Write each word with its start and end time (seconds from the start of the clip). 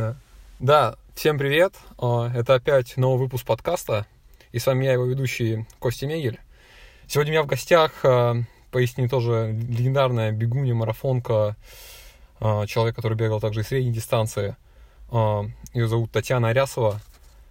Да. 0.00 0.16
да, 0.60 0.94
всем 1.14 1.36
привет. 1.36 1.74
Это 1.98 2.54
опять 2.54 2.96
новый 2.96 3.18
выпуск 3.18 3.44
подкаста. 3.44 4.06
И 4.50 4.58
с 4.58 4.64
вами 4.64 4.86
я, 4.86 4.94
его 4.94 5.04
ведущий 5.04 5.66
Костя 5.78 6.06
Мегель. 6.06 6.40
Сегодня 7.06 7.32
у 7.32 7.34
меня 7.34 7.42
в 7.42 7.46
гостях, 7.46 7.92
а, 8.02 8.36
поясни, 8.70 9.08
тоже 9.08 9.52
легендарная 9.52 10.32
бегунья, 10.32 10.72
марафонка, 10.72 11.54
а, 12.40 12.66
человек, 12.66 12.96
который 12.96 13.14
бегал 13.14 13.40
также 13.40 13.60
и 13.60 13.62
средней 13.62 13.92
дистанции. 13.92 14.56
Ее 15.12 15.86
зовут 15.86 16.10
Татьяна 16.12 16.48
Арясова. 16.48 17.02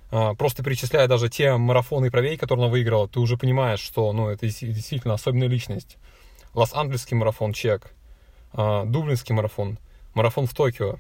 Просто 0.10 0.64
перечисляя 0.64 1.08
даже 1.08 1.30
те 1.30 1.56
марафоны 1.56 2.08
и 2.08 2.10
правей, 2.10 2.36
которые 2.36 2.64
она 2.64 2.72
выиграла, 2.72 3.08
ты 3.08 3.20
уже 3.20 3.38
понимаешь, 3.38 3.80
что 3.80 4.12
ну, 4.12 4.28
это 4.28 4.48
действительно 4.48 5.14
особенная 5.14 5.50
личность. 5.50 5.98
Лос-Анджелесский 6.56 7.16
марафон, 7.16 7.54
чек. 7.54 7.94
Дублинский 8.54 9.36
марафон, 9.36 9.78
марафон 10.16 10.48
в 10.48 10.56
Токио, 10.56 10.98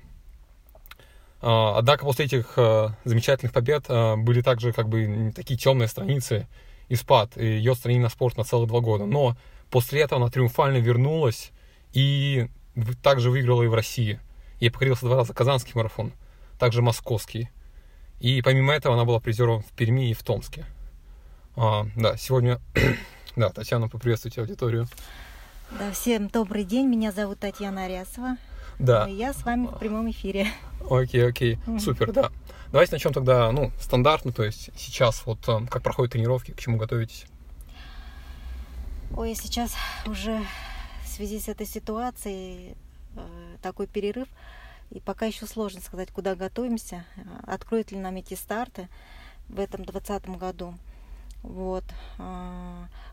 однако 1.41 2.05
после 2.05 2.25
этих 2.25 2.53
а, 2.57 2.95
замечательных 3.05 3.53
побед 3.53 3.85
а, 3.87 4.17
были 4.17 4.41
также 4.41 4.73
как 4.73 4.89
бы 4.89 5.31
такие 5.35 5.57
темные 5.57 5.87
страницы 5.87 6.47
и 6.89 6.95
спад, 6.95 7.37
и 7.37 7.45
ее 7.45 7.71
отстранили 7.73 8.01
на 8.01 8.09
спорт 8.09 8.37
на 8.37 8.43
целых 8.43 8.67
два 8.67 8.81
года. 8.81 9.05
Но 9.05 9.37
после 9.69 10.01
этого 10.01 10.21
она 10.21 10.29
триумфально 10.29 10.77
вернулась 10.77 11.51
и 11.93 12.49
также 13.01 13.29
выиграла 13.29 13.63
и 13.63 13.67
в 13.67 13.73
России. 13.73 14.19
Ей 14.59 14.69
покорился 14.69 15.05
два 15.05 15.17
раза 15.17 15.33
Казанский 15.33 15.71
марафон, 15.75 16.11
также 16.57 16.81
московский. 16.81 17.49
И 18.19 18.41
помимо 18.41 18.73
этого 18.73 18.95
она 18.95 19.05
была 19.05 19.19
призером 19.19 19.61
в 19.61 19.71
Перми 19.71 20.09
и 20.09 20.13
в 20.13 20.23
Томске. 20.23 20.65
А, 21.55 21.85
да, 21.95 22.17
сегодня... 22.17 22.59
да, 23.37 23.49
Татьяна, 23.49 23.87
поприветствуйте 23.87 24.41
аудиторию. 24.41 24.87
Да, 25.71 25.91
всем 25.91 26.27
добрый 26.27 26.65
день. 26.65 26.87
Меня 26.87 27.11
зовут 27.11 27.39
Татьяна 27.39 27.85
Арясова. 27.85 28.37
Да. 28.79 29.07
Я 29.07 29.33
с 29.33 29.43
вами 29.43 29.67
в 29.67 29.77
прямом 29.77 30.09
эфире. 30.09 30.47
Окей, 30.89 31.27
окей, 31.27 31.59
супер, 31.79 32.11
да. 32.11 32.31
Давайте 32.71 32.93
начнем 32.93 33.13
тогда, 33.13 33.51
ну, 33.51 33.71
стандартно, 33.79 34.31
то 34.31 34.43
есть 34.43 34.69
сейчас 34.77 35.25
вот 35.25 35.39
э, 35.47 35.65
как 35.71 35.81
проходят 35.81 36.13
тренировки, 36.13 36.51
к 36.51 36.59
чему 36.59 36.77
готовитесь? 36.77 37.25
Ой, 39.17 39.33
сейчас 39.33 39.75
уже 40.05 40.39
в 41.03 41.07
связи 41.07 41.39
с 41.39 41.47
этой 41.47 41.65
ситуацией 41.65 42.75
э, 43.15 43.55
такой 43.63 43.87
перерыв, 43.87 44.27
и 44.91 44.99
пока 44.99 45.25
еще 45.25 45.47
сложно 45.47 45.81
сказать, 45.81 46.11
куда 46.11 46.35
готовимся, 46.35 47.05
э, 47.15 47.21
откроют 47.47 47.91
ли 47.91 47.97
нам 47.97 48.17
эти 48.17 48.35
старты 48.35 48.87
в 49.47 49.59
этом 49.59 49.83
2020 49.83 50.37
году. 50.37 50.75
Вот. 51.41 51.85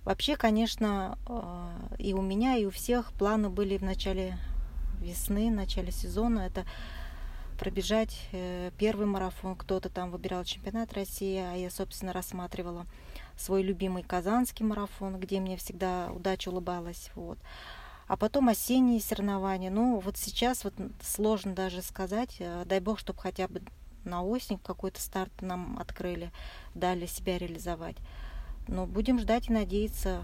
Вообще, 0.05 0.37
конечно, 0.37 1.17
и 1.97 2.13
у 2.13 2.21
меня, 2.21 2.57
и 2.57 2.65
у 2.65 2.71
всех 2.71 3.13
планы 3.13 3.51
были 3.51 3.79
в 3.79 3.83
начале 3.83 4.37
весны, 5.01 5.51
в 5.51 5.55
начале 5.55 5.93
сезона. 5.93 6.41
Это 6.41 6.65
пробежать 7.59 8.29
э, 8.33 8.71
первый 8.79 9.07
марафон. 9.07 9.57
Кто-то 9.57 9.89
там 9.89 10.11
выбирал 10.11 10.45
чемпионат 10.45 10.93
России, 10.93 11.39
а 11.39 11.55
я, 11.55 11.71
собственно, 11.71 12.13
рассматривала 12.13 12.87
свой 13.37 13.63
любимый 13.63 14.03
казанский 14.03 14.65
марафон, 14.65 15.19
где 15.19 15.41
мне 15.41 15.57
всегда 15.57 16.11
удача 16.13 16.49
улыбалась. 16.49 17.11
Вот. 17.15 17.39
А 18.09 18.17
потом 18.17 18.49
осенние 18.49 19.01
соревнования. 19.01 19.71
Ну, 19.71 19.99
вот 19.99 20.17
сейчас 20.17 20.65
вот 20.65 20.75
сложно 21.03 21.55
даже 21.55 21.83
сказать. 21.83 22.37
Э, 22.39 22.65
дай 22.67 22.81
бог, 22.81 22.99
чтобы 22.99 23.21
хотя 23.21 23.49
бы 23.49 23.63
на 24.05 24.23
осень 24.23 24.59
какой-то 24.59 25.01
старт 25.01 25.33
нам 25.41 25.79
открыли, 25.79 26.31
дали 26.75 27.07
себя 27.07 27.39
реализовать. 27.39 27.97
Но 28.69 28.87
будем 28.87 29.19
ждать 29.19 29.49
и 29.49 29.53
надеяться 29.53 30.23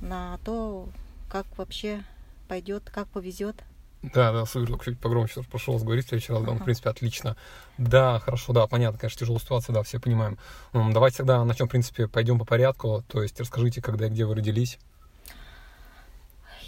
на 0.00 0.38
то, 0.44 0.88
как 1.28 1.46
вообще 1.58 2.04
пойдет, 2.48 2.90
как 2.90 3.08
повезет. 3.08 3.62
Да, 4.02 4.32
да, 4.32 4.46
супер, 4.46 4.68
только 4.68 4.84
чуть 4.84 5.00
погромче, 5.00 5.42
пошел 5.50 5.76
говорить 5.78 6.04
в 6.06 6.08
следующий 6.08 6.32
раз, 6.32 6.42
да, 6.42 6.52
ну, 6.52 6.58
в 6.58 6.64
принципе, 6.64 6.90
отлично. 6.90 7.36
Да, 7.76 8.20
хорошо, 8.20 8.52
да, 8.52 8.66
понятно, 8.66 8.98
конечно, 8.98 9.18
тяжелая 9.18 9.40
ситуация, 9.40 9.72
да, 9.72 9.82
все 9.82 9.98
понимаем. 9.98 10.38
Давайте 10.72 11.18
тогда 11.18 11.44
начнем, 11.44 11.66
в 11.66 11.70
принципе, 11.70 12.06
пойдем 12.06 12.38
по 12.38 12.44
порядку, 12.44 13.04
то 13.08 13.22
есть 13.22 13.40
расскажите, 13.40 13.82
когда 13.82 14.06
и 14.06 14.10
где 14.10 14.24
вы 14.24 14.36
родились. 14.36 14.78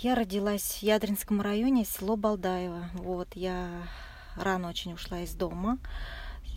Я 0.01 0.15
родилась 0.15 0.79
в 0.81 0.83
Ядринском 0.83 1.41
районе, 1.41 1.85
село 1.85 2.17
Балдаево. 2.17 2.89
Вот, 2.95 3.29
я 3.35 3.69
рано 4.37 4.69
очень 4.69 4.93
ушла 4.95 5.21
из 5.21 5.35
дома 5.35 5.79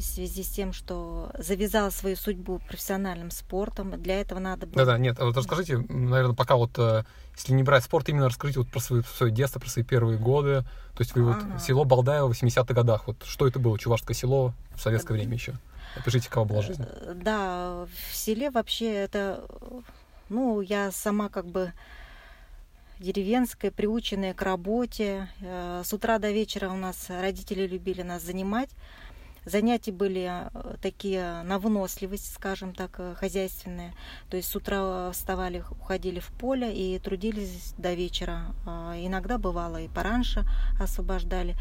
в 0.01 0.13
связи 0.13 0.43
с 0.43 0.49
тем, 0.49 0.73
что 0.73 1.31
завязала 1.37 1.89
свою 1.89 2.15
судьбу 2.15 2.59
профессиональным 2.67 3.31
спортом. 3.31 4.01
Для 4.01 4.21
этого 4.21 4.39
надо 4.39 4.67
было... 4.67 4.85
Да-да, 4.85 4.97
нет, 4.97 5.19
а 5.19 5.25
вот 5.25 5.37
расскажите, 5.37 5.77
наверное, 5.77 6.35
пока 6.35 6.55
вот, 6.55 6.71
э, 6.77 7.03
если 7.35 7.53
не 7.53 7.63
брать 7.63 7.83
спорт, 7.83 8.09
именно 8.09 8.27
расскажите 8.27 8.59
вот 8.59 8.69
про 8.69 8.79
свое, 8.79 9.03
свое 9.03 9.31
детство, 9.31 9.59
про 9.59 9.69
свои 9.69 9.83
первые 9.83 10.17
годы. 10.17 10.63
То 10.95 11.01
есть 11.01 11.15
вы 11.15 11.23
вот 11.23 11.37
ага. 11.37 11.59
село 11.59 11.85
Балдаево 11.85 12.31
в 12.31 12.43
80-х 12.43 12.73
годах, 12.73 13.07
вот 13.07 13.23
что 13.23 13.47
это 13.47 13.59
было, 13.59 13.77
Чувашское 13.79 14.15
село 14.15 14.53
в 14.75 14.81
советское 14.81 15.13
время 15.13 15.33
еще? 15.33 15.55
Опишите, 15.95 16.29
какова 16.29 16.45
была 16.45 16.61
жизнь. 16.61 16.83
Э, 16.85 17.13
да, 17.15 17.85
в 18.09 18.15
селе 18.15 18.49
вообще 18.49 18.93
это, 18.93 19.43
ну, 20.29 20.61
я 20.61 20.91
сама 20.91 21.29
как 21.29 21.45
бы 21.45 21.73
деревенская, 23.01 23.71
приученная 23.71 24.33
к 24.33 24.41
работе. 24.41 25.27
Э, 25.41 25.81
с 25.83 25.91
утра 25.93 26.19
до 26.19 26.31
вечера 26.31 26.69
у 26.69 26.77
нас 26.77 27.07
родители 27.09 27.67
любили 27.67 28.03
нас 28.03 28.23
занимать. 28.23 28.69
Занятия 29.43 29.91
были 29.91 30.29
э, 30.29 30.75
такие 30.83 31.41
на 31.41 31.57
выносливость, 31.57 32.31
скажем 32.31 32.75
так, 32.75 32.91
э, 32.99 33.15
хозяйственные. 33.15 33.95
То 34.29 34.37
есть 34.37 34.49
с 34.49 34.55
утра 34.55 35.11
вставали, 35.11 35.63
уходили 35.71 36.19
в 36.19 36.27
поле 36.27 36.71
и 36.71 36.99
трудились 36.99 37.73
до 37.77 37.93
вечера. 37.93 38.53
А 38.67 38.93
иногда 38.95 39.39
бывало 39.39 39.81
и 39.81 39.87
пораньше 39.87 40.45
освобождали. 40.79 41.55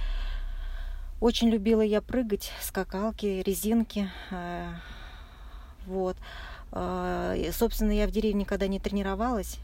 Очень 1.23 1.49
любила 1.49 1.81
я 1.81 2.03
прыгать, 2.03 2.53
скакалки, 2.61 3.43
резинки. 3.47 4.11
Э, 4.31 4.75
вот. 5.87 6.17
Собственно, 7.53 7.91
я 7.91 8.07
в 8.07 8.13
деревне 8.13 8.43
никогда 8.43 8.69
не 8.69 8.79
тренировалась, 8.79 9.59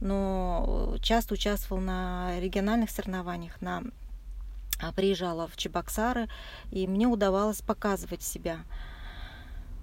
но 0.00 0.96
часто 1.02 1.34
участвовал 1.34 1.82
на 1.82 2.38
региональных 2.38 2.88
соревнованиях, 2.88 3.60
на 3.60 3.82
приезжала 4.92 5.46
в 5.48 5.56
Чебоксары, 5.56 6.28
и 6.70 6.86
мне 6.86 7.06
удавалось 7.06 7.62
показывать 7.62 8.22
себя. 8.22 8.60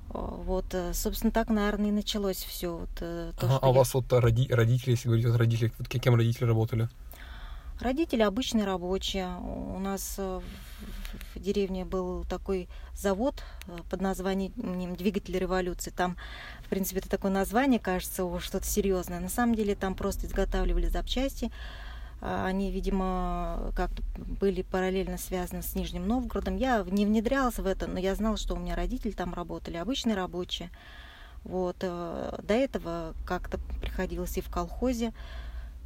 Вот, 0.10 0.66
э, 0.74 0.94
собственно, 0.94 1.32
так, 1.32 1.50
наверное, 1.50 1.90
и 1.90 1.92
началось 1.92 2.38
все. 2.38 2.78
Вот, 2.78 2.90
э, 3.02 3.32
то, 3.40 3.48
ага, 3.48 3.60
а 3.62 3.70
у 3.70 3.74
вас 3.74 3.94
вот 3.96 4.12
роди 4.14 4.48
родители, 4.52 4.92
если 4.92 5.08
говорить 5.08 5.26
о 5.26 5.38
родителях, 5.38 5.72
вот 5.80 5.88
кем 5.88 6.16
родители 6.16 6.46
работали? 6.46 6.88
Родители 7.80 8.22
обычные 8.22 8.66
рабочие. 8.66 9.28
У 9.40 9.80
нас 9.80 10.16
э, 10.20 10.42
в 11.34 11.40
деревне 11.40 11.84
был 11.84 12.26
такой 12.26 12.70
завод 12.94 13.44
под 13.90 14.02
названием 14.02 14.96
«Двигатель 14.96 15.38
революции». 15.38 15.90
Там, 15.90 16.16
в 16.64 16.70
принципе, 16.70 17.00
это 17.00 17.10
такое 17.10 17.32
название, 17.32 17.80
кажется, 17.80 18.40
что-то 18.40 18.66
серьезное. 18.66 19.20
На 19.20 19.30
самом 19.30 19.56
деле 19.56 19.74
там 19.74 19.96
просто 19.96 20.28
изготавливали 20.28 20.88
запчасти, 20.88 21.52
а, 21.52 21.93
они, 22.26 22.72
видимо, 22.72 23.74
как-то 23.76 24.02
были 24.16 24.62
параллельно 24.62 25.18
связаны 25.18 25.62
с 25.62 25.76
Нижним 25.76 26.08
Новгородом. 26.08 26.56
Я 26.56 26.86
не 26.88 27.06
внедрялась 27.06 27.58
в 27.58 27.66
это, 27.66 27.86
но 27.86 28.00
я 28.00 28.16
знала, 28.16 28.38
что 28.38 28.56
у 28.56 28.60
меня 28.60 28.76
родители 28.76 29.12
там 29.12 29.34
работали, 29.34 29.76
обычные 29.76 30.16
рабочие. 30.16 30.70
Вот. 31.44 31.78
Э, 31.82 32.40
до 32.42 32.54
этого 32.54 33.14
как-то 33.26 33.58
приходилось 33.82 34.38
и 34.38 34.42
в 34.42 34.50
колхозе 34.50 35.14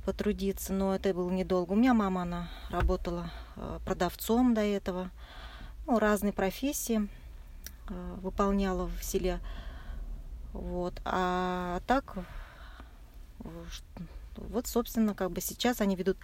потрудиться, 0.05 0.73
но 0.73 0.93
это 0.93 1.11
было 1.13 1.31
недолго. 1.31 1.73
У 1.73 1.75
меня 1.75 1.95
мама, 1.95 2.21
она 2.21 2.49
работала 2.69 3.31
э, 3.55 3.79
продавцом 3.83 4.53
до 4.53 4.61
этого. 4.61 5.09
Ну, 5.87 5.97
разные 5.97 6.33
профессии 6.33 7.07
э, 7.89 8.15
выполняла 8.21 8.87
в 8.87 9.03
селе. 9.03 9.39
Вот. 10.53 11.01
А 11.03 11.81
так 11.87 12.15
вот, 14.37 14.67
собственно, 14.67 15.13
как 15.13 15.31
бы 15.31 15.41
сейчас 15.41 15.81
они 15.81 15.95
ведут 15.95 16.17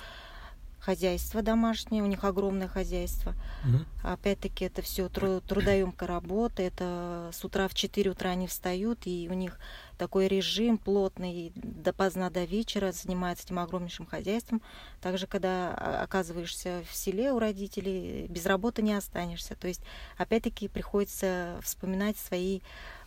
хозяйство 0.84 1.41
домашнее, 1.41 2.03
у 2.03 2.07
них 2.07 2.25
огромное 2.25 2.68
хозяйство. 2.68 3.35
Угу. 3.63 4.12
Опять-таки 4.12 4.66
это 4.66 4.81
все 4.81 5.07
трудоемкая 5.07 6.09
работа, 6.09 6.62
это 6.62 7.30
с 7.31 7.44
утра 7.45 7.69
в 7.69 7.74
4 7.74 8.12
утра 8.12 8.31
они 8.31 8.48
встают, 8.48 9.00
и 9.06 9.30
у 9.31 9.33
них 9.33 9.57
такой 9.98 10.27
режим 10.27 10.77
плотный, 10.77 11.54
допоздна 11.56 12.30
до 12.30 12.44
вечера 12.44 12.92
занимаются 12.92 13.45
этим 13.45 13.60
огромнейшим 13.60 14.06
хозяйством. 14.06 14.62
Также, 15.01 15.25
когда 15.25 15.74
оказываешься 16.01 16.83
в 16.89 16.95
селе 16.95 17.31
у 17.31 17.39
родителей, 17.39 18.27
без 18.27 18.45
работы 18.45 18.81
не 18.81 18.94
останешься. 18.94 19.56
То 19.56 19.69
есть, 19.69 19.81
опять-таки, 20.18 20.68
приходится 20.68 21.59
вспоминать 21.63 22.18
свои 22.18 22.59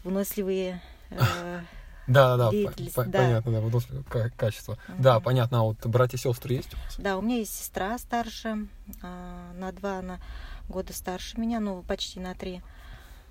выносливые 0.02 0.80
э, 1.10 1.60
да, 2.06 2.36
да, 2.36 2.50
деятельность. 2.50 2.94
По, 2.94 3.04
да. 3.04 3.18
Понятно, 3.18 3.52
да, 3.52 3.60
выносливое 3.60 4.30
качество. 4.36 4.74
Uh-huh. 4.88 4.94
Да, 5.00 5.20
понятно. 5.20 5.60
А 5.60 5.62
вот 5.62 5.84
братья 5.86 6.16
и 6.16 6.20
сестры 6.20 6.54
есть 6.54 6.74
у 6.74 6.76
вас? 6.76 6.96
Да, 6.98 7.16
у 7.16 7.22
меня 7.22 7.38
есть 7.38 7.54
сестра 7.54 7.98
старшая, 7.98 8.66
а, 9.02 9.52
на 9.54 9.72
два 9.72 9.98
она 9.98 10.20
года 10.68 10.92
старше 10.92 11.38
меня, 11.40 11.60
ну, 11.60 11.82
почти 11.82 12.20
на 12.20 12.34
три. 12.34 12.62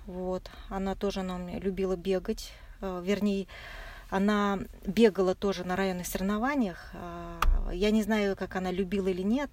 Вот. 0.06 0.50
Она 0.68 0.94
тоже 0.94 1.20
она 1.20 1.38
любила 1.58 1.96
бегать. 1.96 2.52
А, 2.80 3.00
вернее, 3.00 3.46
она 4.10 4.58
бегала 4.86 5.34
тоже 5.34 5.64
на 5.64 5.76
районных 5.76 6.06
соревнованиях. 6.06 6.90
А, 6.94 7.40
я 7.72 7.90
не 7.90 8.02
знаю, 8.02 8.36
как 8.36 8.56
она 8.56 8.70
любила 8.70 9.08
или 9.08 9.22
нет. 9.22 9.50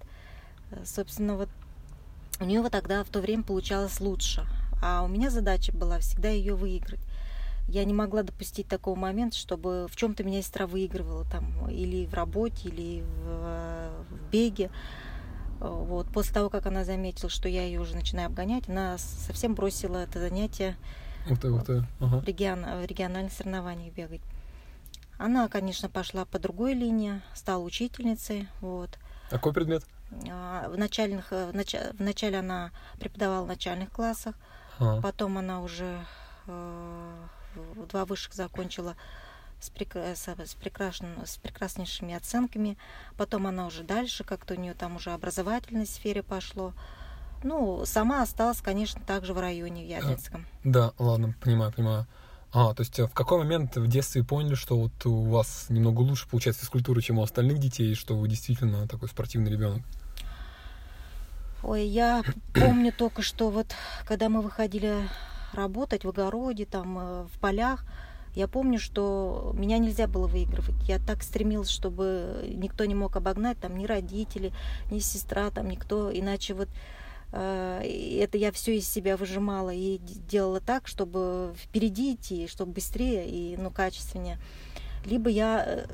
Собственно, 0.84 1.36
вот 1.36 1.48
у 2.40 2.44
нее 2.44 2.68
тогда 2.68 3.04
в 3.04 3.08
то 3.08 3.20
время 3.20 3.42
получалось 3.42 4.00
лучше. 4.00 4.46
А 4.82 5.02
у 5.02 5.08
меня 5.08 5.30
задача 5.30 5.72
была 5.72 5.98
всегда 6.00 6.28
ее 6.28 6.54
выиграть. 6.54 7.00
Я 7.68 7.84
не 7.84 7.94
могла 7.94 8.22
допустить 8.22 8.68
такого 8.68 8.94
момента, 8.94 9.36
чтобы 9.36 9.86
в 9.90 9.96
чем-то 9.96 10.22
меня 10.22 10.42
сестра 10.42 10.66
выигрывала 10.66 11.24
там 11.24 11.68
или 11.70 12.06
в 12.06 12.14
работе, 12.14 12.68
или 12.68 13.02
в, 13.02 13.90
в 14.10 14.30
беге. 14.30 14.70
Вот. 15.60 16.08
После 16.08 16.34
того, 16.34 16.50
как 16.50 16.66
она 16.66 16.84
заметила, 16.84 17.30
что 17.30 17.48
я 17.48 17.62
ее 17.62 17.80
уже 17.80 17.94
начинаю 17.96 18.26
обгонять, 18.26 18.68
она 18.68 18.98
совсем 18.98 19.54
бросила 19.54 19.96
это 19.96 20.20
занятие 20.20 20.76
ух 21.30 21.38
ты, 21.38 21.50
ух 21.50 21.64
ты. 21.64 21.84
Ага. 22.00 22.18
в, 22.18 22.24
регион, 22.24 22.64
региональных 22.84 23.32
соревнованиях 23.32 23.94
бегать. 23.94 24.20
Она, 25.16 25.48
конечно, 25.48 25.88
пошла 25.88 26.24
по 26.24 26.38
другой 26.38 26.74
линии, 26.74 27.22
стала 27.34 27.62
учительницей. 27.62 28.48
Вот. 28.60 28.90
Какой 29.30 29.52
предмет? 29.52 29.84
А, 30.30 30.68
в, 30.68 30.76
начальных, 30.76 31.32
э, 31.32 31.50
в, 31.50 31.54
нач... 31.54 31.74
в 31.74 32.00
начале 32.02 32.38
она 32.38 32.72
преподавала 32.98 33.44
в 33.44 33.48
начальных 33.48 33.90
классах, 33.90 34.34
Ага. 34.78 35.00
потом 35.00 35.38
она 35.38 35.62
уже 35.62 36.00
э, 36.46 37.26
два 37.88 38.04
высших 38.04 38.34
закончила 38.34 38.96
с, 39.60 39.70
прекра- 39.70 40.14
с, 40.14 40.28
с, 40.28 40.56
прекрасн- 40.56 41.26
с 41.26 41.36
прекраснейшими 41.38 42.14
оценками. 42.14 42.76
Потом 43.16 43.46
она 43.46 43.66
уже 43.66 43.82
дальше, 43.82 44.24
как-то 44.24 44.54
у 44.54 44.56
нее 44.56 44.74
там 44.74 44.96
уже 44.96 45.10
образовательной 45.10 45.86
сфере 45.86 46.22
пошло. 46.22 46.72
Ну, 47.42 47.84
сама 47.84 48.22
осталась, 48.22 48.60
конечно, 48.60 49.00
также 49.06 49.34
в 49.34 49.38
районе 49.38 49.84
в 49.84 49.88
Ядинском. 49.88 50.46
Да, 50.64 50.92
ладно, 50.98 51.34
понимаю, 51.42 51.72
понимаю. 51.72 52.06
А, 52.52 52.72
то 52.72 52.82
есть 52.82 52.98
э, 53.00 53.06
в 53.06 53.12
какой 53.12 53.38
момент 53.38 53.76
в 53.76 53.88
детстве 53.88 54.22
поняли, 54.22 54.54
что 54.54 54.78
вот 54.78 55.06
у 55.06 55.24
вас 55.24 55.66
немного 55.68 56.00
лучше 56.00 56.28
получается 56.28 56.62
физкультура, 56.62 57.00
чем 57.00 57.18
у 57.18 57.22
остальных 57.22 57.58
детей, 57.58 57.94
что 57.94 58.16
вы 58.16 58.28
действительно 58.28 58.86
такой 58.86 59.08
спортивный 59.08 59.50
ребенок? 59.50 59.82
Ой, 61.64 61.84
я 61.84 62.22
помню 62.54 62.92
только, 62.92 63.22
что 63.22 63.50
вот 63.50 63.74
когда 64.06 64.28
мы 64.28 64.40
выходили 64.40 65.08
работать 65.54 66.04
в 66.04 66.08
огороде, 66.08 66.66
там, 66.66 66.98
э, 66.98 67.24
в 67.32 67.38
полях, 67.40 67.84
я 68.34 68.48
помню, 68.48 68.80
что 68.80 69.52
меня 69.54 69.78
нельзя 69.78 70.08
было 70.08 70.26
выигрывать. 70.26 70.74
Я 70.88 70.98
так 70.98 71.22
стремилась, 71.22 71.68
чтобы 71.68 72.52
никто 72.52 72.84
не 72.84 72.94
мог 72.94 73.14
обогнать, 73.16 73.58
там, 73.60 73.76
ни 73.76 73.86
родители, 73.86 74.52
ни 74.90 74.98
сестра, 74.98 75.50
там, 75.50 75.68
никто. 75.68 76.12
Иначе 76.12 76.54
вот 76.54 76.68
э, 77.32 77.82
это 78.20 78.36
я 78.36 78.50
все 78.50 78.76
из 78.76 78.88
себя 78.88 79.16
выжимала 79.16 79.70
и 79.72 79.98
делала 79.98 80.60
так, 80.60 80.88
чтобы 80.88 81.54
впереди 81.56 82.14
идти, 82.14 82.48
чтобы 82.48 82.72
быстрее 82.72 83.28
и, 83.28 83.56
ну, 83.56 83.70
качественнее. 83.70 84.38
Либо 85.04 85.30
я 85.30 85.62
э, 85.64 85.86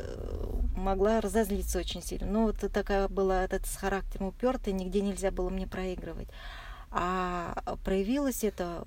могла 0.76 1.20
разозлиться 1.20 1.78
очень 1.78 2.02
сильно. 2.02 2.26
Ну, 2.26 2.44
вот 2.44 2.56
такая 2.72 3.08
была 3.08 3.44
этот 3.44 3.66
с 3.66 3.76
характером 3.76 4.28
упертый, 4.28 4.72
нигде 4.72 5.02
нельзя 5.02 5.30
было 5.30 5.50
мне 5.50 5.66
проигрывать. 5.66 6.28
А 6.90 7.62
проявилось 7.84 8.44
это 8.44 8.82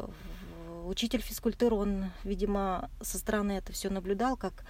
учитель 0.86 1.22
физкультуры, 1.22 1.76
он, 1.76 2.06
видимо, 2.24 2.90
со 3.02 3.18
стороны 3.18 3.54
это 3.54 3.72
все 3.74 3.90
наблюдал, 3.90 4.38
как 4.38 4.66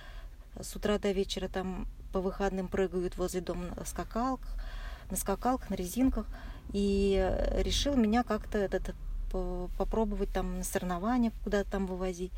с 0.59 0.75
утра 0.75 0.97
до 0.99 1.11
вечера 1.11 1.47
там 1.47 1.87
по 2.11 2.21
выходным 2.21 2.67
прыгают 2.67 3.17
возле 3.17 3.41
дома 3.41 3.73
на 3.75 3.85
скакалках, 3.85 4.49
на 5.09 5.17
скакалках, 5.17 5.69
на 5.69 5.75
резинках, 5.75 6.27
и 6.71 7.31
решил 7.57 7.95
меня 7.95 8.23
как-то 8.23 8.57
этот 8.57 8.95
по- 9.31 9.69
попробовать 9.77 10.29
там 10.29 10.59
на 10.59 10.63
соревнования 10.63 11.31
куда-то 11.43 11.71
там 11.71 11.87
вывозить. 11.87 12.31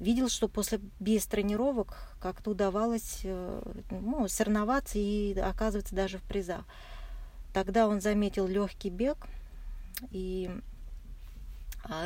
Видел, 0.00 0.28
что 0.28 0.48
после 0.48 0.80
без 1.00 1.26
тренировок 1.26 2.14
как-то 2.20 2.50
удавалось 2.52 3.20
э, 3.24 3.62
ну, 3.90 4.28
соревноваться 4.28 4.98
и 4.98 5.36
оказываться 5.38 5.94
даже 5.94 6.18
в 6.18 6.22
призах. 6.22 6.64
Тогда 7.52 7.88
он 7.88 8.00
заметил 8.00 8.46
легкий 8.46 8.90
бег 8.90 9.26
и 10.10 10.50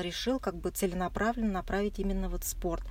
решил 0.00 0.38
как 0.38 0.56
бы 0.56 0.70
целенаправленно 0.70 1.52
направить 1.52 1.98
именно 1.98 2.28
вот 2.28 2.44
в 2.44 2.48
спорт. 2.48 2.84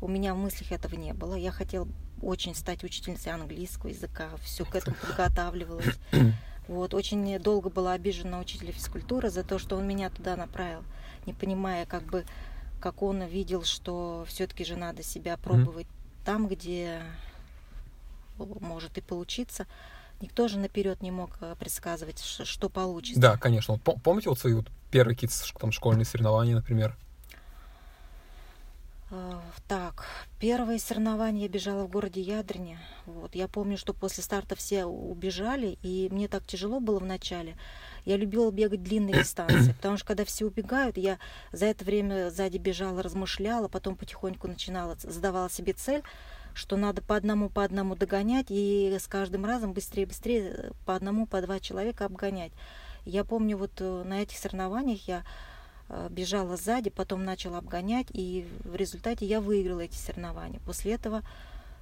У 0.00 0.08
меня 0.08 0.34
в 0.34 0.38
мыслях 0.38 0.72
этого 0.72 0.94
не 0.94 1.12
было. 1.12 1.34
Я 1.34 1.52
хотела 1.52 1.86
очень 2.22 2.54
стать 2.54 2.84
учительницей 2.84 3.32
английского 3.32 3.90
языка, 3.90 4.30
все 4.42 4.64
к 4.64 4.74
этому 4.74 4.96
подготавливалась. 4.96 5.98
Вот, 6.68 6.94
очень 6.94 7.36
долго 7.40 7.68
была 7.68 7.94
обижена 7.94 8.30
на 8.30 8.38
учителя 8.38 8.70
физкультуры 8.70 9.28
за 9.28 9.42
то, 9.42 9.58
что 9.58 9.76
он 9.76 9.88
меня 9.88 10.08
туда 10.08 10.36
направил, 10.36 10.84
не 11.26 11.32
понимая, 11.32 11.84
как 11.84 12.04
бы, 12.04 12.24
как 12.80 13.02
он 13.02 13.24
видел, 13.24 13.64
что 13.64 14.24
все-таки 14.28 14.64
же 14.64 14.76
надо 14.76 15.02
себя 15.02 15.36
пробовать 15.36 15.88
там, 16.24 16.46
где 16.46 17.02
может 18.38 18.98
и 18.98 19.00
получиться. 19.00 19.66
Никто 20.20 20.48
же 20.48 20.58
наперед 20.58 21.00
не 21.02 21.10
мог 21.10 21.30
э, 21.40 21.54
предсказывать, 21.58 22.20
что 22.20 22.68
получится. 22.68 23.20
Да, 23.20 23.36
конечно. 23.38 23.74
Вот 23.74 23.82
пом- 23.82 24.00
помните 24.02 24.28
вот 24.28 24.38
свои 24.38 24.52
вот 24.52 24.66
первые 24.90 25.14
какие-то 25.14 25.34
там 25.58 25.72
школьные 25.72 26.04
соревнования, 26.04 26.54
например? 26.54 26.96
Э, 29.10 29.40
Так, 29.66 30.04
первые 30.38 30.78
соревнования 30.78 31.42
я 31.44 31.48
бежала 31.48 31.84
в 31.84 31.88
городе 31.88 32.20
Ядрине. 32.20 32.78
Вот. 33.06 33.34
Я 33.34 33.48
помню, 33.48 33.78
что 33.78 33.94
после 33.94 34.22
старта 34.22 34.56
все 34.56 34.84
убежали, 34.84 35.78
и 35.82 36.08
мне 36.10 36.28
так 36.28 36.46
тяжело 36.46 36.80
было 36.80 36.98
в 36.98 37.04
начале. 37.06 37.56
Я 38.04 38.16
любила 38.16 38.50
бегать 38.50 38.82
длинные 38.82 39.22
дистанции, 39.22 39.72
потому 39.72 39.96
что 39.96 40.06
когда 40.06 40.24
все 40.24 40.44
убегают, 40.44 40.96
я 40.96 41.18
за 41.52 41.66
это 41.66 41.84
время 41.84 42.30
сзади 42.30 42.58
бежала, 42.58 43.02
размышляла, 43.02 43.68
потом 43.68 43.96
потихоньку 43.96 44.48
начинала, 44.48 44.96
задавала 45.02 45.50
себе 45.50 45.72
цель, 45.72 46.02
что 46.60 46.76
надо 46.76 47.00
по 47.02 47.16
одному, 47.16 47.48
по 47.48 47.64
одному 47.64 47.96
догонять, 47.96 48.46
и 48.50 48.94
с 49.00 49.06
каждым 49.08 49.44
разом 49.46 49.72
быстрее, 49.72 50.06
быстрее 50.06 50.50
э, 50.56 50.70
по 50.84 50.94
одному, 50.94 51.26
по 51.26 51.40
два 51.40 51.58
человека 51.58 52.04
обгонять. 52.04 52.52
Я 53.06 53.24
помню, 53.24 53.56
вот 53.56 53.72
э, 53.80 54.02
на 54.04 54.20
этих 54.22 54.36
соревнованиях 54.36 55.08
я 55.08 55.24
э, 55.88 56.08
бежала 56.10 56.56
сзади, 56.58 56.90
потом 56.90 57.24
начала 57.24 57.58
обгонять, 57.58 58.08
и 58.10 58.46
в 58.64 58.76
результате 58.76 59.24
я 59.24 59.40
выиграла 59.40 59.80
эти 59.80 59.96
соревнования. 59.96 60.60
После 60.66 60.92
этого 60.92 61.22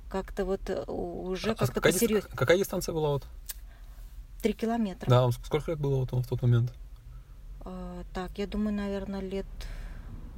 как-то 0.09 0.45
вот 0.45 0.71
уже 0.89 1.51
А 1.51 1.55
как-то 1.57 1.75
какая, 1.75 1.93
посерьезнее. 1.93 2.33
какая 2.37 2.57
дистанция 2.57 2.95
была 2.95 3.09
вот? 3.11 3.27
Три 4.43 4.53
километра. 4.53 5.11
Да, 5.11 5.31
сколько 5.45 5.73
лет 5.73 5.81
было 5.81 5.97
вот 5.97 6.13
в 6.13 6.29
тот 6.29 6.41
момент? 6.43 6.73
Э, 7.65 8.05
Так, 8.15 8.39
я 8.39 8.47
думаю, 8.47 8.75
наверное, 8.77 9.21
лет 9.21 9.47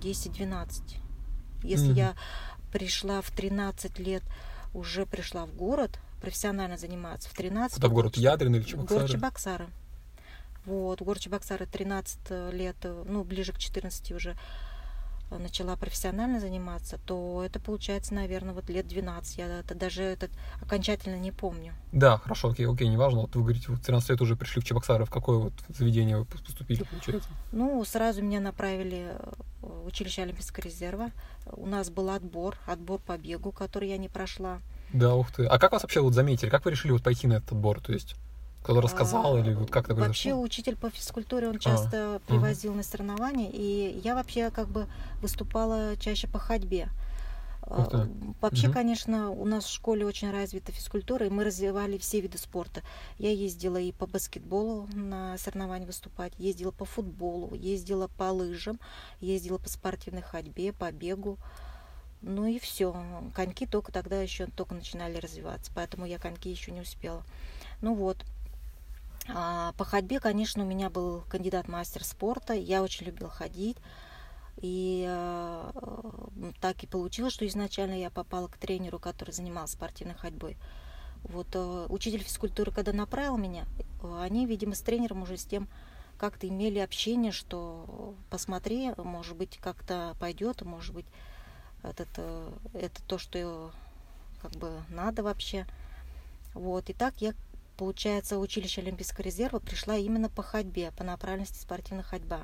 10-12. 0.01 0.97
Если 1.63 1.89
Мгм. 1.89 1.95
я 1.95 2.15
пришла 2.73 3.21
в 3.21 3.31
13 3.31 3.99
лет, 3.99 4.23
уже 4.75 5.07
пришла 5.07 5.47
в 5.47 5.55
город 5.55 5.99
профессионально 6.21 6.77
заниматься, 6.77 7.29
в 7.29 7.35
13 7.35 7.77
Куда 7.77 7.89
в 7.89 7.93
город 7.93 8.17
Ядрин 8.17 8.55
или 8.55 8.63
В 8.63 8.85
город 8.85 8.89
Чебоксары? 8.89 9.09
Чебоксары. 9.09 9.67
Вот, 10.67 11.01
город 11.01 11.21
Чебоксары 11.21 11.67
13 11.67 12.53
лет, 12.53 12.77
э, 12.83 13.05
ну, 13.07 13.25
ближе 13.25 13.53
к 13.53 13.59
14 13.59 14.13
уже 14.13 14.31
э, 14.31 14.37
начала 15.39 15.77
профессионально 15.77 16.41
заниматься, 16.41 16.99
то 17.07 17.43
это 17.45 17.61
получается, 17.61 18.15
наверное, 18.15 18.55
вот 18.55 18.69
лет 18.69 18.87
12. 18.87 19.39
Я 19.39 19.47
это 19.61 19.75
даже 19.75 20.03
этот 20.03 20.31
окончательно 20.63 21.17
не 21.17 21.33
помню. 21.33 21.75
Да, 21.93 22.19
хорошо, 22.19 22.51
окей, 22.51 22.67
окей, 22.67 22.89
неважно. 22.89 23.23
Вот 23.23 23.35
вы 23.35 23.43
говорите, 23.43 23.67
вот 23.69 23.79
в 23.79 23.85
13 23.85 24.11
лет 24.11 24.21
уже 24.21 24.37
пришли 24.37 24.61
в 24.61 24.65
Чебоксары. 24.65 25.05
В 25.05 25.11
какое 25.11 25.39
вот 25.39 25.53
заведение 25.69 26.19
вы 26.19 26.25
поступили, 26.25 26.85
получается? 26.85 27.29
Ну, 27.53 27.85
сразу 27.85 28.23
меня 28.23 28.41
направили 28.41 29.09
э, 29.11 29.33
в 29.61 29.87
училище 29.87 30.23
Олимпийского 30.23 30.65
резерва. 30.65 31.11
У 31.47 31.67
нас 31.67 31.91
был 31.91 32.11
отбор, 32.11 32.57
отбор 32.67 33.01
по 33.01 33.17
бегу, 33.19 33.53
который 33.53 33.89
я 33.89 33.99
не 33.99 34.09
прошла. 34.09 34.61
Да, 34.93 35.15
ух 35.15 35.31
ты. 35.31 35.47
А 35.47 35.59
как 35.59 35.73
вас 35.73 35.83
вообще 35.83 36.01
вот 36.01 36.15
заметили? 36.15 36.51
Как 36.51 36.65
вы 36.65 36.73
решили 36.73 36.93
вот 36.93 37.03
пойти 37.03 37.27
на 37.27 37.35
этот 37.35 37.53
отбор? 37.53 37.81
То 37.81 37.93
есть 37.93 38.17
рассказал 38.67 39.37
А, 39.37 39.41
или 39.41 39.55
вот 39.55 39.71
как 39.71 39.87
это 39.87 39.95
Вообще 39.95 40.31
произошло? 40.31 40.43
учитель 40.45 40.77
по 40.77 40.91
физкультуре, 40.91 41.49
он 41.49 41.59
часто 41.59 42.21
привозил 42.27 42.75
на 42.75 42.83
соревнования, 42.83 43.51
и 43.51 44.01
я 44.05 44.15
вообще 44.15 44.51
как 44.51 44.69
бы 44.69 44.87
выступала 45.23 45.97
чаще 45.97 46.29
по 46.29 46.39
ходьбе. 46.39 46.89
А, 47.63 48.07
Вообще, 48.41 48.65
Мгм. 48.69 48.75
конечно, 48.75 49.31
у 49.31 49.45
нас 49.45 49.65
в 49.65 49.71
школе 49.73 50.07
очень 50.07 50.31
развита 50.31 50.73
физкультура, 50.73 51.27
и 51.27 51.31
мы 51.31 51.45
развивали 51.45 51.99
все 51.99 52.21
виды 52.21 52.39
спорта. 52.39 52.83
Я 53.19 53.31
ездила 53.33 53.77
и 53.77 53.93
по 53.93 54.07
баскетболу 54.07 54.89
на 54.95 55.37
соревнования 55.39 55.87
выступать, 55.87 56.33
ездила 56.39 56.71
по 56.71 56.85
футболу, 56.85 57.55
ездила 57.55 58.09
по 58.09 58.31
лыжам, 58.33 58.81
ездила 59.21 59.59
по 59.59 59.69
спортивной 59.69 60.23
ходьбе, 60.23 60.73
по 60.73 60.91
бегу. 60.91 61.39
Ну 62.23 62.47
и 62.47 62.59
все. 62.59 62.95
Коньки 63.35 63.67
только 63.67 63.93
тогда 63.93 64.21
еще 64.21 64.47
только 64.47 64.75
начинали 64.75 65.19
развиваться, 65.19 65.71
поэтому 65.75 66.07
я 66.07 66.19
коньки 66.19 66.51
еще 66.51 66.71
не 66.71 66.81
успела. 66.81 67.23
Ну 67.83 67.95
вот. 67.95 68.25
А, 69.35 69.73
по 69.73 69.85
ходьбе, 69.85 70.21
конечно, 70.21 70.65
у 70.65 70.67
меня 70.67 70.91
был 70.91 71.23
кандидат 71.29 71.69
мастер 71.69 72.05
спорта. 72.05 72.55
Я 72.55 72.83
очень 72.83 73.07
любила 73.07 73.31
ходить. 73.31 73.77
И 74.61 75.07
э, 75.09 75.71
э, 75.75 76.53
так 76.61 76.83
и 76.85 76.87
получилось, 76.87 77.33
что 77.33 77.47
изначально 77.47 77.99
я 77.99 78.11
попала 78.11 78.49
к 78.49 78.59
тренеру, 78.59 78.99
который 78.99 79.31
занимался 79.31 79.75
спортивной 79.75 80.15
ходьбой. 80.15 80.59
Вот 81.25 81.47
э, 81.55 81.87
учитель 81.89 82.23
физкультуры, 82.23 82.71
когда 82.71 82.93
направил 82.93 83.39
меня, 83.39 83.65
э, 84.03 84.21
они, 84.23 84.47
видимо, 84.47 84.75
с 84.75 84.81
тренером 84.81 85.23
уже 85.23 85.39
с 85.39 85.45
тем 85.45 85.69
как-то 86.19 86.47
имели 86.47 86.79
общение, 86.79 87.33
что 87.33 88.15
посмотри, 88.29 88.93
может 88.99 89.37
быть, 89.37 89.59
как-то 89.59 90.15
пойдет, 90.21 90.61
может 90.63 90.95
быть, 90.95 91.07
этот, 91.83 92.09
э, 92.19 92.53
это 92.75 93.03
то, 93.05 93.17
что 93.17 93.71
как 94.43 94.53
бы 94.53 94.83
надо 94.91 95.23
вообще. 95.23 95.67
Вот, 96.53 96.91
и 96.91 96.93
так 96.93 97.15
я 97.23 97.33
получается, 97.81 98.37
училище 98.37 98.83
Олимпийского 98.83 99.25
резерва 99.25 99.59
пришла 99.59 99.97
именно 99.97 100.29
по 100.29 100.43
ходьбе, 100.43 100.93
по 100.99 101.03
направленности 101.03 101.59
спортивная 101.59 102.05
ходьба. 102.05 102.43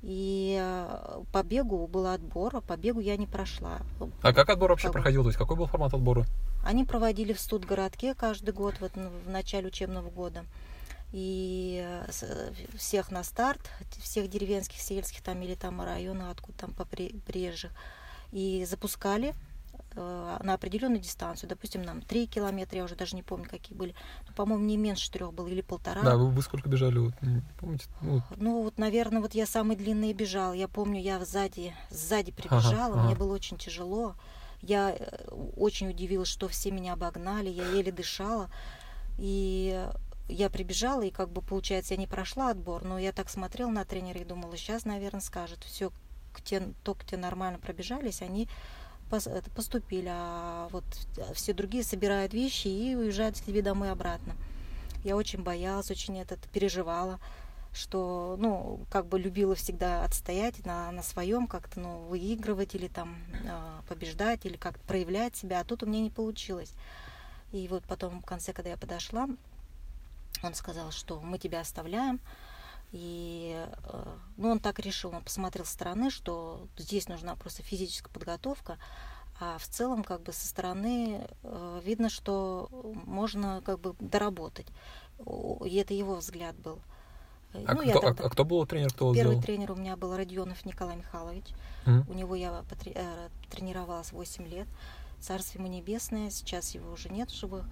И 0.00 0.56
э, 0.58 1.22
по 1.30 1.42
бегу 1.42 1.86
был 1.86 2.06
отбор, 2.06 2.56
а 2.56 2.60
по 2.62 2.74
бегу 2.78 3.00
я 3.00 3.18
не 3.18 3.26
прошла. 3.26 3.80
А 4.22 4.32
как 4.32 4.48
отбор 4.48 4.70
вообще 4.70 4.86
Как 4.86 4.94
проходил? 4.94 5.24
То 5.24 5.28
есть 5.28 5.38
какой 5.38 5.56
был 5.56 5.66
формат 5.66 5.92
отбора? 5.92 6.24
Они 6.64 6.86
проводили 6.86 7.34
в 7.34 7.40
студгородке 7.40 8.14
каждый 8.14 8.54
год, 8.54 8.76
вот 8.80 8.92
ну, 8.94 9.10
в 9.26 9.28
начале 9.28 9.66
учебного 9.66 10.08
года. 10.08 10.46
И 11.12 11.84
э, 11.86 12.10
э, 12.22 12.52
всех 12.78 13.10
на 13.10 13.24
старт, 13.24 13.70
всех 14.00 14.30
деревенских, 14.30 14.80
сельских 14.80 15.22
там 15.22 15.42
или 15.42 15.54
там 15.54 15.82
района, 15.82 16.30
откуда 16.30 16.56
там 16.56 16.72
по 16.72 16.86
при- 16.86 17.12
приезжих. 17.26 17.72
И 18.32 18.64
запускали 18.64 19.34
на 19.96 20.54
определенную 20.54 21.00
дистанцию. 21.00 21.48
Допустим, 21.48 21.82
нам 21.82 22.02
3 22.02 22.26
километра, 22.26 22.78
я 22.78 22.84
уже 22.84 22.94
даже 22.94 23.16
не 23.16 23.22
помню, 23.22 23.48
какие 23.48 23.76
были. 23.76 23.94
Ну, 24.28 24.34
по-моему, 24.34 24.64
не 24.64 24.76
меньше 24.76 25.10
трех 25.10 25.32
было, 25.32 25.48
или 25.48 25.62
полтора. 25.62 26.02
Да, 26.02 26.16
вы, 26.16 26.30
вы 26.30 26.42
сколько 26.42 26.68
бежали? 26.68 26.98
Вот, 26.98 27.14
помните? 27.58 27.86
Ну, 28.00 28.12
вот. 28.12 28.22
Ну, 28.36 28.62
вот, 28.62 28.78
наверное, 28.78 29.20
вот 29.20 29.34
я 29.34 29.46
самый 29.46 29.76
длинный 29.76 30.12
бежал. 30.12 30.52
Я 30.52 30.68
помню, 30.68 31.00
я 31.00 31.24
сзади, 31.24 31.74
сзади 31.90 32.32
прибежала, 32.32 32.94
ага. 32.94 33.02
мне 33.04 33.14
было 33.14 33.32
очень 33.32 33.56
тяжело. 33.56 34.14
Я 34.62 34.96
э, 34.98 35.28
очень 35.56 35.88
удивилась, 35.90 36.28
что 36.28 36.48
все 36.48 36.70
меня 36.70 36.94
обогнали, 36.94 37.48
я 37.48 37.66
еле 37.70 37.92
дышала. 37.92 38.50
И 39.18 39.88
я 40.28 40.50
прибежала, 40.50 41.02
и 41.02 41.10
как 41.10 41.30
бы, 41.30 41.40
получается, 41.40 41.94
я 41.94 42.00
не 42.00 42.06
прошла 42.06 42.50
отбор, 42.50 42.84
но 42.84 42.98
я 42.98 43.12
так 43.12 43.30
смотрела 43.30 43.70
на 43.70 43.84
тренера 43.84 44.20
и 44.20 44.24
думала, 44.24 44.56
сейчас, 44.56 44.84
наверное, 44.84 45.20
скажет, 45.20 45.62
все, 45.64 45.92
те, 46.44 46.60
только 46.82 47.06
те 47.06 47.16
нормально 47.16 47.58
пробежались, 47.58 48.22
они 48.22 48.48
поступили, 49.08 50.10
а 50.10 50.68
вот 50.70 50.84
все 51.34 51.52
другие 51.52 51.84
собирают 51.84 52.32
вещи 52.32 52.68
и 52.68 52.94
уезжают 52.94 53.40
к 53.40 53.44
себе 53.44 53.62
домой 53.62 53.90
обратно. 53.90 54.34
Я 55.04 55.16
очень 55.16 55.42
боялась, 55.42 55.90
очень 55.90 56.18
этот, 56.18 56.40
переживала, 56.48 57.20
что, 57.72 58.36
ну, 58.38 58.80
как 58.90 59.06
бы 59.06 59.18
любила 59.18 59.54
всегда 59.54 60.04
отстоять 60.04 60.64
на, 60.64 60.90
на 60.90 61.02
своем, 61.02 61.46
как-то, 61.46 61.78
ну, 61.78 61.98
выигрывать 62.06 62.74
или 62.74 62.88
там 62.88 63.16
э, 63.44 63.80
побеждать, 63.88 64.46
или 64.46 64.56
как-то 64.56 64.84
проявлять 64.86 65.36
себя, 65.36 65.60
а 65.60 65.64
тут 65.64 65.82
у 65.82 65.86
меня 65.86 66.00
не 66.00 66.10
получилось. 66.10 66.72
И 67.52 67.68
вот 67.68 67.84
потом 67.84 68.22
в 68.22 68.24
конце, 68.24 68.52
когда 68.52 68.70
я 68.70 68.76
подошла, 68.76 69.28
он 70.42 70.54
сказал, 70.54 70.90
что 70.90 71.20
мы 71.20 71.38
тебя 71.38 71.60
оставляем. 71.60 72.20
И 72.92 73.54
э, 73.84 74.16
ну, 74.36 74.50
он 74.50 74.58
так 74.60 74.78
решил, 74.78 75.10
он 75.14 75.22
посмотрел 75.22 75.64
со 75.64 75.72
стороны, 75.72 76.10
что 76.10 76.66
здесь 76.76 77.08
нужна 77.08 77.34
просто 77.36 77.62
физическая 77.62 78.12
подготовка, 78.12 78.78
а 79.40 79.58
в 79.58 79.66
целом 79.66 80.02
как 80.04 80.22
бы 80.22 80.32
со 80.32 80.46
стороны 80.46 81.26
э, 81.42 81.80
видно, 81.84 82.08
что 82.08 82.70
можно 83.04 83.60
как 83.64 83.80
бы 83.80 83.94
доработать. 84.00 84.66
И 85.64 85.74
это 85.76 85.94
его 85.94 86.14
взгляд 86.16 86.56
был. 86.56 86.78
Э, 87.52 87.64
А, 87.66 87.74
ну, 87.74 87.80
кто, 87.82 87.98
а- 87.98 88.02
тогда- 88.02 88.24
а 88.24 88.30
кто 88.30 88.44
был 88.44 88.64
тренер, 88.66 88.90
кто 88.90 89.12
Первый 89.14 89.32
сделал? 89.32 89.42
тренер 89.42 89.72
у 89.72 89.76
меня 89.76 89.96
был 89.96 90.16
Родионов 90.16 90.64
Николай 90.64 90.96
Михайлович. 90.96 91.44
М? 91.86 92.04
У 92.08 92.14
него 92.14 92.34
я 92.34 92.62
потре- 92.70 93.30
тренировалась 93.50 94.12
8 94.12 94.46
лет. 94.46 94.68
Царствие 95.20 95.62
ему 95.64 95.72
небесное, 95.72 96.30
сейчас 96.30 96.74
его 96.74 96.92
уже 96.92 97.08
нет 97.08 97.30
в 97.30 97.34
живых. 97.34 97.66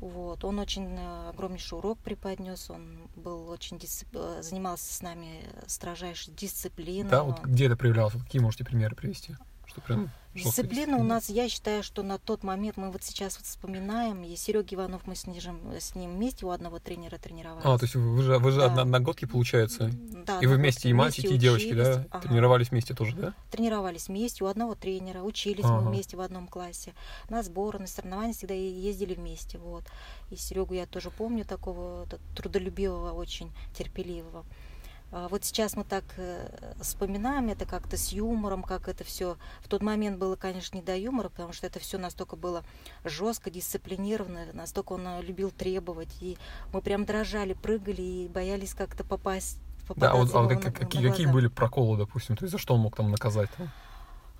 Вот. 0.00 0.44
Он 0.44 0.58
очень 0.58 0.94
э, 0.98 1.28
огромнейший 1.30 1.78
урок 1.78 1.98
преподнес, 1.98 2.68
он 2.70 3.08
был 3.16 3.48
очень 3.48 3.78
дисцип- 3.78 4.08
э, 4.14 4.42
занимался 4.42 4.92
с 4.92 5.00
нами 5.02 5.42
строжайшей 5.66 6.34
дисциплиной. 6.34 7.10
Да, 7.10 7.22
вот 7.22 7.38
он- 7.40 7.44
где 7.50 7.66
это 7.66 7.76
проявлялось? 7.76 8.12
Какие 8.14 8.42
можете 8.42 8.64
примеры 8.64 8.94
привести? 8.94 9.36
Что 9.76 9.82
прям 9.82 10.10
Дисциплина 10.34 10.96
у 10.98 11.02
нас, 11.02 11.30
я 11.30 11.48
считаю, 11.48 11.82
что 11.82 12.02
на 12.02 12.18
тот 12.18 12.42
момент 12.42 12.76
мы 12.76 12.90
вот 12.90 13.02
сейчас 13.02 13.36
вот 13.38 13.46
вспоминаем, 13.46 14.22
и 14.22 14.36
Серега 14.36 14.74
Иванов, 14.74 15.06
мы 15.06 15.14
с 15.16 15.26
ним, 15.26 15.40
с 15.78 15.94
ним 15.94 16.14
вместе 16.14 16.44
у 16.44 16.50
одного 16.50 16.78
тренера 16.78 17.16
тренировались. 17.16 17.64
А, 17.64 17.78
то 17.78 17.84
есть 17.84 17.94
вы 17.94 18.22
же, 18.22 18.38
вы 18.38 18.50
же 18.52 18.58
Да. 18.60 18.66
одно- 18.66 18.82
одногодки, 18.82 19.24
получается? 19.24 19.90
Да, 20.26 20.38
и 20.40 20.46
вы 20.46 20.56
вместе, 20.56 20.90
и 20.90 20.92
мальчики, 20.92 21.24
и 21.24 21.28
вместе 21.28 21.40
девочки, 21.42 21.72
да? 21.72 21.82
учились. 21.90 22.06
Ага. 22.10 22.28
Тренировались 22.28 22.70
вместе 22.70 22.94
тоже, 22.94 23.16
да? 23.16 23.34
тренировались 23.50 24.08
вместе 24.08 24.44
у 24.44 24.46
одного 24.48 24.74
тренера, 24.74 25.22
учились 25.22 25.64
Ага. 25.64 25.80
мы 25.80 25.90
вместе 25.90 26.18
в 26.18 26.20
одном 26.20 26.48
классе. 26.48 26.92
На 27.30 27.42
сборы, 27.42 27.78
на 27.78 27.86
соревнования 27.86 28.34
всегда 28.34 28.54
и 28.54 28.60
ездили 28.62 29.14
вместе. 29.14 29.56
Вот. 29.56 29.84
И 30.30 30.36
Серегу 30.36 30.74
я 30.74 30.84
тоже 30.86 31.10
помню 31.10 31.46
такого 31.46 32.06
трудолюбивого, 32.36 33.12
очень 33.12 33.50
терпеливого. 33.74 34.44
А 35.16 35.28
Вот 35.28 35.46
сейчас 35.46 35.76
мы 35.76 35.84
так 35.84 36.04
э, 36.18 36.74
вспоминаем 36.82 37.48
это 37.48 37.64
как-то 37.64 37.96
с 37.96 38.12
юмором, 38.12 38.62
как 38.62 38.86
это 38.86 39.02
все. 39.02 39.38
В 39.62 39.68
тот 39.68 39.80
момент 39.80 40.18
было, 40.18 40.36
конечно, 40.36 40.76
не 40.76 40.82
до 40.82 40.94
юмора, 40.94 41.30
потому 41.30 41.54
что 41.54 41.66
это 41.66 41.80
все 41.80 41.96
настолько 41.96 42.36
было 42.36 42.62
жестко, 43.02 43.48
дисциплинированно, 43.48 44.48
настолько 44.52 44.92
он 44.92 45.06
э, 45.06 45.22
любил 45.22 45.50
требовать. 45.50 46.10
И 46.20 46.36
мы 46.70 46.82
прям 46.82 47.06
дрожали, 47.06 47.54
прыгали 47.54 48.02
и 48.02 48.28
боялись 48.28 48.74
как-то 48.74 49.04
попасть. 49.04 49.58
Да, 49.96 50.10
а 50.10 50.16
вот, 50.16 50.34
а 50.34 50.42
вот 50.42 50.50
на- 50.50 50.70
какие, 50.70 51.02
на 51.06 51.10
какие 51.10 51.26
были 51.26 51.46
проколы, 51.46 51.96
допустим? 51.96 52.36
То 52.36 52.44
есть 52.44 52.52
за 52.52 52.58
что 52.58 52.74
он 52.74 52.80
мог 52.80 52.94
там 52.94 53.10
наказать? 53.10 53.48
Там? 53.56 53.70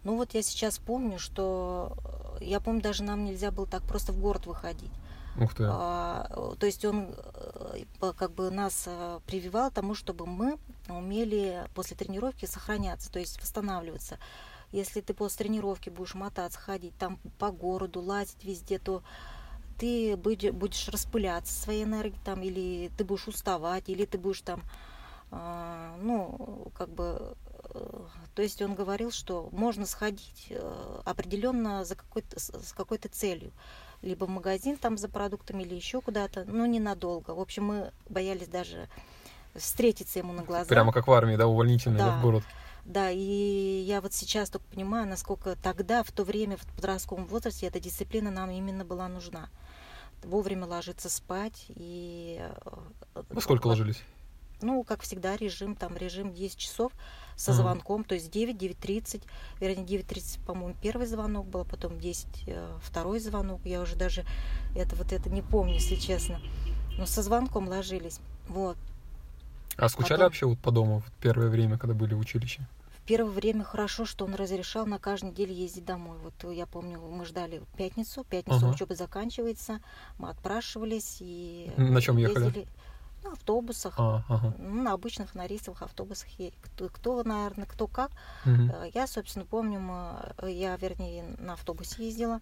Ну 0.05 0.17
вот 0.17 0.35
я 0.35 0.43
сейчас 0.43 0.77
помню, 0.77 1.19
что 1.19 1.97
э, 2.39 2.45
я 2.45 2.61
помню, 2.61 2.83
даже 2.83 3.03
нам 3.03 3.25
нельзя 3.25 3.51
было 3.51 3.67
так 3.67 3.83
просто 3.85 4.13
в 4.13 4.21
город 4.21 4.45
выходить. 4.45 4.93
Ух 5.39 5.55
ты. 5.55 5.65
А, 5.69 6.27
э, 6.31 6.55
то 6.59 6.67
есть 6.67 6.85
он 6.85 7.15
э, 7.15 8.13
как 8.17 8.33
бы 8.33 8.51
нас 8.51 8.85
э, 8.87 9.21
прививал 9.27 9.71
тому, 9.71 9.95
чтобы 9.95 10.27
мы 10.27 10.59
умели 10.89 11.65
после 11.75 11.97
тренировки 11.97 12.47
сохраняться, 12.47 13.13
то 13.13 13.19
есть 13.19 13.41
восстанавливаться. 13.41 14.19
Если 14.73 15.01
ты 15.01 15.15
после 15.15 15.47
тренировки 15.47 15.91
будешь 15.91 16.15
мотаться, 16.15 16.59
ходить 16.59 16.97
там 16.99 17.19
по 17.39 17.51
городу, 17.51 18.01
лазить 18.01 18.45
везде, 18.45 18.79
то 18.79 19.03
ты 19.79 20.17
будешь, 20.17 20.89
распыляться 20.89 21.53
своей 21.53 21.85
энергией 21.85 22.21
там, 22.25 22.43
или 22.43 22.91
ты 22.97 23.05
будешь 23.05 23.29
уставать, 23.29 23.89
или 23.89 24.05
ты 24.05 24.19
будешь 24.19 24.41
там, 24.41 24.63
а, 25.31 25.97
ну, 26.01 26.71
как 26.75 26.89
бы, 26.89 27.37
э, 27.75 28.07
то 28.35 28.43
есть 28.43 28.63
он 28.63 28.75
говорил, 28.75 29.11
что 29.11 29.49
можно 29.53 29.87
сходить 29.87 30.47
э, 30.51 31.01
определенно 31.05 31.85
за 31.85 31.95
какой-то, 31.95 32.41
с 32.41 32.73
какой-то 32.73 33.09
целью, 33.09 33.53
либо 34.03 34.25
в 34.25 34.29
магазин 34.29 34.77
там 34.77 34.97
за 34.99 35.09
продуктами, 35.09 35.63
или 35.63 35.75
еще 35.75 36.01
куда-то, 36.01 36.45
но 36.45 36.67
ненадолго. 36.67 37.33
В 37.33 37.41
общем, 37.41 37.65
мы 37.65 37.93
боялись 38.09 38.49
даже 38.49 38.89
встретиться 39.55 40.19
ему 40.19 40.33
на 40.33 40.43
глаза. 40.43 40.69
Прямо 40.69 40.93
как 40.93 41.07
в 41.07 41.13
армии, 41.13 41.37
да, 41.37 41.47
увольнительный, 41.47 41.99
да, 41.99 42.07
Да. 42.07 42.19
в 42.19 42.23
город. 42.23 42.45
Да, 42.85 43.11
и 43.11 43.83
я 43.87 44.01
вот 44.01 44.13
сейчас 44.13 44.49
только 44.49 44.67
понимаю, 44.67 45.09
насколько 45.09 45.57
тогда, 45.57 46.03
в 46.05 46.13
то 46.13 46.23
время, 46.23 46.57
в 46.57 46.65
подростковом 46.77 47.27
возрасте, 47.27 47.67
эта 47.67 47.81
дисциплина 47.81 48.31
нам 48.31 48.51
именно 48.51 48.85
была 48.85 49.09
нужна. 49.09 49.49
Вовремя 50.23 50.67
ложиться 50.67 51.09
спать 51.11 51.65
и... 51.69 52.39
э, 53.15 53.23
Во 53.29 53.41
сколько 53.41 53.67
ложились? 53.67 54.03
Ну, 54.63 54.85
как 54.85 55.03
всегда, 55.03 55.37
режим, 55.37 55.75
там, 55.75 55.97
режим 55.97 56.33
10 56.33 56.57
часов 56.59 56.93
со 57.37 57.53
звонком, 57.53 58.03
то 58.03 58.15
есть 58.15 58.31
9, 58.31 58.57
9.30, 58.57 59.23
вернее, 59.61 59.85
9.30, 59.85 60.45
по-моему, 60.47 60.75
первый 60.83 61.07
звонок 61.07 61.47
был, 61.47 61.61
а 61.61 61.65
потом 61.65 62.01
10, 62.01 62.27
э, 62.47 62.79
второй 62.83 63.21
звонок, 63.21 63.61
я 63.65 63.81
уже 63.83 63.95
даже 63.95 64.25
это 64.75 64.97
вот 64.97 65.13
это 65.13 65.29
не 65.29 65.43
помню, 65.43 65.75
если 65.75 65.97
честно, 65.97 66.41
но 66.99 67.07
со 67.07 67.23
звонком 67.23 67.69
ложились, 67.69 68.21
вот. 68.49 68.77
А 69.77 69.89
скучали 69.91 70.13
Потом- 70.19 70.25
вообще 70.27 70.47
вот 70.47 70.59
по 70.59 70.71
дому 70.71 71.01
в 71.01 71.13
первое 71.21 71.49
время, 71.49 71.77
когда 71.77 71.95
были 71.95 72.15
в 72.15 72.19
училище? 72.19 72.67
В 72.99 73.03
первое 73.07 73.31
время 73.31 73.63
хорошо, 73.63 74.05
что 74.07 74.25
он 74.25 74.35
разрешал 74.35 74.87
на 74.87 74.99
каждой 74.99 75.31
неделе 75.31 75.55
ездить 75.55 75.85
домой. 75.85 76.17
Вот 76.25 76.33
э, 76.43 76.55
я 76.55 76.67
помню, 76.67 76.99
мы 76.99 77.25
ждали 77.27 77.61
пятницу, 77.77 78.25
пятницу 78.25 78.57
Ага. 78.65 78.71
учеба 78.75 78.95
заканчивается, 78.97 79.81
мы 80.19 80.31
отпрашивались 80.31 81.19
и 81.21 81.71
На 81.77 82.01
чём 82.01 82.17
ехали? 82.17 82.67
На 83.27 83.33
автобусах, 83.33 83.95
А, 83.99 84.23
ага. 84.29 84.55
ну, 84.59 84.83
на 84.83 84.93
обычных 84.93 85.35
на 85.35 85.47
рейсовых 85.47 85.83
автобусах. 85.83 86.29
Кто, 86.63 86.89
кто, 86.89 87.23
наверное, 87.23 87.67
кто 87.67 87.87
как. 87.87 88.11
Э, 88.45 88.91
Я, 88.95 89.07
собственно, 89.07 89.45
помню, 89.45 89.81
мы- 89.81 90.51
я, 90.51 90.77
вернее, 90.77 91.25
на 91.39 91.55
автобусе 91.55 92.05
ездила. 92.07 92.41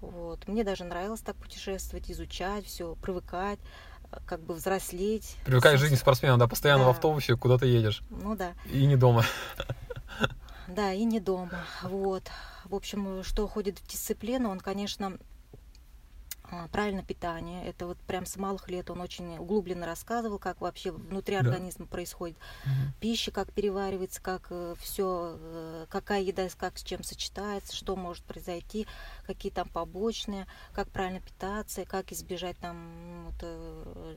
Вот. 0.00 0.46
Мне 0.48 0.64
даже 0.64 0.84
нравилось 0.84 1.20
так 1.20 1.36
путешествовать, 1.36 2.10
изучать 2.10 2.66
все, 2.66 2.94
привыкать, 2.96 3.58
э, 4.12 4.16
как 4.26 4.40
бы 4.40 4.54
взрослеть. 4.54 5.36
Привыкаешь 5.44 5.78
к 5.78 5.82
жизни 5.82 5.96
спортсмена, 5.96 6.38
да, 6.38 6.46
постоянно 6.46 6.84
в 6.84 6.86
Да. 6.86 6.90
автобусе 6.92 7.36
куда 7.36 7.58
ты 7.58 7.66
едешь. 7.66 8.02
Ну 8.10 8.36
да. 8.36 8.52
И 8.70 8.84
не 8.86 8.96
дома. 8.96 9.24
Да, 10.68 10.92
и 10.92 11.04
не 11.04 11.20
дома. 11.20 11.64
Вот. 11.82 12.30
В 12.64 12.74
общем, 12.74 13.22
что 13.22 13.46
ходит 13.46 13.78
в 13.80 13.86
дисциплину, 13.86 14.48
он, 14.50 14.60
конечно, 14.60 15.18
правильное 16.72 17.02
питание. 17.04 17.64
Это 17.64 17.86
вот 17.86 17.98
прям 17.98 18.26
с 18.26 18.36
малых 18.36 18.68
лет 18.68 18.90
он 18.90 19.00
очень 19.00 19.36
углубленно 19.38 19.86
рассказывал, 19.86 20.38
как 20.38 20.60
вообще 20.60 20.92
внутри 20.92 21.34
Да. 21.36 21.40
организма 21.40 21.86
происходит 21.86 22.36
Мгм. 22.64 22.92
пища, 23.00 23.30
как 23.30 23.52
переваривается, 23.52 24.22
как 24.22 24.50
все, 24.78 25.86
какая 25.90 26.22
еда 26.22 26.44
как 26.56 26.78
с 26.78 26.82
чем 26.82 27.02
сочетается, 27.02 27.74
что 27.74 27.96
может 27.96 28.24
произойти, 28.24 28.86
какие 29.26 29.50
там 29.50 29.68
побочные, 29.68 30.46
как 30.72 30.88
правильно 30.90 31.20
питаться, 31.20 31.84
как 31.84 32.12
избежать 32.12 32.56
там 32.58 33.26
вот, 33.26 33.42
э, 33.42 34.16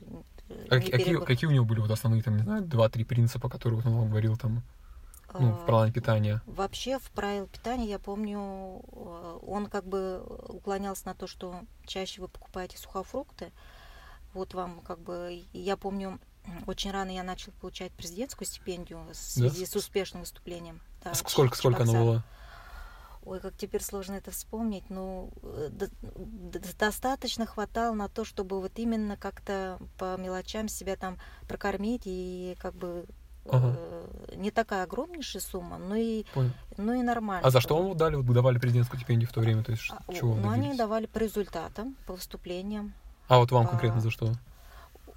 А 0.70 0.80
какие, 0.80 1.16
какие, 1.20 1.48
у 1.48 1.52
него 1.52 1.64
были 1.64 1.80
вот 1.80 1.90
основные, 1.90 2.22
там, 2.22 2.36
не 2.36 2.42
знаю, 2.42 2.62
два-три 2.62 3.04
принципа, 3.04 3.48
которые 3.48 3.80
вот 3.80 3.86
он 3.86 3.96
вам 3.96 4.08
говорил 4.10 4.36
там, 4.36 4.62
ну, 5.34 5.52
в 5.52 5.62
А, 5.62 5.66
плане 5.66 5.92
питания? 5.92 6.42
Вообще 6.46 6.98
в 6.98 7.10
правил 7.10 7.46
питания, 7.46 7.86
я 7.86 7.98
помню, 7.98 8.82
э, 8.92 9.38
он 9.46 9.66
как 9.66 9.84
бы 9.84 10.22
уклонялся 10.48 11.06
на 11.06 11.14
то, 11.14 11.26
что 11.26 11.60
чаще 11.86 12.20
вы 12.20 12.28
покупаете 12.28 12.78
сухофрукты. 12.78 13.52
вот 14.34 14.54
вам 14.54 14.80
как 14.80 15.00
бы, 15.00 15.44
я 15.52 15.76
помню, 15.76 16.18
очень 16.66 16.90
рано 16.90 17.10
я 17.10 17.22
начал 17.22 17.52
получать 17.60 17.92
президентскую 17.92 18.46
стипендию 18.46 19.00
в 19.10 19.14
связи 19.14 19.64
да? 19.64 19.70
с 19.70 19.76
успешным 19.76 20.22
выступлением. 20.22 20.80
Да, 21.04 21.14
сколько, 21.14 21.56
сколько 21.56 21.82
она 21.82 21.92
была? 21.92 22.24
Ой, 23.24 23.40
как 23.40 23.54
теперь 23.56 23.82
сложно 23.82 24.14
это 24.14 24.30
вспомнить, 24.30 24.84
э, 24.88 25.70
достаточно 26.72 27.44
хватало 27.44 27.94
на 27.94 28.08
то, 28.08 28.24
чтобы 28.24 28.60
вот 28.60 28.72
именно 28.76 29.18
как-то 29.18 29.78
по 29.98 30.16
мелочам 30.16 30.68
себя 30.68 30.96
там 30.96 31.18
прокормить 31.46 32.02
и 32.06 32.56
как 32.58 32.74
бы 32.74 33.06
ага. 33.50 33.74
э, 33.76 34.34
не 34.36 34.50
такая 34.50 34.84
огромнейшая 34.84 35.42
сумма, 35.42 35.78
но 35.78 35.96
и, 35.96 36.24
ну 36.76 36.92
и 36.94 37.02
нормально. 37.02 37.46
А 37.46 37.50
за 37.50 37.60
что 37.60 37.76
вам 37.82 37.96
дали, 37.96 38.16
вот, 38.16 38.26
давали 38.26 38.58
президентскую 38.58 38.98
стипендию 38.98 39.28
в 39.28 39.32
то 39.32 39.40
время? 39.40 39.62
То 39.62 39.72
есть, 39.72 39.90
а, 39.90 40.12
чего 40.12 40.34
ну, 40.34 40.50
они 40.50 40.74
давали 40.74 41.06
по 41.06 41.18
результатам, 41.18 41.96
по 42.06 42.14
выступлениям. 42.14 42.94
А 43.28 43.38
вот 43.38 43.50
вам 43.50 43.64
по... 43.64 43.70
конкретно 43.70 44.00
за 44.00 44.10
что? 44.10 44.32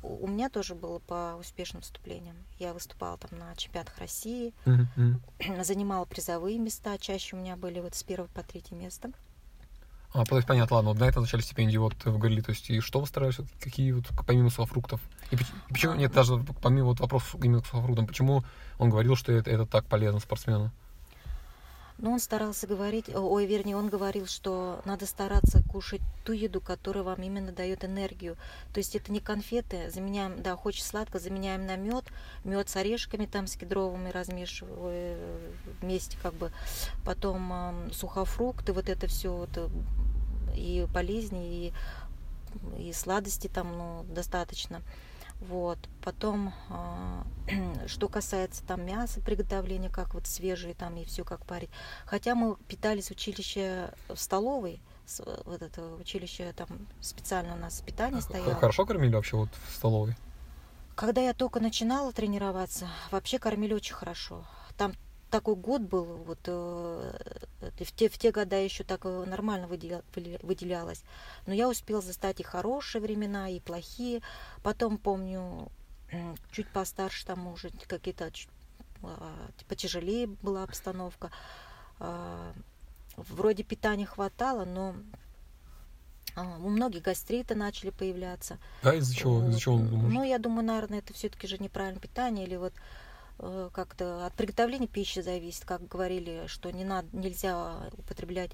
у 0.04 0.28
меня 0.28 0.50
тоже 0.50 0.76
было 0.76 1.00
по 1.00 1.38
успешным 1.40 1.82
выступлениям. 1.82 2.36
Я 2.60 2.74
выступала 2.74 3.18
там 3.18 3.38
на 3.38 3.56
чемпионатах 3.56 3.98
России, 4.00 4.54
mm-hmm. 4.66 5.64
занимала 5.64 6.06
призовые 6.06 6.58
места, 6.58 6.98
чаще 6.98 7.36
у 7.36 7.40
меня 7.40 7.56
были 7.56 7.80
вот 7.80 7.96
с 7.96 8.04
первого 8.04 8.28
по 8.28 8.44
третье 8.44 8.76
место. 8.76 9.12
А, 10.14 10.26
то 10.26 10.36
есть 10.36 10.48
понятно, 10.48 10.76
ладно, 10.76 10.92
вот 10.92 11.00
на 11.00 11.06
это 11.06 11.22
начали 11.22 11.42
стипендии 11.42 11.78
вот 11.78 11.94
в 12.04 12.18
Гали, 12.18 12.42
то 12.42 12.52
есть 12.52 12.70
и 12.70 12.82
что 12.82 13.00
вы 13.00 13.08
старались, 13.08 13.38
какие 13.62 13.94
вот, 13.94 14.06
помимо 14.28 14.50
сухофруктов? 14.50 15.00
И, 15.32 15.38
почему, 15.70 15.94
нет, 15.94 16.12
даже 16.12 16.38
помимо 16.62 16.88
вот 16.88 17.00
вопросов 17.00 17.36
именно 17.42 17.62
к 17.62 17.66
сухофруктам, 17.66 18.08
почему 18.08 18.44
он 18.78 18.90
говорил, 18.90 19.16
что 19.16 19.32
это, 19.32 19.50
это 19.50 19.66
так 19.66 19.86
полезно 19.86 20.20
спортсмену? 20.20 20.72
Но 22.02 22.14
он 22.14 22.20
старался 22.20 22.66
говорить, 22.66 23.14
ой, 23.14 23.46
вернее, 23.46 23.78
он 23.78 23.88
говорил, 23.88 24.26
что 24.26 24.82
надо 24.86 25.06
стараться 25.06 25.62
кушать 25.72 26.02
ту 26.26 26.34
еду, 26.34 26.60
которая 26.60 27.04
вам 27.04 27.22
именно 27.22 27.52
дает 27.52 27.86
энергию. 27.86 28.38
То 28.74 28.80
есть 28.80 28.96
это 28.96 29.12
не 29.12 29.20
конфеты, 29.20 29.92
заменяем, 29.92 30.42
да, 30.42 30.56
хочешь 30.56 30.84
сладко, 30.84 31.20
заменяем 31.20 31.68
на 31.68 31.76
мед, 31.76 32.06
мед 32.44 32.70
с 32.70 32.76
орешками 32.76 33.28
там 33.28 33.46
с 33.46 33.56
кедровыми 33.56 34.10
размешиваю 34.10 35.16
вместе 35.80 36.18
как 36.24 36.34
бы, 36.34 36.52
потом 37.06 37.54
э, 37.54 37.94
сухофрукты, 37.94 38.74
вот 38.74 38.90
это 38.90 39.06
все 39.06 39.32
вот, 39.32 39.56
э, 39.58 39.70
и 40.56 40.86
болезни, 40.86 41.74
и, 42.78 42.88
и 42.90 42.94
сладости 42.94 43.48
там 43.48 43.78
ну, 43.78 44.06
достаточно. 44.10 44.82
Вот. 45.42 45.80
Потом, 46.04 46.54
а, 46.70 47.24
что 47.88 48.08
касается 48.08 48.64
там 48.64 48.86
мяса, 48.86 49.22
приготовления, 49.22 49.90
как 49.90 50.14
вот 50.14 50.28
свежие 50.28 50.76
там 50.76 50.96
и 50.98 51.06
все 51.06 51.24
как 51.24 51.46
парить. 51.46 51.72
Хотя 52.06 52.36
мы 52.36 52.56
питались 52.68 53.08
в 53.08 53.12
училище 53.12 53.92
в 54.08 54.18
столовой, 54.18 54.82
вот 55.46 55.62
это 55.62 55.96
училище 55.96 56.54
там 56.54 56.68
специально 57.02 57.56
у 57.56 57.58
нас 57.58 57.82
питание 57.82 58.20
а 58.20 58.22
стояло. 58.22 58.56
Хорошо 58.56 58.86
кормили 58.86 59.16
вообще 59.16 59.36
вот 59.36 59.50
в 59.68 59.76
столовой? 59.76 60.16
Когда 60.96 61.22
я 61.22 61.34
только 61.34 61.60
начинала 61.60 62.12
тренироваться, 62.12 62.88
вообще 63.10 63.40
кормили 63.40 63.74
очень 63.74 63.96
хорошо. 63.96 64.46
Там 64.78 64.94
такой 65.32 65.56
год 65.56 65.82
был, 65.82 66.04
вот 66.04 66.40
э, 66.46 67.14
в 67.80 67.92
те, 67.94 68.10
в 68.10 68.18
те 68.18 68.32
года 68.32 68.58
еще 68.58 68.84
так 68.84 69.02
э, 69.06 69.26
нормально 69.26 69.68
выделялось. 69.68 71.04
Но 71.48 71.54
я 71.54 71.68
успела 71.68 72.02
застать 72.02 72.40
и 72.40 72.44
хорошие 72.44 73.02
времена, 73.02 73.50
и 73.50 73.60
плохие. 73.60 74.22
Потом 74.62 74.98
помню, 74.98 75.70
чуть 76.52 76.68
постарше 76.68 77.26
там 77.26 77.48
уже 77.48 77.72
какие-то 77.88 78.32
а, 79.04 79.50
потяжелее 79.68 80.28
была 80.28 80.64
обстановка. 80.64 81.32
А, 82.00 82.54
вроде 83.16 83.64
питания 83.64 84.06
хватало, 84.06 84.66
но 84.66 84.96
а, 86.36 86.58
у 86.58 86.70
многих 86.70 87.04
гастриты 87.04 87.56
начали 87.56 87.90
появляться. 87.90 88.60
Да, 88.84 88.94
из-за 88.96 89.16
чего? 89.16 89.48
Из-за 89.48 89.60
чего? 89.60 89.78
Ну, 89.78 90.24
я 90.24 90.38
думаю, 90.38 90.66
наверное, 90.66 91.00
это 91.00 91.14
все-таки 91.14 91.48
же 91.48 91.58
неправильное 91.58 92.02
питание 92.02 92.46
или 92.46 92.58
вот 92.58 92.74
Э, 92.74 92.80
как-то 93.74 94.26
от 94.26 94.34
приготовления 94.34 94.88
пищи 94.88 95.20
зависит, 95.20 95.66
как 95.66 95.88
говорили, 95.88 96.44
что 96.48 96.72
не 96.72 96.84
надо, 96.84 97.08
нельзя 97.12 97.90
употреблять 97.98 98.52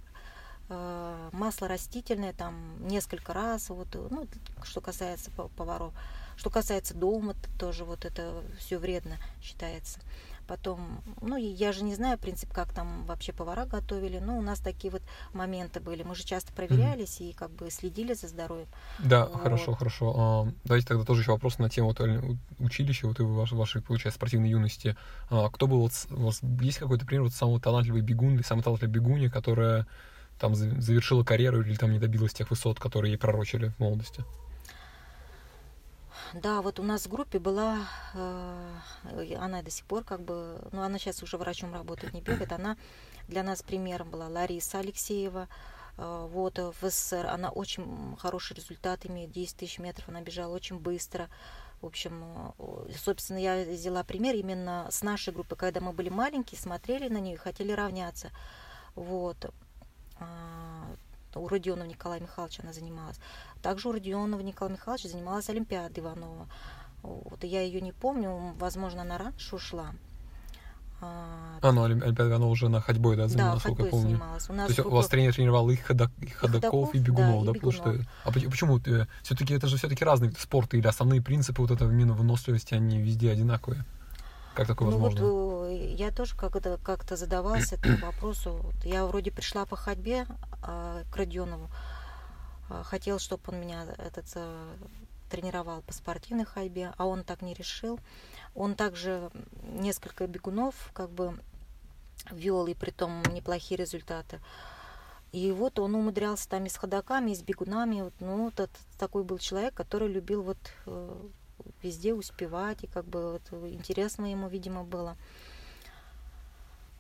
э, 0.70 1.30
масло 1.34 1.68
растительное 1.68 2.34
там 2.34 2.88
несколько 2.88 3.34
раз, 3.34 3.70
вот, 3.70 3.88
ну, 3.94 4.28
что 4.64 4.82
касается 4.82 5.32
поваров. 5.32 5.94
Что 6.38 6.52
касается 6.52 6.94
дома, 6.94 7.36
тоже 7.58 7.84
вот 7.84 8.06
это 8.06 8.44
все 8.60 8.78
вредно 8.78 9.18
считается. 9.42 10.00
Потом, 10.48 11.02
ну, 11.22 11.36
я 11.36 11.72
же 11.74 11.84
не 11.84 11.94
знаю, 11.96 12.18
принцип, 12.18 12.54
как 12.54 12.74
там 12.74 13.06
вообще 13.06 13.34
повара 13.34 13.66
готовили, 13.66 14.20
но 14.20 14.38
у 14.38 14.42
нас 14.42 14.60
такие 14.60 14.92
вот 14.92 15.02
моменты 15.34 15.80
были. 15.80 16.04
Мы 16.04 16.16
же 16.16 16.24
часто 16.24 16.54
проверялись 16.54 17.20
mm-hmm. 17.20 17.30
и 17.30 17.34
как 17.34 17.52
бы 17.52 17.70
следили 17.70 18.14
за 18.14 18.28
здоровьем. 18.28 18.68
Да, 19.00 19.26
вот. 19.26 19.42
хорошо, 19.42 19.74
хорошо. 19.74 20.16
А, 20.18 20.48
давайте 20.64 20.88
тогда 20.88 21.04
тоже 21.04 21.22
еще 21.22 21.32
вопрос 21.32 21.60
на 21.60 21.70
тему 21.70 21.90
вот, 21.90 22.00
училища, 22.60 23.08
вот 23.08 23.20
и 23.20 23.24
вашей, 23.24 23.58
вашей, 23.58 23.82
получается, 23.82 24.18
спортивной 24.18 24.50
юности. 24.50 24.96
А, 25.30 25.50
кто 25.50 25.68
был, 25.68 25.82
вот, 25.82 25.92
у 26.12 26.26
вас 26.26 26.40
есть 26.62 26.78
какой-то 26.78 27.06
пример 27.06 27.24
вот 27.24 27.34
самого 27.34 27.60
талантливый 27.60 28.02
бегун 28.02 28.36
или 28.36 28.44
самая 28.44 28.64
талантливая 28.64 28.94
бегунья, 28.94 29.30
которая 29.30 29.86
там 30.40 30.56
завершила 30.56 31.24
карьеру 31.24 31.62
или 31.62 31.76
там 31.76 31.92
не 31.92 32.00
добилась 32.00 32.34
тех 32.34 32.50
высот, 32.50 32.80
которые 32.80 33.14
ей 33.14 33.18
пророчили 33.18 33.70
в 33.78 33.80
молодости? 33.80 34.24
Да, 36.34 36.62
вот 36.62 36.80
у 36.80 36.84
нас 36.84 37.06
в 37.06 37.10
группе 37.10 37.40
была, 37.40 37.88
э, 38.14 39.36
она 39.40 39.62
до 39.62 39.72
сих 39.72 39.86
пор 39.86 40.04
как 40.04 40.22
бы, 40.22 40.60
ну 40.72 40.82
она 40.82 41.00
сейчас 41.00 41.24
уже 41.24 41.38
врачом 41.38 41.74
работает, 41.74 42.14
не 42.14 42.22
бегает, 42.22 42.52
она 42.52 42.78
для 43.28 43.44
нас 43.44 43.64
примером 43.64 44.10
была 44.10 44.28
Лариса 44.28 44.80
Алексеева, 44.80 45.48
э, 45.98 46.28
вот 46.30 46.60
в 46.60 46.90
СССР, 46.90 47.28
она 47.28 47.50
очень 47.50 48.18
хороший 48.20 48.56
результат 48.56 49.06
имеет, 49.06 49.32
10 49.32 49.56
тысяч 49.56 49.80
метров 49.80 50.10
она 50.10 50.22
бежала 50.22 50.54
очень 50.54 50.80
быстро, 50.80 51.30
в 51.82 51.86
общем, 51.86 52.54
э, 52.60 52.92
собственно, 52.98 53.38
я 53.38 53.64
взяла 53.64 54.04
пример 54.04 54.36
именно 54.36 54.88
с 54.92 55.04
нашей 55.04 55.34
группы, 55.34 55.56
когда 55.56 55.80
мы 55.80 55.94
были 55.94 56.10
маленькие, 56.10 56.60
смотрели 56.60 57.08
на 57.08 57.20
нее 57.20 57.38
хотели 57.38 57.72
равняться, 57.72 58.32
вот, 58.96 59.54
у 61.36 61.48
Родионова 61.48 61.88
Николая 61.88 62.20
Михайловича 62.20 62.64
она 62.64 62.74
занималась. 62.74 63.20
Также 63.62 63.90
у 63.90 63.92
Родионова 63.92 64.42
Николая 64.42 64.74
Михайловича 64.74 65.10
занималась 65.10 65.50
Олимпиада 65.50 66.00
Иванова. 66.00 66.48
Вот, 67.04 67.44
я 67.44 67.62
ее 67.62 67.82
не 67.82 67.92
помню, 67.92 68.56
возможно, 68.60 69.02
она 69.02 69.18
раньше 69.18 69.56
ушла. 69.56 69.94
А, 71.00 71.60
а 71.62 71.72
ну, 71.72 71.84
Олимпиада 71.84 72.28
Иванова 72.28 72.50
уже 72.50 72.70
на 72.70 72.82
ходьбой, 72.82 73.16
да, 73.18 73.28
занималась, 73.28 73.64
да, 73.64 73.70
я 73.70 73.76
помню. 73.76 74.10
Занималась. 74.10 74.50
У 74.50 74.54
нас 74.54 74.66
То 74.66 74.72
есть 74.72 74.80
группа... 74.80 74.94
у 74.94 74.98
вас 74.98 75.08
тренер 75.08 75.36
тренировал 75.36 75.70
и, 75.70 75.76
ходок, 75.76 76.12
и 76.20 76.28
ходоков, 76.28 76.72
ходоков, 76.72 76.96
и 76.96 77.00
бегунов, 77.00 77.46
да? 77.46 77.52
да 77.52 77.58
и 77.58 77.60
потому 77.60 77.72
что... 77.72 77.96
А 78.24 78.32
почему? 78.32 78.80
Э, 78.80 79.06
все-таки 79.22 79.54
это 79.54 79.68
же 79.68 79.78
все-таки 79.78 80.04
разные 80.04 80.32
спорты, 80.40 80.80
или 80.80 80.88
основные 80.88 81.22
принципы 81.22 81.62
вот 81.62 81.70
этого 81.70 81.92
именно 81.92 82.14
выносливости, 82.14 82.74
они 82.74 83.00
везде 83.00 83.32
одинаковые? 83.32 83.86
Как 84.56 84.66
такое 84.66 84.90
ну, 84.90 84.98
возможно? 84.98 85.28
Вот, 85.28 85.70
э, 85.70 85.94
я 85.94 86.10
тоже 86.10 86.36
как-то 86.36 86.80
как 86.82 87.06
задавалась 87.16 87.74
этому 87.74 87.98
вопросу. 87.98 88.74
Я 88.84 89.06
вроде 89.06 89.30
пришла 89.30 89.68
по 89.68 89.76
ходьбе 89.76 90.26
а, 90.64 91.04
к 91.12 91.16
Родионову, 91.16 91.70
хотел, 92.84 93.20
чтобы 93.20 93.44
он 93.48 93.62
меня 93.62 93.86
этот 93.98 94.26
а, 94.36 94.78
тренировал 95.30 95.82
по 95.82 95.94
спортивной 95.94 96.46
ходьбе, 96.46 96.94
а 96.98 97.06
он 97.06 97.24
так 97.24 97.42
не 97.42 97.54
решил. 97.54 98.00
Он 98.56 98.76
также 98.76 99.30
несколько 99.64 100.28
бегунов 100.28 100.92
как 100.94 101.10
бы 101.10 101.40
вел, 102.32 102.68
и 102.68 102.74
при 102.74 102.92
том 102.92 103.24
неплохие 103.32 103.78
результаты. 103.78 104.40
И 105.32 105.52
вот 105.52 105.78
он 105.80 105.96
умудрялся 105.96 106.48
там 106.50 106.66
и 106.66 106.70
с 106.70 106.78
ходоками, 106.78 107.32
и 107.32 107.36
с 107.36 107.42
бегунами. 107.42 108.02
Вот, 108.02 108.14
ну, 108.20 108.46
вот 108.46 108.70
такой 108.98 109.24
был 109.24 109.38
человек, 109.38 109.74
который 109.74 110.08
любил 110.08 110.42
вот 110.42 110.58
э, 110.86 111.28
везде 111.84 112.14
успевать, 112.14 112.84
и 112.84 112.88
как 112.88 113.06
бы 113.06 113.34
вот 113.34 113.70
интересно 113.70 114.32
ему, 114.32 114.48
видимо, 114.48 114.84
было. 114.84 115.18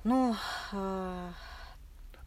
Ну, 0.03 0.35
э... 0.73 1.31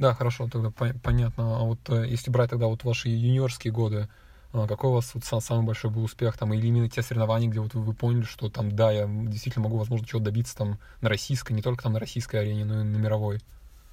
да, 0.01 0.15
хорошо, 0.15 0.49
тогда 0.49 0.71
понятно. 0.71 1.59
А 1.59 1.63
вот 1.63 1.79
э, 1.89 2.07
если 2.09 2.31
брать 2.31 2.51
тогда 2.51 2.67
вот 2.67 2.83
ваши 2.85 3.09
юниорские 3.09 3.73
годы, 3.73 4.09
а 4.53 4.67
какой 4.67 4.91
у 4.91 4.95
вас 4.95 5.15
вот 5.15 5.25
самый 5.25 5.65
большой 5.65 5.93
был 5.93 6.03
успех 6.03 6.37
там, 6.37 6.53
или 6.53 6.67
именно 6.67 6.91
те 6.91 7.03
соревнования, 7.03 7.49
где 7.49 7.61
вот 7.61 7.75
вы 7.75 7.95
поняли, 7.95 8.25
что 8.25 8.49
там, 8.49 8.75
да, 8.75 8.91
я 8.91 9.07
действительно 9.07 9.65
могу, 9.65 9.77
возможно, 9.77 10.07
чего 10.07 10.21
добиться 10.21 10.57
там 10.57 10.79
на 11.01 11.09
российской, 11.09 11.53
не 11.53 11.63
только 11.63 11.85
там 11.85 11.93
на 11.93 12.01
российской 12.01 12.37
арене, 12.37 12.65
но 12.65 12.81
и 12.81 12.85
на 12.85 12.97
мировой. 12.97 13.41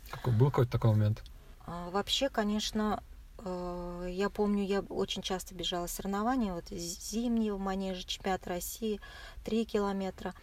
Какой, 0.09 0.33
был 0.33 0.47
какой-то 0.47 0.71
такой 0.71 0.91
момент? 0.91 1.23
А, 1.67 1.89
вообще, 1.91 2.29
конечно, 2.29 3.03
Э, 3.39 4.07
я 4.09 4.29
помню, 4.29 4.63
я 4.63 4.81
очень 4.81 5.21
часто 5.21 5.53
бежала 5.55 5.87
соревнования, 5.87 6.53
вот 6.53 6.69
зимние 6.69 7.53
в 7.53 7.59
манеже, 7.59 8.03
чемпионат 8.03 8.47
России, 8.47 8.99
3 9.45 9.65
километра, 9.65 10.33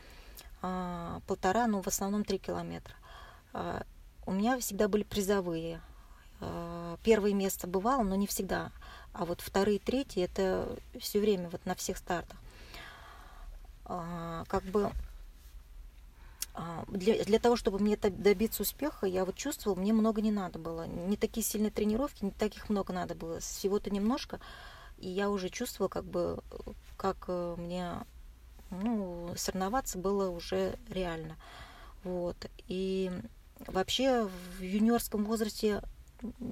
а, 0.63 1.21
полтора, 1.27 1.67
ну 1.67 1.83
в 1.83 1.87
основном 1.87 2.25
3 2.25 2.39
километра. 2.39 2.95
А, 4.25 4.31
у 4.31 4.33
меня 4.33 4.59
всегда 4.59 4.89
были 4.89 5.03
призовые. 5.03 5.81
А, 6.41 6.97
первое 7.03 7.33
место 7.33 7.67
бывало, 7.67 8.03
но 8.03 8.15
не 8.15 8.27
всегда. 8.27 8.73
А 9.13 9.25
вот 9.25 9.41
вторые, 9.41 9.79
третьи, 9.79 10.23
это 10.23 10.77
все 10.99 11.21
время 11.21 11.49
вот 11.49 11.65
на 11.67 11.75
всех 11.75 11.99
стартах. 11.99 12.39
Как 13.85 14.63
бы 14.73 14.91
а, 16.55 16.85
для, 16.89 17.23
для 17.25 17.39
того, 17.39 17.57
чтобы 17.57 17.81
мне 17.81 17.97
добиться 17.97 18.63
успеха, 18.63 19.07
я 19.07 19.25
вот 19.25 19.35
чувствовала, 19.35 19.79
мне 19.79 19.93
много 19.93 20.23
не 20.23 20.31
надо 20.31 20.59
было. 20.59 20.87
Не 20.87 21.17
такие 21.17 21.45
сильные 21.45 21.73
тренировки, 21.73 22.25
не 22.25 22.31
таких 22.31 22.69
много 22.69 22.93
надо 22.93 23.15
было. 23.15 23.41
Всего-то 23.41 23.91
немножко. 23.91 24.41
и 24.99 25.09
я 25.09 25.31
уже 25.31 25.49
чувствовала, 25.49 25.89
как 25.89 26.05
бы, 26.05 26.43
как 26.97 27.25
э, 27.27 27.57
мне 27.59 28.05
ну, 28.71 29.33
соревноваться 29.37 29.99
было 29.99 30.31
уже 30.31 30.79
реально. 30.89 31.37
Вот. 32.05 32.37
И 32.69 33.11
вообще 33.67 34.29
в 34.59 34.63
юниорском 34.63 35.25
возрасте 35.25 35.83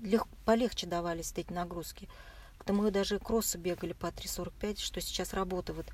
лег, 0.02 0.26
полегче 0.44 0.86
давались 0.86 1.32
эти 1.36 1.52
нагрузки. 1.52 2.08
Это 2.60 2.72
мы 2.72 2.90
даже 2.90 3.18
кроссы 3.18 3.58
бегали 3.58 3.92
по 3.92 4.06
3.45, 4.06 4.80
что 4.80 5.00
сейчас 5.00 5.32
работа 5.34 5.72
вот 5.72 5.86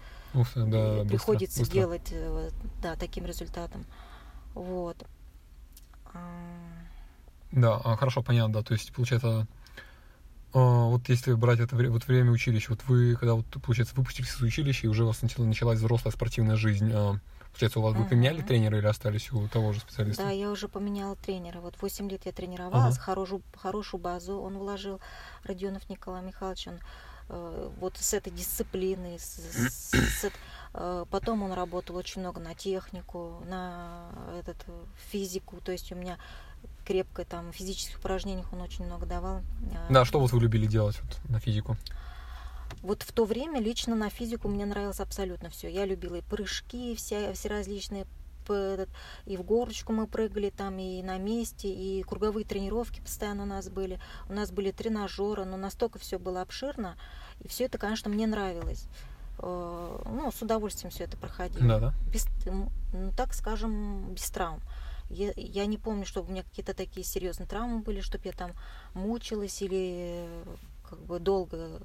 ты, 0.55 0.65
да, 0.67 1.05
приходится 1.09 1.61
быстро, 1.61 1.75
делать 1.75 2.09
э, 2.11 2.51
да, 2.83 2.95
таким 2.97 3.25
результатом. 3.25 3.87
Вот. 4.55 5.03
А, 6.13 6.19
Да, 7.53 7.81
а, 7.83 7.97
хорошо, 7.97 8.23
понятно, 8.23 8.53
да. 8.55 8.63
То 8.63 8.75
есть, 8.75 8.93
получается, 8.93 9.47
а, 10.53 10.85
вот 10.89 11.09
если 11.09 11.33
брать 11.33 11.61
это 11.61 11.75
вот 11.75 12.07
время 12.07 12.31
училища, 12.33 12.71
вот 12.71 12.81
вы, 12.87 13.15
когда 13.17 13.35
вот, 13.35 13.47
получается, 13.63 13.95
выпустились 13.97 14.35
из 14.35 14.43
училища, 14.43 14.87
и 14.87 14.91
уже 14.91 15.05
у 15.05 15.07
вас 15.07 15.23
начала- 15.23 15.47
началась 15.47 15.79
взрослая 15.79 16.13
спортивная 16.13 16.57
жизнь, 16.57 16.93
получается, 17.59 17.81
у 17.81 17.83
вас 17.83 17.95
вы 17.95 18.01
Мгм. 18.01 18.09
поменяли 18.11 18.43
тренера 18.43 18.79
или 18.79 18.87
остались 18.87 19.33
у 19.33 19.49
того 19.49 19.73
же 19.73 19.81
специалиста? 19.81 20.23
Да, 20.23 20.31
я 20.31 20.49
уже 20.51 20.69
поменяла 20.69 21.17
тренера. 21.17 21.61
Вот 21.61 21.75
8 21.83 22.09
лет 22.09 22.25
я 22.25 22.31
тренировалась, 22.33 22.95
Ага. 22.97 23.03
хорошую, 23.05 23.43
хорошую 23.57 24.01
базу 24.01 24.41
он 24.41 24.59
вложил, 24.59 25.01
Родионов 25.43 25.89
Николай 25.91 26.23
Михайлович, 26.23 26.69
он 26.69 26.79
э, 27.31 27.71
вот 27.81 27.97
с 27.99 28.15
этой 28.15 28.33
дисциплиной, 28.33 29.19
с- 29.19 29.41
с- 29.41 29.91
с 29.91 30.31
э, 30.75 31.05
потом 31.11 31.43
он 31.43 31.53
работал 31.53 31.97
очень 31.97 32.23
много 32.23 32.41
на 32.41 32.55
технику, 32.55 33.43
на 33.47 34.09
этот, 34.41 34.57
э, 34.69 34.85
физику, 35.11 35.61
то 35.61 35.73
есть 35.73 35.93
у 35.93 35.95
меня 35.95 36.17
крепкое 36.87 37.27
там 37.27 37.53
в 37.53 37.57
физических 37.57 37.99
упражнениях 37.99 38.51
он 38.53 38.63
очень 38.63 38.87
много 38.87 39.05
давал. 39.05 39.43
Э, 39.75 39.93
Да, 39.93 40.05
что 40.07 40.21
вот 40.21 40.33
вы 40.33 40.41
любили 40.41 40.67
делать 40.67 40.99
вот, 41.03 41.19
на 41.29 41.39
физику? 41.41 41.77
Вот 42.83 43.03
в 43.03 43.13
то 43.13 43.25
время 43.25 43.61
лично 43.61 43.95
на 43.95 44.11
физику 44.11 44.49
мне 44.49 44.67
нравилось 44.67 45.01
абсолютно 45.01 45.51
все. 45.51 45.69
Я 45.69 45.85
любила 45.85 46.17
и 46.17 46.23
прыжки, 46.23 46.95
все, 46.95 47.33
все 47.33 47.49
различные, 47.49 48.07
этот, 48.51 48.89
и 49.27 49.37
в 49.37 49.43
горочку 49.43 49.93
мы 49.93 50.07
прыгали 50.07 50.51
там, 50.51 50.79
и 50.79 51.03
на 51.03 51.19
месте, 51.19 51.69
и 51.69 52.03
круговые 52.03 52.45
тренировки 52.45 53.01
постоянно 53.01 53.43
у 53.43 53.47
нас 53.47 53.69
были. 53.69 54.01
У 54.29 54.33
нас 54.33 54.51
были 54.51 54.71
тренажеры, 54.71 55.45
но 55.45 55.57
настолько 55.57 55.99
все 55.99 56.19
было 56.19 56.41
обширно, 56.41 56.97
и 57.41 57.49
все 57.49 57.65
это, 57.65 57.79
конечно, 57.79 58.11
мне 58.11 58.27
нравилось. 58.27 58.87
Э, 59.39 60.03
Ну, 60.07 60.31
с 60.33 60.41
удовольствием 60.43 60.91
все 60.91 61.05
это 61.05 61.17
проходило. 61.17 61.67
Да, 61.69 61.79
да. 61.79 61.95
Без, 62.13 62.27
ну, 62.47 62.71
так 63.17 63.35
скажем, 63.35 64.15
без 64.15 64.31
травм. 64.31 64.61
Я, 65.11 65.33
я 65.37 65.67
не 65.67 65.79
помню, 65.79 66.05
чтобы 66.05 66.29
у 66.29 66.33
меня 66.33 66.43
какие-то 66.43 66.75
такие 66.75 67.05
серьезные 67.05 67.47
травмы 67.47 67.81
были, 67.81 68.01
чтобы 68.01 68.25
я 68.27 68.33
там 68.33 68.53
мучилась 68.95 69.63
или 69.63 70.27
э, 70.27 70.45
как 70.89 70.99
бы 71.01 71.19
долго 71.19 71.81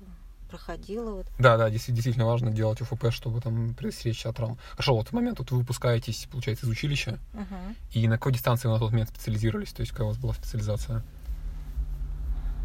проходила. 0.58 1.12
Вот. 1.16 1.26
Да, 1.40 1.58
да, 1.58 1.70
действи- 1.72 1.94
действительно 1.94 2.28
важно 2.28 2.52
делать 2.52 2.80
УФП, 2.82 3.10
чтобы 3.12 3.42
там 3.42 3.74
предостеречься 3.74 4.30
от 4.30 4.36
травм. 4.36 4.58
Хорошо, 4.72 4.96
вот 4.96 5.08
в 5.08 5.14
момент 5.14 5.40
вот 5.40 5.50
вы 5.50 5.58
выпускаетесь, 5.58 6.28
получается, 6.32 6.66
из 6.68 6.70
училища, 6.70 7.18
Мгм. 7.34 7.76
и 7.92 8.08
на 8.08 8.18
какой 8.18 8.34
дистанции 8.34 8.68
вы 8.68 8.76
на 8.76 8.80
тот 8.80 8.92
момент 8.92 9.10
специализировались? 9.10 9.74
То 9.74 9.82
есть 9.82 9.92
какая 9.92 10.04
у 10.06 10.08
вас 10.10 10.18
была 10.18 10.34
специализация? 10.34 11.04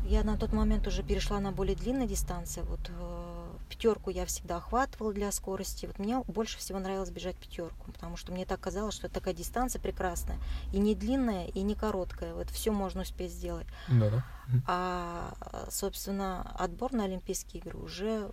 Я 0.06 0.22
на 0.22 0.36
тот 0.36 0.52
момент 0.52 0.86
уже 0.86 1.02
перешла 1.02 1.40
на 1.40 1.50
более 1.52 1.76
длинные 1.76 2.08
дистанции. 2.08 2.62
Вот 2.62 2.80
э, 2.90 3.27
пятерку 3.68 4.10
я 4.10 4.26
всегда 4.26 4.56
охватывала 4.56 5.12
для 5.12 5.30
скорости. 5.32 5.86
Вот 5.86 5.98
мне 5.98 6.18
больше 6.26 6.58
всего 6.58 6.78
нравилось 6.78 7.10
бежать 7.10 7.36
пятерку, 7.36 7.92
потому 7.92 8.16
что 8.16 8.32
мне 8.32 8.44
так 8.44 8.60
казалось, 8.60 8.94
что 8.94 9.08
такая 9.08 9.34
дистанция 9.34 9.80
прекрасная. 9.80 10.38
И 10.72 10.78
не 10.78 10.94
длинная, 10.94 11.46
и 11.46 11.60
не 11.62 11.74
короткая. 11.74 12.34
Вот 12.34 12.50
все 12.50 12.70
можно 12.72 13.02
успеть 13.02 13.32
сделать. 13.32 13.66
Да, 13.88 14.10
да. 14.10 14.24
А, 14.66 15.66
собственно, 15.70 16.42
отбор 16.58 16.92
на 16.92 17.04
Олимпийские 17.04 17.62
игры 17.62 17.78
уже... 17.78 18.30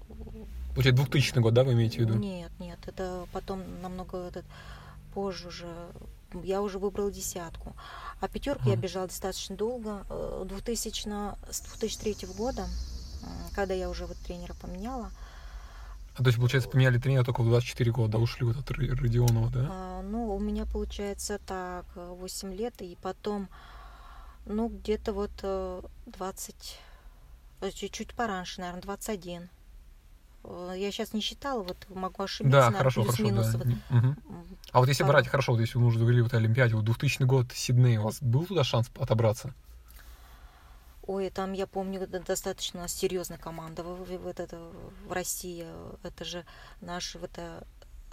Получается, 0.73 1.03
2000 1.03 1.39
год, 1.39 1.53
да, 1.53 1.63
вы 1.63 1.73
имеете 1.73 1.97
в 1.97 2.01
виду? 2.01 2.15
Нет, 2.15 2.51
нет, 2.59 2.79
это 2.85 3.27
потом 3.31 3.81
намного 3.81 4.17
этот, 4.27 4.45
позже 5.13 5.47
уже. 5.49 5.67
Я 6.43 6.61
уже 6.61 6.79
выбрала 6.79 7.11
десятку. 7.11 7.73
А 8.19 8.27
пятерку 8.27 8.67
я 8.67 8.73
Ага. 8.73 8.81
бежала 8.81 9.07
достаточно 9.07 9.55
долго. 9.55 10.05
э, 10.09 10.45
2000, 10.47 11.07
с 11.49 11.61
2003 11.61 12.27
года, 12.37 12.65
когда 13.53 13.73
я 13.73 13.89
уже 13.89 14.05
вот 14.05 14.17
тренера 14.17 14.53
поменяла. 14.53 15.11
А, 16.15 16.23
то 16.23 16.27
есть, 16.27 16.37
получается, 16.39 16.69
поменяли 16.69 16.97
тренера 16.97 17.23
только 17.23 17.41
в 17.41 17.45
24 17.47 17.91
года, 17.91 18.17
ушли 18.17 18.45
вот 18.45 18.55
от 18.57 18.71
Родионова, 18.71 19.49
да? 19.51 19.67
А, 19.69 20.01
ну, 20.01 20.33
у 20.33 20.39
меня 20.39 20.65
получается 20.65 21.39
так, 21.45 21.85
э, 21.95 22.07
8 22.17 22.53
лет, 22.53 22.81
и 22.81 22.97
потом, 23.01 23.49
ну, 24.45 24.69
где-то 24.69 25.11
вот 25.11 25.31
э, 25.43 25.81
20, 26.05 26.79
э, 27.61 27.71
чуть-чуть 27.71 28.13
пораньше, 28.13 28.61
наверное, 28.61 28.81
21. 28.81 29.49
Э, 30.45 30.73
Я 30.77 30.91
сейчас 30.91 31.11
не 31.11 31.19
считала, 31.19 31.63
вот 31.63 31.85
могу 31.89 32.23
ошибиться 32.23 32.59
Да, 32.59 32.71
на 32.71 32.77
хорошо, 32.77 33.03
хорошо, 33.03 33.29
да. 33.31 33.51
вот, 33.57 33.67
м, 33.89 34.15
А 34.71 34.79
вот 34.79 34.87
если 34.87 35.03
пару. 35.03 35.13
брать, 35.13 35.27
хорошо, 35.27 35.51
вот 35.51 35.59
если 35.59 35.77
вы 35.77 35.85
уже 35.87 35.99
говорили 35.99 36.21
вот 36.21 36.33
о 36.33 36.37
Олимпиаде, 36.37 36.75
вот 36.75 36.85
2000 36.85 37.23
год, 37.23 37.51
Сидней, 37.53 37.97
у 37.97 38.03
вас 38.03 38.21
был 38.21 38.45
туда 38.45 38.63
шанс 38.63 38.89
отобраться? 38.97 39.53
Ой, 41.07 41.29
там, 41.29 41.53
я 41.53 41.67
помню, 41.67 42.07
достаточно 42.07 42.87
серьезная 42.87 43.37
команда 43.37 43.83
в, 43.83 44.27
это- 44.27 44.71
в 45.07 45.11
России. 45.11 45.67
Это 46.03 46.25
же 46.25 46.45
наши 46.81 47.19
вот, 47.19 47.31
э, 47.37 47.61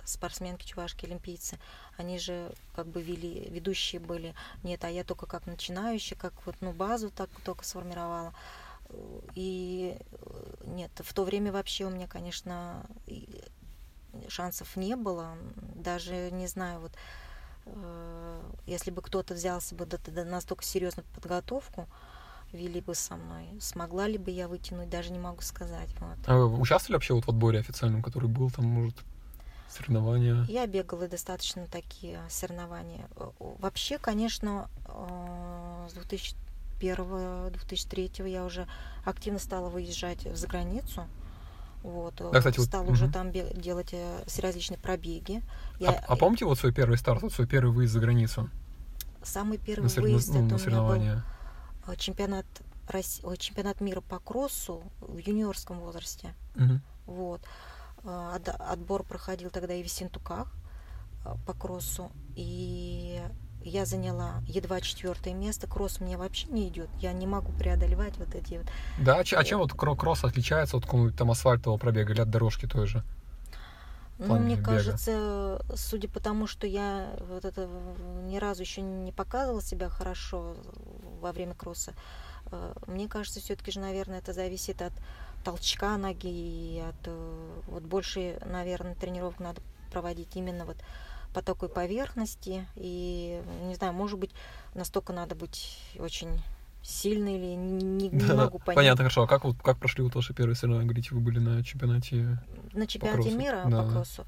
спортсменки, 0.04 0.66
чувашки, 0.66 1.06
олимпийцы. 1.06 1.58
Они 1.96 2.18
же 2.18 2.52
как 2.76 2.86
бы 2.86 3.00
вели, 3.00 3.48
ведущие 3.48 4.00
были. 4.00 4.34
Нет, 4.62 4.84
а 4.84 4.90
я 4.90 5.04
только 5.04 5.24
как 5.26 5.46
начинающая, 5.46 6.18
как 6.18 6.34
вот, 6.44 6.56
ну, 6.60 6.72
базу 6.72 7.10
так 7.10 7.30
только 7.44 7.64
сформировала. 7.64 8.34
И 9.34 9.96
нет, 10.66 10.90
в 10.98 11.14
то 11.14 11.24
время 11.24 11.50
вообще 11.50 11.86
у 11.86 11.90
меня, 11.90 12.06
конечно, 12.06 12.84
шансов 14.28 14.76
не 14.76 14.96
было. 14.96 15.36
Даже 15.76 16.30
не 16.30 16.46
знаю, 16.46 16.80
вот 16.80 16.92
э, 17.66 18.42
если 18.66 18.90
бы 18.90 19.00
кто-то 19.00 19.32
взялся 19.32 19.74
бы 19.74 19.88
настолько 20.24 20.62
серьезную 20.62 21.06
подготовку, 21.14 21.88
вели 22.52 22.80
бы 22.80 22.94
со 22.94 23.16
мной. 23.16 23.48
Смогла 23.60 24.06
ли 24.08 24.18
бы 24.18 24.30
я 24.30 24.48
вытянуть, 24.48 24.88
даже 24.90 25.10
не 25.12 25.18
могу 25.18 25.40
сказать. 25.42 25.88
Вот. 26.00 26.16
А 26.26 26.36
вы 26.36 26.58
участвовали 26.60 26.96
вообще 26.96 27.14
вот 27.14 27.24
в 27.24 27.28
отборе 27.28 27.58
официальном, 27.60 28.02
который 28.02 28.28
был, 28.28 28.50
там, 28.50 28.66
может, 28.66 28.96
соревнования? 29.70 30.44
Я 30.48 30.66
бегала 30.66 31.08
достаточно 31.08 31.66
такие 31.66 32.20
соревнования. 32.28 33.08
Э, 33.16 33.30
Вообще, 33.58 33.98
конечно, 33.98 34.68
э, 34.86 35.88
с 35.90 35.94
2001-2003 36.80 38.28
я 38.28 38.44
уже 38.44 38.66
активно 39.04 39.38
стала 39.38 39.68
выезжать 39.68 40.20
за 40.36 40.46
границу. 40.46 41.06
Вот. 41.82 42.14
Да, 42.16 42.38
кстати, 42.38 42.58
вот, 42.58 42.66
стала 42.66 42.84
уже 42.88 43.10
там 43.10 43.32
делать 43.32 43.90
э, 43.92 44.22
различные 44.40 44.78
пробеги. 44.78 45.42
А, 45.80 45.82
Я, 45.82 45.90
а 46.06 46.16
помните 46.16 46.44
вот 46.44 46.58
свой 46.58 46.72
первый 46.72 46.96
старт, 46.96 47.22
вот 47.22 47.32
свой 47.32 47.48
первый 47.48 47.72
выезд 47.72 47.92
за 47.94 48.00
границу? 48.00 48.48
Самый 49.24 49.58
первый 49.58 49.84
На, 49.84 49.88
сорев- 49.88 50.02
выезд 50.02 50.28
ну, 50.28 50.34
это 50.34 50.40
на 50.42 50.44
у 50.44 50.46
меня 50.46 50.56
был 50.56 50.58
соревнования? 50.58 51.14
э, 51.16 51.22
чемпионат, 51.96 52.46
Росси- 52.88 53.24
ой, 53.24 53.36
чемпионат 53.36 53.80
мира 53.80 54.00
по 54.00 54.18
кроссу 54.18 54.82
в 55.00 55.16
юниорском 55.18 55.78
возрасте. 55.80 56.34
Мгм. 56.56 56.80
Вот. 57.06 57.40
От- 58.04 58.48
Отбор 58.48 59.04
проходил 59.04 59.50
тогда 59.50 59.74
и 59.74 59.82
в 59.82 59.88
Синтуках 59.88 60.52
а, 61.24 61.36
по 61.46 61.52
кроссу. 61.54 62.10
И 62.34 63.22
я 63.62 63.84
заняла 63.86 64.42
едва 64.48 64.80
четвертое 64.80 65.34
место. 65.34 65.68
Кросс 65.68 66.00
мне 66.00 66.16
вообще 66.16 66.48
не 66.48 66.68
идет. 66.68 66.88
Я 66.98 67.12
не 67.12 67.26
могу 67.28 67.52
преодолевать 67.52 68.16
вот 68.18 68.34
эти 68.34 68.54
вот. 68.58 68.66
Да, 68.98 69.18
а, 69.18 69.20
а 69.20 69.44
чем 69.44 69.60
вот 69.60 69.72
кро- 69.72 69.96
кросс 69.96 70.24
отличается 70.24 70.76
от 70.76 70.84
какого-нибудь 70.84 71.16
там 71.16 71.30
асфальтового 71.30 71.78
пробега 71.78 72.12
или 72.12 72.20
от 72.20 72.30
дорожки 72.30 72.66
той 72.66 72.86
же? 72.88 73.04
Ну, 74.26 74.38
мне 74.38 74.56
бега. 74.56 74.72
кажется, 74.72 75.64
судя 75.74 76.08
по 76.08 76.20
тому, 76.20 76.46
что 76.46 76.66
я 76.66 77.14
вот 77.28 77.44
это 77.44 77.68
ни 78.24 78.36
разу 78.38 78.62
еще 78.62 78.80
не 78.80 79.12
показывала 79.12 79.62
себя 79.62 79.88
хорошо 79.88 80.56
во 81.20 81.32
время 81.32 81.54
кросса, 81.54 81.94
э, 82.50 82.74
мне 82.86 83.08
кажется, 83.08 83.40
все-таки 83.40 83.70
же, 83.70 83.80
наверное, 83.80 84.18
это 84.18 84.32
зависит 84.32 84.82
от 84.82 84.92
толчка 85.44 85.96
ноги 85.96 86.28
и 86.28 86.80
от 86.80 87.06
э, 87.06 87.60
вот 87.66 87.82
больше, 87.82 88.38
наверное, 88.44 88.94
тренировок 88.94 89.40
надо 89.40 89.60
проводить 89.92 90.36
именно 90.36 90.64
вот 90.64 90.76
по 91.34 91.42
такой 91.42 91.68
поверхности 91.68 92.66
и 92.76 93.42
не 93.62 93.74
знаю, 93.74 93.92
может 93.92 94.18
быть, 94.18 94.32
настолько 94.74 95.12
надо 95.12 95.34
быть 95.34 95.78
очень 95.98 96.40
сильной 96.82 97.36
или 97.36 97.54
не, 97.54 98.08
не 98.08 98.10
Да, 98.10 98.34
могу 98.34 98.58
понять. 98.58 98.76
Понятно, 98.76 99.04
хорошо. 99.04 99.22
А 99.22 99.26
как, 99.26 99.44
вот, 99.44 99.56
как 99.62 99.78
прошли 99.78 100.02
вот 100.02 100.14
ваши 100.14 100.34
первые 100.34 100.56
соревнования? 100.56 100.88
Говорите, 100.88 101.14
вы 101.14 101.20
были 101.20 101.38
на 101.38 101.62
чемпионате? 101.64 102.38
на 102.72 102.86
чемпионате 102.86 103.22
кроссу, 103.22 103.38
мира 103.38 103.64
да, 103.66 103.82
по 103.82 103.90
кроссу. 103.90 104.26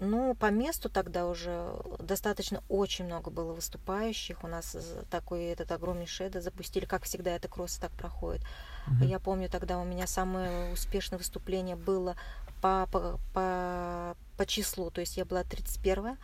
Ну, 0.00 0.34
по 0.34 0.50
месту 0.50 0.88
тогда 0.88 1.26
уже 1.26 1.74
достаточно 1.98 2.62
очень 2.70 3.04
много 3.04 3.30
было 3.30 3.52
выступающих. 3.52 4.42
У 4.42 4.46
нас 4.46 4.74
такой 5.10 5.44
этот 5.44 5.70
огромнейший 5.72 6.26
это 6.26 6.40
запустили, 6.40 6.86
как 6.86 7.04
всегда 7.04 7.32
это 7.32 7.48
кроссы 7.48 7.80
так 7.80 7.90
проходит. 7.92 8.42
Мгм. 8.86 9.02
Я 9.02 9.18
помню, 9.18 9.50
тогда 9.50 9.78
у 9.78 9.84
меня 9.84 10.06
самое 10.06 10.72
успешное 10.72 11.18
выступление 11.18 11.76
было 11.76 12.16
по, 12.62 12.88
по, 12.90 13.18
по, 13.34 14.16
по 14.38 14.46
числу. 14.46 14.90
То 14.90 15.02
есть 15.02 15.18
я 15.18 15.26
была 15.26 15.44
31 15.44 16.16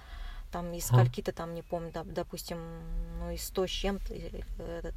там 0.50 0.72
из 0.72 0.86
скольки-то 0.86 1.32
там, 1.32 1.54
не 1.54 1.62
помню, 1.62 1.90
да, 1.92 2.02
допустим, 2.04 2.58
ну, 3.18 3.30
из 3.30 3.44
100 3.44 3.66
с 3.66 3.70
чем-то 3.70 4.14
э, 4.14 4.42
этот, 4.78 4.94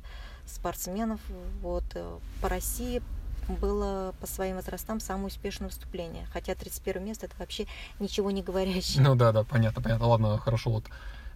спортсменов 0.50 1.22
вот, 1.62 1.84
э, 1.94 2.18
по 2.42 2.50
России 2.50 3.02
было 3.48 4.14
по 4.20 4.28
своим 4.28 4.58
возрастам 4.58 5.00
самое 5.00 5.28
успешное 5.28 5.70
выступление. 5.70 6.28
Хотя 6.32 6.56
31 6.56 7.04
место 7.04 7.26
это 7.26 7.36
вообще 7.40 7.66
ничего 8.00 8.32
не 8.32 8.44
говорящее. 8.44 9.04
Ну 9.04 9.16
да, 9.16 9.32
да, 9.32 9.44
понятно, 9.44 9.82
понятно. 9.82 10.08
Ладно, 10.08 10.38
хорошо. 10.38 10.70
Вот 10.70 10.86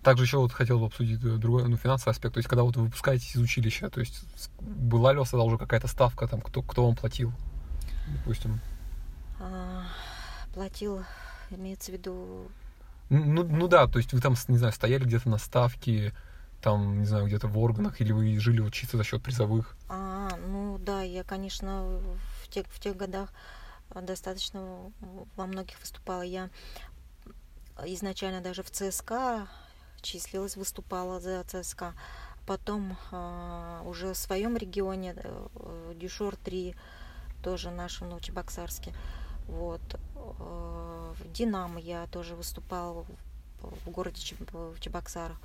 также 0.04 0.26
еще 0.26 0.38
вот 0.38 0.52
хотел 0.52 0.80
бы 0.80 0.88
обсудить 0.88 1.20
другой, 1.20 1.68
ну, 1.68 1.78
финансовый 1.78 2.12
аспект. 2.12 2.34
То 2.34 2.40
есть, 2.40 2.50
когда 2.50 2.64
вот 2.64 2.76
вы 2.76 2.84
выпускаетесь 2.84 3.36
из 3.36 3.42
училища, 3.42 3.90
то 3.90 4.00
есть, 4.00 4.24
была 4.60 5.14
ли 5.14 5.18
у 5.18 5.22
вас 5.22 5.30
тогда 5.30 5.44
уже 5.44 5.58
какая-то 5.58 5.88
ставка, 5.88 6.28
там, 6.28 6.42
кто, 6.42 6.62
кто 6.62 6.86
вам 6.86 6.96
платил, 6.96 7.32
допустим? 8.08 8.60
А, 9.40 9.86
платил, 10.54 11.04
имеется 11.50 11.92
в 11.92 11.96
виду... 11.96 12.48
Ну, 13.10 13.44
ну 13.44 13.68
да, 13.68 13.88
то 13.88 14.00
есть 14.00 14.14
вы 14.14 14.20
там, 14.20 14.36
не 14.48 14.58
знаю, 14.58 14.74
стояли 14.74 15.04
где-то 15.04 15.30
на 15.30 15.38
ставке, 15.38 16.14
там, 16.64 17.00
не 17.00 17.06
знаю, 17.06 17.28
где-то 17.28 17.48
в 17.48 17.60
органах, 17.60 18.00
или 18.00 18.14
вы 18.14 18.40
жили 18.40 18.62
вот 18.62 18.72
чисто 18.74 18.98
за 18.98 19.04
счет 19.04 19.22
призовых? 19.22 19.76
А, 19.90 20.30
ну 20.48 20.78
да, 20.80 21.02
я, 21.02 21.24
конечно, 21.24 22.00
в 22.42 22.48
тех, 22.48 22.66
в 22.68 22.80
тех 22.80 22.96
годах 22.96 23.30
достаточно 23.94 24.92
во 25.36 25.46
многих 25.46 25.78
выступала. 25.82 26.22
Я 26.22 26.50
изначально 27.86 28.40
даже 28.42 28.64
в 28.64 28.72
ЦСКА 28.72 29.48
числилась, 30.02 30.56
выступала 30.56 31.20
за 31.20 31.44
ЦСКА. 31.44 31.94
Потом 32.46 32.98
э, 33.12 33.82
уже 33.86 34.14
в 34.14 34.18
своем 34.18 34.58
регионе 34.58 35.16
э, 35.16 35.94
Дюшор 35.96 36.36
3, 36.38 36.76
тоже 37.42 37.72
нашем 37.72 38.10
Новочебоксарске. 38.10 38.94
Вот. 39.48 39.82
Э, 40.16 41.14
в 41.18 41.32
Динамо 41.32 41.80
я 41.80 42.08
тоже 42.08 42.36
выступала 42.36 43.06
в, 43.62 43.90
городе 43.90 44.22
Чеб, 44.22 44.40
Чебоксарах. 44.80 45.38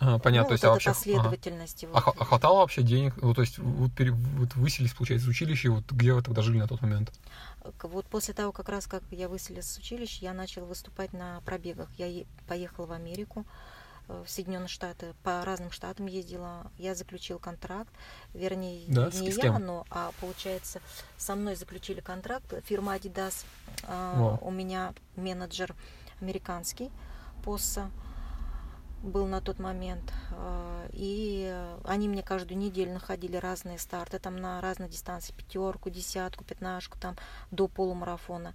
А, 0.00 0.18
понятно, 0.18 0.42
ну, 0.42 0.48
то 0.48 0.52
есть 0.52 0.64
вот 0.64 0.70
а 0.70 0.72
вообще... 0.72 0.90
последовательности. 0.90 1.88
Ага. 1.92 2.06
Вот. 2.06 2.16
А, 2.18 2.22
а 2.22 2.24
хватало 2.24 2.58
вообще 2.58 2.82
денег? 2.82 3.14
Ну, 3.22 3.34
то 3.34 3.42
есть 3.42 3.58
вот, 3.58 3.92
пере, 3.92 4.10
вот 4.12 4.54
выселись, 4.56 4.92
получается, 4.92 5.26
из 5.26 5.30
училища, 5.30 5.70
вот 5.70 5.90
где 5.90 6.12
вы 6.12 6.22
тогда 6.22 6.42
жили 6.42 6.58
на 6.58 6.66
тот 6.68 6.82
момент? 6.82 7.12
Вот 7.82 8.06
после 8.06 8.34
того, 8.34 8.52
как 8.52 8.68
раз 8.68 8.86
как 8.86 9.02
я 9.10 9.28
выселилась 9.28 9.70
с 9.70 9.78
училища, 9.78 10.24
я 10.24 10.34
начала 10.34 10.66
выступать 10.66 11.12
на 11.12 11.40
пробегах. 11.42 11.88
Я 11.96 12.24
поехала 12.46 12.86
в 12.86 12.92
Америку, 12.92 13.46
э, 14.08 14.22
в 14.26 14.30
Соединенные 14.30 14.68
Штаты, 14.68 15.14
по 15.22 15.44
разным 15.44 15.70
штатам 15.70 16.06
ездила. 16.06 16.70
Я 16.76 16.94
заключила 16.94 17.38
контракт, 17.38 17.90
вернее, 18.34 18.84
да, 18.88 19.10
не 19.14 19.30
я, 19.30 19.58
но, 19.58 19.86
а 19.90 20.10
получается, 20.20 20.80
со 21.16 21.36
мной 21.36 21.54
заключили 21.54 22.00
контракт. 22.00 22.52
Фирма 22.66 22.96
Adidas, 22.96 23.44
э, 23.84 24.36
у 24.40 24.50
меня 24.50 24.92
менеджер 25.16 25.74
американский, 26.20 26.90
Посса 27.44 27.90
был 29.04 29.26
на 29.26 29.40
тот 29.40 29.58
момент. 29.58 30.12
А, 30.32 30.86
и 30.92 31.54
они 31.84 32.08
мне 32.08 32.22
каждую 32.22 32.58
неделю 32.58 32.94
находили 32.94 33.36
разные 33.36 33.78
старты, 33.78 34.18
там 34.18 34.36
на 34.36 34.60
разной 34.60 34.88
дистанции, 34.88 35.32
пятерку, 35.32 35.90
десятку, 35.90 36.44
пятнашку, 36.44 36.98
там 36.98 37.16
до 37.50 37.68
полумарафона. 37.68 38.54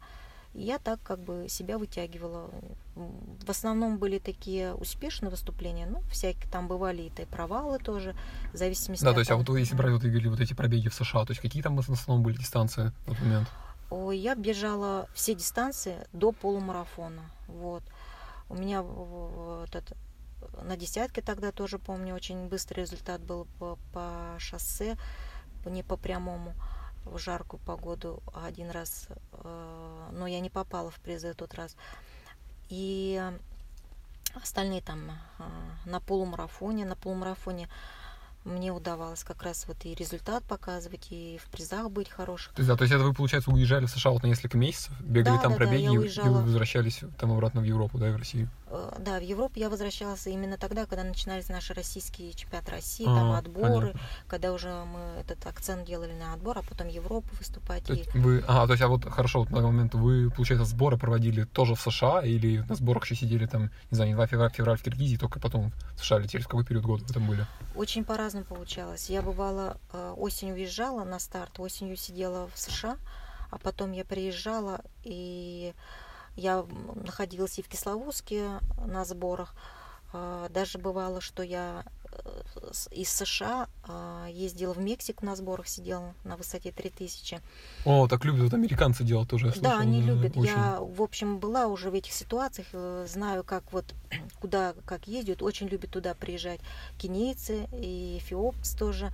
И 0.55 0.63
я 0.63 0.79
так 0.79 0.99
как 1.03 1.19
бы 1.19 1.45
себя 1.47 1.77
вытягивала. 1.77 2.49
В 2.95 3.49
основном 3.49 3.99
были 3.99 4.17
такие 4.17 4.73
успешные 4.73 5.29
выступления, 5.29 5.85
ну, 5.85 6.01
всякие 6.12 6.49
там 6.51 6.67
бывали 6.67 7.03
и 7.03 7.25
провалы 7.25 7.77
тоже, 7.77 8.15
в 8.51 8.57
зависимости 8.57 9.03
Да, 9.03 9.13
то 9.13 9.19
есть, 9.19 9.29
а 9.29 9.35
вот 9.35 9.47
если 9.57 9.75
брать 9.75 9.93
вот, 9.93 10.03
вот 10.03 10.39
эти 10.39 10.53
пробеги 10.53 10.89
в 10.89 10.93
США, 10.95 11.25
то 11.25 11.31
есть 11.31 11.41
какие 11.41 11.62
там 11.62 11.75
в 11.75 11.91
основном 11.91 12.23
были 12.23 12.38
дистанции 12.38 12.91
в 13.05 13.09
тот 13.09 13.19
момент? 13.21 13.47
Ой, 13.91 14.17
я 14.17 14.35
бежала 14.35 15.07
все 15.13 15.35
дистанции 15.35 16.07
до 16.13 16.31
полумарафона, 16.31 17.29
вот. 17.47 17.83
У 18.49 18.55
меня 18.55 18.83
этот 19.65 19.95
на 20.62 20.77
десятке 20.77 21.21
тогда 21.21 21.51
тоже 21.51 21.79
помню, 21.79 22.15
очень 22.15 22.47
быстрый 22.47 22.81
результат 22.81 23.21
был 23.21 23.47
по, 23.59 23.77
по 23.93 24.35
шоссе, 24.38 24.97
не 25.65 25.83
по 25.83 25.97
прямому 25.97 26.53
в 27.05 27.17
жаркую 27.17 27.59
погоду 27.62 28.21
один 28.33 28.69
раз, 28.69 29.07
э, 29.31 30.09
но 30.12 30.27
я 30.27 30.39
не 30.39 30.49
попала 30.49 30.91
в 30.91 30.99
призы 30.99 31.33
тот 31.33 31.53
раз. 31.55 31.75
И 32.69 33.21
остальные 34.35 34.81
там 34.81 35.12
э, 35.39 35.43
на 35.85 35.99
полумарафоне, 35.99 36.85
на 36.85 36.95
полумарафоне 36.95 37.67
мне 38.45 38.71
удавалось 38.71 39.23
как 39.23 39.43
раз 39.43 39.65
вот 39.67 39.85
и 39.85 39.93
результат 39.93 40.43
показывать, 40.43 41.07
и 41.12 41.39
в 41.43 41.49
призах 41.49 41.89
быть 41.89 42.09
хороших. 42.09 42.53
Да, 42.55 42.75
то 42.75 42.83
есть 42.83 42.93
это 42.93 43.03
вы, 43.03 43.13
получается, 43.13 43.51
уезжали 43.51 43.85
в 43.85 43.89
США 43.89 44.12
вот 44.12 44.23
на 44.23 44.27
несколько 44.27 44.57
месяцев, 44.57 44.93
бегали 45.01 45.35
да, 45.35 45.41
там 45.41 45.51
да, 45.51 45.57
пробеги, 45.57 45.85
да, 45.85 45.91
и 45.91 45.97
вы 46.29 46.41
возвращались 46.41 47.01
там 47.17 47.31
обратно 47.31 47.62
в 47.62 47.65
Европу, 47.65 47.97
да, 47.97 48.09
и 48.09 48.12
в 48.12 48.15
Россию? 48.15 48.49
Э, 48.69 48.97
да, 48.99 49.19
в 49.19 49.23
Европу 49.23 49.53
я 49.60 49.69
возвращалась 49.69 50.27
именно 50.27 50.58
тогда, 50.58 50.86
когда 50.86 51.03
начинались 51.03 51.49
наши 51.49 51.73
российские 51.73 52.34
чемпионаты 52.34 52.71
России, 52.71 53.05
а, 53.08 53.15
там 53.15 53.32
отборы, 53.32 53.88
понятно. 53.88 54.01
когда 54.27 54.53
уже 54.53 54.69
мы 54.86 54.99
этот 55.19 55.45
акцент 55.45 55.86
делали 55.86 56.13
на 56.13 56.34
отбор, 56.34 56.60
а 56.60 56.62
потом 56.62 56.88
Европу 56.88 57.27
выступать. 57.38 57.84
То 57.84 57.93
и... 57.93 58.05
вы, 58.13 58.43
ага, 58.47 58.67
то 58.67 58.73
есть, 58.73 58.84
а 58.84 58.88
вот 58.88 59.05
хорошо, 59.05 59.39
вот 59.39 59.49
на 59.49 59.62
момент 59.62 59.95
вы, 59.95 60.29
получается, 60.29 60.65
сборы 60.65 60.97
проводили 60.97 61.45
тоже 61.45 61.75
в 61.75 61.82
США 61.82 62.21
или 62.21 62.60
на 62.69 62.75
сборах 62.75 63.05
еще 63.05 63.15
сидели 63.15 63.47
там, 63.47 63.71
не 63.89 63.95
знаю, 63.95 64.12
январь, 64.12 64.29
февраль, 64.29 64.51
февраль 64.51 64.77
в 64.77 64.84
Киргизии, 64.84 65.17
только 65.17 65.39
потом 65.39 65.71
в 65.95 66.05
США 66.05 66.19
летели? 66.19 66.43
В 66.43 66.47
какой 66.47 66.65
период 66.65 66.86
года 66.86 67.03
вы 67.08 67.13
там 67.13 67.27
были? 67.27 67.45
Очень 67.75 68.03
по-разному 68.03 68.45
получалось. 68.45 69.10
Я 69.10 69.21
бывала 69.21 69.77
э, 69.93 70.13
осенью 70.17 70.55
уезжала 70.55 71.03
на 71.03 71.19
старт, 71.19 71.60
осенью 71.60 71.97
сидела 71.97 72.49
в 72.53 72.60
США, 72.60 72.97
а 73.49 73.58
потом 73.58 73.91
я 73.91 74.05
приезжала 74.05 74.82
и 75.03 75.73
я 76.35 76.65
находилась 76.95 77.59
и 77.59 77.61
в 77.61 77.67
Кисловодске 77.67 78.59
на 78.85 79.05
сборах. 79.05 79.53
А, 80.11 80.49
даже 80.49 80.79
бывало, 80.79 81.21
что 81.21 81.43
я 81.43 81.83
э, 82.11 82.41
из 82.91 83.11
США 83.11 83.67
а, 83.83 84.27
ездила 84.27 84.73
в 84.73 84.79
Мексику 84.79 85.23
на 85.23 85.35
сборах, 85.35 85.67
сидела 85.67 86.15
на 86.23 86.35
высоте 86.35 86.71
3000. 86.71 87.39
О, 87.85 88.07
так 88.07 88.25
любят 88.25 88.41
вот 88.41 88.53
американцы 88.53 89.03
делать 89.03 89.29
тоже, 89.29 89.47
я 89.47 89.51
слышала, 89.51 89.75
Да, 89.75 89.79
они 89.81 90.01
любят. 90.01 90.35
Очень. 90.35 90.49
Я, 90.49 90.79
в 90.81 91.03
общем, 91.03 91.37
была 91.37 91.67
уже 91.67 91.91
в 91.91 91.93
этих 91.93 92.11
ситуациях, 92.11 92.67
э, 92.73 93.05
знаю, 93.07 93.43
как 93.43 93.71
вот, 93.71 93.85
куда, 94.41 94.73
как 94.85 95.07
ездят, 95.07 95.43
очень 95.43 95.67
любят 95.67 95.91
туда 95.91 96.15
приезжать 96.15 96.59
кенийцы 96.97 97.67
и 97.71 98.17
эфиопцы 98.17 98.75
тоже. 98.77 99.13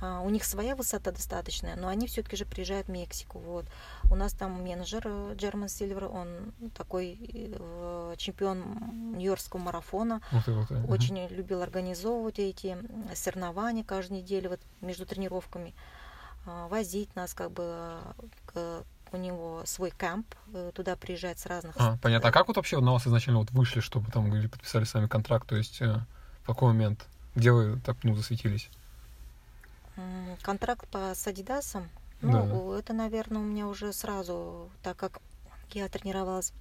А, 0.00 0.20
у 0.20 0.30
них 0.30 0.44
своя 0.44 0.76
высота 0.76 1.10
достаточная, 1.10 1.76
но 1.76 1.88
они 1.88 2.06
все-таки 2.06 2.36
же 2.36 2.44
приезжают 2.44 2.88
в 2.88 2.90
Мексику. 2.90 3.38
Вот. 3.38 3.66
У 4.10 4.14
нас 4.14 4.32
там 4.32 4.62
менеджер 4.62 5.06
Джерман 5.34 5.68
Сильвер, 5.68 6.04
он 6.04 6.52
такой 6.76 7.18
э, 7.18 8.14
чемпион 8.18 9.14
Нью-Йоркского 9.16 9.60
марафона. 9.60 10.20
Вот, 10.32 10.46
вот, 10.46 10.70
вот. 10.70 10.90
Очень 10.90 11.18
uh 11.18 11.34
любил 11.34 11.62
организовывать 11.62 12.38
эти 12.38 12.76
соревнования 13.14 13.84
каждую 13.84 14.20
неделю 14.22 14.50
вот, 14.50 14.60
между 14.80 15.06
тренировками, 15.06 15.74
э, 16.46 16.66
возить 16.68 17.14
нас 17.16 17.32
как 17.32 17.50
бы 17.50 17.98
к, 18.44 18.84
у 19.12 19.16
него 19.16 19.62
свой 19.64 19.90
кемп, 19.90 20.26
э, 20.52 20.72
туда 20.74 20.96
приезжает 20.96 21.38
с 21.38 21.46
разных... 21.46 21.74
А, 21.78 21.96
понятно. 22.02 22.28
А 22.28 22.32
как 22.32 22.48
вот 22.48 22.56
вообще 22.56 22.80
на 22.80 22.92
вас 22.92 23.06
изначально 23.06 23.40
вот 23.40 23.50
вышли, 23.52 23.80
чтобы 23.80 24.10
там 24.10 24.26
говорили, 24.26 24.48
подписали 24.48 24.84
с 24.84 24.92
вами 24.92 25.06
контракт? 25.06 25.48
То 25.48 25.56
есть 25.56 25.80
э, 25.80 26.00
в 26.42 26.46
какой 26.46 26.72
момент? 26.72 27.06
Где 27.34 27.52
вы 27.52 27.80
так, 27.80 27.96
ну, 28.02 28.14
засветились? 28.14 28.68
Контракт 30.42 30.86
по 30.88 31.14
с 31.14 31.26
Адидасом, 31.26 31.88
ну, 32.20 32.72
да. 32.72 32.78
это, 32.78 32.92
наверное, 32.92 33.40
у 33.40 33.44
меня 33.44 33.66
уже 33.66 33.92
сразу, 33.92 34.70
так 34.82 34.96
как 34.96 35.20
я 35.72 35.88
тренировалась 35.88 36.52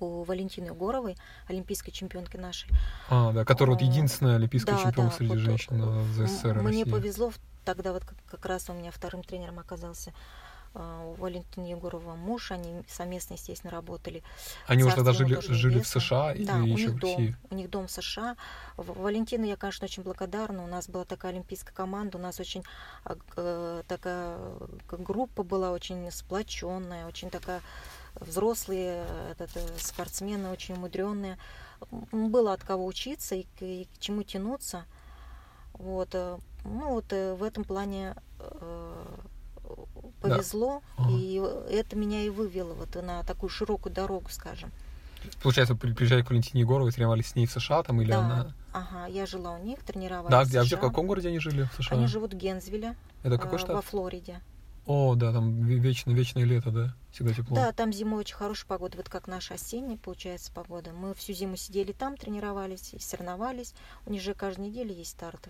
у 0.00 0.24
Валентины 0.24 0.66
Егоровой, 0.66 1.16
олимпийской 1.48 1.92
чемпионки 1.92 2.36
нашей. 2.36 2.68
А, 3.08 3.32
да, 3.32 3.44
которая 3.44 3.76
вот 3.76 3.82
единственная 3.82 4.36
олимпийская 4.36 4.76
да, 4.76 4.82
чемпионка 4.82 5.12
да, 5.12 5.16
среди 5.16 5.30
вот, 5.30 5.38
женщин 5.38 5.82
в 5.82 6.26
СССР 6.26 6.54
Мне 6.62 6.82
России. 6.82 6.90
повезло, 6.90 7.32
тогда 7.64 7.92
вот 7.92 8.04
как, 8.04 8.16
как 8.26 8.46
раз 8.46 8.68
у 8.70 8.72
меня 8.72 8.90
вторым 8.90 9.22
тренером 9.22 9.58
оказался 9.58 10.12
у 10.74 11.14
Валентины 11.14 11.66
Егорова 11.66 12.16
муж, 12.16 12.50
они 12.50 12.82
совместно, 12.88 13.34
естественно, 13.34 13.70
работали. 13.70 14.22
Они 14.66 14.82
уже 14.82 14.96
тогда 14.96 15.12
жили, 15.12 15.38
жили 15.40 15.80
в 15.80 15.86
США 15.86 16.34
или 16.34 16.44
да, 16.44 16.58
еще 16.58 16.90
в 16.90 17.00
России? 17.00 17.28
Дом, 17.28 17.36
у 17.50 17.54
них 17.54 17.70
дом 17.70 17.86
в 17.86 17.90
США. 17.92 18.36
Валентина 18.76 19.44
я, 19.44 19.56
конечно, 19.56 19.84
очень 19.84 20.02
благодарна. 20.02 20.64
У 20.64 20.66
нас 20.66 20.88
была 20.88 21.04
такая 21.04 21.32
олимпийская 21.32 21.74
команда, 21.74 22.18
у 22.18 22.20
нас 22.20 22.40
очень 22.40 22.64
э, 23.36 23.82
такая 23.86 24.36
группа 24.90 25.44
была 25.44 25.70
очень 25.70 26.10
сплоченная, 26.10 27.06
очень 27.06 27.30
такая 27.30 27.60
взрослые 28.16 29.06
это, 29.30 29.48
спортсмены, 29.78 30.50
очень 30.50 30.74
умудренные. 30.74 31.38
Было 32.10 32.52
от 32.52 32.64
кого 32.64 32.84
учиться 32.84 33.36
и 33.36 33.44
к, 33.44 33.62
и 33.62 33.86
к 33.94 34.00
чему 34.00 34.24
тянуться. 34.24 34.86
Вот. 35.74 36.08
Э, 36.14 36.38
ну 36.64 36.94
вот 36.94 37.12
э, 37.12 37.34
в 37.34 37.44
этом 37.44 37.62
плане 37.62 38.16
повезло, 40.28 40.82
да. 40.98 41.04
и 41.10 41.42
это 41.70 41.96
меня 41.96 42.22
и 42.22 42.28
вывело 42.28 42.74
вот 42.74 42.94
на 42.94 43.22
такую 43.24 43.50
широкую 43.50 43.92
дорогу, 43.92 44.28
скажем. 44.30 44.70
Получается, 45.42 45.74
приезжали 45.74 46.22
к 46.22 46.30
Валентине 46.30 46.62
Егоровой, 46.62 46.92
тренировались 46.92 47.28
с 47.28 47.34
ней 47.34 47.46
в 47.46 47.52
США 47.52 47.82
там 47.82 48.00
или 48.00 48.10
да. 48.10 48.18
она... 48.18 48.54
Ага, 48.72 49.06
я 49.06 49.26
жила 49.26 49.52
у 49.52 49.58
них, 49.62 49.82
тренировалась 49.82 50.30
Да, 50.30 50.44
где, 50.44 50.60
а 50.60 50.64
в, 50.64 50.66
в 50.66 50.80
каком 50.80 51.06
городе 51.06 51.28
они 51.28 51.38
жили 51.38 51.62
в 51.62 51.82
США? 51.82 51.96
Они 51.96 52.06
живут 52.06 52.34
в 52.34 52.36
Гензвилле. 52.36 52.96
Это 53.22 53.38
какой 53.38 53.56
э, 53.56 53.58
штат? 53.58 53.76
Во 53.76 53.82
Флориде. 53.82 54.40
О, 54.86 55.14
да, 55.14 55.32
там 55.32 55.64
вечно, 55.64 56.10
вечное 56.10 56.44
лето, 56.44 56.70
да? 56.70 56.94
Всегда 57.10 57.32
тепло. 57.32 57.56
Да, 57.56 57.72
там 57.72 57.92
зимой 57.92 58.20
очень 58.20 58.34
хорошая 58.34 58.66
погода, 58.66 58.98
вот 58.98 59.08
как 59.08 59.28
наша 59.28 59.54
осенняя, 59.54 59.96
получается, 59.96 60.52
погода. 60.52 60.90
Мы 60.92 61.14
всю 61.14 61.32
зиму 61.32 61.56
сидели 61.56 61.92
там, 61.92 62.16
тренировались, 62.16 62.94
соревновались. 62.98 63.74
У 64.04 64.12
них 64.12 64.20
же 64.20 64.34
каждую 64.34 64.68
неделю 64.68 64.92
есть 64.92 65.12
старт. 65.12 65.48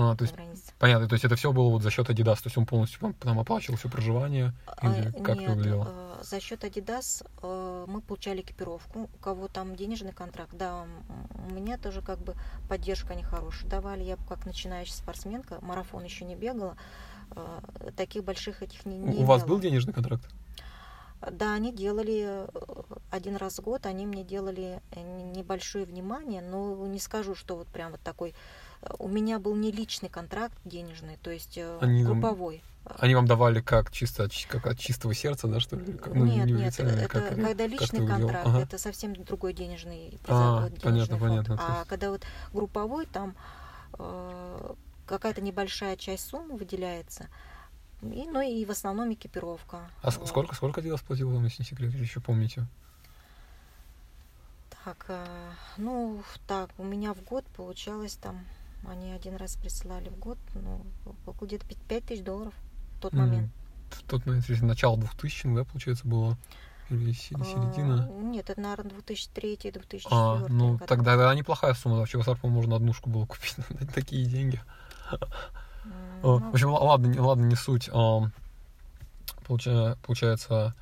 А, 0.00 0.14
то 0.14 0.22
есть, 0.22 0.34
понятно, 0.78 1.08
то 1.08 1.14
есть 1.14 1.24
это 1.24 1.34
все 1.34 1.52
было 1.52 1.70
вот 1.70 1.82
за 1.82 1.90
счет 1.90 2.08
Adidas, 2.08 2.36
то 2.36 2.42
есть 2.46 2.56
он 2.56 2.66
полностью 2.66 3.00
вам 3.02 3.14
там 3.14 3.40
оплачивал 3.40 3.76
все 3.76 3.88
проживание, 3.88 4.52
или 4.80 5.12
А, 5.12 5.22
как 5.24 5.36
нет, 5.36 5.50
выглядело? 5.50 5.88
э, 5.88 6.22
за 6.22 6.38
счет 6.40 6.62
Adidas 6.62 7.26
э, 7.42 7.84
мы 7.88 8.00
получали 8.00 8.42
экипировку. 8.42 9.10
У 9.12 9.18
кого 9.18 9.48
там 9.48 9.74
денежный 9.74 10.12
контракт, 10.12 10.52
да, 10.52 10.86
у 11.48 11.52
меня 11.52 11.78
тоже 11.78 12.00
как 12.00 12.20
бы 12.20 12.34
поддержка 12.68 13.16
нехорошая. 13.16 13.68
Давали 13.68 14.04
я 14.04 14.16
как 14.28 14.46
начинающая 14.46 14.94
спортсменка, 14.94 15.58
марафон 15.62 16.04
еще 16.04 16.24
не 16.24 16.36
бегала, 16.36 16.76
э, 17.32 17.90
таких 17.96 18.22
больших 18.22 18.62
этих 18.62 18.86
не, 18.86 18.98
не 18.98 19.18
У 19.18 19.24
вас 19.24 19.40
имела. 19.40 19.48
был 19.48 19.58
денежный 19.58 19.92
контракт? 19.92 20.24
Да, 21.28 21.54
они 21.54 21.72
делали 21.72 22.46
один 23.10 23.34
раз 23.34 23.58
в 23.58 23.62
год, 23.62 23.86
они 23.86 24.06
мне 24.06 24.22
делали 24.22 24.80
небольшое 24.94 25.84
внимание, 25.84 26.40
но 26.40 26.86
не 26.86 27.00
скажу, 27.00 27.34
что 27.34 27.56
вот 27.56 27.66
прям 27.66 27.90
вот 27.90 28.00
такой. 28.02 28.32
У 28.98 29.08
меня 29.08 29.38
был 29.38 29.54
не 29.56 29.72
личный 29.72 30.08
контракт 30.08 30.54
денежный, 30.64 31.18
то 31.22 31.30
есть 31.30 31.58
э, 31.58 31.78
Они 31.80 32.04
групповой. 32.04 32.62
Они 32.98 33.14
вам 33.14 33.26
давали 33.26 33.60
как 33.60 33.90
чисто 33.90 34.28
как 34.48 34.66
от 34.66 34.78
чистого 34.78 35.12
сердца, 35.14 35.46
да, 35.46 35.60
что 35.60 35.76
ли? 35.76 35.92
Как, 35.94 36.14
ну, 36.14 36.24
нет, 36.24 36.46
не 36.46 36.52
нет, 36.52 36.80
это 36.80 37.06
как, 37.08 37.28
когда 37.28 37.48
как 37.54 37.68
личный 37.70 38.00
выделил? 38.00 38.18
контракт, 38.28 38.46
Ага. 38.46 38.60
это 38.60 38.78
совсем 38.78 39.14
другой 39.14 39.52
денежный, 39.52 40.18
А, 40.26 40.68
приза- 40.68 40.70
понятно, 40.80 40.90
денежный 40.92 41.18
фонд. 41.18 41.30
понятно, 41.30 41.58
А 41.60 41.76
есть- 41.78 41.88
когда 41.88 42.10
вот 42.10 42.22
групповой, 42.52 43.04
там 43.06 43.34
э, 43.98 44.74
какая-то 45.06 45.40
небольшая 45.42 45.96
часть 45.96 46.28
суммы 46.28 46.56
выделяется, 46.56 47.26
и, 48.00 48.24
ну 48.30 48.40
и 48.40 48.64
в 48.64 48.70
основном 48.70 49.12
экипировка. 49.12 49.90
А 50.02 50.10
Вот. 50.10 50.26
сколько, 50.28 50.54
сколько 50.54 50.80
Adidas 50.80 51.04
платил 51.04 51.30
вам, 51.30 51.44
если 51.44 51.62
не 51.62 51.68
секрет, 51.68 51.92
еще 51.92 52.20
помните? 52.20 52.64
Так, 54.84 55.04
э, 55.08 55.26
ну, 55.76 56.22
так, 56.46 56.70
у 56.78 56.84
меня 56.84 57.12
в 57.12 57.22
год 57.24 57.44
получалось 57.56 58.14
там, 58.14 58.46
они 58.86 59.12
один 59.12 59.36
раз 59.36 59.56
присылали 59.56 60.08
в 60.08 60.18
год, 60.18 60.38
ну, 60.54 60.84
где-то 61.40 61.66
5 61.66 62.04
тысяч 62.06 62.22
долларов 62.22 62.54
в 62.96 63.00
тот 63.00 63.12
М, 63.12 63.18
момент. 63.20 63.50
В 63.90 64.02
тот 64.04 64.26
момент, 64.26 64.48
если 64.48 64.64
начало 64.64 64.96
2000 64.98 65.54
да, 65.54 65.64
получается, 65.64 66.06
было? 66.06 66.36
Или 66.90 67.10
А, 67.10 67.44
середина? 67.44 68.08
Нет, 68.22 68.48
это, 68.48 68.60
наверное, 68.60 68.92
2003-2004 68.92 70.08
А, 70.10 70.46
ну, 70.48 70.72
года. 70.72 70.86
тогда 70.86 71.16
да, 71.16 71.34
неплохая 71.34 71.74
сумма. 71.74 71.96
Вообще, 71.98 72.18
в 72.18 72.24
Сарпо 72.24 72.48
можно 72.48 72.76
однушку 72.76 73.10
было 73.10 73.26
купить 73.26 73.56
на 73.68 73.86
такие 73.86 74.24
деньги. 74.24 74.60
О, 76.22 76.38
ну, 76.38 76.50
В 76.50 76.54
общем, 76.54 76.70
ладно, 76.70 77.22
ладно, 77.22 77.44
не 77.44 77.56
суть. 77.56 77.90
Получается, 79.46 80.74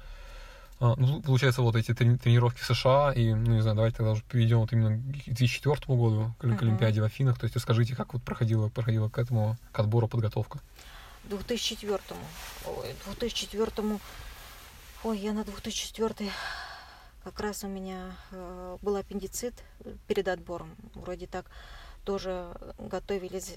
а, 0.78 0.94
ну, 0.96 1.22
получается, 1.22 1.62
вот 1.62 1.74
эти 1.76 1.92
трени- 1.92 2.18
тренировки 2.18 2.60
в 2.60 2.64
США, 2.66 3.12
и, 3.12 3.32
ну, 3.32 3.54
не 3.54 3.60
знаю, 3.62 3.76
давайте 3.76 3.96
тогда 3.98 4.12
уже 4.12 4.22
перейдем 4.22 4.58
вот 4.60 4.72
именно 4.72 4.96
к 4.96 5.00
2004 5.24 5.96
году, 5.96 6.34
к, 6.38 6.44
Олим- 6.44 6.56
к. 6.58 6.62
Олимпиаде 6.62 7.00
в 7.00 7.04
Афинах. 7.04 7.38
То 7.38 7.44
есть 7.44 7.56
расскажите, 7.56 7.96
как 7.96 8.12
вот 8.12 8.22
проходила, 8.22 8.68
проходила 8.68 9.08
к 9.08 9.18
этому, 9.18 9.56
к 9.72 9.78
отбору 9.78 10.06
подготовка. 10.08 10.60
2004 11.24 11.98
ой, 12.66 12.94
2004 13.06 13.98
ой, 15.04 15.18
я 15.18 15.32
на 15.32 15.44
2004 15.44 16.30
как 17.24 17.40
раз 17.40 17.64
у 17.64 17.68
меня 17.68 18.12
э, 18.30 18.76
был 18.82 18.96
аппендицит 18.96 19.54
перед 20.06 20.28
отбором. 20.28 20.76
Вроде 20.94 21.26
так 21.26 21.46
тоже 22.04 22.46
готовились, 22.78 23.54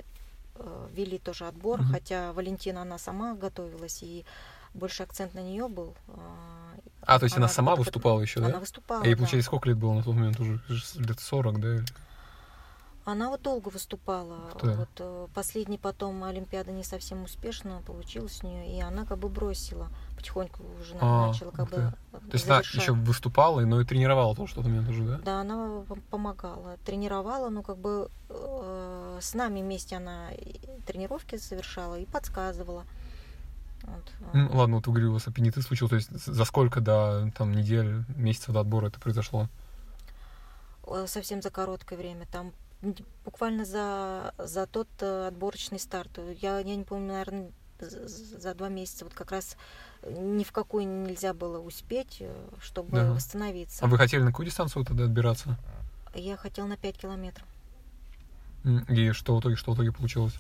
э, 0.55 0.88
вели 0.93 1.19
тоже 1.19 1.45
отбор, 1.47 1.79
Мгм. 1.82 1.91
хотя 1.91 2.34
Валентина, 2.34 2.82
она 2.82 2.97
сама 2.97 3.36
готовилась, 3.36 4.01
и 4.01 4.25
больше 4.73 5.03
акцент 5.03 5.34
на 5.34 5.39
нее 5.39 5.67
был. 5.67 5.95
э, 6.08 6.12
А, 7.01 7.17
то 7.19 7.23
есть 7.25 7.36
она, 7.38 7.45
Она 7.45 7.53
сама 7.53 7.71
вот- 7.71 7.79
выступала 7.86 8.19
еще, 8.21 8.39
Она 8.39 8.49
да? 8.51 8.60
выступала, 8.60 9.01
А 9.01 9.05
ей, 9.05 9.13
да. 9.15 9.17
получается, 9.19 9.47
сколько 9.47 9.69
лет 9.69 9.77
было 9.77 9.93
на 9.93 10.03
тот 10.03 10.15
момент? 10.15 10.39
Уже 10.39 10.60
лет 10.95 11.19
40, 11.19 11.60
да? 11.60 11.77
Она 13.05 13.29
вот 13.29 13.41
долго 13.41 13.69
выступала. 13.69 14.38
Ты. 14.62 14.69
Вот 14.71 14.89
э, 14.99 15.27
последний 15.34 15.79
потом 15.79 16.23
Олимпиада 16.23 16.71
не 16.71 16.84
совсем 16.84 17.23
успешно 17.23 17.82
получилась 17.88 18.43
у 18.43 18.47
нее, 18.47 18.77
и 18.77 18.82
она 18.82 19.05
как 19.05 19.17
бы 19.17 19.29
бросила. 19.29 19.88
Потихоньку 20.15 20.62
уже 20.79 20.95
А, 20.99 21.27
начала 21.27 21.49
как 21.51 21.69
бы 21.69 21.75
То 22.12 22.34
есть 22.34 22.45
она 22.47 22.60
еще 22.60 22.91
выступала, 22.91 23.62
но 23.62 23.82
и 23.82 23.86
тренировала 23.86 24.36
тоже 24.36 24.51
в 24.51 24.55
тот 24.58 24.65
момент 24.65 24.89
уже, 24.89 25.03
да? 25.03 25.17
Да, 25.23 25.41
она 25.41 25.55
пом- 25.88 26.01
помогала, 26.12 26.75
тренировала, 26.86 27.49
ну 27.49 27.63
как 27.63 27.77
бы 27.77 28.12
э, 28.29 29.17
с 29.21 29.34
нами 29.34 29.62
вместе 29.62 29.95
она 29.95 30.27
тренировки 30.86 31.38
совершала 31.38 31.95
и 31.97 32.05
подсказывала. 32.05 32.84
Вот, 33.93 34.12
э. 34.34 34.38
Ну, 34.38 34.58
ладно, 34.58 34.75
вот 34.78 34.88
вы 34.88 34.93
говорили, 34.93 35.10
у 35.10 35.13
вас 35.13 35.28
аппендицит 35.28 35.63
случился, 35.63 35.89
то 35.91 35.95
есть 35.95 36.10
за 36.25 36.45
сколько 36.45 36.82
до 36.82 37.32
там 37.38 37.52
недель, 37.54 38.04
месяцев 38.15 38.54
до 38.54 38.62
отбора 38.62 38.88
это 38.88 38.99
произошло? 38.99 39.47
Э, 40.88 41.06
совсем 41.08 41.41
за 41.41 41.49
короткое 41.49 41.97
время. 41.97 42.25
Там 42.32 42.52
буквально 43.25 43.65
за, 43.65 44.34
за 44.38 44.65
тот 44.67 44.88
э, 45.02 45.28
отборочный 45.28 45.80
старт. 45.80 46.19
Я, 46.41 46.60
я 46.60 46.75
не 46.75 46.84
помню, 46.84 47.10
наверное, 47.13 47.52
за 47.80 48.54
два 48.56 48.69
месяца 48.69 49.06
вот 49.06 49.13
как 49.13 49.32
раз 49.32 49.56
ни 50.04 50.43
в 50.43 50.52
какой 50.52 50.86
нельзя 50.86 51.34
было 51.34 51.60
успеть, 51.60 52.17
э, 52.21 52.34
чтобы 52.62 52.91
Да. 52.91 53.12
восстановиться. 53.12 53.84
А 53.84 53.88
вы 53.88 53.97
хотели 53.97 54.21
на 54.21 54.32
какую 54.32 54.45
дистанцию 54.45 54.86
тогда 54.86 55.06
отбираться? 55.06 55.58
Я 56.15 56.38
хотела 56.38 56.67
на 56.67 56.78
5 56.78 56.97
километров. 56.97 57.45
И 58.89 59.12
что 59.12 59.36
в 59.36 59.39
итоге, 59.39 59.56
что 59.56 59.71
в 59.71 59.75
итоге 59.75 59.91
получилось? 59.91 60.36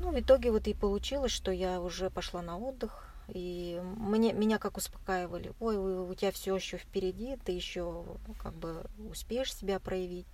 Ну, 0.00 0.10
в 0.12 0.18
итоге 0.18 0.50
вот 0.50 0.66
и 0.66 0.74
получилось, 0.74 1.30
что 1.32 1.50
я 1.52 1.80
уже 1.80 2.10
пошла 2.10 2.42
на 2.42 2.58
отдых. 2.58 3.06
И 3.28 3.80
мне, 3.96 4.32
меня 4.32 4.58
как 4.58 4.76
успокаивали, 4.76 5.52
ой, 5.60 5.76
у 5.76 6.08
у 6.10 6.14
тебя 6.14 6.32
все 6.32 6.56
еще 6.56 6.78
впереди, 6.78 7.36
ты 7.44 7.52
еще 7.52 8.04
как 8.42 8.54
бы 8.54 8.82
успеешь 9.08 9.54
себя 9.54 9.78
проявить. 9.78 10.26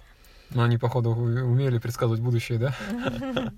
Ну, 0.51 0.63
они, 0.63 0.79
походу, 0.79 1.11
умели 1.11 1.79
предсказывать 1.79 2.21
будущее, 2.21 2.59
да? 2.59 2.75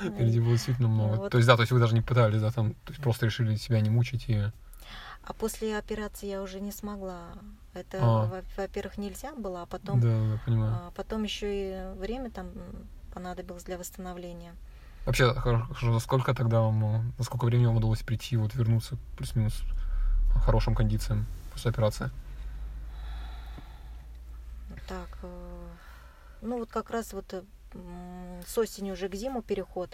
Впереди 0.00 0.40
было 0.40 0.52
действительно 0.52 0.88
много. 0.88 1.28
То 1.30 1.36
есть, 1.38 1.46
да, 1.46 1.54
то 1.56 1.62
есть 1.62 1.70
вы 1.72 1.78
даже 1.78 1.94
не 1.94 2.00
пытались, 2.00 2.40
да, 2.40 2.50
там, 2.50 2.74
то 2.84 2.90
есть 2.92 3.02
просто 3.02 3.26
решили 3.26 3.54
себя 3.56 3.80
не 3.80 3.90
мучить 3.90 4.24
и... 4.28 4.42
А 5.22 5.32
после 5.32 5.76
операции 5.76 6.26
я 6.28 6.40
уже 6.42 6.60
не 6.60 6.70
смогла. 6.72 7.32
Это, 7.74 7.98
А. 8.00 8.26
во- 8.26 8.42
во-первых, 8.56 8.96
нельзя 8.96 9.34
было, 9.34 9.62
а 9.62 9.66
потом, 9.66 10.00
Да, 10.00 10.08
да, 10.08 10.40
понимаю. 10.44 10.72
а, 10.74 10.92
потом 10.94 11.24
еще 11.24 11.48
и 11.48 11.98
время 11.98 12.30
там 12.30 12.50
понадобилось 13.12 13.64
для 13.64 13.76
восстановления. 13.76 14.54
Вообще, 15.06 15.32
хорошо, 15.34 15.92
за 15.92 16.00
сколько 16.00 16.34
тогда 16.34 16.60
вам, 16.60 16.84
э, 16.84 17.12
за 17.18 17.24
сколько 17.24 17.44
времени 17.44 17.66
вам 17.66 17.76
удалось 17.76 18.02
прийти, 18.02 18.36
вот 18.36 18.54
вернуться 18.56 18.96
плюс-минус 19.16 19.62
хорошим 20.44 20.74
кондициям 20.74 21.26
после 21.52 21.70
операции? 21.70 22.10
Так, 24.88 25.08
э, 25.22 25.68
ну 26.42 26.58
вот 26.58 26.70
как 26.70 26.90
раз 26.90 27.12
вот 27.12 27.32
э, 27.32 27.42
с 28.46 28.58
осени 28.58 28.90
уже 28.90 29.08
к 29.08 29.14
зиму 29.14 29.42
переход. 29.42 29.90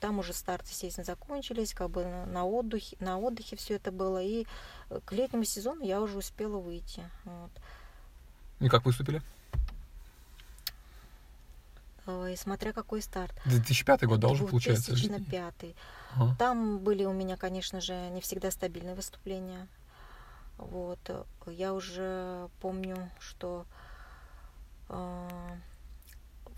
Там 0.00 0.18
уже 0.18 0.32
старты, 0.32 0.66
естественно, 0.70 1.04
закончились, 1.04 1.72
как 1.72 1.90
бы 1.90 2.04
на- 2.26 2.44
отдыхе, 2.44 2.96
на 2.98 3.18
отдыхе 3.18 3.54
все 3.56 3.76
это 3.76 3.92
было. 3.92 4.20
И 4.20 4.44
к 5.04 5.12
летнему 5.12 5.44
сезону 5.44 5.84
я 5.84 6.00
уже 6.00 6.18
успела 6.18 6.58
выйти. 6.58 7.08
Вот. 7.24 7.50
И 8.58 8.68
как 8.68 8.84
выступили? 8.84 9.22
Э, 12.06 12.32
И 12.32 12.36
смотря 12.36 12.72
какой 12.72 13.02
старт. 13.02 13.34
2005 13.46 14.04
год, 14.04 14.20
да, 14.20 14.28
уже 14.28 14.46
получается? 14.46 14.92
2005. 14.94 15.74
Ага. 16.16 16.36
Там 16.38 16.78
были 16.78 17.04
у 17.04 17.12
меня, 17.12 17.36
конечно 17.36 17.80
же, 17.80 17.94
не 18.10 18.20
всегда 18.20 18.50
стабильные 18.50 18.94
выступления. 18.94 19.66
Вот. 20.58 20.98
Я 21.46 21.74
уже 21.74 22.48
помню, 22.60 23.10
что 23.20 23.66
э, 24.88 25.28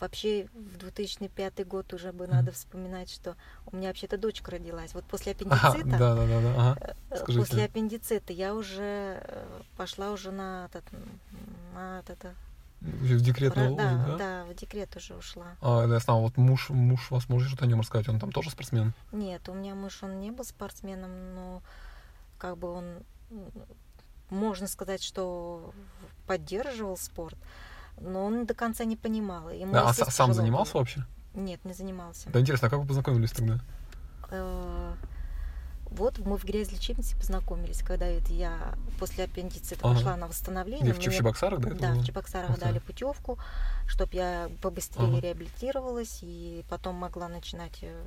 вообще 0.01 0.49
в 0.55 0.77
2005 0.79 1.67
год 1.67 1.93
уже 1.93 2.13
бы 2.13 2.27
надо 2.27 2.53
вспоминать, 2.53 3.11
что 3.11 3.37
у 3.67 3.77
меня 3.77 3.89
вообще-то 3.89 4.17
дочка 4.17 4.53
родилась. 4.53 4.95
Вот 4.95 5.05
после 5.05 5.33
Ага, 5.33 5.69
аппендицита, 5.69 5.99
да, 5.99 6.15
да, 6.15 6.27
да, 6.27 6.41
да, 6.41 6.55
ага. 6.57 6.95
э, 7.11 7.17
скажите. 7.17 7.39
после 7.41 7.65
аппендицита 7.65 8.33
я 8.33 8.55
уже 8.55 9.21
э, 9.25 9.61
пошла 9.77 10.13
уже 10.13 10.31
на 10.31 10.67
этот, 10.67 10.85
на 11.75 12.01
этот, 12.01 12.35
В 12.81 13.05
ра- 13.57 13.69
возраст, 13.71 13.77
да, 13.77 14.07
да? 14.07 14.17
да, 14.19 14.45
в 14.45 14.55
декрет 14.55 14.95
уже 14.97 15.17
ушла. 15.17 15.57
А, 15.61 15.87
да, 15.87 15.95
я 15.95 16.01
знал, 16.01 16.21
вот 16.21 16.37
муж, 16.37 16.71
муж 16.71 17.11
вас 17.11 17.29
может 17.29 17.49
что-то 17.49 17.65
о 17.65 17.69
нем 17.69 17.81
рассказать, 17.81 18.09
он 18.09 18.21
там 18.21 18.31
тоже 18.31 18.51
спортсмен? 18.51 18.93
Нет, 19.11 19.49
у 19.49 19.55
меня 19.55 19.75
муж, 19.75 20.03
он 20.03 20.21
не 20.21 20.31
был 20.31 20.45
спортсменом, 20.45 21.35
но 21.35 21.63
как 22.39 22.57
бы 22.57 22.71
он, 22.71 22.99
можно 24.31 24.69
сказать, 24.69 25.03
что 25.03 25.73
поддерживал 26.27 26.97
спорт, 26.97 27.37
но 28.01 28.25
он 28.25 28.47
до 28.47 28.55
конца 28.55 28.85
не 28.85 28.97
понимал. 28.97 29.51
Ему, 29.51 29.73
Да, 29.73 29.89
а 29.89 29.93
сам 29.93 30.33
занимался 30.33 30.75
было. 30.75 30.83
вообще? 30.83 31.05
Нет, 31.35 31.65
не 31.65 31.73
занимался. 31.73 32.31
Да 32.31 32.41
интересно, 32.41 32.69
а 32.69 32.71
как 32.71 32.79
вы 32.81 32.87
познакомились 32.87 33.33
тогда? 33.33 33.59
Вот 35.91 36.19
мы 36.19 36.37
в 36.37 36.45
грязь-лечебнице 36.45 37.17
познакомились, 37.17 37.83
когда 37.83 38.07
это 38.07 38.33
я 38.33 38.75
после 38.99 39.25
аппендицита 39.25 39.81
Ага. 39.85 39.95
пошла 39.95 40.17
на 40.17 40.27
восстановление. 40.29 40.93
Где, 40.93 40.93
в 40.93 41.07
Мне- 41.07 41.17
Чебоксарах, 41.17 41.61
да, 41.61 41.71
Да, 41.71 41.93
было? 41.93 42.03
в 42.03 42.07
Чебоксарах 42.07 42.55
ты. 42.55 42.61
дали 42.61 42.79
путевку, 42.79 43.39
чтобы 43.87 44.15
я 44.15 44.51
побыстрее 44.63 45.09
Ага. 45.09 45.21
реабилитировалась 45.21 46.19
и 46.23 46.65
потом 46.69 46.97
могла 46.97 47.29
начинать 47.29 47.79
э, 47.83 48.07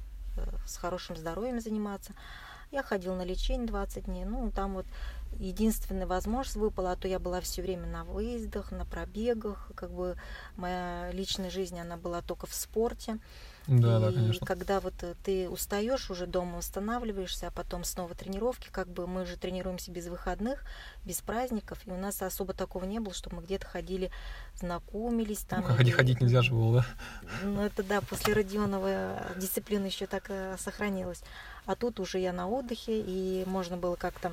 с 0.66 0.78
хорошим 0.78 1.16
здоровьем 1.18 1.60
заниматься. 1.60 2.14
Я 2.72 2.84
ходила 2.84 3.16
на 3.16 3.24
лечение 3.24 3.68
20 3.68 4.06
дней. 4.06 4.24
Ну, 4.24 4.50
там 4.52 4.76
вот 4.76 4.86
единственная 5.40 6.08
возможность 6.08 6.56
выпала, 6.56 6.92
а 6.92 6.96
то 6.96 7.08
я 7.08 7.20
была 7.20 7.42
все 7.42 7.62
время 7.62 7.86
на 7.88 8.06
выездах, 8.06 8.72
на 8.72 8.86
пробегах, 8.86 9.72
как 9.76 9.92
бы 9.92 10.16
моя 10.56 11.12
личная 11.12 11.50
жизнь, 11.50 11.78
она 11.80 11.98
была 11.98 12.22
только 12.22 12.48
в 12.48 12.54
спорте. 12.54 13.18
Да, 13.68 13.98
и 13.98 14.02
да, 14.02 14.12
конечно. 14.12 14.46
когда 14.48 14.80
вот 14.80 14.94
э, 15.04 15.14
ты 15.24 15.48
устаешь 15.48 16.10
уже 16.10 16.26
дома, 16.26 16.58
восстанавливаешься, 16.58 17.48
а 17.48 17.52
потом 17.52 17.84
снова 17.84 18.16
тренировки, 18.16 18.70
как 18.72 18.88
бы 18.88 19.06
мы 19.08 19.26
же 19.26 19.38
тренируемся 19.38 19.92
без 19.92 20.08
выходных, 20.08 20.64
без 21.06 21.22
праздников, 21.22 21.80
и 21.86 21.92
у 21.92 21.96
нас 21.98 22.22
особо 22.22 22.54
такого 22.54 22.86
не 22.86 23.00
было, 23.00 23.14
чтобы 23.14 23.38
мы 23.38 23.44
где-то 23.44 23.68
ходили, 23.68 24.12
знакомились. 24.56 25.40
Там, 25.42 25.62
Ну, 25.62 25.68
как 25.68 25.80
или- 25.82 25.92
ходить 25.92 26.22
нельзя 26.22 26.42
же 26.42 26.54
было, 26.54 26.82
да? 26.82 26.86
Ну, 27.44 27.62
это 27.62 27.84
да, 27.84 28.02
после 28.02 28.34
Родионова 28.34 29.28
дисциплина 29.38 29.86
еще 29.86 30.08
так 30.08 30.26
э, 30.30 30.56
сохранилась. 30.58 31.22
А 31.68 31.76
тут 31.76 32.00
уже 32.00 32.18
я 32.18 32.34
на 32.34 32.48
отдыхе, 32.48 33.00
и 33.00 33.44
можно 33.46 33.78
было 33.78 33.96
как-то 33.96 34.32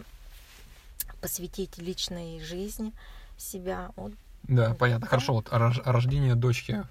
посвятить 1.21 1.79
личной 1.79 2.41
жизни 2.41 2.93
себя. 3.37 3.91
Вот, 3.97 4.13
Да, 4.45 4.75
понятно. 4.75 5.07
Хорошо, 5.07 5.35
вот 5.35 5.49
рож- 5.51 5.83
рождение 5.85 6.35
дочки 6.35 6.85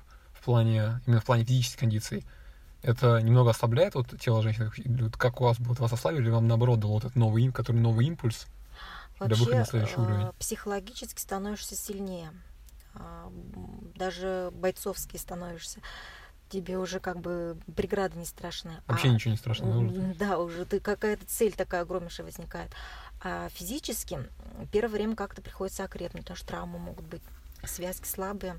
плане, 0.47 1.01
именно 1.05 1.19
в 1.21 1.25
плане 1.25 1.43
физических 1.43 1.79
кондиций, 1.79 2.25
это 2.81 3.21
немного 3.21 3.49
ослабляет 3.51 3.95
вот 3.95 4.17
тело 4.19 4.41
женщины? 4.41 4.71
Вот 5.01 5.17
Как 5.17 5.41
у 5.41 5.43
вас 5.43 5.59
будет 5.59 5.79
вас 5.79 5.91
ослабили, 5.91 6.21
или 6.23 6.29
вам 6.29 6.47
наоборот 6.47 6.79
дал 6.79 6.91
вот 6.91 7.03
этот 7.03 7.15
новый, 7.17 7.51
который 7.51 7.77
новый 7.81 8.07
импульс? 8.07 8.47
Для 9.19 9.35
выхода 9.35 9.51
на 9.51 9.57
Вообще, 9.57 9.71
следующий 9.71 9.95
э, 9.95 10.01
уровень. 10.01 10.31
психологически 10.39 11.19
становишься 11.19 11.75
сильнее. 11.75 12.31
А, 12.93 13.31
Даже 13.95 14.51
бойцовски 14.53 15.17
становишься. 15.17 15.81
Тебе 16.49 16.77
уже 16.77 16.99
как 17.01 17.19
бы 17.19 17.57
преграды 17.75 18.17
не 18.17 18.25
страшны. 18.25 18.77
Вообще 18.87 19.09
А 19.09 19.11
ничего 19.11 19.31
не 19.31 19.37
страшно, 19.37 19.69
да, 19.71 19.77
уже? 19.79 20.15
Да, 20.17 20.37
уже 20.39 20.63
ты 20.65 20.79
какая-то 20.79 21.25
цель 21.25 21.51
такая 21.51 21.81
огромнейшая 21.81 22.25
возникает. 22.25 22.71
А 23.21 23.49
физически 23.49 24.19
первое 24.71 24.93
время 24.93 25.15
как-то 25.15 25.41
приходится 25.41 25.83
окрепнуть, 25.83 26.21
потому 26.23 26.37
что 26.37 26.47
травмы 26.47 26.79
могут 26.79 27.05
быть. 27.05 27.23
Связки 27.67 28.07
слабые. 28.07 28.57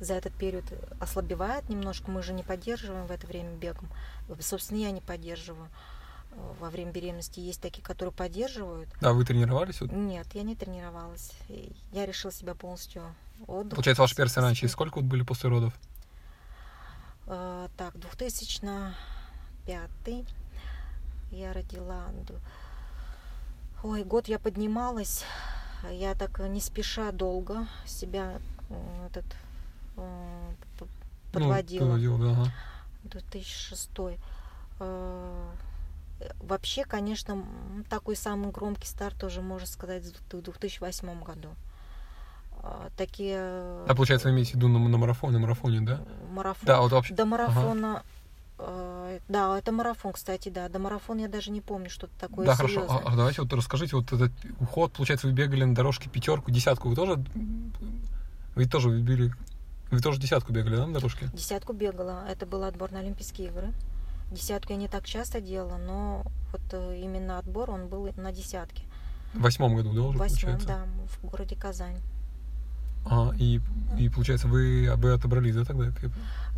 За 0.00 0.14
этот 0.14 0.34
период 0.34 0.64
ослабевает 1.00 1.68
немножко. 1.68 2.10
Мы 2.10 2.22
же 2.22 2.32
не 2.32 2.42
поддерживаем 2.42 3.06
в 3.06 3.10
это 3.10 3.26
время 3.26 3.56
бегом. 3.56 3.88
Собственно, 4.40 4.78
я 4.78 4.90
не 4.90 5.00
поддерживаю. 5.00 5.68
Во 6.60 6.70
время 6.70 6.92
беременности 6.92 7.40
есть 7.40 7.60
такие, 7.60 7.82
которые 7.82 8.12
поддерживают. 8.12 8.88
Да, 9.00 9.12
вы 9.12 9.24
тренировались? 9.24 9.80
Нет, 9.80 10.26
я 10.34 10.42
не 10.42 10.54
тренировалась. 10.54 11.32
Я 11.92 12.06
решила 12.06 12.32
себя 12.32 12.54
полностью 12.54 13.02
отдых. 13.46 13.74
Получается, 13.74 14.02
ваши 14.02 14.14
первые 14.14 14.30
соревнования 14.30 14.68
сколько 14.68 14.98
вот 14.98 15.04
были 15.04 15.22
после 15.22 15.50
родов? 15.50 15.72
Э, 17.26 17.68
Так, 17.76 17.98
2005 17.98 20.24
я 21.30 21.52
родила. 21.52 22.04
Ой, 23.82 24.04
год 24.04 24.28
я 24.28 24.38
поднималась. 24.38 25.24
Я 25.90 26.14
так 26.14 26.38
не 26.40 26.60
спеша 26.60 27.12
долго 27.12 27.66
себя 27.86 28.40
э, 28.68 29.06
этот 29.06 29.24
э, 29.96 30.40
подводила. 31.32 31.80
Ну, 31.84 31.86
подводила, 31.92 32.18
да, 32.18 32.30
ага. 32.42 32.52
2006. 33.04 33.90
Э, 34.80 35.50
Вообще, 36.40 36.84
конечно, 36.84 37.44
такой 37.88 38.16
самый 38.16 38.50
громкий 38.50 38.88
старт 38.88 39.16
тоже 39.20 39.40
можно 39.40 39.68
сказать 39.68 40.04
в 40.04 40.40
2008 40.42 41.22
году. 41.22 41.48
Э, 42.62 42.88
Такие 42.96 43.38
А 43.38 43.94
получается, 43.94 44.28
вы 44.28 44.34
имеете 44.34 44.52
в 44.52 44.54
виду 44.56 44.66
на, 44.68 44.80
на 44.80 44.98
марафоне, 44.98 45.34
на 45.34 45.38
марафоне, 45.40 45.80
да? 45.82 46.00
марафон. 46.32 46.66
Да, 46.66 46.80
вот 46.80 46.90
вообще. 46.92 47.14
До 47.14 47.24
марафона. 47.24 48.02
э, 48.04 48.17
да, 49.28 49.58
это 49.58 49.72
марафон, 49.72 50.12
кстати, 50.12 50.48
да. 50.48 50.68
До 50.68 50.78
марафона 50.78 51.20
я 51.20 51.28
даже 51.28 51.50
не 51.50 51.60
помню, 51.60 51.90
что-то 51.90 52.12
такое 52.18 52.46
Да, 52.46 52.54
хорошо. 52.54 52.74
серьезное. 52.80 52.98
А, 52.98 53.12
а 53.12 53.16
давайте 53.16 53.42
вот 53.42 53.52
расскажите, 53.52 53.96
вот 53.96 54.12
этот 54.12 54.32
уход, 54.60 54.92
получается, 54.92 55.26
вы 55.26 55.32
бегали 55.32 55.64
на 55.64 55.74
дорожке 55.74 56.10
пятерку, 56.10 56.50
десятку, 56.50 56.88
вы 56.88 56.96
тоже, 56.96 57.22
вы 58.54 58.66
тоже 58.66 58.90
били, 59.00 59.32
вы 59.90 60.00
тоже 60.00 60.20
десятку 60.20 60.52
бегали, 60.52 60.76
да, 60.76 60.86
на 60.86 60.94
дорожке? 60.94 61.28
Десятку 61.32 61.72
бегала. 61.72 62.24
Это 62.28 62.46
был 62.46 62.64
отбор 62.64 62.90
на 62.92 62.98
Олимпийские 63.00 63.48
игры. 63.48 63.72
Десятку 64.30 64.72
я 64.72 64.78
не 64.78 64.88
так 64.88 65.06
часто 65.06 65.40
делала, 65.40 65.78
но 65.78 66.22
вот 66.52 66.60
э, 66.72 66.98
именно 67.02 67.38
отбор 67.38 67.70
он 67.70 67.88
был 67.88 68.10
на 68.16 68.32
десятке. 68.32 68.82
В 69.32 69.40
восьмом 69.40 69.74
году, 69.76 69.92
да, 69.92 70.00
В 70.00 70.08
уже 70.08 70.18
восьмом, 70.18 70.52
получается? 70.52 70.66
да, 70.68 70.84
в 71.06 71.26
городе 71.26 71.56
Казань. 71.56 71.96
А, 73.06 73.30
и, 73.38 73.60
и 73.98 74.08
получается, 74.10 74.48
вы, 74.48 74.92
вы 74.96 75.12
отобрались, 75.12 75.54
да, 75.54 75.64
тогда? 75.64 75.92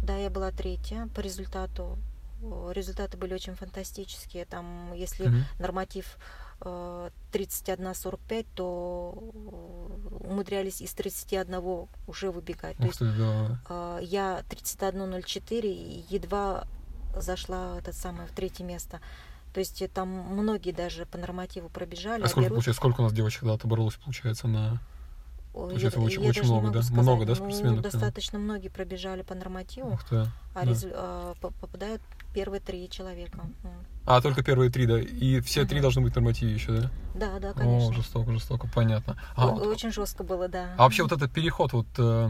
Да, 0.03 0.17
я 0.17 0.31
была 0.31 0.51
третья 0.51 1.09
по 1.15 1.21
результату. 1.21 1.99
Результаты 2.73 3.19
были 3.19 3.35
очень 3.35 3.55
фантастические. 3.55 4.47
Там, 4.47 4.93
если 4.95 5.27
Мгм. 5.29 5.45
норматив 5.59 6.17
э, 6.63 7.11
31-45, 7.33 8.47
то 8.55 9.15
э, 9.19 10.25
умудрялись 10.29 10.81
из 10.81 10.93
31 10.95 11.87
уже 12.07 12.31
выбегать. 12.31 12.77
То 12.77 12.83
Ух 12.85 12.89
есть 12.89 12.99
ты, 12.99 13.13
да. 13.13 13.61
э, 13.69 13.99
я 14.03 14.43
31.04 14.49 15.61
и 15.67 16.05
едва 16.09 16.65
зашла 17.17 17.79
этот 17.79 17.95
самый 17.95 18.27
в 18.27 18.31
третье 18.33 18.65
место. 18.65 19.01
То 19.53 19.61
есть 19.61 19.83
э, 19.83 19.89
там 19.89 20.09
многие 20.09 20.73
даже 20.73 21.05
по 21.07 21.19
нормативу 21.19 21.69
пробежали. 21.69 22.23
А 22.23 22.29
сколько, 22.29 22.47
берут- 22.49 22.55
получается, 22.57 22.79
сколько 22.81 23.01
у 23.01 23.05
нас 23.05 23.13
девочек 23.13 23.41
когда 23.41 23.55
отобралось, 23.55 23.97
получается, 23.97 24.49
на... 24.49 24.81
Получается, 25.53 25.99
я- 25.99 26.07
очень- 26.07 26.23
я 26.23 26.29
очень 26.31 26.45
много, 26.45 26.71
да? 26.71 26.83
сказать. 26.83 27.03
Много, 27.03 27.25
да, 27.25 27.31
Ну, 27.31 27.35
спортсменов, 27.37 27.77
да? 27.77 27.91
достаточно 27.91 28.39
многие 28.39 28.69
пробежали 28.69 29.23
по 29.23 29.35
нормативу, 29.35 29.99
ты, 30.09 30.17
а 30.17 30.29
да. 30.55 30.63
резу- 30.63 31.37
по- 31.41 31.51
попадают 31.51 32.01
первые 32.33 32.61
три 32.61 32.89
человека. 32.89 33.39
М. 33.65 33.71
А, 34.07 34.21
только 34.21 34.43
первые 34.45 34.71
три, 34.71 34.87
да? 34.87 34.99
И 35.01 35.41
все 35.41 35.65
три 35.67 35.81
должны 35.81 36.03
быть 36.03 36.13
в 36.13 36.17
нормативе 36.17 36.53
еще, 36.53 36.73
да? 36.81 36.91
Да, 37.15 37.39
да, 37.41 37.51
О, 37.51 37.55
конечно. 37.55 37.93
жестоко, 37.95 38.33
жестоко, 38.33 38.69
понятно. 38.73 39.21
А, 39.37 39.49
О- 39.49 39.53
вот- 39.53 39.67
Очень 39.67 39.93
жестко 39.93 40.23
было, 40.23 40.49
да. 40.49 40.75
А 40.79 40.83
вообще 40.85 41.03
вот 41.03 41.13
этот 41.13 41.33
переход, 41.33 41.73
вот, 41.73 41.87
э, 41.99 42.29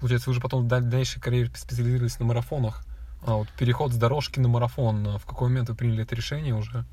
получается, 0.00 0.30
вы 0.30 0.34
же 0.34 0.40
потом 0.40 0.64
в 0.64 0.68
даль- 0.68 0.82
дальнейшей 0.82 1.20
карьере 1.20 1.50
специализировались 1.54 2.18
на 2.18 2.26
марафонах. 2.26 2.84
А 3.24 3.36
вот 3.36 3.48
переход 3.56 3.92
с 3.92 3.96
дорожки 3.96 4.40
на 4.40 4.48
марафон, 4.48 5.06
э, 5.06 5.18
в 5.18 5.24
какой 5.26 5.48
момент 5.48 5.68
вы 5.68 5.76
приняли 5.76 6.02
это 6.02 6.16
решение 6.16 6.54
уже? 6.56 6.84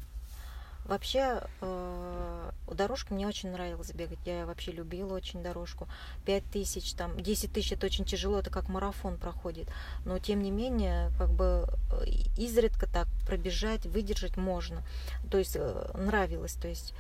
Вообще, 0.90 1.44
э, 1.62 2.52
дорожку 2.74 3.14
мне 3.14 3.28
очень 3.28 3.52
нравилось 3.52 3.92
бегать. 3.94 4.18
Я 4.26 4.48
вообще 4.48 4.72
любила 4.72 5.14
очень 5.14 5.44
дорожку. 5.44 5.88
Пять 6.26 6.44
тысяч, 6.46 6.94
там, 6.94 7.16
10 7.16 7.54
тысяч 7.54 7.74
это 7.74 7.86
очень 7.86 8.06
тяжело, 8.06 8.40
это 8.40 8.50
как 8.50 8.70
марафон 8.70 9.18
проходит. 9.18 9.68
Но 10.04 10.18
тем 10.18 10.42
не 10.42 10.50
менее, 10.50 11.12
как 11.20 11.30
бы 11.30 11.68
э, 11.92 12.06
изредка 12.38 12.88
так 12.88 13.08
пробежать, 13.28 13.86
выдержать 13.86 14.36
можно. 14.36 14.82
То 15.30 15.38
есть 15.38 15.56
э, 15.56 15.92
нравилось. 15.94 16.54
То 16.56 16.68
есть 16.68 16.96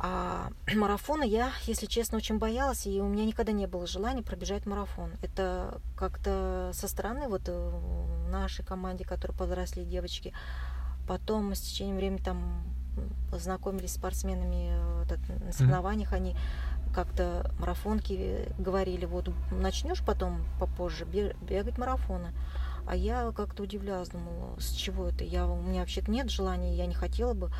а 0.00 0.50
марафона 0.74 1.22
я, 1.22 1.52
если 1.66 1.86
честно, 1.86 2.18
очень 2.18 2.38
боялась, 2.38 2.86
и 2.86 3.00
у 3.00 3.06
меня 3.06 3.24
никогда 3.24 3.52
не 3.52 3.66
было 3.66 3.86
желания 3.86 4.22
пробежать 4.22 4.66
марафон. 4.66 5.12
Это 5.22 5.80
как-то 5.96 6.72
со 6.74 6.88
стороны 6.88 7.28
вот 7.28 7.42
э, 7.46 8.28
нашей 8.30 8.64
команде, 8.64 9.04
которые 9.04 9.36
подросли 9.36 9.84
девочки, 9.84 10.34
потом 11.06 11.54
с 11.54 11.60
течением 11.60 11.96
времени 11.96 12.22
там 12.22 12.62
познакомились 13.30 13.92
с 13.92 13.94
спортсменами 13.94 14.70
э, 14.70 15.04
это, 15.04 15.44
на 15.44 15.52
соревнованиях, 15.52 16.12
они 16.12 16.36
как-то 16.94 17.50
марафонки 17.58 18.48
говорили, 18.58 19.04
вот 19.04 19.28
начнешь 19.50 20.02
потом 20.04 20.44
попозже 20.60 21.04
бе- 21.04 21.34
бегать 21.42 21.76
марафоны. 21.76 22.32
А 22.86 22.94
я 22.94 23.32
как-то 23.32 23.62
удивлялась, 23.62 24.10
думала, 24.10 24.58
с 24.60 24.72
чего 24.72 25.08
это? 25.08 25.24
Я, 25.24 25.46
у 25.46 25.60
меня 25.60 25.80
вообще 25.80 26.02
нет 26.06 26.30
желания, 26.30 26.76
я 26.76 26.86
не 26.86 26.94
хотела 26.94 27.34
бы. 27.34 27.50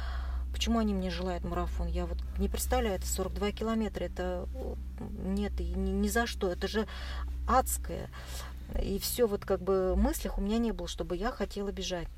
Почему 0.52 0.78
они 0.78 0.94
мне 0.94 1.10
желают 1.10 1.44
марафон? 1.44 1.88
Я 1.88 2.06
вот 2.06 2.18
не 2.38 2.48
представляю, 2.48 2.96
это 2.96 3.06
42 3.08 3.50
километра, 3.50 4.04
это 4.04 4.46
э, 4.54 4.74
нет, 5.24 5.60
и 5.60 5.74
ни, 5.74 5.90
ни 5.90 6.08
за 6.08 6.26
что, 6.26 6.52
это 6.52 6.68
же 6.68 6.86
адское. 7.48 8.08
И 8.80 8.98
все 8.98 9.26
вот 9.26 9.44
как 9.44 9.60
бы 9.60 9.96
мыслях 9.96 10.38
у 10.38 10.40
меня 10.40 10.58
не 10.58 10.72
было, 10.72 10.86
чтобы 10.86 11.16
я 11.16 11.32
хотела 11.32 11.72
бежать. 11.72 12.08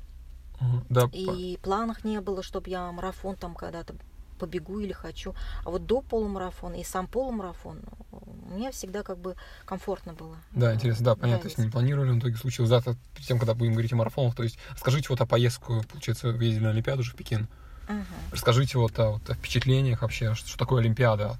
Да, 0.89 1.09
И 1.11 1.59
планах 1.61 2.03
не 2.03 2.19
было, 2.21 2.41
чтобы 2.43 2.69
я 2.69 2.91
марафон 2.91 3.35
там 3.35 3.55
когда-то 3.55 3.95
побегу 4.39 4.79
или 4.79 4.91
хочу. 4.91 5.33
А 5.65 5.69
вот 5.71 5.85
до 5.85 6.01
полумарафона 6.01 6.75
и 6.75 6.83
сам 6.83 7.07
полумарафон 7.07 7.79
э, 8.11 8.15
мне 8.51 8.71
всегда 8.71 9.01
как 9.03 9.17
бы 9.17 9.35
комфортно 9.65 10.13
было. 10.13 10.37
да, 10.51 10.73
интересно, 10.75 11.05
да, 11.05 11.15
понятно, 11.15 11.41
то 11.41 11.47
есть 11.47 11.57
не 11.57 11.69
планировали, 11.69 12.11
в 12.11 12.19
итоге 12.19 12.35
случилось. 12.35 12.69
Завтра, 12.69 12.95
перед 13.15 13.27
тем, 13.27 13.39
когда 13.39 13.55
будем 13.55 13.73
говорить 13.73 13.93
о 13.93 13.95
марафонах, 13.95 14.35
то 14.35 14.43
есть 14.43 14.57
скажите 14.77 15.07
вот 15.09 15.21
о 15.21 15.25
поездку, 15.25 15.83
получается, 15.91 16.31
вы 16.31 16.43
ездили 16.45 16.65
на 16.65 16.69
Олимпиаду 16.69 17.03
же 17.03 17.11
в 17.11 17.15
Пекин. 17.15 17.47
Мгм. 17.89 18.05
Расскажите 18.31 18.77
вот 18.77 18.97
о, 18.99 19.11
вот 19.13 19.29
о 19.29 19.33
впечатлениях 19.33 20.01
вообще, 20.01 20.35
что, 20.35 20.47
что 20.49 20.57
такое 20.57 20.81
Олимпиада. 20.81 21.37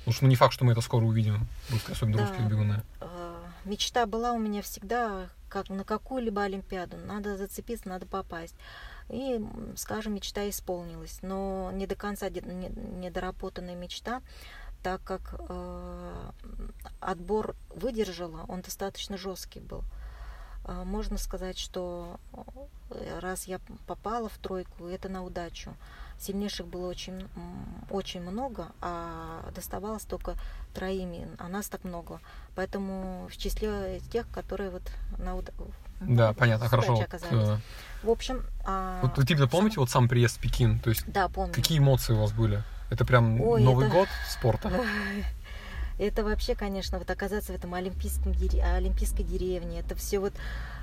Потому 0.00 0.14
что 0.14 0.24
ну, 0.24 0.30
не 0.30 0.36
факт, 0.36 0.54
что 0.54 0.64
мы 0.64 0.72
это 0.72 0.80
скоро 0.80 1.04
увидим, 1.04 1.46
русские, 1.70 1.92
особенно 1.92 2.16
Да. 2.18 2.26
русские 2.26 2.48
бегуны. 2.48 2.82
Э, 3.00 3.36
Мечта 3.66 4.06
была 4.06 4.32
у 4.32 4.38
меня 4.38 4.62
всегда, 4.62 5.28
как 5.50 5.68
на 5.68 5.84
какую-либо 5.84 6.42
Олимпиаду. 6.44 6.96
Надо 6.96 7.36
зацепиться, 7.36 7.88
надо 7.88 8.06
попасть. 8.06 8.54
И, 9.10 9.44
скажем, 9.76 10.14
мечта 10.14 10.48
исполнилась. 10.48 11.18
Но 11.20 11.70
не 11.72 11.86
до 11.86 11.96
конца 11.96 12.30
недоработанная 12.30 13.74
мечта, 13.74 14.22
так 14.82 15.02
как 15.02 15.34
э, 15.38 16.30
отбор 17.00 17.54
выдержала, 17.68 18.44
он 18.48 18.62
достаточно 18.62 19.18
жесткий 19.18 19.60
был. 19.60 19.82
а, 20.64 20.84
можно 20.84 21.18
сказать, 21.18 21.58
что 21.58 22.18
э, 22.90 23.18
раз 23.18 23.44
я 23.44 23.60
попала 23.86 24.28
в 24.28 24.38
тройку, 24.38 24.86
это 24.86 25.08
на 25.08 25.22
удачу. 25.22 25.74
Сильнейших 26.20 26.66
было 26.66 26.86
очень, 26.86 27.26
очень 27.90 28.20
много, 28.20 28.68
а 28.82 29.50
доставалось 29.54 30.02
только 30.02 30.34
троими, 30.74 31.26
а 31.38 31.48
нас 31.48 31.68
так 31.68 31.82
много. 31.84 32.20
Поэтому 32.54 33.26
в 33.30 33.36
числе 33.38 34.00
тех, 34.12 34.28
которые 34.30 34.70
вот 34.70 34.82
на 35.18 35.34
удачу. 35.34 35.66
Да, 36.00 36.32
понятно, 36.34 36.68
хорошо. 36.68 37.00
Оказались. 37.00 37.48
Вот, 37.48 37.58
в 38.02 38.10
общем... 38.10 38.44
А... 38.66 39.00
Вот 39.02 39.16
вы 39.16 39.24
именно 39.28 39.48
помните 39.48 39.74
сам... 39.76 39.82
вот 39.82 39.90
сам 39.90 40.08
приезд 40.08 40.36
в 40.36 40.40
Пекин? 40.40 40.78
То 40.80 40.90
есть 40.90 41.10
да, 41.10 41.28
помню. 41.28 41.54
Какие 41.54 41.78
эмоции 41.78 42.12
у 42.12 42.20
вас 42.20 42.32
были? 42.32 42.62
Это 42.90 43.04
прям 43.04 43.40
Ой, 43.40 43.62
Новый 43.62 43.86
это... 43.86 43.94
год 43.94 44.08
спорта? 44.28 44.70
Это 46.00 46.24
вообще, 46.24 46.54
конечно, 46.54 46.98
вот 46.98 47.10
оказаться 47.10 47.52
в 47.52 47.56
этом 47.56 47.74
олимпийском, 47.74 48.32
олимпийской 48.32 49.22
деревне, 49.22 49.80
это 49.80 49.94
все 49.94 50.18
вот 50.18 50.32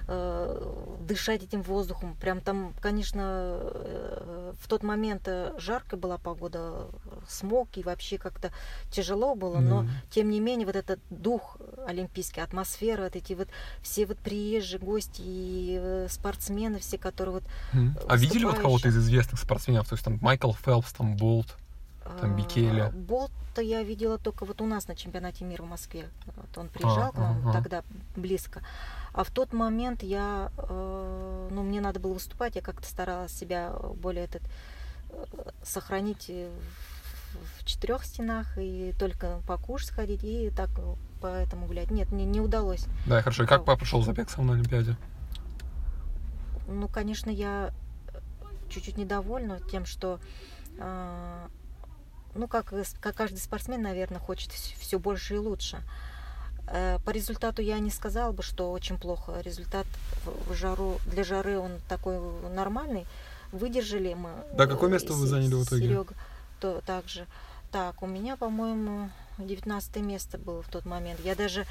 э, 0.07 0.95
дышать 1.01 1.41
этим 1.41 1.63
воздухом. 1.63 2.15
Прям 2.21 2.39
там, 2.39 2.73
конечно, 2.79 3.57
э, 3.59 4.53
в 4.61 4.67
тот 4.67 4.83
момент 4.83 5.23
э, 5.25 5.55
жаркая 5.57 5.99
была 5.99 6.19
погода, 6.19 6.87
смог 7.27 7.67
и 7.77 7.83
вообще 7.83 8.19
как-то 8.19 8.51
тяжело 8.91 9.33
было, 9.33 9.57
но 9.57 9.83
mm. 9.85 9.89
тем 10.11 10.29
не 10.29 10.39
менее 10.39 10.67
вот 10.67 10.75
этот 10.75 10.99
дух 11.09 11.57
олимпийский, 11.87 12.41
атмосфера, 12.41 13.05
вот 13.05 13.15
эти 13.15 13.33
вот 13.33 13.47
все 13.81 14.05
вот 14.05 14.19
приезжие 14.19 14.79
гости 14.79 15.23
и 15.25 16.05
спортсмены 16.09 16.77
все, 16.77 16.99
которые 16.99 17.33
вот. 17.33 17.43
Mm. 17.73 18.05
А 18.07 18.17
видели 18.17 18.45
вот 18.45 18.59
кого-то 18.59 18.89
из 18.89 18.97
известных 18.97 19.39
спортсменов, 19.39 19.89
то 19.89 19.95
есть 19.95 20.05
там 20.05 20.19
Майкл 20.21 20.51
Фелпс, 20.53 20.93
там 20.93 21.17
Болт? 21.17 21.57
Там 22.19 22.35
Бикеле. 22.35 22.83
А, 22.83 22.91
Болта 22.91 23.61
я 23.61 23.83
видела 23.83 24.17
только 24.17 24.45
вот 24.45 24.61
у 24.61 24.65
нас 24.65 24.87
на 24.87 24.95
чемпионате 24.95 25.45
мира 25.45 25.63
в 25.63 25.67
Москве. 25.67 26.09
Вот 26.35 26.57
он 26.57 26.69
приезжал 26.69 27.09
а, 27.09 27.11
к 27.11 27.17
нам 27.17 27.37
ага. 27.39 27.53
тогда 27.53 27.83
близко. 28.15 28.61
А 29.13 29.23
в 29.23 29.31
тот 29.31 29.53
момент 29.53 30.03
я, 30.03 30.51
э, 30.57 31.49
ну, 31.51 31.63
мне 31.63 31.81
надо 31.81 31.99
было 31.99 32.13
выступать, 32.13 32.55
я 32.55 32.61
как-то 32.61 32.87
старалась 32.87 33.31
себя 33.31 33.73
более 33.95 34.25
этот 34.25 34.43
э, 35.09 35.25
сохранить 35.63 36.29
в, 36.29 37.65
четырех 37.65 38.05
стенах 38.05 38.57
и 38.57 38.93
только 38.97 39.41
покушать 39.47 39.89
сходить 39.89 40.23
и 40.23 40.49
так 40.49 40.69
поэтому 41.21 41.67
гулять. 41.67 41.91
Нет, 41.91 42.11
мне 42.11 42.25
не 42.25 42.41
удалось. 42.41 42.85
Да, 43.05 43.21
хорошо. 43.21 43.43
И 43.43 43.47
как 43.47 43.65
папа 43.65 43.79
прошел 43.79 44.01
забег 44.01 44.29
сам 44.29 44.47
на 44.47 44.53
Олимпиаде? 44.53 44.95
Ну, 46.67 46.87
конечно, 46.87 47.29
я 47.29 47.71
чуть-чуть 48.69 48.97
недовольна 48.97 49.59
тем, 49.71 49.85
что 49.85 50.19
э, 50.77 51.47
ну, 52.37 52.47
как, 52.47 52.73
как 52.99 53.15
каждый 53.15 53.39
спортсмен, 53.39 53.81
наверное, 53.81 54.19
хочет 54.19 54.51
все 54.51 54.99
больше 54.99 55.35
и 55.35 55.37
лучше. 55.37 55.81
Э, 56.67 56.99
по 57.05 57.11
результату 57.11 57.61
я 57.61 57.79
не 57.79 57.89
сказала 57.89 58.31
бы, 58.31 58.43
что 58.43 58.71
очень 58.71 58.97
плохо. 58.97 59.39
Результат 59.43 59.87
в 60.25 60.53
жару, 60.53 60.99
для 61.05 61.23
жары 61.23 61.57
он 61.57 61.71
такой 61.87 62.19
нормальный. 62.53 63.05
Выдержали 63.51 64.13
мы. 64.13 64.31
Да, 64.53 64.67
какое 64.67 64.89
место 64.89 65.13
вы 65.13 65.27
заняли 65.27 65.55
в 65.55 65.63
итоге? 65.63 65.83
Серега, 65.83 66.13
то 66.59 66.81
также. 66.85 67.25
Так, 67.71 68.01
у 68.01 68.07
меня, 68.07 68.37
по-моему, 68.37 69.09
19 69.37 69.97
место 69.97 70.37
было 70.37 70.61
в 70.61 70.69
тот 70.69 70.85
момент. 70.85 71.19
Я 71.23 71.35
даже 71.35 71.65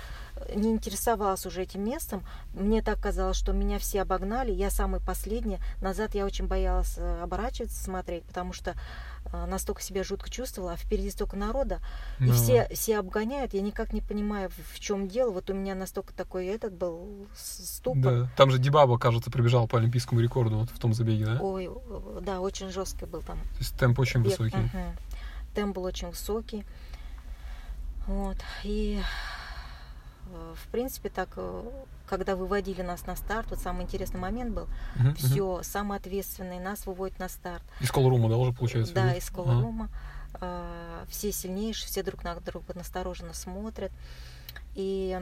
не 0.54 0.70
интересовалась 0.72 1.46
уже 1.46 1.62
этим 1.62 1.84
местом. 1.84 2.22
Мне 2.54 2.82
так 2.82 3.00
казалось, 3.00 3.36
что 3.36 3.52
меня 3.52 3.78
все 3.78 4.02
обогнали. 4.02 4.52
Я 4.52 4.70
самый 4.70 5.00
последний. 5.00 5.58
Назад 5.80 6.14
я 6.14 6.24
очень 6.24 6.46
боялась 6.46 6.94
э, 6.96 7.22
оборачиваться, 7.22 7.82
смотреть, 7.82 8.24
потому 8.24 8.52
что 8.52 8.72
э, 8.72 8.76
настолько 9.32 9.82
себя 9.82 10.04
жутко 10.04 10.30
чувствовала, 10.30 10.72
а 10.72 10.76
впереди 10.76 11.10
столько 11.10 11.36
народа, 11.36 11.80
и 12.18 12.24
ну. 12.24 12.32
все, 12.32 12.68
все 12.72 12.98
обгоняют, 12.98 13.54
я 13.54 13.60
никак 13.60 13.92
не 13.92 14.00
понимаю, 14.00 14.50
в 14.72 14.80
чем 14.80 15.08
дело. 15.08 15.30
Вот 15.30 15.50
у 15.50 15.54
меня 15.54 15.74
настолько 15.74 16.12
такой 16.14 16.46
этот 16.46 16.72
был 16.74 17.26
ступор. 17.34 18.02
Да. 18.02 18.30
Там 18.36 18.50
же 18.50 18.58
Дибаба, 18.58 18.98
кажется, 18.98 19.30
пробежал 19.30 19.68
по 19.68 19.78
олимпийскому 19.78 20.20
рекорду 20.20 20.58
вот 20.58 20.70
в 20.70 20.78
том 20.78 20.94
забеге, 20.94 21.26
да? 21.26 21.38
Ой, 21.40 21.70
да, 22.22 22.40
очень 22.40 22.70
жесткий 22.70 23.06
был 23.06 23.22
там. 23.22 23.38
То 23.38 23.58
есть 23.58 23.76
темп 23.78 23.98
очень 23.98 24.22
бег. 24.22 24.38
высокий. 24.38 24.58
Угу. 24.58 24.96
Темп 25.54 25.76
был 25.76 25.84
очень 25.84 26.08
высокий. 26.08 26.64
Вот. 28.06 28.36
И 28.62 29.00
э, 30.32 30.54
в 30.54 30.68
принципе, 30.68 31.08
так, 31.08 31.30
э, 31.36 31.62
когда 32.06 32.36
выводили 32.36 32.82
нас 32.82 33.06
на 33.06 33.16
старт, 33.16 33.48
вот 33.50 33.58
самый 33.58 33.84
интересный 33.84 34.20
момент 34.20 34.54
был, 34.54 34.68
uh-huh, 34.96 35.14
все, 35.14 35.58
uh-huh. 35.58 35.64
самый 35.64 35.98
ответственный, 35.98 36.58
нас 36.58 36.86
выводят 36.86 37.18
на 37.18 37.28
старт. 37.28 37.64
Из 37.80 37.90
колрума, 37.90 38.28
да, 38.28 38.36
уже 38.36 38.52
получается? 38.52 38.94
Да, 38.94 39.14
из 39.14 39.28
колрума. 39.30 39.88
Uh-huh. 39.88 41.06
Все 41.08 41.32
сильнейшие, 41.32 41.88
все 41.88 42.02
друг 42.02 42.22
на 42.22 42.34
друга 42.40 42.74
настороженно 42.74 43.32
смотрят. 43.32 43.90
И 44.74 45.18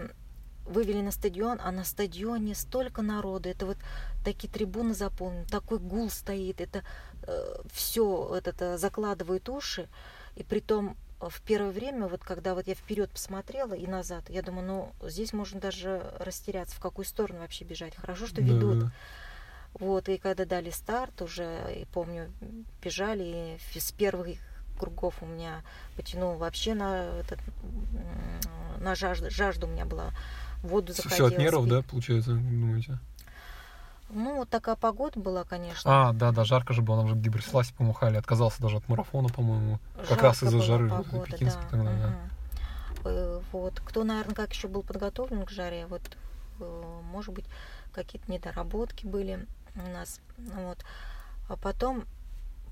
вывели 0.66 1.01
на 1.03 1.11
стадион, 1.11 1.61
а 1.62 1.70
на 1.70 1.85
стадионе 1.85 2.55
столько 2.55 3.03
народу, 3.03 3.49
это 3.49 3.66
вот 3.66 3.76
такие 4.24 4.49
трибуны 4.49 4.95
заполнены, 4.95 5.45
такой 5.47 5.78
гул 5.78 6.11
стоит, 6.11 6.61
это 6.61 6.82
э, 7.22 7.55
все 7.72 8.35
это 8.37 8.78
закладывает 8.78 9.49
уши, 9.49 9.89
и 10.37 10.43
при 10.43 10.61
том 10.61 10.97
в 11.29 11.41
первое 11.43 11.70
время, 11.70 12.07
вот 12.07 12.22
когда 12.22 12.55
вот 12.55 12.66
я 12.66 12.75
вперед 12.75 13.11
посмотрела 13.11 13.75
и 13.75 13.87
назад, 13.87 14.29
я 14.29 14.43
думаю, 14.43 14.66
ну 15.01 15.09
здесь 15.09 15.33
можно 15.33 15.61
даже 15.61 16.14
растеряться, 16.18 16.77
в 16.77 16.81
какую 16.81 17.05
сторону 17.05 17.41
вообще 17.41 17.64
бежать. 17.64 17.95
Хорошо, 17.97 18.27
что 18.27 18.41
ведут. 18.41 18.79
Да. 18.81 18.93
Вот, 19.75 20.09
и 20.09 20.18
когда 20.18 20.45
дали 20.45 20.70
старт 20.70 21.20
уже, 21.20 21.59
и 21.77 21.85
помню, 21.87 22.31
бежали, 22.83 23.59
и 23.75 23.79
с 23.79 23.91
первых 23.91 24.39
кругов 24.79 25.16
у 25.20 25.27
меня 25.27 25.62
потянуло 25.97 26.37
вообще 26.37 26.75
на, 26.75 27.20
этот, 27.20 27.41
на 28.79 28.95
жажду, 28.95 29.31
жажда 29.31 29.66
у 29.66 29.70
меня 29.70 29.85
была, 29.85 30.12
воду 30.62 30.93
заходила. 30.93 31.29
Все 31.29 31.37
от 31.37 31.43
нервов, 31.43 31.68
да, 31.68 31.83
получается, 31.83 32.35
думаете? 32.35 32.99
Ну, 34.11 34.37
вот 34.37 34.49
такая 34.49 34.77
погода 34.77 35.19
была, 35.19 35.45
конечно. 35.45 36.09
А, 36.09 36.13
да, 36.13 36.31
да, 36.31 36.45
жарко 36.45 36.73
же 36.73 36.83
было, 36.83 36.97
нам 36.97 37.09
же 37.09 37.15
гиберсласе 37.17 37.75
помахали, 37.75 38.17
отказался 38.17 38.63
даже 38.63 38.77
от 38.77 38.89
марафона, 38.89 39.29
по-моему, 39.29 39.81
как 40.09 40.23
раз 40.23 40.43
из-за 40.43 40.61
жары 40.63 40.89
погода, 40.89 41.25
пекинской 41.25 41.65
да. 41.65 41.69
тогда, 41.71 41.91
да. 43.03 43.11
Угу. 43.11 43.45
Вот, 43.53 43.81
кто, 43.81 44.05
наверное, 44.05 44.35
как 44.35 44.53
еще 44.53 44.69
был 44.69 44.83
подготовлен 44.83 45.45
к 45.45 45.51
жаре, 45.51 45.87
вот, 45.87 46.03
э, 46.61 47.01
может 47.11 47.35
быть, 47.35 47.45
какие-то 47.93 48.31
недоработки 48.31 49.07
были 49.07 49.47
у 49.75 49.91
нас, 49.91 50.21
вот. 50.39 50.79
А 51.49 51.57
потом 51.57 52.05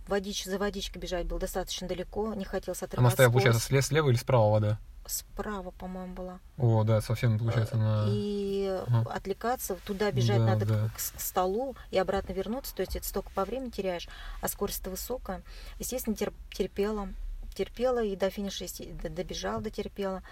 водич, 0.09 0.45
за 0.45 0.59
водичкой 0.59 1.01
бежать 1.01 1.27
было 1.27 1.41
достаточно 1.41 1.87
далеко, 1.89 2.35
не 2.35 2.45
хотелось 2.45 2.83
отрываться. 2.83 3.01
Она 3.01 3.11
стояла, 3.11 3.33
получается, 3.33 3.83
слева 3.83 4.09
или 4.09 4.17
справа 4.17 4.51
вода? 4.51 4.79
Справа, 5.07 5.71
по-моему, 5.73 6.15
была. 6.15 6.41
О, 6.59 6.85
да, 6.85 7.01
совсем 7.01 7.39
получается 7.39 7.77
на... 7.77 8.07
И 8.09 8.83
ага. 8.87 9.11
отвлекаться, 9.13 9.77
туда 9.87 10.11
бежать 10.11 10.39
да, 10.39 10.47
надо 10.47 10.67
да. 10.67 10.89
К, 10.89 10.97
к 10.97 11.21
столу 11.21 11.77
и 11.91 11.99
обратно 11.99 12.33
вернуться, 12.33 12.75
то 12.75 12.81
есть 12.83 12.97
это 12.97 13.07
столько 13.07 13.31
по 13.31 13.45
времени 13.45 13.71
теряешь, 13.71 14.09
а 14.41 14.49
скорость 14.49 14.87
высокая. 14.87 15.43
Естественно, 15.79 16.17
терп, 16.17 16.35
терпела, 16.51 17.09
терпела 17.55 18.03
и 18.03 18.17
до 18.17 18.31
финиша 18.31 18.67
добежала, 19.09 19.61
дотерпела. 19.61 20.23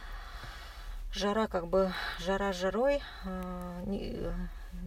Жара 1.12 1.48
как 1.48 1.66
бы, 1.66 1.92
жара 2.20 2.52
жарой, 2.52 3.02
э, 3.24 3.82
не, 3.86 4.16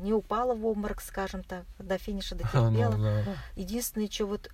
не 0.01 0.13
упала 0.13 0.55
в 0.55 0.65
обморок, 0.65 1.01
скажем 1.01 1.43
так, 1.43 1.65
до 1.79 1.97
финиша 1.97 2.35
дотерпела. 2.35 2.93
А, 2.93 2.97
ну, 2.97 3.03
да. 3.03 3.37
Единственное, 3.55 4.09
что 4.09 4.25
вот 4.27 4.49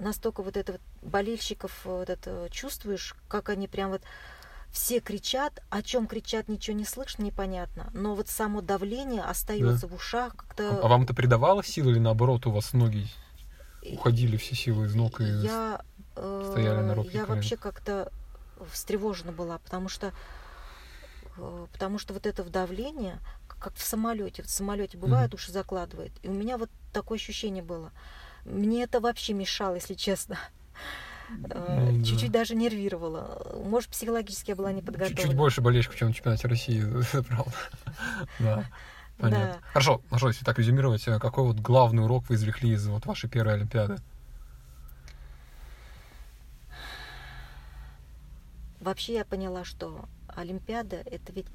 настолько 0.00 0.42
вот 0.42 0.56
это 0.56 0.72
вот 0.72 0.80
болельщиков 1.02 1.84
вот 1.84 2.10
это 2.10 2.48
чувствуешь, 2.50 3.14
как 3.28 3.48
они 3.48 3.68
прям 3.68 3.90
вот 3.90 4.02
все 4.72 5.00
кричат, 5.00 5.62
о 5.68 5.82
чем 5.82 6.06
кричат, 6.06 6.48
ничего 6.48 6.76
не 6.76 6.84
слышно, 6.84 7.22
непонятно. 7.22 7.90
Но 7.92 8.14
вот 8.14 8.28
само 8.28 8.60
давление 8.60 9.22
остается 9.22 9.86
да. 9.86 9.88
в 9.88 9.96
ушах 9.96 10.36
как-то. 10.36 10.80
А 10.82 10.88
вам 10.88 11.02
это 11.02 11.14
придавало 11.14 11.64
силы 11.64 11.92
или 11.92 11.98
наоборот 11.98 12.46
у 12.46 12.50
вас 12.50 12.72
ноги 12.72 13.06
уходили 13.82 14.36
все 14.36 14.54
силы 14.54 14.86
из 14.86 14.94
ног 14.94 15.20
и 15.20 15.24
я, 15.24 15.80
э, 16.16 16.48
стояли 16.50 16.80
на 16.80 16.94
робких 16.94 17.14
Я 17.14 17.26
вообще 17.26 17.56
как-то 17.56 18.12
встревожена 18.70 19.32
была, 19.32 19.58
потому 19.58 19.88
что 19.88 20.12
э, 21.36 21.66
потому 21.72 21.98
что 21.98 22.12
вот 22.12 22.26
это 22.26 22.44
давление, 22.44 23.18
как 23.48 23.74
в 23.74 23.82
самолете, 23.82 24.42
в 24.42 24.50
самолете 24.50 24.98
бывает, 24.98 25.30
mm-hmm. 25.30 25.36
уши 25.36 25.52
закладывает. 25.52 26.12
И 26.22 26.28
у 26.28 26.32
меня 26.32 26.58
вот 26.58 26.70
такое 26.92 27.16
ощущение 27.16 27.62
было. 27.62 27.90
Мне 28.44 28.82
это 28.82 29.00
вообще 29.00 29.32
мешало, 29.32 29.76
если 29.76 29.94
честно. 29.94 30.38
Э, 31.50 31.90
ну, 31.90 32.04
чуть-чуть 32.04 32.32
да. 32.32 32.40
даже 32.40 32.54
нервировала. 32.54 33.62
Может, 33.64 33.90
психологически 33.90 34.50
я 34.50 34.56
была 34.56 34.72
не 34.72 34.82
подготовлена. 34.82 35.16
Чуть-чуть 35.16 35.36
больше 35.36 35.60
болельщиков, 35.60 35.96
чем 35.96 36.08
на 36.08 36.14
чемпионате 36.14 36.48
России, 36.48 36.84
правда. 37.28 37.52
Да. 38.38 38.64
Понятно. 39.18 39.46
Да. 39.46 39.68
Хорошо, 39.72 40.00
хорошо, 40.08 40.28
если 40.28 40.44
так 40.44 40.58
резюмировать, 40.58 41.06
э, 41.06 41.18
какой 41.18 41.44
вот 41.44 41.60
главный 41.60 42.02
урок 42.02 42.28
вы 42.28 42.36
извлекли 42.36 42.72
из 42.72 42.86
вот 42.86 43.06
вашей 43.06 43.28
первой 43.28 43.54
Олимпиады? 43.54 43.98
Вообще 48.80 49.14
я 49.14 49.24
поняла, 49.26 49.64
что 49.64 50.06
Олимпиада 50.28 50.96
это 50.96 51.32
ведь 51.32 51.46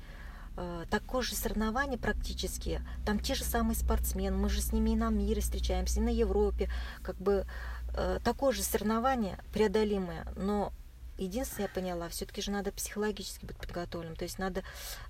э, 0.57 0.85
такое 0.91 1.23
же 1.23 1.33
соревнование 1.33 1.97
практически. 1.97 2.81
Там 3.03 3.19
те 3.19 3.33
же 3.33 3.43
самые 3.43 3.75
спортсмены, 3.75 4.37
мы 4.37 4.47
же 4.47 4.61
с 4.61 4.71
ними 4.71 4.91
и 4.91 4.95
на 4.95 5.09
мире 5.09 5.41
встречаемся, 5.41 6.01
и 6.01 6.03
на 6.03 6.09
Европе. 6.09 6.69
Как 7.01 7.15
бы 7.17 7.47
Э, 7.84 7.84
такое 8.23 8.53
же 8.53 8.63
соревнование 8.63 9.37
преодолимое, 9.53 10.25
но 10.35 10.71
единственное 11.17 11.67
я 11.67 11.73
поняла, 11.73 12.09
все-таки 12.09 12.41
же 12.41 12.51
надо 12.51 12.71
психологически 12.71 13.45
быть 13.45 13.57
подготовленным, 13.57 14.15
то 14.15 14.23
есть 14.23 14.37
надо 14.39 14.63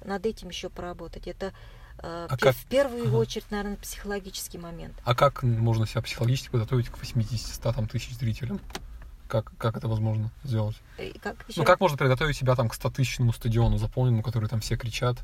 над 0.04 0.26
этим 0.26 0.50
еще 0.50 0.70
поработать. 0.70 1.28
Это 1.28 1.54
Э, 2.00 2.28
А 2.30 2.38
как- 2.38 2.54
В 2.56 2.66
первую 2.66 3.08
ага. 3.08 3.16
очередь, 3.16 3.50
наверное, 3.52 3.78
психологический 3.78 4.58
момент. 4.58 4.94
А 5.06 5.16
как 5.16 5.44
можно 5.44 5.88
себя 5.88 6.02
психологически 6.02 6.50
подготовить 6.50 6.90
к 6.90 6.98
80-100 6.98 7.72
там, 7.74 7.88
тысяч 7.88 8.18
зрителям? 8.18 8.60
Как, 9.30 9.54
как 9.58 9.78
это 9.78 9.88
возможно 9.88 10.30
сделать? 10.44 10.76
И 11.00 11.18
как 11.18 11.38
Ну, 11.56 11.64
как 11.64 11.80
можно 11.80 11.98
приготовить 11.98 12.36
себя 12.36 12.54
там 12.56 12.68
к 12.68 12.76
100-тысячному 12.76 13.32
стадиону 13.32 13.78
заполненному, 13.78 14.24
который 14.24 14.50
там 14.50 14.60
все 14.60 14.76
кричат? 14.76 15.20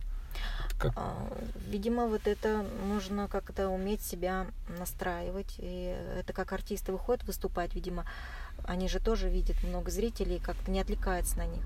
Как... 0.79 0.93
А, 0.95 1.27
Видимо, 1.69 2.07
вот 2.07 2.27
это 2.27 2.63
нужно 2.87 3.27
как-то 3.27 3.69
уметь 3.69 4.01
себя 4.01 4.47
настраивать. 4.67 5.55
И 5.57 5.95
это 6.17 6.33
как 6.33 6.51
артисты 6.53 6.91
выходят 6.91 7.23
выступать, 7.23 7.73
видимо, 7.75 8.05
они 8.65 8.87
же 8.89 8.99
тоже 8.99 9.29
видят 9.29 9.63
много 9.63 9.89
зрителей, 9.91 10.39
как-то 10.39 10.69
не 10.71 10.79
отвлекается 10.81 11.37
на 11.37 11.45
них. 11.45 11.63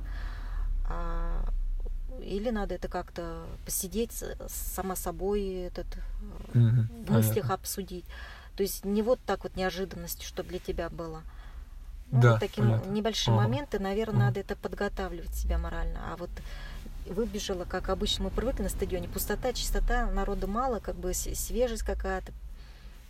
А, 0.88 1.44
Или 2.22 2.50
надо 2.50 2.76
это 2.76 2.88
как-то 2.88 3.46
посидеть 3.66 4.24
сама 4.48 4.96
собой, 4.96 5.44
этот, 5.68 5.88
Мгм, 6.54 6.88
в 7.06 7.12
мыслях 7.12 7.36
понятно. 7.48 7.54
обсудить. 7.56 8.06
То 8.56 8.64
есть 8.64 8.86
не 8.86 9.02
вот 9.02 9.20
так 9.26 9.44
вот 9.44 9.56
неожиданностью, 9.58 10.26
что 10.26 10.44
для 10.44 10.60
тебя 10.60 10.90
было. 10.90 11.24
Ну, 12.12 12.22
Да, 12.22 12.32
вот 12.32 12.40
таким 12.40 12.66
понятно. 12.70 12.92
небольшие 12.92 13.34
Ага. 13.34 13.44
моменты, 13.44 13.80
наверное, 13.80 14.16
Ага. 14.16 14.26
надо 14.28 14.40
это 14.40 14.56
подготавливать 14.56 15.34
себя 15.34 15.58
морально. 15.58 16.14
А 16.14 16.16
вот 16.16 16.30
выбежала, 17.06 17.66
как 17.66 17.90
обычно 17.90 18.26
мы 18.26 18.30
привыкли 18.32 18.64
на 18.64 18.70
стадионе, 18.70 19.08
пустота, 19.08 19.54
чистота, 19.54 20.10
народу 20.12 20.48
мало, 20.48 20.80
как 20.80 20.96
бы 20.96 21.14
свежесть 21.14 21.84
какая-то. 21.84 22.32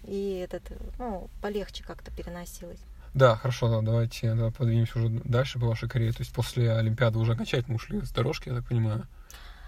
И 0.03 0.37
этот, 0.43 0.63
ну, 0.99 1.29
полегче 1.41 1.83
как-то 1.83 2.11
переносилось. 2.11 2.79
Да, 3.13 3.37
хорошо, 3.37 3.69
да, 3.69 3.81
давайте 3.81 4.33
да, 4.35 4.51
подвинемся 4.51 4.99
уже 4.99 5.09
дальше 5.09 5.57
по 5.57 5.67
вашей 5.67 5.87
карьере. 5.87 6.11
То 6.13 6.21
есть 6.21 6.33
после 6.33 6.73
Олимпиады 6.73 7.17
уже 7.17 7.31
окончательно 7.33 7.75
ушли 7.75 8.01
с 8.01 8.11
дорожки, 8.11 8.49
я 8.49 8.55
так 8.55 8.67
понимаю, 8.67 9.07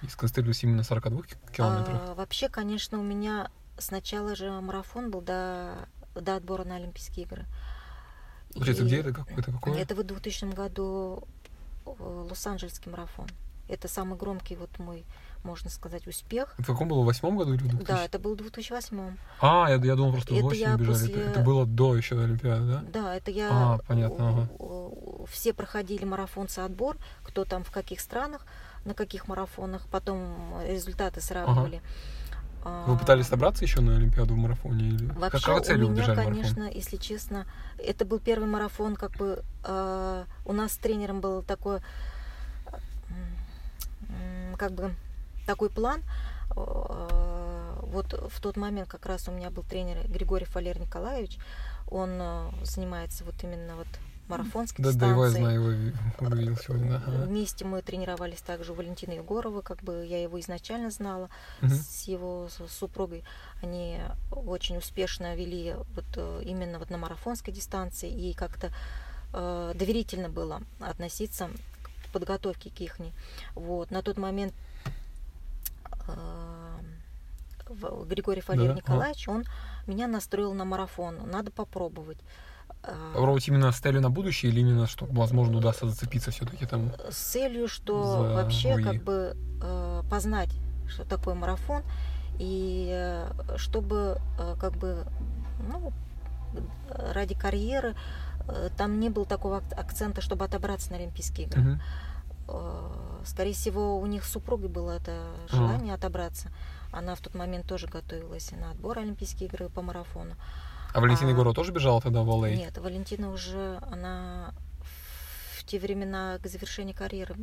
и 0.03 0.07
сконцентрировались 0.07 0.63
именно 0.63 0.77
на 0.77 0.83
42 0.83 1.21
ки- 1.23 1.37
километрах. 1.55 2.01
А, 2.09 2.13
вообще, 2.13 2.49
конечно, 2.49 2.99
у 2.99 3.03
меня 3.03 3.49
сначала 3.77 4.35
же 4.35 4.51
марафон 4.61 5.09
был 5.11 5.21
до, 5.21 5.87
до 6.13 6.35
отбора 6.35 6.65
на 6.65 6.75
Олимпийские 6.75 7.25
игры. 7.25 7.45
Получается, 8.53 8.83
И 8.83 8.87
где 8.87 8.97
это? 8.97 9.13
Какой-то 9.13 9.51
какой? 9.51 9.79
Это 9.79 9.95
в 9.95 10.03
2000 10.03 10.53
году 10.53 11.27
э, 11.85 11.89
Лос-Анджелесский 11.99 12.91
марафон. 12.91 13.27
Это 13.67 13.87
самый 13.87 14.17
громкий 14.17 14.55
вот 14.55 14.69
мой, 14.79 15.05
можно 15.43 15.69
сказать, 15.69 16.07
успех. 16.07 16.53
Это 16.57 16.63
в 16.63 16.67
каком 16.67 16.87
было? 16.87 17.01
В 17.01 17.05
восьмом 17.05 17.37
году 17.37 17.53
или 17.53 17.63
в 17.63 17.67
2000? 17.67 17.85
Да, 17.87 18.05
это 18.05 18.17
был 18.19 18.33
в 18.35 18.37
2008. 18.37 19.17
А, 19.41 19.69
я, 19.69 19.75
я 19.75 19.95
думал, 19.95 20.13
просто 20.13 20.33
в 20.33 20.37
Это 20.37 20.45
осенью 20.47 20.69
я 20.69 20.75
бежали. 20.77 20.97
Это- 20.97 21.07
после- 21.09 21.23
Это, 21.31 21.39
было 21.41 21.65
до 21.65 21.95
еще 21.97 22.19
Олимпиады, 22.21 22.65
да? 22.67 22.83
Да, 22.93 23.15
это 23.15 23.31
я... 23.31 23.49
А, 23.51 23.77
понятно, 23.87 24.29
ага. 24.29 24.49
Все 25.31 25.53
проходили 25.53 26.05
марафонцы 26.05 26.59
отбор, 26.59 26.97
кто 27.23 27.43
там 27.43 27.63
в 27.63 27.71
каких 27.71 27.99
странах, 27.99 28.45
на 28.85 28.93
каких 28.93 29.27
марафонах, 29.27 29.87
потом 29.91 30.53
результаты 30.65 31.19
сравнивали. 31.21 31.81
Вы 32.63 32.93
А, 32.93 32.97
пытались 32.97 33.27
добраться 33.29 33.63
еще 33.63 33.81
на 33.81 33.95
Олимпиаду 33.95 34.33
в 34.33 34.37
марафоне? 34.37 34.89
Или... 34.89 35.05
Вообще, 35.13 35.39
Какой 35.45 35.61
у 35.61 35.63
целью 35.63 35.87
вы 35.87 35.93
меня, 35.93 36.15
конечно, 36.15 36.63
марафон? 36.63 36.67
если 36.77 36.97
честно, 36.97 37.45
это 37.77 38.03
был 38.05 38.19
первый 38.19 38.47
марафон, 38.49 38.95
как 38.95 39.11
бы 39.17 39.43
э, 39.63 40.25
у 40.45 40.53
нас 40.53 40.73
с 40.73 40.77
тренером 40.77 41.21
был 41.21 41.43
такой, 41.43 41.77
м, 41.77 43.37
как 44.57 44.71
бы 44.73 44.93
такой 45.45 45.69
план. 45.69 46.01
Э, 46.55 47.79
вот 47.83 48.13
в 48.31 48.41
тот 48.41 48.57
момент 48.57 48.89
как 48.89 49.05
раз 49.05 49.27
у 49.27 49.31
меня 49.31 49.49
был 49.49 49.63
тренер 49.63 49.97
Григорий 50.07 50.47
Валерий 50.53 50.81
Николаевич. 50.81 51.37
Он 51.89 52.09
э, 52.19 52.49
занимается 52.63 53.23
вот 53.23 53.35
именно 53.43 53.75
вот 53.75 53.87
марафонской 54.27 54.83
Да, 54.83 54.91
да, 54.91 55.09
его 55.11 55.23
я 55.25 55.31
знаю, 55.31 55.53
его 55.61 55.69
ви- 55.69 55.93
увидел 56.19 56.57
сегодня. 56.57 56.97
Ага. 56.97 57.25
Вместе 57.27 57.63
мы 57.63 57.81
тренировались 57.81 58.41
также 58.41 58.73
у 58.73 58.75
Валентины 58.75 59.13
Егорова, 59.13 59.61
как 59.61 59.81
бы 59.83 60.05
я 60.05 60.21
его 60.21 60.37
изначально 60.41 60.91
знала 60.91 61.29
Мгм. 61.61 61.73
с 61.75 62.03
его 62.09 62.49
с- 62.49 62.67
супругой. 62.77 63.23
Они 63.63 63.99
очень 64.31 64.75
успешно 64.77 65.33
вели 65.35 65.75
вот 65.95 66.05
э, 66.17 66.41
именно 66.43 66.77
вот 66.77 66.89
на 66.89 66.97
марафонской 66.97 67.53
дистанции 67.53 68.09
и 68.11 68.33
как-то 68.33 68.71
э, 69.33 69.73
доверительно 69.75 70.27
было 70.29 70.61
относиться 70.81 71.49
к 72.07 72.11
подготовке 72.11 72.69
к 72.69 72.79
ихней. 72.81 73.13
Вот 73.55 73.91
на 73.91 74.01
тот 74.01 74.17
момент 74.17 74.53
в- 77.69 78.05
Григорий 78.07 78.41
Валерий 78.47 78.69
Да, 78.69 78.75
Николаевич, 78.75 79.27
он 79.27 79.43
меня 79.87 80.07
настроил 80.07 80.53
на 80.53 80.65
марафон. 80.65 81.17
Надо 81.29 81.51
попробовать. 81.51 82.17
Э, 82.83 83.11
Попробовать 83.13 83.47
именно 83.47 83.71
с 83.71 83.79
целью 83.79 84.01
на 84.01 84.09
будущее 84.09 84.51
или 84.51 84.61
именно, 84.61 84.87
что, 84.87 85.05
возможно, 85.05 85.57
удастся 85.57 85.87
зацепиться 85.87 86.31
все-таки 86.31 86.65
там? 86.65 86.91
с 87.09 87.17
целью, 87.17 87.67
что 87.67 88.03
за 88.05 88.33
вообще 88.35 88.73
ОИ. 88.75 88.83
как 88.83 89.03
бы 89.03 89.35
э, 89.61 90.03
познать, 90.09 90.49
что 90.87 91.03
такое 91.03 91.35
марафон, 91.35 91.83
и 92.39 92.89
э, 92.91 93.57
чтобы 93.57 94.19
э, 94.39 94.55
как 94.59 94.73
бы 94.77 95.05
ну, 95.67 95.91
ради 96.89 97.35
карьеры 97.35 97.95
там 98.77 98.99
не 98.99 99.09
было 99.09 99.25
такого 99.25 99.57
ак- 99.57 99.73
акцента, 99.79 100.21
чтобы 100.21 100.45
отобраться 100.45 100.91
на 100.91 100.97
Олимпийские 100.97 101.47
игры. 101.47 101.79
Э, 102.47 102.91
Скорее 103.25 103.53
всего, 103.53 103.99
у 103.99 104.05
них 104.05 104.23
с 104.23 104.31
супругой 104.31 104.69
было 104.69 104.91
это 104.91 105.21
желание 105.51 105.93
отобраться. 105.93 106.49
Она 106.93 107.15
в 107.15 107.19
тот 107.19 107.35
момент 107.35 107.67
тоже 107.67 107.87
готовилась 107.87 108.51
на 108.51 108.71
отбор 108.71 108.99
Олимпийские 108.99 109.49
игры 109.49 109.67
по 109.69 109.81
марафону. 109.81 110.35
А 110.93 111.01
Валентина 111.01 111.29
А, 111.29 111.31
Егорова 111.33 111.53
тоже 111.53 111.73
бежала 111.73 111.99
тогда 112.01 112.21
в 112.21 112.29
LA? 112.29 112.55
Нет, 112.55 112.77
Валентина 112.77 113.31
уже, 113.31 113.79
она 113.91 114.53
в 115.59 115.65
те 115.65 115.77
времена 115.79 116.37
к 116.41 116.47
завершению 116.47 116.95
карьеры. 116.95 117.35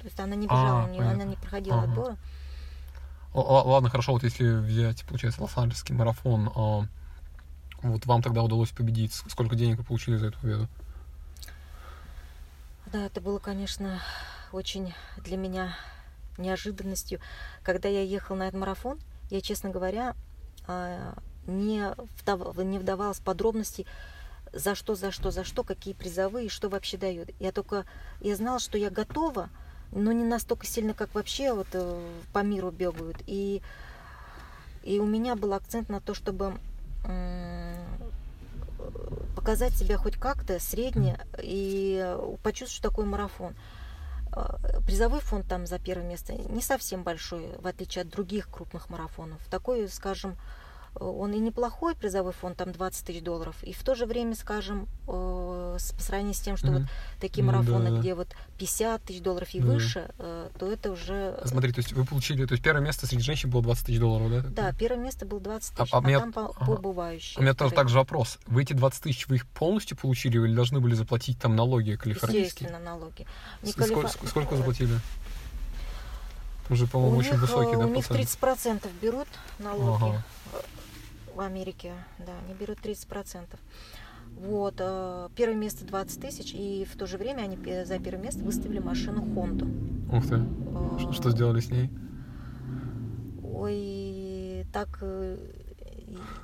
То 0.00 0.04
есть 0.06 0.18
она 0.18 0.34
не 0.34 0.46
бежала, 0.48 0.80
А, 0.80 0.84
у 0.84 0.88
понятно. 0.88 1.10
она 1.12 1.24
не 1.24 1.36
проходила 1.36 1.78
Ага. 1.78 1.90
отбора. 1.92 2.16
Л- 3.34 3.68
Ладно, 3.68 3.90
хорошо, 3.90 4.12
вот 4.12 4.24
если 4.24 4.48
взять, 4.58 5.04
получается, 5.04 5.40
Лос-Анджелесский 5.42 5.94
марафон, 5.94 6.50
а, 6.54 6.86
вот 7.90 8.06
вам 8.06 8.22
тогда 8.22 8.42
удалось 8.42 8.70
победить. 8.70 9.12
Сколько 9.12 9.56
денег 9.56 9.78
вы 9.78 9.84
получили 9.84 10.16
за 10.16 10.28
эту 10.28 10.40
победу? 10.40 10.68
Да, 12.86 13.06
это 13.06 13.20
было, 13.20 13.38
конечно, 13.38 14.00
очень 14.52 14.94
для 15.18 15.36
меня 15.36 15.76
неожиданностью. 16.38 17.20
Когда 17.62 17.88
я 17.88 18.02
ехала 18.02 18.36
на 18.36 18.48
этот 18.48 18.60
марафон, 18.60 18.98
я, 19.30 19.40
честно 19.40 19.70
говоря, 19.70 20.14
а, 20.66 21.14
не, 21.46 21.92
вдав- 22.20 22.56
не 22.64 22.78
вдавалась 22.78 23.18
в 23.18 23.22
подробности, 23.22 23.86
за 24.52 24.74
что, 24.74 24.94
за 24.94 25.10
что, 25.10 25.30
за 25.30 25.44
что, 25.44 25.64
какие 25.64 25.94
призовые, 25.94 26.48
что 26.48 26.68
вообще 26.68 26.96
дают. 26.96 27.30
Я 27.40 27.52
только, 27.52 27.84
я 28.20 28.36
знала, 28.36 28.60
что 28.60 28.78
я 28.78 28.90
готова, 28.90 29.50
но 29.92 30.12
не 30.12 30.24
настолько 30.24 30.66
сильно, 30.66 30.94
как 30.94 31.14
вообще 31.14 31.52
вот 31.52 31.68
э, 31.72 32.10
по 32.32 32.38
миру 32.42 32.70
бегают. 32.70 33.18
И, 33.26 33.62
и 34.82 34.98
у 35.00 35.06
меня 35.06 35.34
был 35.36 35.52
акцент 35.52 35.88
на 35.88 36.00
то, 36.00 36.14
чтобы 36.14 36.54
показать 39.36 39.74
себя 39.74 39.98
хоть 39.98 40.16
как-то 40.16 40.58
средне 40.58 41.18
и 41.38 42.16
почувствовать, 42.42 42.72
что 42.72 42.88
такое 42.88 43.04
марафон. 43.04 43.54
Э, 44.32 44.80
Призовой 44.86 45.20
фонд 45.20 45.46
там 45.46 45.66
за 45.66 45.78
первое 45.78 46.06
место 46.06 46.32
не 46.34 46.62
совсем 46.62 47.02
большой, 47.02 47.48
в 47.58 47.66
отличие 47.66 48.02
от 48.02 48.08
других 48.08 48.48
крупных 48.50 48.88
марафонов. 48.88 49.38
Такой, 49.50 49.88
скажем, 49.88 50.36
он 51.00 51.32
и 51.32 51.38
неплохой 51.38 51.94
призовой 51.94 52.32
фонд, 52.32 52.56
там 52.56 52.72
20 52.72 53.06
тысяч 53.06 53.22
долларов. 53.22 53.56
И 53.62 53.72
в 53.72 53.82
то 53.82 53.94
же 53.94 54.06
время, 54.06 54.34
скажем, 54.36 54.86
э, 55.08 55.76
с- 55.78 55.92
по 55.92 56.00
сравнению 56.02 56.34
с 56.34 56.40
тем, 56.40 56.56
что 56.56 56.68
Мгм. 56.68 56.78
вот 56.82 56.88
такие 57.20 57.44
марафоны, 57.44 57.90
да. 57.90 57.98
где 57.98 58.14
вот 58.14 58.28
50 58.58 59.02
тысяч 59.02 59.20
долларов 59.20 59.48
и 59.54 59.60
Да. 59.60 59.66
выше, 59.66 60.10
э, 60.18 60.48
то 60.58 60.70
это 60.70 60.92
уже... 60.92 61.40
Смотри, 61.44 61.72
то 61.72 61.80
есть 61.80 61.92
вы 61.92 62.04
получили, 62.04 62.46
то 62.46 62.52
есть 62.52 62.62
первое 62.62 62.82
место 62.82 63.06
среди 63.06 63.22
женщин 63.22 63.50
было 63.50 63.62
20 63.62 63.86
тысяч 63.86 63.98
долларов, 63.98 64.30
да? 64.30 64.48
Да, 64.70 64.72
первое 64.78 65.02
место 65.02 65.26
было 65.26 65.40
20 65.40 65.72
А- 65.78 65.82
тысяч, 65.82 65.94
а 65.94 65.98
а, 65.98 66.00
меня- 66.00 66.20
там 66.20 66.32
по, 66.32 66.46
ага. 66.46 66.64
по. 66.64 66.88
У 66.88 66.92
меня 66.92 67.14
тоже 67.54 67.54
вторые. 67.54 67.70
также 67.74 67.96
вопрос. 67.98 68.38
Вы 68.46 68.62
эти 68.62 68.72
20 68.72 69.02
тысяч, 69.02 69.26
вы 69.28 69.36
их 69.36 69.46
полностью 69.48 69.96
получили 69.96 70.38
или 70.38 70.54
должны 70.54 70.80
были 70.80 70.94
заплатить 70.94 71.38
там 71.38 71.56
налоги 71.56 71.96
калифорнийские? 71.96 72.44
Естественно, 72.68 72.78
налоги. 72.78 73.26
Не 73.62 73.72
Сколько, 73.72 74.08
сколько 74.28 74.56
заплатили? 74.56 74.94
Уже, 76.70 76.86
по-моему, 76.86 77.18
очень 77.18 77.32
них, 77.32 77.40
высокий, 77.42 77.74
э, 77.74 77.78
да, 77.78 77.84
У 77.84 77.88
них 77.88 78.06
процент? 78.06 78.28
30% 78.30 78.88
берут 79.02 79.28
налоги 79.58 80.04
Ага. 80.04 80.22
В 81.34 81.40
Америке. 81.40 81.92
Да, 82.18 82.32
они 82.44 82.54
берут 82.54 82.78
30%. 82.78 83.58
Вот, 84.36 84.74
э, 84.78 85.28
первое 85.36 85.56
место 85.56 85.84
20 85.84 86.20
тысяч, 86.20 86.54
и 86.54 86.84
в 86.84 86.96
то 86.96 87.06
же 87.06 87.18
время 87.18 87.42
они 87.42 87.56
за 87.84 87.98
первое 87.98 88.24
место 88.24 88.42
выставили 88.42 88.80
машину 88.80 89.22
Хонду. 89.34 89.66
Ух 90.12 90.26
ты. 90.26 90.36
Э, 90.36 91.12
Что 91.12 91.30
сделали 91.30 91.60
с 91.60 91.70
ней? 91.70 91.90
Ой, 93.44 94.66
так 94.72 94.98
э, 95.02 95.38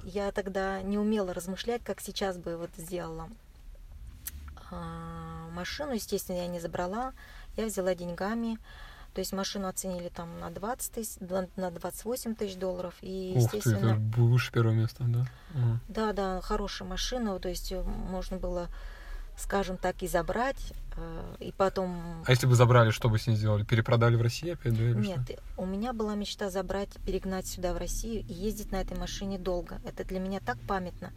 я 0.05 0.31
тогда 0.31 0.83
не 0.83 0.99
умела 0.99 1.35
размышлять, 1.35 1.83
как 1.83 2.01
сейчас 2.01 2.39
бы 2.39 2.57
вот 2.57 2.71
сделала. 2.77 3.29
Машину, 5.53 5.95
естественно, 5.95 6.37
я 6.37 6.47
не 6.47 6.61
забрала, 6.61 7.13
я 7.57 7.67
взяла 7.67 7.97
деньгами. 7.97 8.59
То 9.15 9.21
есть 9.21 9.33
машину 9.33 9.67
оценили 9.69 10.09
там 10.09 10.39
на 10.39 10.51
20 10.51 10.93
тысяч, 10.93 11.17
на 11.21 11.49
на 11.57 11.71
28 11.71 12.35
тысяч 12.35 12.57
долларов. 12.57 12.95
И, 13.01 13.35
Ух 13.37 13.51
ты, 13.51 13.59
это 13.59 13.69
естественно, 13.69 14.13
выше 14.17 14.53
первого 14.53 14.73
места, 14.73 15.05
да? 15.07 15.27
Да, 15.89 16.13
да, 16.13 16.41
хорошая 16.41 16.89
машина. 16.89 17.39
То 17.39 17.49
есть 17.49 17.73
э, 17.73 17.83
можно 17.83 18.37
было 18.37 18.69
скажем 19.41 19.77
так, 19.77 20.03
и 20.03 20.07
забрать, 20.07 20.73
э, 20.97 21.37
и 21.41 21.53
потом... 21.53 22.23
А 22.27 22.31
если 22.31 22.47
бы 22.47 22.55
забрали, 22.55 22.91
что 22.91 23.09
бы 23.09 23.19
с 23.19 23.27
ней 23.27 23.37
сделали? 23.37 23.65
Перепродали 23.65 24.17
в 24.17 24.23
России 24.23 24.51
опять, 24.51 24.77
да? 24.77 24.85
или 24.85 24.95
Нет, 24.95 25.21
что? 25.25 25.39
у 25.57 25.67
меня 25.67 25.93
была 25.93 26.15
мечта 26.15 26.51
забрать, 26.51 26.91
перегнать 27.07 27.47
сюда 27.47 27.73
в 27.73 27.79
Россию 27.79 28.21
и 28.29 28.33
ездить 28.33 28.71
на 28.71 28.77
этой 28.77 28.99
машине 28.99 29.39
долго. 29.39 29.81
Это 29.85 30.05
для 30.05 30.21
меня 30.21 30.41
так 30.41 30.59
памятно. 30.61 31.13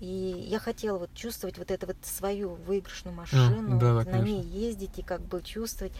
И 0.00 0.46
я 0.48 0.58
хотела 0.58 0.98
вот 0.98 1.14
чувствовать 1.14 1.56
вот 1.56 1.70
эту 1.70 1.86
вот 1.86 1.96
свою 2.02 2.54
выигрышную 2.54 3.16
машину, 3.16 3.78
да, 3.78 3.86
да, 3.86 3.94
вот 3.94 4.06
на 4.06 4.12
конечно. 4.12 4.26
ней 4.26 4.42
ездить 4.42 4.98
и 4.98 5.02
как 5.02 5.22
бы 5.22 5.40
чувствовать. 5.42 5.94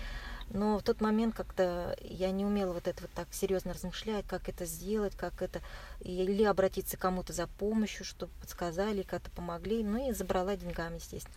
Но 0.50 0.78
в 0.78 0.82
тот 0.82 1.00
момент 1.00 1.34
как-то 1.34 1.96
я 2.00 2.30
не 2.30 2.44
умела 2.44 2.72
вот 2.72 2.86
это 2.86 3.02
вот 3.02 3.10
так 3.12 3.28
серьезно 3.32 3.72
размышлять, 3.72 4.26
как 4.26 4.48
это 4.48 4.64
сделать, 4.64 5.16
как 5.16 5.42
это, 5.42 5.60
или 6.00 6.44
обратиться 6.44 6.96
к 6.96 7.00
кому-то 7.00 7.32
за 7.32 7.46
помощью, 7.46 8.04
чтобы 8.04 8.32
подсказали, 8.40 9.02
как-то 9.02 9.30
помогли. 9.30 9.82
Ну 9.82 10.08
и 10.08 10.12
забрала 10.12 10.56
деньгами, 10.56 10.96
естественно. 10.96 11.34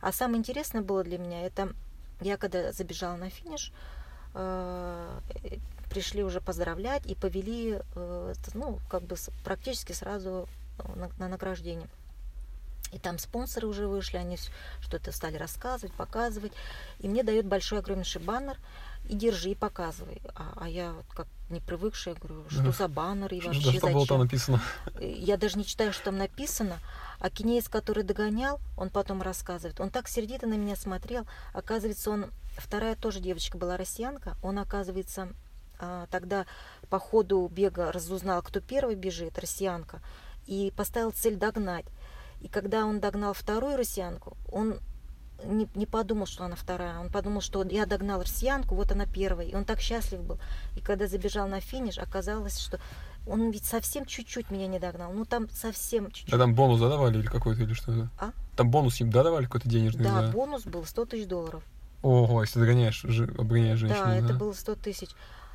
А 0.00 0.12
самое 0.12 0.38
интересное 0.38 0.82
было 0.82 1.02
для 1.02 1.18
меня, 1.18 1.44
это 1.44 1.72
я 2.20 2.36
когда 2.36 2.72
забежала 2.72 3.16
на 3.16 3.30
финиш, 3.30 3.72
э, 4.34 5.18
пришли 5.90 6.22
уже 6.22 6.40
поздравлять 6.40 7.04
и 7.06 7.14
повели, 7.14 7.80
э, 7.94 8.34
ну, 8.54 8.78
как 8.88 9.02
бы 9.02 9.16
практически 9.44 9.92
сразу 9.92 10.48
на, 10.94 11.10
на 11.18 11.28
награждение. 11.28 11.88
И 12.92 12.98
там 12.98 13.18
спонсоры 13.18 13.66
уже 13.66 13.88
вышли, 13.88 14.18
они 14.18 14.36
что-то 14.80 15.12
стали 15.12 15.36
рассказывать, 15.36 15.94
показывать. 15.94 16.52
И 17.00 17.08
мне 17.08 17.22
дает 17.22 17.46
большой 17.46 17.78
огромнейший 17.78 18.20
баннер, 18.20 18.58
и 19.08 19.16
держи, 19.16 19.50
и 19.50 19.54
показывай. 19.54 20.20
А, 20.34 20.52
а 20.56 20.68
я 20.68 20.92
вот 20.92 21.06
как 21.14 21.26
не 21.50 21.60
привыкшая, 21.60 22.14
говорю, 22.14 22.44
что 22.48 22.60
Ага. 22.60 22.72
за 22.72 22.88
баннер 22.88 23.32
и 23.34 23.40
вообще 23.40 23.72
что 23.72 23.88
было 23.88 24.06
там 24.06 24.20
зачем? 24.20 24.20
написано? 24.20 24.62
Я 25.00 25.36
даже 25.36 25.58
не 25.58 25.64
читаю, 25.64 25.92
что 25.92 26.04
там 26.04 26.18
написано. 26.18 26.78
А 27.18 27.30
кинеец, 27.30 27.68
который 27.68 28.04
догонял, 28.04 28.60
он 28.76 28.90
потом 28.90 29.22
рассказывает. 29.22 29.80
Он 29.80 29.90
так 29.90 30.08
сердито 30.08 30.46
на 30.46 30.54
меня 30.54 30.76
смотрел. 30.76 31.26
Оказывается, 31.52 32.10
он... 32.10 32.26
Вторая 32.58 32.94
тоже 32.94 33.20
девочка 33.20 33.56
была 33.56 33.76
россиянка. 33.76 34.36
Он, 34.42 34.58
оказывается, 34.58 35.28
а, 35.78 36.06
тогда 36.10 36.46
по 36.90 36.98
ходу 36.98 37.48
бега 37.52 37.90
разузнал, 37.90 38.42
кто 38.42 38.60
первый 38.60 38.94
бежит, 38.94 39.38
россиянка, 39.38 40.00
и 40.46 40.72
поставил 40.76 41.10
цель 41.12 41.36
догнать. 41.36 41.86
И 42.42 42.48
когда 42.48 42.84
он 42.84 43.00
догнал 43.00 43.34
вторую 43.34 43.76
россиянку, 43.76 44.36
он 44.50 44.80
не, 45.44 45.68
не 45.74 45.86
подумал, 45.86 46.26
что 46.26 46.44
она 46.44 46.56
вторая. 46.56 46.98
Он 46.98 47.08
подумал, 47.08 47.40
что 47.40 47.62
я 47.64 47.86
догнал 47.86 48.20
россиянку, 48.20 48.74
вот 48.74 48.90
она 48.92 49.06
первая. 49.06 49.46
И 49.46 49.54
он 49.54 49.64
так 49.64 49.80
счастлив 49.80 50.20
был. 50.22 50.38
И 50.76 50.80
когда 50.80 51.06
забежал 51.06 51.48
на 51.48 51.60
финиш, 51.60 51.98
оказалось, 51.98 52.58
что 52.58 52.80
он 53.26 53.50
ведь 53.50 53.64
совсем 53.64 54.04
чуть-чуть 54.06 54.50
меня 54.50 54.66
не 54.66 54.78
догнал. 54.80 55.12
Ну, 55.12 55.24
там 55.24 55.48
совсем 55.50 56.10
чуть-чуть. 56.10 56.34
А 56.34 56.38
там 56.38 56.54
бонус 56.54 56.80
да, 56.80 56.88
давали 56.88 57.18
или 57.18 57.26
какой-то, 57.26 57.62
или 57.62 57.74
что-то? 57.74 58.08
А? 58.18 58.32
Там 58.56 58.70
бонус 58.70 59.00
им 59.00 59.10
да, 59.10 59.22
давали 59.22 59.44
какой-то 59.44 59.68
денежный? 59.68 60.04
Да, 60.04 60.26
за- 60.26 60.32
бонус 60.32 60.64
был 60.64 60.84
100 60.84 61.04
тысяч 61.06 61.26
долларов. 61.26 61.62
Ого, 62.02 62.42
если 62.42 62.58
догоняешь, 62.58 63.04
обгоняешь 63.04 63.78
женщину, 63.78 64.04
да, 64.04 64.20
да? 64.20 64.26
это 64.26 64.34
было 64.34 64.52
100 64.52 64.74
тысяч. 64.74 65.10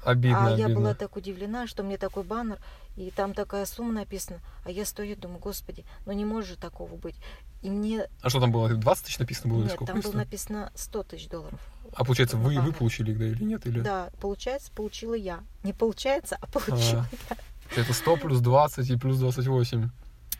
Обидно, 0.06 0.48
а 0.48 0.50
я 0.52 0.66
обидно. 0.66 0.76
была 0.76 0.94
так 0.94 1.18
удивлена, 1.18 1.68
что 1.68 1.84
мне 1.84 1.98
такой 1.98 2.24
баннер, 2.24 2.60
и 2.98 3.12
там 3.12 3.34
такая 3.34 3.66
сумма 3.66 3.93
написана. 3.93 4.39
А 4.66 4.72
я 4.72 4.84
стою 4.84 5.14
и 5.14 5.16
думаю, 5.16 5.39
господи, 5.39 5.86
ну 6.06 6.12
не 6.12 6.26
может 6.26 6.50
же 6.50 6.58
такого 6.58 6.95
быть. 6.95 7.16
И 7.62 7.70
мне... 7.70 8.08
А 8.22 8.30
что 8.30 8.39
там 8.39 8.52
было? 8.52 8.70
20 8.70 9.06
тысяч 9.06 9.20
написано 9.20 9.54
было 9.54 9.64
Нет, 9.64 9.72
сколько? 9.72 9.93
там 9.93 10.02
было 10.02 10.14
написано 10.14 10.72
100 10.76 11.04
тысяч 11.04 11.30
долларов. 11.30 11.60
А 11.93 12.04
получается, 12.04 12.38
вы, 12.38 12.60
вы 12.60 12.74
получили 12.74 13.12
их, 13.12 13.20
да, 13.20 13.26
или 13.28 13.43
нет? 13.43 13.66
Или... 13.66 13.80
Да, 13.80 14.10
получается, 14.20 14.72
получила 14.72 15.14
я. 15.14 15.39
Не 15.64 15.74
получается, 15.74 16.38
а 16.41 16.48
получила 16.48 17.08
я. 17.30 17.38
Это 17.76 17.93
100 17.93 18.18
плюс 18.18 18.39
20 18.39 18.89
и 18.89 18.98
плюс 18.98 19.20
28. 19.20 19.89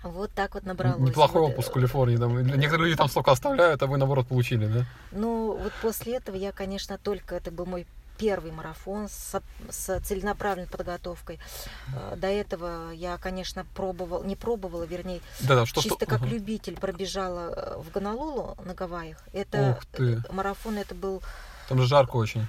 Вот 0.04 0.32
так 0.32 0.54
вот 0.54 0.64
набралось. 0.64 1.00
Неплохой 1.00 1.42
Вот, 1.42 1.50
отпуск 1.52 1.70
в 1.70 1.74
Калифорнии. 1.74 2.18
Там. 2.18 2.38
Некоторые 2.42 2.90
люди 2.90 2.98
там 2.98 3.10
столько 3.10 3.32
оставляют, 3.32 3.82
а 3.82 3.88
вы, 3.88 3.98
наоборот, 3.98 4.28
получили, 4.28 4.66
да? 4.66 4.86
Ну, 5.12 5.58
вот 5.58 5.74
после 5.82 6.16
этого 6.16 6.36
я, 6.36 6.52
конечно, 6.52 6.98
только 6.98 7.36
это 7.36 7.52
был 7.52 7.66
мой 7.66 7.88
первый 8.18 8.52
марафон 8.52 9.08
с, 9.10 9.42
с 9.70 10.00
целенаправленной 10.02 10.68
подготовкой. 10.68 11.40
Э, 11.94 12.16
До 12.16 12.28
этого 12.28 12.92
я, 12.92 13.18
конечно, 13.18 13.66
пробовала, 13.76 14.24
не 14.24 14.36
пробовала, 14.36 14.84
вернее, 14.84 15.22
Да-да, 15.42 15.66
что 15.66 15.82
чисто 15.82 15.98
что- 16.00 16.06
как 16.06 16.22
ага. 16.22 16.30
любитель 16.30 16.76
пробежала 16.78 17.54
э, 17.56 17.78
в 17.82 17.92
Гонолулу 17.92 18.58
на 18.66 18.74
Гавайях. 18.74 19.18
Это 19.34 19.80
э, 19.98 20.18
марафон, 20.32 20.78
это 20.78 20.96
был 20.96 21.22
Там 21.70 21.80
же 21.80 21.88
жарко 21.88 22.16
очень. 22.16 22.48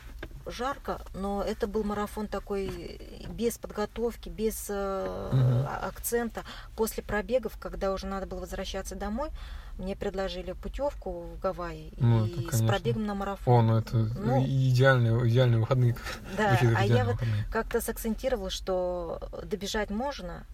Жарко, 0.50 1.00
но 1.14 1.42
это 1.42 1.66
был 1.66 1.84
марафон 1.84 2.26
такой 2.28 3.00
без 3.28 3.58
подготовки, 3.58 4.28
без 4.28 4.66
э, 4.68 4.74
а- 4.74 5.86
акцента. 5.88 6.42
После 6.76 7.02
пробегов, 7.02 7.58
когда 7.58 7.92
уже 7.92 8.06
надо 8.06 8.26
было 8.26 8.40
возвращаться 8.40 8.94
домой, 8.94 9.28
мне 9.76 9.94
предложили 9.94 10.52
путевку 10.52 11.20
в 11.22 11.38
Гавайи 11.38 11.92
Ну, 11.98 12.26
и 12.26 12.46
это, 12.46 12.56
с 12.56 12.66
пробегом 12.66 13.06
на 13.06 13.14
марафон. 13.14 13.54
О, 13.70 13.72
ну 13.72 13.78
это 13.78 13.96
Ну. 13.96 14.44
идеальные, 14.44 15.28
идеальные 15.28 15.60
выходные. 15.60 15.96
Да, 16.36 16.58
а 16.76 16.84
я 16.84 17.04
вот 17.04 17.16
как-то 17.52 17.80
сакцентировала, 17.80 18.50
что 18.50 19.20
добежать 19.44 19.90
можно, 19.90 20.44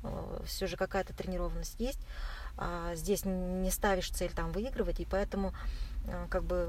все 0.45 0.67
же 0.67 0.77
какая-то 0.77 1.15
тренированность 1.15 1.77
есть. 1.79 2.01
а 2.57 2.95
здесь 2.95 3.25
не 3.25 3.69
ставишь 3.73 4.11
цель 4.11 4.31
там 4.31 4.53
выигрывать, 4.53 5.01
и 5.01 5.05
поэтому 5.05 5.49
э, 5.49 5.55
как 6.29 6.45
бы 6.45 6.69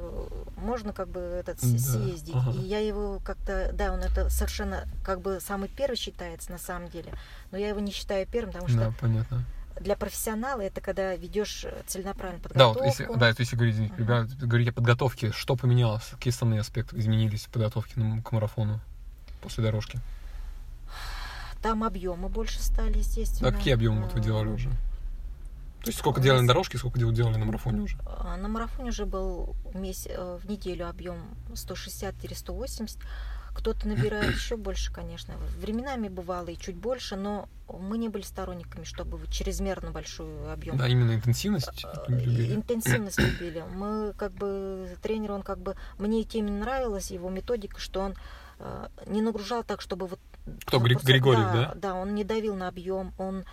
можно 0.57 0.93
как 0.93 1.07
бы 1.09 1.19
этот 1.19 1.59
Да, 1.61 1.77
съездить. 1.77 2.35
ага. 2.35 2.51
И 2.51 2.57
я 2.59 2.79
его 2.79 3.19
как-то, 3.23 3.71
да, 3.73 3.91
он 3.91 3.99
это 3.99 4.29
совершенно 4.29 4.85
как 5.03 5.21
бы 5.21 5.39
самый 5.41 5.67
первый 5.69 5.95
считается 5.97 6.51
на 6.51 6.57
самом 6.57 6.89
деле, 6.89 7.13
но 7.51 7.57
я 7.57 7.69
его 7.69 7.79
не 7.79 7.91
считаю 7.91 8.25
первым, 8.27 8.51
потому 8.53 8.69
что 8.69 8.79
Да, 8.79 8.93
понятно. 8.99 9.43
для 9.79 9.95
профессионала 9.97 10.61
это 10.61 10.79
когда 10.81 11.15
ведешь 11.15 11.65
целенаправленную 11.87 12.41
Да, 12.43 12.49
подготовку. 12.49 12.79
вот 12.79 12.85
если, 12.85 13.19
да, 13.19 13.27
если 13.37 13.55
говорить, 13.55 13.97
ребят, 13.97 14.27
говорить 14.37 14.69
о 14.69 14.73
подготовке, 14.73 15.31
что 15.31 15.55
поменялось, 15.55 16.03
какие 16.11 16.31
основные 16.33 16.61
аспекты 16.61 16.97
изменились 16.97 17.45
в 17.45 17.49
подготовке 17.49 17.95
к 18.23 18.31
марафону 18.31 18.79
после 19.41 19.63
дорожки? 19.63 19.99
Там 21.61 21.83
объемы 21.83 22.29
больше 22.29 22.61
стали, 22.61 22.99
естественно. 22.99 23.49
А 23.49 23.51
какие 23.51 23.73
объемы 23.73 24.03
вот 24.03 24.13
вы 24.13 24.19
Э, 24.19 24.23
делали 24.23 24.49
уже? 24.49 24.69
То 25.85 25.89
есть 25.89 25.99
сколько 25.99 26.19
делали 26.19 26.41
на 26.41 26.47
дорожке, 26.47 26.77
сколько 26.79 26.97
дел- 26.99 27.11
делали 27.11 27.37
на 27.37 27.45
марафоне 27.45 27.81
уже? 27.81 27.97
А, 28.07 28.35
На 28.37 28.47
марафоне 28.47 28.89
уже 28.89 29.05
был 29.05 29.55
меся- 29.73 30.09
э, 30.09 30.37
в 30.41 30.49
неделю 30.49 30.89
объем 30.89 31.17
160-180. 31.53 32.97
Кто-то 33.53 33.87
набирает 33.87 34.33
еще 34.35 34.57
больше, 34.57 34.91
конечно. 34.91 35.35
Временами 35.61 36.07
бывало 36.09 36.47
и 36.47 36.57
чуть 36.57 36.75
больше, 36.75 37.15
но 37.15 37.47
мы 37.69 37.99
не 37.99 38.09
были 38.09 38.23
сторонниками, 38.23 38.83
чтобы 38.83 39.19
чрезмерно 39.29 39.91
большой 39.91 40.51
объем. 40.51 40.75
Да, 40.77 40.87
именно 40.87 41.13
интенсивность 41.13 41.85
Э, 41.85 42.03
любили. 42.11 42.55
Интенсивность 42.55 43.19
любили. 43.19 43.63
Мы 43.75 44.13
как 44.17 44.31
бы 44.33 44.89
тренер, 45.03 45.33
он 45.33 45.43
как 45.43 45.59
бы 45.59 45.75
мне 45.99 46.21
и 46.21 46.25
тем 46.25 46.59
нравилась 46.59 47.11
его 47.11 47.29
методика, 47.29 47.79
что 47.79 48.01
он 48.01 48.15
э, 48.59 48.87
не 49.05 49.21
нагружал 49.21 49.63
так, 49.63 49.81
чтобы 49.81 50.07
вот 50.07 50.19
Кто, 50.65 50.79
Гри- 50.79 50.93
просто- 50.95 51.11
Григорьев, 51.11 51.45
да? 51.53 51.53
да? 51.53 51.73
Да, 51.75 51.93
он 51.93 52.15
не 52.15 52.23
давил 52.23 52.55
на 52.55 52.67
объем, 52.69 53.13
он 53.19 53.45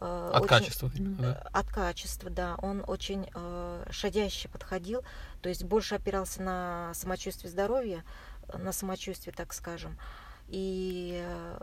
От 0.00 0.36
очень- 0.42 0.48
качества 0.48 0.90
именно, 0.94 1.16
да? 1.16 1.42
Э, 1.44 1.48
От 1.52 1.66
качества, 1.68 2.30
да. 2.30 2.54
Он 2.62 2.84
очень 2.86 3.28
э, 3.34 3.86
шадяще 3.90 4.48
подходил, 4.48 5.02
то 5.42 5.48
есть 5.48 5.64
больше 5.64 5.94
опирался 5.96 6.42
на 6.42 6.92
самочувствие 6.94 7.50
здоровья, 7.50 8.04
э, 8.48 8.58
на 8.58 8.72
самочувствие, 8.72 9.34
так 9.34 9.52
скажем. 9.52 9.98
И 10.48 11.20
э, 11.24 11.60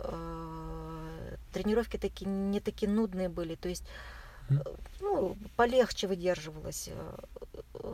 э, 0.00 1.36
тренировки 1.52 1.96
такие 1.96 2.26
не 2.30 2.60
такие 2.60 2.90
нудные 2.90 3.28
были, 3.28 3.54
то 3.54 3.68
есть 3.68 3.84
э, 4.50 4.54
ну, 5.00 5.36
полегче 5.56 6.06
выдерживалось. 6.08 6.88
э, 6.92 7.16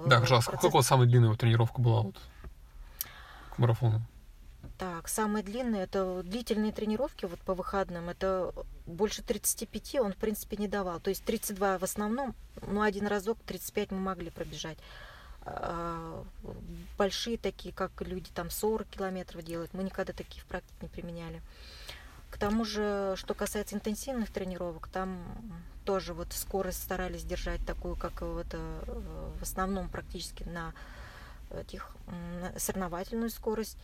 Да, 0.06 0.16
э, 0.16 0.24
хорошо. 0.24 0.36
А 0.38 0.50
процесс. 0.52 0.72
вас 0.72 0.86
самая 0.86 1.06
длинная 1.06 1.34
тренировка 1.36 1.80
была 1.80 2.02
вот 2.02 2.16
к 3.54 3.58
марафону? 3.58 4.00
Так, 4.78 5.08
самое 5.08 5.44
длинное 5.44 5.84
это 5.84 6.22
длительные 6.22 6.72
тренировки 6.72 7.24
вот 7.24 7.40
по 7.40 7.54
выходным. 7.54 8.08
Это 8.08 8.52
больше 8.86 9.22
35 9.22 9.96
он, 9.96 10.12
в 10.12 10.16
принципе, 10.16 10.56
не 10.56 10.68
давал. 10.68 11.00
То 11.00 11.10
есть 11.10 11.24
32 11.24 11.78
в 11.78 11.82
основном, 11.82 12.34
но 12.66 12.82
один 12.82 13.06
разок 13.06 13.38
35 13.46 13.90
мы 13.92 13.98
могли 13.98 14.30
пробежать. 14.30 14.78
А, 15.44 16.24
Большие 16.96 17.38
такие, 17.38 17.74
как 17.74 18.00
люди 18.00 18.30
там 18.32 18.50
40 18.50 18.88
километров 18.88 19.42
делают, 19.42 19.74
мы 19.74 19.82
никогда 19.82 20.12
такие 20.12 20.42
в 20.42 20.46
практике 20.46 20.76
не 20.82 20.88
применяли. 20.88 21.42
К 22.30 22.38
тому 22.38 22.64
же, 22.64 23.14
что 23.16 23.34
касается 23.34 23.74
интенсивных 23.74 24.32
тренировок, 24.32 24.88
там 24.88 25.22
тоже 25.84 26.14
вот 26.14 26.32
скорость 26.32 26.82
старались 26.82 27.24
держать 27.24 27.64
такую, 27.66 27.96
как 27.96 28.22
вот 28.22 28.46
э, 28.52 28.82
в 29.38 29.42
основном 29.42 29.88
практически 29.88 30.44
на 30.44 30.72
этих 31.50 31.90
на 32.06 32.58
соревновательную 32.58 33.30
скорость. 33.30 33.76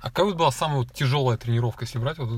А 0.00 0.04
какая 0.08 0.26
вот 0.26 0.36
была 0.36 0.50
самая 0.50 0.78
вот 0.78 0.92
тяжелая 0.92 1.36
тренировка, 1.36 1.84
если 1.84 1.98
брать 1.98 2.18
вот, 2.18 2.28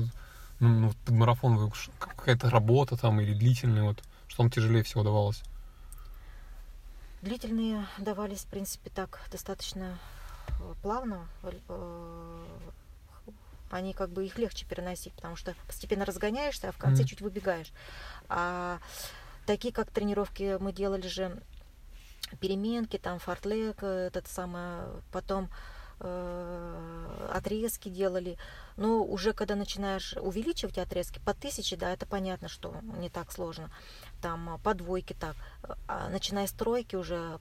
ну, 0.59 0.67
ну, 0.67 0.93
под 1.05 1.13
марафон, 1.15 1.71
какая-то 1.99 2.49
работа 2.49 2.97
там 2.97 3.21
или 3.21 3.33
длительная, 3.33 3.83
вот, 3.83 4.03
что 4.27 4.43
вам 4.43 4.51
тяжелее 4.51 4.83
всего 4.83 5.03
давалось? 5.03 5.41
Длительные 7.21 7.87
давались, 7.97 8.41
в 8.41 8.47
принципе, 8.47 8.89
так 8.89 9.21
достаточно 9.31 9.97
э, 10.59 10.73
плавно. 10.81 11.25
Э, 11.69 12.45
Они 13.71 13.93
как 13.93 14.09
бы 14.09 14.25
их 14.25 14.37
легче 14.37 14.65
переносить, 14.65 15.13
потому 15.13 15.37
что 15.37 15.55
постепенно 15.65 16.03
разгоняешься, 16.05 16.69
а 16.69 16.71
в 16.73 16.77
конце 16.77 17.03
Мгм. 17.03 17.07
чуть 17.09 17.21
выбегаешь. 17.21 17.71
А 18.27 18.79
такие 19.45 19.73
как 19.73 19.89
тренировки 19.89 20.57
мы 20.59 20.73
делали 20.73 21.07
же 21.07 21.41
переменки, 22.41 22.97
там 22.97 23.19
фортлек, 23.19 23.77
э, 23.83 24.07
этот 24.07 24.27
самый, 24.27 24.83
потом 25.13 25.49
отрезки 26.03 27.89
делали. 27.89 28.37
Но 28.77 29.03
уже 29.03 29.33
когда 29.33 29.55
начинаешь 29.55 30.13
увеличивать 30.13 30.77
отрезки 30.77 31.19
по 31.19 31.33
тысяче, 31.33 31.75
да, 31.75 31.91
это 31.91 32.05
понятно, 32.05 32.47
что 32.47 32.75
не 32.99 33.09
так 33.09 33.31
сложно. 33.31 33.71
Там 34.21 34.59
по 34.63 34.73
двойке 34.73 35.15
так. 35.19 35.35
А 35.87 36.09
начиная 36.09 36.47
с 36.47 36.51
тройки 36.51 36.95
уже 36.95 37.39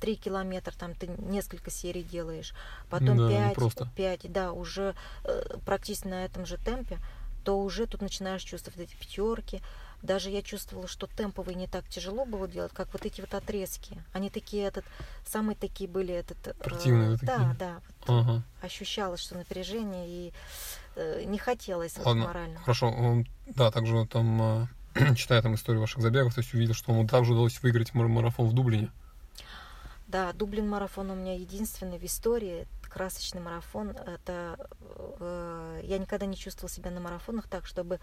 3 0.00 0.16
километра, 0.16 0.72
там 0.72 0.94
ты 0.94 1.06
несколько 1.06 1.70
серий 1.70 2.02
делаешь, 2.02 2.54
потом 2.88 3.18
да, 3.18 3.52
5, 3.54 3.94
5, 3.94 4.32
да, 4.32 4.52
уже 4.52 4.94
э, 5.24 5.58
практически 5.66 6.08
на 6.08 6.24
этом 6.24 6.46
же 6.46 6.56
темпе, 6.56 6.98
то 7.44 7.60
уже 7.60 7.86
тут 7.86 8.00
начинаешь 8.00 8.42
чувствовать 8.42 8.80
эти 8.80 8.96
пятерки, 8.96 9.60
даже 10.02 10.30
я 10.30 10.42
чувствовала, 10.42 10.88
что 10.88 11.06
темповые 11.06 11.54
не 11.54 11.66
так 11.66 11.86
тяжело 11.88 12.24
было 12.24 12.48
делать, 12.48 12.72
как 12.72 12.92
вот 12.92 13.04
эти 13.04 13.20
вот 13.20 13.34
отрезки. 13.34 14.02
Они 14.12 14.30
такие, 14.30 14.64
этот, 14.64 14.84
самые 15.26 15.56
такие 15.56 15.88
были, 15.88 16.14
этот... 16.14 16.48
Э, 16.48 16.54
Противные 16.54 17.14
э, 17.14 17.18
такие. 17.18 17.26
Да, 17.26 17.56
да. 17.58 17.80
Вот 18.06 18.20
ага. 18.20 18.42
Ощущалось, 18.62 19.20
что 19.20 19.36
напряжение, 19.36 20.08
и 20.08 20.32
э, 20.96 21.24
не 21.24 21.38
хотелось 21.38 21.98
Ладно, 21.98 22.24
морально. 22.26 22.58
Хорошо, 22.60 23.24
да, 23.46 23.70
также 23.70 24.06
там, 24.06 24.68
э, 24.94 25.14
читая 25.16 25.42
там 25.42 25.54
историю 25.54 25.80
ваших 25.80 26.00
забегов, 26.02 26.34
то 26.34 26.40
есть 26.40 26.54
увидел, 26.54 26.74
что 26.74 26.92
вам 26.92 27.06
также 27.06 27.32
удалось 27.32 27.60
выиграть 27.62 27.92
марафон 27.94 28.48
в 28.48 28.52
Дублине. 28.54 28.90
Да, 30.08 30.32
Дублин 30.32 30.68
марафон 30.68 31.10
у 31.10 31.14
меня 31.14 31.34
единственный 31.34 31.98
в 31.98 32.04
истории, 32.04 32.66
красочный 32.82 33.40
марафон. 33.40 33.90
Это 33.90 34.56
э, 35.20 35.80
я 35.84 35.98
никогда 35.98 36.26
не 36.26 36.36
чувствовала 36.36 36.68
себя 36.68 36.90
на 36.90 37.00
марафонах 37.00 37.46
так, 37.48 37.64
чтобы 37.64 38.00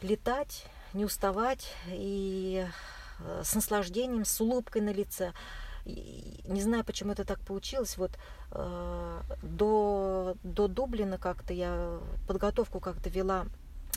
летать 0.00 0.66
не 0.94 1.04
уставать 1.04 1.72
и 1.88 2.66
э, 3.18 3.42
с 3.44 3.54
наслаждением, 3.54 4.24
с 4.24 4.40
улыбкой 4.40 4.82
на 4.82 4.90
лице. 4.90 5.32
Не 5.84 6.60
знаю, 6.60 6.84
почему 6.84 7.12
это 7.12 7.24
так 7.24 7.40
получилось. 7.40 7.96
Вот 7.96 8.12
э, 8.52 9.20
до, 9.42 10.36
до 10.42 10.68
Дублина 10.68 11.18
как-то 11.18 11.52
я 11.52 11.98
подготовку 12.26 12.80
как-то 12.80 13.10
вела 13.10 13.46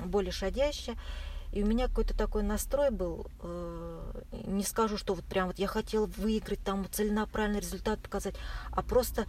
более 0.03 0.31
шадяще. 0.31 0.95
И 1.51 1.63
у 1.63 1.65
меня 1.65 1.87
какой-то 1.87 2.17
такой 2.17 2.43
настрой 2.43 2.89
был, 2.89 3.27
э, 3.41 4.21
не 4.45 4.63
скажу, 4.63 4.97
что 4.97 5.13
вот 5.13 5.23
прям 5.23 5.47
вот 5.47 5.57
я 5.57 5.67
хотела 5.67 6.05
выиграть, 6.05 6.61
там 6.63 6.85
целенаправленный 6.91 7.61
результат 7.61 8.01
показать, 8.01 8.35
а 8.71 8.81
просто 8.81 9.25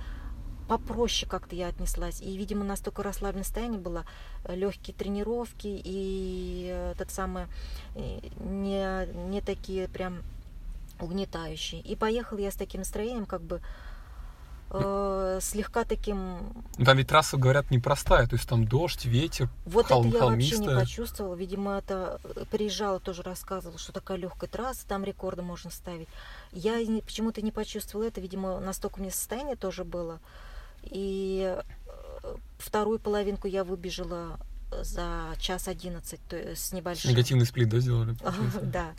попроще 0.69 1.29
как-то 1.29 1.55
я 1.55 1.69
отнеслась. 1.69 2.21
И, 2.21 2.37
видимо, 2.37 2.65
настолько 2.65 3.03
расслабленное 3.03 3.45
состояние 3.45 3.81
было, 3.81 4.05
э, 4.45 4.55
легкие 4.57 4.95
тренировки 4.95 5.69
и 5.85 6.69
э, 6.73 6.95
тот 6.99 7.11
самый 7.11 7.47
э, 7.95 8.19
не, 8.41 9.07
не 9.29 9.41
такие 9.41 9.89
прям 9.89 10.23
угнетающие. 11.01 11.81
И 11.81 11.95
поехал 11.97 12.39
я 12.39 12.51
с 12.51 12.55
таким 12.55 12.81
настроением, 12.81 13.27
как 13.27 13.43
бы 13.43 13.61
э, 14.71 15.39
слегка 15.43 15.85
таким... 15.85 16.39
Там 16.85 16.97
ведь 16.97 17.09
трасса, 17.09 17.37
говорят, 17.37 17.71
непростая, 17.71 18.27
то 18.27 18.37
есть 18.37 18.49
там 18.49 18.67
дождь, 18.67 19.05
ветер, 19.05 19.49
Вот 19.65 19.87
холм, 19.87 20.09
это 20.09 20.17
я 20.17 20.21
холмистая. 20.23 20.61
вообще 20.61 20.75
не 20.75 20.81
почувствовала. 20.81 21.35
Видимо, 21.35 21.79
это 21.79 22.21
приезжала, 22.51 22.99
тоже 22.99 23.23
рассказывала, 23.23 23.79
что 23.79 23.93
такая 23.93 24.19
легкая 24.19 24.49
трасса, 24.49 24.87
там 24.87 25.05
рекорды 25.05 25.43
можно 25.43 25.71
ставить. 25.71 26.09
Я 26.53 26.79
почему-то 27.03 27.43
не 27.43 27.53
почувствовала 27.53 28.07
это, 28.07 28.21
видимо, 28.21 28.59
настолько 28.61 29.01
мне 29.01 29.11
состояние 29.11 29.57
тоже 29.57 29.85
было. 29.85 30.19
И 30.87 31.57
э, 31.57 32.35
вторую 32.59 32.99
половинку 32.99 33.49
я 33.49 33.65
выбежала 33.65 34.39
за 34.83 35.35
час 35.39 35.69
одиннадцать 35.69 36.21
с 36.33 36.73
небольшим. 36.73 37.11
Негативный 37.11 37.47
сплит, 37.47 37.69
да, 37.69 37.79
сделали? 37.79 38.17
Да. 38.63 38.93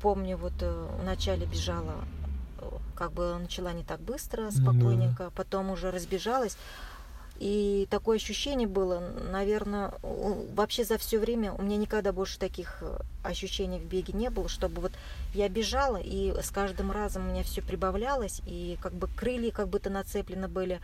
Помню, 0.00 0.36
вот 0.36 0.52
э, 0.60 0.88
вначале 1.00 1.46
бежала, 1.46 2.04
как 2.94 3.12
бы 3.12 3.36
начала 3.38 3.72
не 3.72 3.82
так 3.82 4.00
быстро, 4.00 4.50
спокойненько, 4.50 5.30
потом 5.30 5.70
уже 5.70 5.90
разбежалась. 5.90 6.56
И 7.38 7.86
такое 7.90 8.16
ощущение 8.16 8.66
было, 8.66 9.00
наверное, 9.30 9.94
вообще 10.02 10.84
за 10.84 10.98
все 10.98 11.18
время 11.18 11.52
у 11.52 11.62
меня 11.62 11.76
никогда 11.76 12.12
больше 12.12 12.38
таких 12.38 12.78
э, 12.80 12.98
ощущений 13.22 13.78
в 13.78 13.84
беге 13.84 14.12
не 14.12 14.28
было, 14.28 14.48
чтобы 14.48 14.80
вот 14.80 14.92
я 15.34 15.48
бежала, 15.48 15.98
и 16.02 16.34
с 16.42 16.50
каждым 16.50 16.90
разом 16.90 17.26
у 17.28 17.30
меня 17.30 17.44
все 17.44 17.62
прибавлялось, 17.62 18.42
и 18.44 18.76
как 18.82 18.92
бы 18.92 19.06
крылья 19.06 19.52
как 19.52 19.68
будто 19.68 19.88
нацеплены 19.88 20.48
были, 20.48 20.80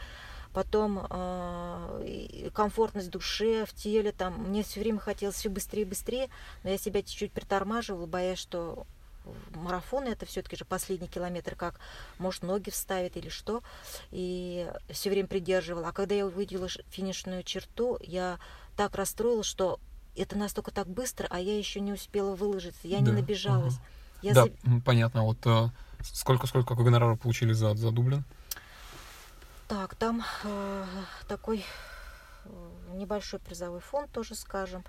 потом 0.53 1.05
э, 1.11 2.51
комфортность 2.55 3.09
в 3.09 3.11
душе, 3.11 3.67
в 3.67 3.75
теле, 3.75 4.13
там, 4.13 4.35
мне 4.45 4.63
все 4.63 4.79
время 4.79 5.01
хотелось 5.01 5.35
все 5.35 5.49
быстрее 5.49 5.83
и 5.83 5.87
быстрее, 5.87 6.29
но 6.63 6.71
я 6.71 6.79
себя 6.79 7.03
чуть-чуть 7.03 7.33
притормаживала, 7.33 8.07
боясь, 8.07 8.39
что 8.39 8.87
марафон 9.55 10.07
это 10.07 10.27
все-таки 10.27 10.57
же 10.57 10.65
последний 10.65 11.09
километр, 11.09 11.55
как 11.57 11.81
может 12.19 12.43
ноги 12.43 12.71
вставит 12.71 13.17
или 13.17 13.29
что, 13.29 13.63
и 14.11 14.71
все 14.91 15.11
время 15.11 15.29
придерживала. 15.29 15.89
А 15.89 15.93
когда 15.93 16.15
я 16.15 16.27
увидела 16.27 16.69
финишную 16.91 17.43
черту, 17.43 17.99
я 18.01 18.39
так 18.77 18.95
расстроилась, 18.95 19.47
что 19.47 19.81
это 20.17 20.37
настолько 20.37 20.71
так 20.71 20.87
быстро, 20.87 21.27
а 21.31 21.41
я 21.41 21.57
еще 21.57 21.81
не 21.81 21.93
успела 21.93 22.35
выложиться, 22.35 22.87
я 22.87 23.01
да. 23.01 23.07
не 23.07 23.13
набежалась. 23.13 23.75
Ага. 23.75 23.85
Я 24.23 24.35
да, 24.35 24.45
за... 24.45 24.81
понятно. 24.85 25.25
Вот 25.25 25.39
э, 25.45 25.69
сколько, 26.01 26.47
сколько, 26.47 26.69
какой 26.69 26.85
гонорар 26.85 27.17
получили 27.17 27.53
за, 27.53 27.75
за 27.75 27.91
Дублин? 27.91 28.25
Так, 29.69 29.95
там 29.97 30.25
э, 30.45 30.87
такой 31.29 31.65
э, 32.45 32.71
небольшой 32.95 33.41
призовой 33.41 33.81
фонд 33.81 34.11
тоже, 34.13 34.35
скажем 34.35 34.85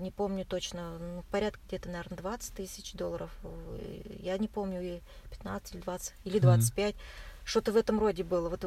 не 0.00 0.10
помню 0.10 0.44
точно, 0.44 0.98
ну, 0.98 1.24
порядка 1.30 1.60
где-то, 1.68 1.88
наверное, 1.88 2.18
20 2.18 2.54
тысяч 2.54 2.92
долларов. 2.94 3.30
Я 4.20 4.38
не 4.38 4.48
помню, 4.48 5.00
15 5.30 5.74
или 5.74 5.80
20, 5.82 6.14
или 6.24 6.38
25. 6.38 6.94
Mm-hmm. 6.94 6.98
Что-то 7.44 7.72
в 7.72 7.76
этом 7.76 7.98
роде 7.98 8.24
было. 8.24 8.48
Вот 8.48 8.60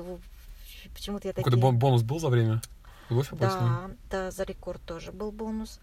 почему-то 0.93 1.27
я 1.27 1.33
такие... 1.33 1.43
Какой-то 1.43 1.71
бонус 1.71 2.01
был 2.03 2.19
за 2.19 2.29
время? 2.29 2.61
Да, 3.31 3.89
да, 4.09 4.31
за 4.31 4.43
рекорд 4.43 4.81
тоже 4.85 5.11
был 5.11 5.31
бонус. 5.31 5.79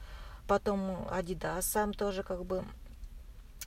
Потом 0.46 1.07
Adidas 1.11 1.62
сам 1.62 1.94
тоже 1.94 2.22
как 2.22 2.44
бы 2.44 2.64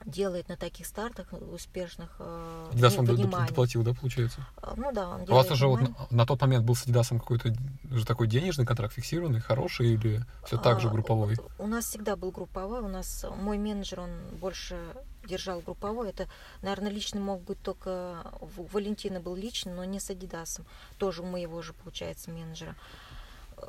делает 0.05 0.49
на 0.49 0.57
таких 0.57 0.85
стартах 0.85 1.27
успешных 1.33 2.15
э, 2.19 2.71
Adidas 2.73 2.97
он 2.97 3.05
доплатил, 3.47 3.83
да, 3.83 3.93
получается? 3.93 4.45
А, 4.57 4.73
ну 4.75 4.91
да, 4.91 5.09
он 5.09 5.21
У 5.21 5.33
вас 5.33 5.49
уже 5.51 5.67
вот 5.67 5.81
на, 5.81 5.95
на 6.09 6.25
тот 6.25 6.41
момент 6.41 6.65
был 6.65 6.75
с 6.75 6.85
Adidas 6.85 7.17
какой-то 7.17 7.53
уже 7.91 8.05
такой 8.05 8.27
денежный 8.27 8.65
контракт 8.65 8.93
фиксированный, 8.93 9.39
хороший 9.39 9.93
или 9.93 10.25
все 10.45 10.57
так 10.57 10.81
же 10.81 10.89
а, 10.89 10.91
групповой? 10.91 11.37
У 11.57 11.67
нас 11.67 11.85
всегда 11.85 12.15
был 12.15 12.31
групповой, 12.31 12.81
у 12.81 12.87
нас 12.87 13.25
мой 13.37 13.57
менеджер, 13.57 14.01
он 14.01 14.11
больше 14.39 14.77
держал 15.27 15.61
групповой. 15.61 16.09
Это, 16.09 16.27
наверное, 16.61 16.91
личный 16.91 17.21
мог 17.21 17.41
быть 17.41 17.61
только... 17.61 18.17
У 18.41 18.63
Валентина 18.73 19.19
был 19.19 19.35
личный, 19.35 19.73
но 19.73 19.83
не 19.85 19.99
с 19.99 20.09
Адидасом. 20.09 20.65
Тоже 20.97 21.21
у 21.21 21.25
моего 21.25 21.61
же, 21.61 21.73
получается, 21.73 22.29
менеджера. 22.29 22.75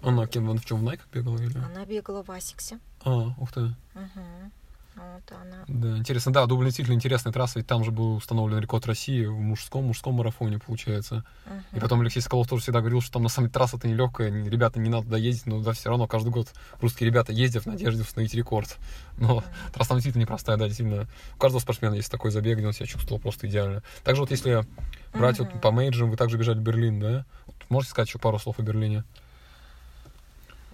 Она 0.02 0.26
кем, 0.26 0.48
он 0.48 0.58
в 0.58 0.64
чем, 0.64 0.80
в 0.80 0.88
Nike 0.88 1.02
бегала? 1.12 1.38
Или? 1.38 1.56
Она 1.58 1.84
бегала 1.84 2.24
в 2.24 2.30
Асиксе. 2.30 2.78
А, 3.04 3.32
ух 3.38 3.52
ты. 3.52 3.60
Угу. 3.94 4.50
Вот 4.96 5.32
она. 5.32 5.64
Да, 5.66 5.98
интересно, 5.98 6.32
да, 6.32 6.46
Дублин 6.46 6.68
действительно 6.68 6.94
интересная 6.94 7.32
трасса, 7.32 7.58
ведь 7.58 7.66
там 7.66 7.82
же 7.82 7.90
был 7.90 8.16
установлен 8.16 8.60
рекорд 8.60 8.86
России 8.86 9.24
в 9.24 9.36
мужском, 9.36 9.86
мужском 9.86 10.14
марафоне, 10.14 10.60
получается. 10.60 11.24
Uh-huh. 11.46 11.76
И 11.76 11.80
потом 11.80 12.00
Алексей 12.00 12.20
Соколов 12.20 12.48
тоже 12.48 12.62
всегда 12.62 12.80
говорил, 12.80 13.00
что 13.00 13.14
там 13.14 13.24
на 13.24 13.28
самом 13.28 13.48
деле 13.48 13.54
трасса-то 13.54 13.88
нелегкая, 13.88 14.30
ребята, 14.30 14.78
не 14.78 14.88
надо 14.88 15.08
туда 15.08 15.22
ездить, 15.22 15.46
но 15.46 15.60
да, 15.60 15.72
все 15.72 15.88
равно 15.88 16.06
каждый 16.06 16.30
год 16.30 16.48
русские 16.80 17.08
ребята 17.08 17.32
ездят 17.32 17.64
в 17.64 17.66
надежде 17.66 18.02
установить 18.02 18.34
рекорд. 18.34 18.76
Но 19.18 19.38
uh-huh. 19.38 19.72
трасса 19.72 19.88
там 19.88 19.98
действительно 19.98 20.22
непростая, 20.22 20.56
да, 20.56 20.66
действительно. 20.66 21.08
У 21.34 21.38
каждого 21.38 21.60
спортсмена 21.60 21.94
есть 21.94 22.10
такой 22.10 22.30
забег, 22.30 22.58
где 22.58 22.66
он 22.66 22.72
себя 22.72 22.86
чувствовал 22.86 23.20
просто 23.20 23.48
идеально. 23.48 23.82
Также 24.04 24.22
вот 24.22 24.30
если 24.30 24.64
брать 25.12 25.40
uh-huh. 25.40 25.50
вот 25.52 25.60
по 25.60 25.72
мейджам, 25.72 26.10
вы 26.10 26.16
также 26.16 26.38
бежали 26.38 26.58
в 26.58 26.62
Берлин, 26.62 27.00
да? 27.00 27.24
Вот 27.46 27.56
можете 27.68 27.90
сказать 27.90 28.08
еще 28.08 28.20
пару 28.20 28.38
слов 28.38 28.60
о 28.60 28.62
Берлине? 28.62 29.02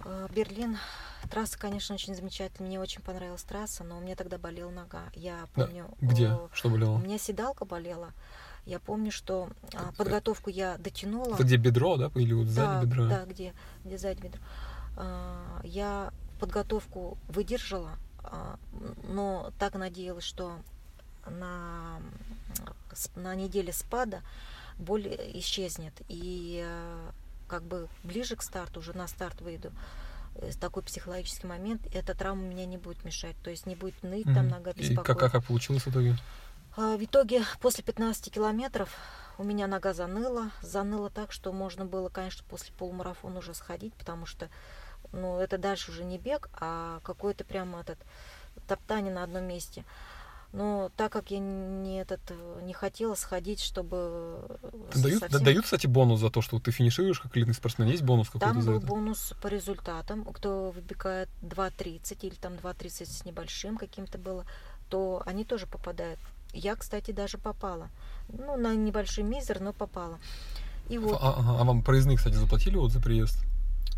Э, 0.05 0.27
Берлин 0.35 0.77
Трасса, 1.29 1.57
конечно, 1.57 1.95
очень 1.95 2.15
замечательная. 2.15 2.67
Мне 2.67 2.79
очень 2.79 3.01
понравилась 3.01 3.43
трасса, 3.43 3.83
но 3.83 3.97
у 3.97 4.01
меня 4.01 4.15
тогда 4.15 4.37
болела 4.37 4.71
нога. 4.71 5.03
Я 5.13 5.47
помню... 5.53 5.89
Да. 6.01 6.07
Где? 6.07 6.27
О, 6.29 6.49
что 6.53 6.69
болело? 6.69 6.95
У 6.95 6.99
меня 6.99 7.17
седалка 7.17 7.65
болела. 7.65 8.11
Я 8.65 8.79
помню, 8.79 9.11
что 9.11 9.49
а, 9.73 9.91
подготовку 9.97 10.49
я 10.49 10.77
дотянула. 10.77 11.33
Это 11.33 11.43
где 11.43 11.57
бедро, 11.57 11.97
да? 11.97 12.11
Или 12.15 12.33
вот 12.33 12.47
сзади 12.47 12.67
да, 12.67 12.83
бедра? 12.83 13.07
Да, 13.07 13.25
где, 13.25 13.53
где 13.83 13.97
сзади 13.97 14.21
бедро. 14.21 14.41
А, 14.97 15.61
я 15.63 16.13
подготовку 16.39 17.17
выдержала, 17.27 17.97
а, 18.23 18.57
но 19.03 19.51
так 19.57 19.75
надеялась, 19.75 20.23
что 20.23 20.59
на, 21.25 22.01
на 23.15 23.35
неделе 23.35 23.73
спада 23.73 24.21
боль 24.77 25.07
исчезнет. 25.33 25.93
И 26.07 26.67
как 27.47 27.63
бы 27.63 27.87
ближе 28.03 28.35
к 28.35 28.43
старту, 28.43 28.79
уже 28.79 28.95
на 28.95 29.07
старт 29.07 29.41
выйду, 29.41 29.71
такой 30.59 30.83
психологический 30.83 31.47
момент, 31.47 31.81
эта 31.93 32.15
травма 32.15 32.43
меня 32.43 32.65
не 32.65 32.77
будет 32.77 33.03
мешать, 33.03 33.35
то 33.43 33.49
есть 33.49 33.65
не 33.65 33.75
будет 33.75 34.01
ныть 34.03 34.25
mm-hmm. 34.25 34.33
там 34.33 34.47
нога 34.47 34.73
беспокоить. 34.73 35.17
И 35.17 35.19
как, 35.19 35.31
как 35.31 35.45
получилось 35.45 35.83
в 35.83 35.89
итоге? 35.89 36.15
А, 36.77 36.97
в 36.97 37.03
итоге 37.03 37.43
после 37.59 37.83
15 37.83 38.31
километров 38.31 38.95
у 39.37 39.43
меня 39.43 39.67
нога 39.67 39.93
заныла, 39.93 40.51
заныла 40.61 41.09
так, 41.09 41.31
что 41.31 41.51
можно 41.51 41.85
было, 41.85 42.09
конечно, 42.09 42.45
после 42.49 42.73
полумарафона 42.73 43.39
уже 43.39 43.53
сходить, 43.53 43.93
потому 43.95 44.25
что, 44.25 44.49
ну, 45.11 45.39
это 45.39 45.57
дальше 45.57 45.91
уже 45.91 46.03
не 46.03 46.17
бег, 46.17 46.49
а 46.53 46.99
какой-то 47.03 47.43
прямо 47.43 47.81
этот 47.81 47.97
топтание 48.67 49.13
на 49.13 49.23
одном 49.23 49.45
месте. 49.45 49.83
Но 50.53 50.91
так 50.97 51.11
как 51.13 51.31
я 51.31 51.39
не 51.39 52.01
этот 52.01 52.19
не 52.63 52.73
хотела 52.73 53.15
сходить, 53.15 53.61
чтобы 53.61 54.59
Дают, 54.93 55.19
совсем- 55.19 55.43
дают, 55.43 55.63
кстати, 55.63 55.87
бонус 55.87 56.19
за 56.19 56.29
то, 56.29 56.41
что 56.41 56.59
ты 56.59 56.71
финишируешь 56.71 57.19
как 57.21 57.35
элитный 57.37 57.53
спортсмен. 57.53 57.87
Есть 57.87 58.03
бонус 58.03 58.27
какой-то 58.27 58.47
Там 58.47 58.65
был 58.65 58.77
это? 58.77 58.85
бонус 58.85 59.33
по 59.41 59.47
результатам. 59.47 60.25
Кто 60.25 60.71
выбегает 60.71 61.29
2.30 61.41 62.23
или 62.23 62.35
там 62.35 62.53
2.30 62.55 63.05
с 63.09 63.23
небольшим 63.25 63.77
каким-то 63.77 64.17
было, 64.17 64.45
то 64.89 65.23
они 65.25 65.45
тоже 65.45 65.67
попадают. 65.67 66.19
Я, 66.53 66.75
кстати, 66.75 67.11
даже 67.11 67.37
попала. 67.37 67.89
Ну, 68.27 68.57
на 68.57 68.75
небольшой 68.75 69.23
мизер, 69.23 69.61
но 69.61 69.71
попала. 69.71 70.19
И 70.89 70.97
вот, 70.97 71.17
А, 71.21 71.33
ага. 71.37 71.61
А 71.61 71.63
вам 71.63 71.81
проездные, 71.81 72.17
кстати, 72.17 72.33
заплатили 72.35 72.75
вот 72.75 72.91
за 72.91 72.99
приезд? 72.99 73.37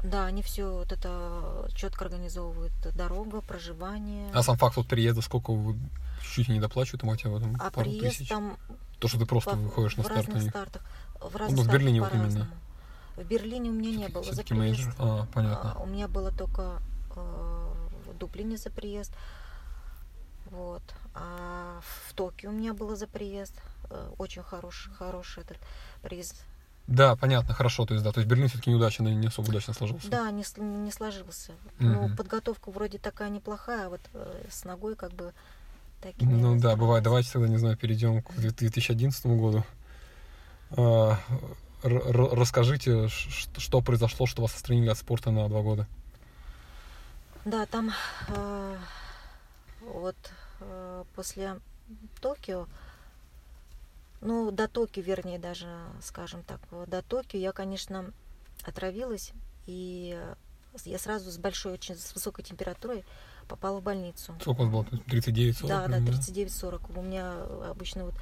Да, 0.03 0.25
они 0.25 0.41
все 0.41 0.69
вот 0.71 0.91
это 0.91 1.69
четко 1.75 2.05
организовывают. 2.05 2.73
Дорога, 2.95 3.41
проживание. 3.41 4.29
А 4.33 4.43
сам 4.43 4.57
факт 4.57 4.75
вот 4.77 4.87
приезда, 4.87 5.21
сколько 5.21 5.51
вы 5.53 5.77
чуть 6.21 6.49
не 6.49 6.59
доплачивают, 6.59 7.01
хотя 7.03 7.29
бы 7.29 7.39
там 7.39 7.55
А 7.59 7.71
пару 7.71 7.89
приезд 7.89 8.17
тысяч? 8.17 8.29
там 8.29 8.57
То, 8.99 9.07
что 9.07 9.17
ты 9.19 9.25
просто 9.25 9.51
по- 9.51 9.57
выходишь 9.57 9.97
на 9.97 10.03
в 10.03 10.05
старт 10.07 10.29
у 10.29 10.33
них. 10.33 10.49
стартах. 10.49 10.81
В 11.19 11.31
Ну, 11.33 11.37
разных 11.37 11.59
в 11.59 11.63
стартах 11.63 11.73
Берлине 11.81 12.01
вот 12.01 12.13
именно. 12.13 12.47
В 13.15 13.23
Берлине 13.23 13.69
у 13.69 13.73
меня 13.73 13.91
не 13.95 14.07
было 14.09 14.23
за 14.23 14.43
приезд. 14.43 14.89
А, 14.97 15.25
понятно. 15.33 15.73
А, 15.77 15.79
У 15.81 15.85
меня 15.85 16.07
было 16.07 16.31
только 16.31 16.81
э, 17.15 17.73
в 18.07 18.17
Дублине 18.17 18.57
за 18.57 18.69
приезд. 18.71 19.13
Вот. 20.51 20.81
А 21.13 21.79
в 22.07 22.13
Токио 22.13 22.49
у 22.49 22.53
меня 22.53 22.73
было 22.73 22.95
за 22.95 23.07
приезд. 23.07 23.53
Э, 23.89 24.09
Очень 24.17 24.43
хороший, 24.43 24.91
хороший 24.93 25.43
этот 25.43 25.57
приезд. 26.01 26.43
Да, 26.87 27.15
понятно, 27.15 27.53
хорошо. 27.53 27.85
То 27.85 27.93
есть, 27.93 28.03
да, 28.03 28.11
то 28.11 28.19
есть 28.19 28.29
Берлин 28.29 28.49
все-таки 28.49 28.69
неудачно, 28.69 29.07
не 29.07 29.27
особо 29.27 29.49
удачно 29.49 29.73
сложился. 29.73 30.09
Да, 30.09 30.29
не, 30.31 30.43
не 30.57 30.91
сложился. 30.91 31.53
Ну, 31.79 32.03
Мгм. 32.07 32.15
подготовка 32.17 32.71
вроде 32.71 32.97
такая 32.97 33.29
неплохая, 33.29 33.87
а 33.87 33.89
вот 33.89 34.01
э, 34.13 34.45
с 34.49 34.65
ногой 34.65 34.95
как 34.95 35.13
бы 35.13 35.33
так 36.01 36.13
и 36.17 36.25
Ну 36.25 36.59
да, 36.59 36.75
бывает. 36.75 37.03
Давайте 37.03 37.31
тогда, 37.31 37.47
не 37.47 37.57
знаю, 37.57 37.77
перейдем 37.77 38.21
к 38.21 38.33
2011 38.35 39.25
году. 39.27 39.63
А, 40.71 41.17
р- 41.83 42.33
Расскажите, 42.37 43.07
ш- 43.07 43.49
что 43.57 43.81
произошло, 43.81 44.25
что 44.25 44.41
вас 44.41 44.53
отстранили 44.53 44.89
от 44.89 44.97
спорта 44.97 45.31
на 45.31 45.47
два 45.47 45.61
года? 45.61 45.87
Да, 47.45 47.65
там 47.65 47.91
э, 48.29 48.77
вот 49.81 50.15
э, 50.61 51.03
после 51.15 51.59
Токио, 52.21 52.67
ну, 54.23 54.51
до 54.51 54.67
Токио, 54.67 55.01
вернее, 55.03 55.39
даже, 55.39 55.67
скажем 56.01 56.43
так, 56.43 56.59
до 56.87 57.01
Токио 57.01 57.39
я, 57.39 57.51
конечно, 57.51 58.11
отравилась, 58.63 59.33
и 59.65 60.19
я 60.85 60.99
сразу 60.99 61.31
с 61.31 61.37
большой, 61.37 61.73
очень 61.73 61.95
с 61.95 62.13
высокой 62.15 62.43
температурой 62.43 63.03
попала 63.47 63.79
в 63.79 63.83
больницу. 63.83 64.35
Сколько 64.41 64.61
у 64.61 64.69
вас 64.69 64.71
было? 64.71 64.99
39 65.05 65.57
40 65.57 65.69
Да, 65.69 65.87
да, 65.87 65.97
примерно, 65.97 66.19
39-40. 66.19 66.99
У 66.99 67.01
меня 67.01 67.33
обычно 67.69 68.05
вот, 68.05 68.15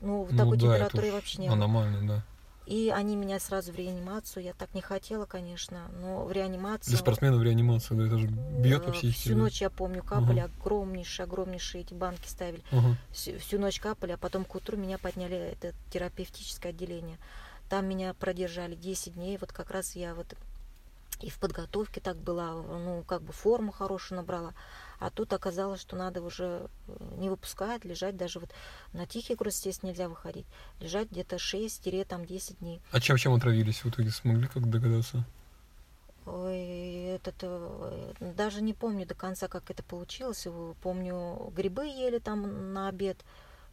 ну, 0.00 0.24
в 0.24 0.32
Ну 0.32 0.38
такой 0.38 0.58
да, 0.58 0.62
температуре 0.62 1.12
вообще 1.12 1.38
не 1.38 1.48
было. 1.48 1.56
Аномально, 1.56 2.06
да. 2.06 2.24
И 2.66 2.90
они 2.94 3.14
меня 3.14 3.38
сразу 3.40 3.72
в 3.72 3.76
реанимацию. 3.76 4.42
Я 4.42 4.54
так 4.54 4.74
не 4.74 4.80
хотела, 4.80 5.26
конечно, 5.26 5.90
но 6.00 6.24
в 6.24 6.32
реанимацию. 6.32 6.90
Для 6.90 6.98
спортсмена 6.98 7.36
в 7.36 7.42
реанимации, 7.42 7.94
да, 7.94 8.06
это 8.06 8.18
же 8.18 8.26
бьет 8.26 8.82
Э, 8.82 8.86
по 8.86 8.92
психике. 8.92 9.20
Всю 9.20 9.36
ночь, 9.36 9.60
я 9.60 9.68
помню, 9.70 10.02
капали, 10.02 10.40
огромнейшие, 10.40 11.24
огромнейшие 11.24 11.82
эти 11.82 11.92
банки 11.92 12.26
ставили. 12.26 12.62
Ага. 12.70 12.96
Всю, 13.10 13.38
всю 13.38 13.58
ночь 13.58 13.80
капали, 13.80 14.12
а 14.12 14.16
потом 14.16 14.44
к 14.44 14.54
утру 14.54 14.76
меня 14.76 14.98
подняли 14.98 15.36
это 15.36 15.74
терапевтическое 15.90 16.72
отделение. 16.72 17.18
Там 17.68 17.86
меня 17.86 18.14
продержали 18.14 18.74
10 18.74 19.14
дней. 19.14 19.36
Вот 19.38 19.52
как 19.52 19.70
раз 19.70 19.94
я 19.94 20.14
вот 20.14 20.34
и 21.20 21.30
в 21.30 21.38
подготовке 21.38 22.00
так 22.00 22.16
была, 22.16 22.52
ну, 22.54 23.04
как 23.06 23.22
бы 23.22 23.32
форму 23.32 23.72
хорошую 23.72 24.18
набрала. 24.18 24.54
А 24.98 25.10
тут 25.10 25.32
оказалось, 25.32 25.80
что 25.80 25.96
надо 25.96 26.22
уже 26.22 26.68
э, 26.88 27.14
не 27.18 27.28
выпускать, 27.28 27.84
лежать 27.84 28.16
даже 28.16 28.40
вот 28.40 28.50
на 28.92 29.06
тихий 29.06 29.34
груз, 29.34 29.56
естественно, 29.56 29.90
нельзя 29.90 30.08
выходить. 30.08 30.46
Лежать 30.80 31.10
где-то 31.10 31.36
6-10 31.36 32.58
дней. 32.58 32.80
А 32.90 33.00
чем, 33.00 33.16
чем 33.16 33.34
отравились? 33.34 33.84
В 33.84 33.90
итоге 33.90 34.10
смогли 34.10 34.46
как 34.46 34.68
догадаться? 34.70 35.24
Ой, 36.26 36.56
этот, 37.16 37.34
э, 37.42 38.12
даже 38.20 38.62
не 38.62 38.72
помню 38.72 39.06
до 39.06 39.14
конца, 39.14 39.48
как 39.48 39.70
это 39.70 39.82
получилось. 39.82 40.46
Помню, 40.82 41.52
грибы 41.54 41.86
ели 41.86 42.18
там 42.18 42.72
на 42.72 42.88
обед. 42.88 43.18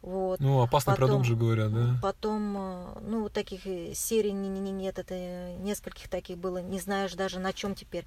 Вот. 0.02 0.40
Ну, 0.40 0.60
опасный 0.60 0.94
Потом- 0.94 1.08
продукт 1.08 1.26
же 1.26 1.36
говорят, 1.36 1.72
да? 1.72 1.96
Потом, 2.02 2.56
э, 2.56 2.98
ну, 3.02 3.28
таких 3.28 3.66
э, 3.66 3.94
серий 3.94 4.32
не, 4.32 4.48
не- 4.48 4.58
не- 4.60 4.72
нет, 4.72 4.98
это 4.98 5.14
э, 5.14 5.56
нескольких 5.58 6.08
таких 6.08 6.38
было. 6.38 6.58
Не 6.58 6.80
знаешь 6.80 7.14
даже 7.14 7.38
на 7.38 7.52
чем 7.52 7.76
теперь. 7.76 8.04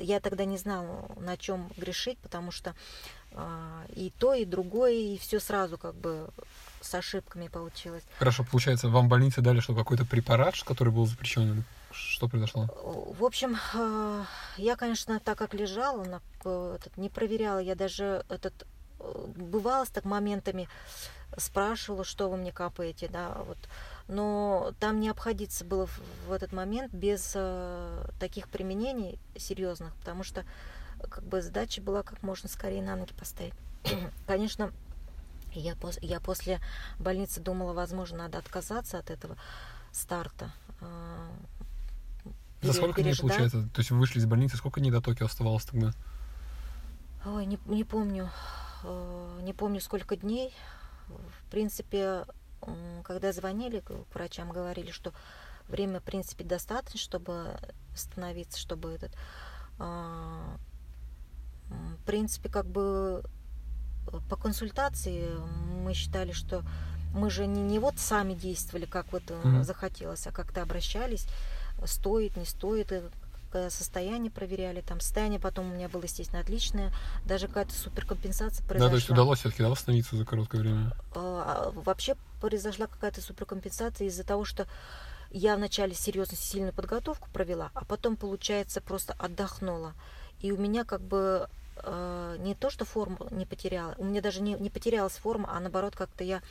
Я 0.00 0.20
тогда 0.20 0.44
не 0.44 0.58
знала, 0.58 1.06
на 1.18 1.38
чем 1.38 1.70
грешить, 1.78 2.18
потому 2.18 2.50
что 2.50 2.74
а, 3.34 3.84
и 3.96 4.12
то, 4.18 4.34
и 4.34 4.44
другое, 4.44 4.92
и 4.92 5.18
все 5.18 5.40
сразу 5.40 5.78
как 5.78 5.94
бы 5.94 6.28
с 6.82 6.94
ошибками 6.94 7.48
получилось. 7.48 8.02
Хорошо, 8.18 8.44
получается, 8.44 8.88
вам 8.90 9.06
в 9.06 9.08
больнице 9.08 9.40
дали 9.40 9.60
что, 9.60 9.74
какой-то 9.74 10.04
препарат, 10.04 10.54
который 10.62 10.92
был 10.92 11.06
запрещен? 11.06 11.64
Что 11.92 12.28
произошло? 12.28 12.68
В 13.18 13.24
общем, 13.24 13.56
я, 14.58 14.76
конечно, 14.76 15.18
так 15.20 15.38
как 15.38 15.54
лежала, 15.54 16.20
не 16.96 17.08
проверяла, 17.08 17.58
я 17.58 17.74
даже 17.74 18.24
этот 18.28 18.66
бывало 19.36 19.86
так 19.86 20.04
моментами 20.04 20.68
спрашивала, 21.36 22.04
что 22.04 22.28
вы 22.30 22.36
мне 22.36 22.52
капаете, 22.52 23.08
да, 23.08 23.36
вот. 23.46 23.58
Но 24.08 24.72
там 24.80 25.00
не 25.00 25.08
обходиться 25.08 25.64
было 25.64 25.86
в, 26.26 26.32
этот 26.32 26.52
момент 26.52 26.92
без 26.92 27.32
э, 27.34 28.04
таких 28.20 28.48
применений 28.48 29.18
серьезных, 29.36 29.94
потому 29.96 30.24
что 30.24 30.44
как 31.10 31.24
бы 31.24 31.40
задача 31.42 31.80
была 31.80 32.02
как 32.02 32.22
можно 32.22 32.48
скорее 32.48 32.82
на 32.82 32.96
ноги 32.96 33.12
поставить. 33.14 33.54
Конечно, 34.26 34.72
я, 35.52 35.72
пос- 35.74 35.98
я 36.02 36.20
после 36.20 36.60
больницы 36.98 37.40
думала, 37.40 37.72
возможно, 37.72 38.18
надо 38.18 38.38
отказаться 38.38 38.98
от 38.98 39.10
этого 39.10 39.36
старта. 39.92 40.52
э, 40.80 41.28
За 42.62 42.72
сколько 42.72 43.02
дней, 43.02 43.16
получается? 43.16 43.68
То 43.74 43.80
есть 43.80 43.90
вы 43.90 43.98
вышли 43.98 44.18
из 44.18 44.26
больницы, 44.26 44.56
сколько 44.56 44.80
дней 44.80 44.90
до 44.90 45.00
Токио 45.00 45.26
оставалось 45.26 45.64
тогда? 45.64 45.92
Ой, 47.24 47.46
не, 47.46 47.58
не 47.66 47.84
помню. 47.84 48.30
э, 48.84 49.38
Не 49.42 49.52
помню, 49.52 49.80
сколько 49.80 50.16
дней. 50.16 50.54
В 51.46 51.50
принципе, 51.50 52.24
когда 53.04 53.32
звонили 53.32 53.80
к 53.80 53.92
врачам, 54.14 54.50
говорили, 54.50 54.90
что 54.90 55.12
время, 55.68 56.00
в 56.00 56.04
принципе, 56.04 56.44
достаточно, 56.44 56.98
чтобы 56.98 57.58
остановиться, 57.94 58.58
чтобы 58.58 58.92
этот... 58.92 59.12
а, 59.78 60.56
В 61.98 62.04
принципе, 62.04 62.48
как 62.48 62.66
бы 62.66 63.22
э, 64.08 64.18
по 64.28 64.36
консультации 64.36 65.28
мы 65.84 65.94
считали, 65.94 66.32
что 66.32 66.62
мы 67.14 67.30
же 67.30 67.46
не, 67.46 67.62
не 67.62 67.78
вот 67.78 67.98
сами 67.98 68.34
действовали, 68.34 68.86
как 68.86 69.12
вот 69.12 69.22
Мгм. 69.30 69.64
захотелось, 69.64 70.26
а 70.26 70.32
как-то 70.32 70.62
обращались, 70.62 71.26
стоит, 71.84 72.36
не 72.36 72.44
стоит, 72.44 72.92
состояние 73.70 74.30
проверяли, 74.30 74.80
там 74.80 75.00
состояние 75.00 75.40
потом 75.40 75.70
у 75.70 75.74
меня 75.74 75.88
было, 75.88 76.02
естественно, 76.02 76.40
отличное, 76.40 76.92
даже 77.24 77.48
какая-то 77.48 77.74
суперкомпенсация 77.74 78.66
произошла. 78.66 78.88
Да, 78.88 78.90
то 78.90 78.96
есть 78.96 79.10
удалось 79.10 79.38
все-таки 79.40 79.62
да, 79.62 79.68
восстановиться 79.68 80.16
за 80.16 80.24
короткое 80.24 80.60
время. 80.60 80.92
А, 81.14 81.72
Вообще 81.74 82.16
произошла 82.40 82.86
какая-то 82.86 83.20
суперкомпенсация 83.20 84.08
из-за 84.08 84.24
того, 84.24 84.44
что 84.44 84.66
я 85.30 85.56
вначале 85.56 85.94
серьезно 85.94 86.36
сильную 86.36 86.72
подготовку 86.72 87.28
провела, 87.32 87.70
а 87.74 87.84
потом, 87.84 88.16
получается, 88.16 88.80
просто 88.80 89.14
отдохнула. 89.18 89.94
И 90.40 90.52
у 90.52 90.58
меня 90.58 90.84
как 90.84 91.00
бы 91.00 91.48
э, 91.76 92.36
не 92.40 92.54
то, 92.54 92.70
что 92.70 92.84
форму 92.84 93.28
не 93.30 93.46
потеряла, 93.46 93.94
у 93.98 94.04
меня 94.04 94.20
даже 94.20 94.42
не, 94.42 94.54
не 94.54 94.70
потерялась 94.70 95.14
форма, 95.14 95.48
а 95.52 95.60
наоборот, 95.60 95.96
как-то 95.96 96.24
я 96.24 96.42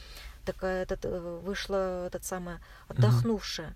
такая 0.45 0.83
этот, 0.83 1.05
э, 1.05 1.39
вышла 1.43 2.07
этот 2.07 2.25
самая 2.25 2.59
отдохнувшая. 2.87 3.75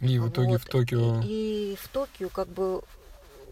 И 0.00 0.18
в 0.18 0.28
итоге 0.28 0.52
Вот. 0.52 0.62
в 0.62 0.64
Токио... 0.66 1.20
И, 1.22 1.72
и 1.72 1.76
в 1.80 1.88
Токио, 1.88 2.28
как 2.28 2.48
бы, 2.48 2.82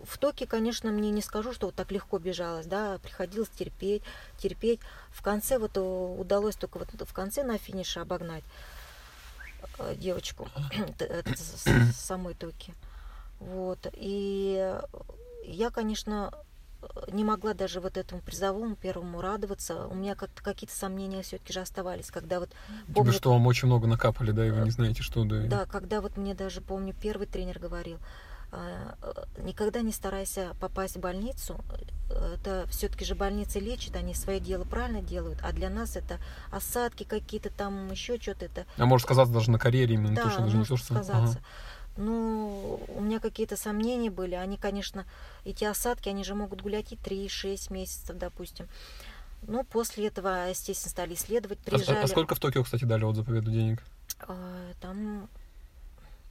в 0.04 0.18
Токио, 0.18 0.46
конечно, 0.46 0.90
мне 0.90 1.10
не 1.10 1.22
скажу, 1.22 1.52
что 1.52 1.66
вот 1.66 1.74
так 1.74 1.90
легко 1.90 2.18
бежалось, 2.18 2.66
да, 2.66 2.98
приходилось 2.98 3.48
терпеть, 3.48 4.02
терпеть. 4.38 4.80
В 5.10 5.22
конце 5.22 5.58
вот 5.58 5.76
э, 5.76 5.80
удалось 5.80 6.56
только 6.56 6.78
вот 6.78 6.88
в 7.08 7.12
конце 7.12 7.42
на 7.42 7.58
финише 7.58 8.00
обогнать 8.00 8.44
э, 9.78 9.94
девочку 9.96 10.48
с 11.36 11.96
самой 11.96 12.34
Токи. 12.34 12.74
Вот. 13.40 13.86
И 13.94 14.78
я, 15.44 15.70
конечно, 15.70 16.32
не 17.12 17.24
могла 17.24 17.54
даже 17.54 17.80
вот 17.80 17.96
этому 17.96 18.20
призовому 18.20 18.76
первому 18.76 19.20
радоваться. 19.20 19.86
У 19.86 19.94
меня 19.94 20.14
как-то 20.14 20.42
какие-то 20.42 20.74
сомнения 20.74 21.22
все-таки 21.22 21.52
же 21.52 21.60
оставались, 21.60 22.10
когда 22.10 22.40
вот 22.40 22.50
помню, 22.94 23.12
что 23.12 23.32
вам 23.32 23.46
очень 23.46 23.66
много 23.66 23.86
накапали, 23.86 24.30
да, 24.30 24.46
и 24.46 24.50
вы 24.50 24.62
не 24.62 24.70
знаете, 24.70 25.02
что, 25.02 25.24
да. 25.24 25.42
да, 25.46 25.66
когда 25.66 26.00
вот 26.00 26.16
мне 26.16 26.34
даже, 26.34 26.60
помню, 26.60 26.94
первый 26.94 27.26
тренер 27.26 27.58
говорил, 27.58 27.98
а, 28.54 28.94
э, 29.02 29.42
никогда 29.42 29.80
не 29.80 29.90
старайся 29.90 30.54
попасть 30.60 30.96
в 30.96 31.00
больницу. 31.00 31.56
Э, 32.10 32.34
Это 32.34 32.66
все-таки 32.68 33.04
же 33.04 33.16
больницы 33.16 33.58
лечат, 33.58 33.96
они 33.96 34.14
свое 34.14 34.38
дело 34.38 34.64
правильно 34.64 35.02
делают, 35.02 35.40
а 35.42 35.52
для 35.52 35.70
нас 35.70 35.96
это 35.96 36.18
осадки 36.52 37.02
какие-то 37.02 37.50
там, 37.50 37.90
еще 37.90 38.20
что-то 38.20 38.44
это. 38.44 38.66
А 38.76 38.86
может 38.86 39.06
сказаться 39.06 39.34
даже 39.34 39.50
на 39.50 39.58
карьере 39.58 39.94
именно, 39.94 40.14
да, 40.14 40.24
то, 40.24 40.30
что 40.30 40.42
даже 40.42 40.56
не 40.56 40.64
то, 40.64 40.76
что... 40.76 40.94
сказаться. 40.94 41.40
Ну, 41.96 42.80
у 42.88 43.00
меня 43.00 43.20
какие-то 43.20 43.56
сомнения 43.56 44.10
были. 44.10 44.34
Они, 44.34 44.56
конечно, 44.56 45.04
эти 45.44 45.64
осадки, 45.64 46.08
они 46.08 46.24
же 46.24 46.34
могут 46.34 46.60
гулять 46.62 46.92
и 46.92 46.96
3-6 46.96 47.72
месяцев, 47.72 48.16
допустим. 48.18 48.66
Ну, 49.46 49.62
после 49.64 50.06
этого, 50.08 50.48
естественно, 50.48 50.90
стали 50.90 51.14
исследовать, 51.14 51.58
А, 51.66 51.70
приезжали. 51.70 51.98
а 51.98 52.06
сколько 52.08 52.34
в 52.34 52.40
Токио, 52.40 52.64
кстати, 52.64 52.84
дали 52.84 53.04
вот 53.04 53.14
за 53.16 53.22
победу 53.24 53.50
денег? 53.50 53.82
А, 54.20 54.72
Там, 54.80 55.28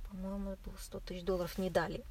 по-моему, 0.10 0.58
было 0.66 0.74
100 0.80 1.00
тысяч 1.02 1.24
долларов 1.24 1.58
не 1.58 1.70
дали. 1.70 2.04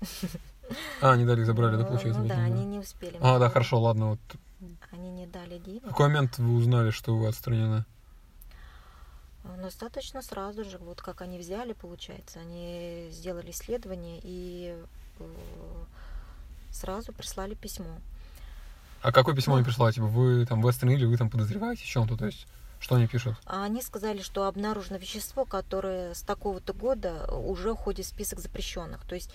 А, 1.00 1.16
не 1.16 1.24
дали, 1.26 1.42
забрали, 1.42 1.72
да, 1.76 1.82
Ну, 1.82 1.88
получается? 1.88 2.20
Ну 2.20 2.28
да, 2.28 2.36
деньги? 2.36 2.52
они 2.52 2.64
не 2.64 2.78
успели. 2.78 3.18
А, 3.20 3.38
да, 3.38 3.50
хорошо, 3.50 3.80
ладно. 3.80 4.10
Вот. 4.10 4.20
Они 4.92 5.10
не 5.10 5.26
дали 5.26 5.58
В 5.58 5.62
денег. 5.64 5.82
какой 5.82 6.06
момент 6.06 6.38
вы 6.38 6.54
узнали, 6.54 6.90
что 6.90 7.16
вы 7.16 7.26
отстранены? 7.26 7.84
А, 9.44 9.56
Достаточно 9.62 10.22
сразу 10.22 10.64
же, 10.64 10.78
вот 10.78 11.00
как 11.00 11.20
они 11.20 11.38
взяли, 11.38 11.72
получается, 11.72 12.40
они 12.40 13.08
сделали 13.10 13.50
исследование 13.50 14.20
и 14.22 14.76
э, 15.18 15.24
сразу 16.70 17.12
прислали 17.12 17.54
письмо. 17.54 17.98
А 19.02 19.10
какое 19.12 19.34
письмо 19.34 19.54
Ну. 19.54 19.58
они 19.58 19.64
прислали? 19.64 19.92
Типа, 19.92 20.06
вы 20.06 20.46
там 20.46 20.62
вы 20.62 20.70
отстранили, 20.70 21.04
вы 21.04 21.16
там 21.16 21.28
подозреваете 21.28 21.82
в 21.82 21.86
чем-то? 21.86 22.16
То 22.16 22.26
есть, 22.26 22.46
что 22.78 22.94
они 22.94 23.06
пишут? 23.08 23.36
А 23.46 23.64
они 23.64 23.82
сказали, 23.82 24.22
что 24.22 24.46
обнаружено 24.46 24.96
вещество, 24.96 25.44
которое 25.44 26.14
с 26.14 26.22
такого-то 26.22 26.72
года 26.72 27.26
уже 27.32 27.74
входит 27.74 28.06
в 28.06 28.08
список 28.08 28.38
запрещенных. 28.38 29.04
То 29.06 29.16
есть 29.16 29.30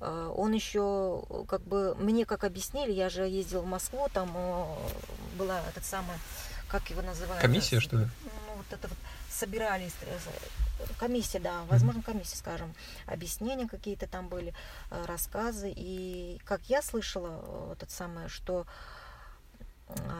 э, 0.00 0.34
он 0.34 0.52
еще, 0.54 1.24
э, 1.28 1.44
как 1.46 1.60
бы, 1.62 1.94
мне 1.96 2.24
как 2.24 2.44
объяснили, 2.44 2.92
я 2.92 3.10
же 3.10 3.22
ездила 3.24 3.60
в 3.60 3.66
Москву, 3.66 4.08
там 4.12 4.30
была 5.38 5.60
этот 5.68 5.84
самый, 5.84 6.16
как 6.68 6.88
его 6.88 7.02
называют? 7.02 7.42
Комиссия, 7.42 7.78
что 7.80 7.98
ли? 7.98 8.06
Ну, 8.24 8.30
вот 8.56 8.66
это 8.70 8.88
вот 8.88 8.98
собирались, 9.30 9.94
э, 10.02 10.18
комиссия, 10.98 11.38
да, 11.38 11.62
возможно, 11.68 12.02
комиссия, 12.02 12.36
скажем, 12.36 12.74
объяснения 13.06 13.68
какие-то 13.68 14.06
там 14.06 14.28
были, 14.28 14.54
э, 14.90 15.04
рассказы. 15.06 15.72
И 15.74 16.40
как 16.44 16.62
я 16.64 16.82
слышала, 16.82 17.40
э, 17.42 17.72
этот 17.72 17.90
самое, 17.90 18.28
что 18.28 18.66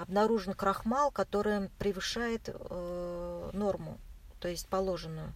обнаружен 0.03 0.55
крахмал, 0.55 1.11
который 1.11 1.69
превышает 1.79 2.43
э, 2.49 3.51
норму, 3.53 3.99
то 4.41 4.49
есть 4.49 4.67
положенную. 4.67 5.33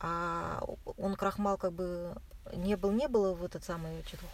А 0.00 0.64
он 0.96 1.14
крахмал 1.16 1.58
как 1.58 1.72
бы 1.72 2.14
не 2.54 2.76
был, 2.76 2.92
не 2.92 3.08
было 3.08 3.34
в 3.34 3.44
этот 3.44 3.64
самый 3.64 4.02
что-то 4.06 4.24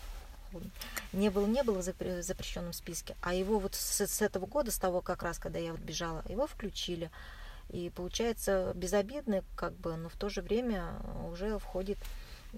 не 1.12 1.30
был, 1.30 1.46
не 1.46 1.62
было 1.62 1.78
в 1.78 1.82
запрещенном 1.82 2.74
списке, 2.74 3.16
а 3.22 3.32
его 3.32 3.58
вот 3.58 3.74
с, 3.74 4.00
с 4.02 4.20
этого 4.20 4.44
года, 4.44 4.70
с 4.70 4.78
того 4.78 5.00
как 5.00 5.22
раз, 5.22 5.38
когда 5.38 5.58
я 5.58 5.72
вот 5.72 5.80
бежала, 5.80 6.22
его 6.28 6.46
включили. 6.46 7.10
И 7.72 7.90
получается 7.90 8.72
безобидный, 8.74 9.42
как 9.56 9.72
бы, 9.74 9.96
но 9.96 10.08
в 10.08 10.16
то 10.16 10.28
же 10.28 10.42
время 10.42 10.94
уже 11.30 11.58
входит 11.58 11.98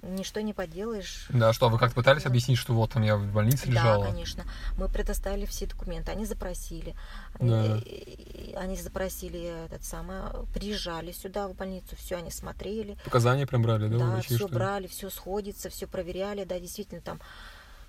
ничто 0.02 0.40
не 0.40 0.52
поделаешь. 0.52 1.26
Да, 1.28 1.52
что, 1.52 1.68
вы 1.68 1.78
как-то 1.78 1.94
пытались 1.94 2.24
Да. 2.24 2.28
объяснить, 2.28 2.58
что 2.58 2.74
вот 2.74 2.90
там 2.90 3.04
я 3.04 3.16
в 3.16 3.32
больнице 3.32 3.66
Да, 3.66 3.70
лежала? 3.70 4.04
конечно. 4.06 4.44
Мы 4.76 4.88
предоставили 4.88 5.46
все 5.46 5.66
документы. 5.66 6.10
Они 6.10 6.24
запросили. 6.26 6.96
Да. 7.38 7.60
Они, 7.62 7.78
и- 7.82 8.54
они 8.56 8.76
запросили 8.76 9.64
этот 9.66 9.84
самый, 9.84 10.16
приезжали 10.52 11.12
сюда 11.12 11.46
в 11.46 11.54
больницу, 11.54 11.94
все 11.94 12.16
они 12.16 12.32
смотрели. 12.32 12.96
Показания 13.04 13.46
прям 13.46 13.62
брали, 13.62 13.86
да, 13.86 13.98
Да, 13.98 14.06
врачей, 14.06 14.36
все 14.36 14.48
брали, 14.48 14.88
все 14.88 15.10
сходится, 15.10 15.70
все 15.70 15.86
проверяли, 15.86 16.42
да, 16.42 16.58
действительно 16.58 17.00
там 17.00 17.20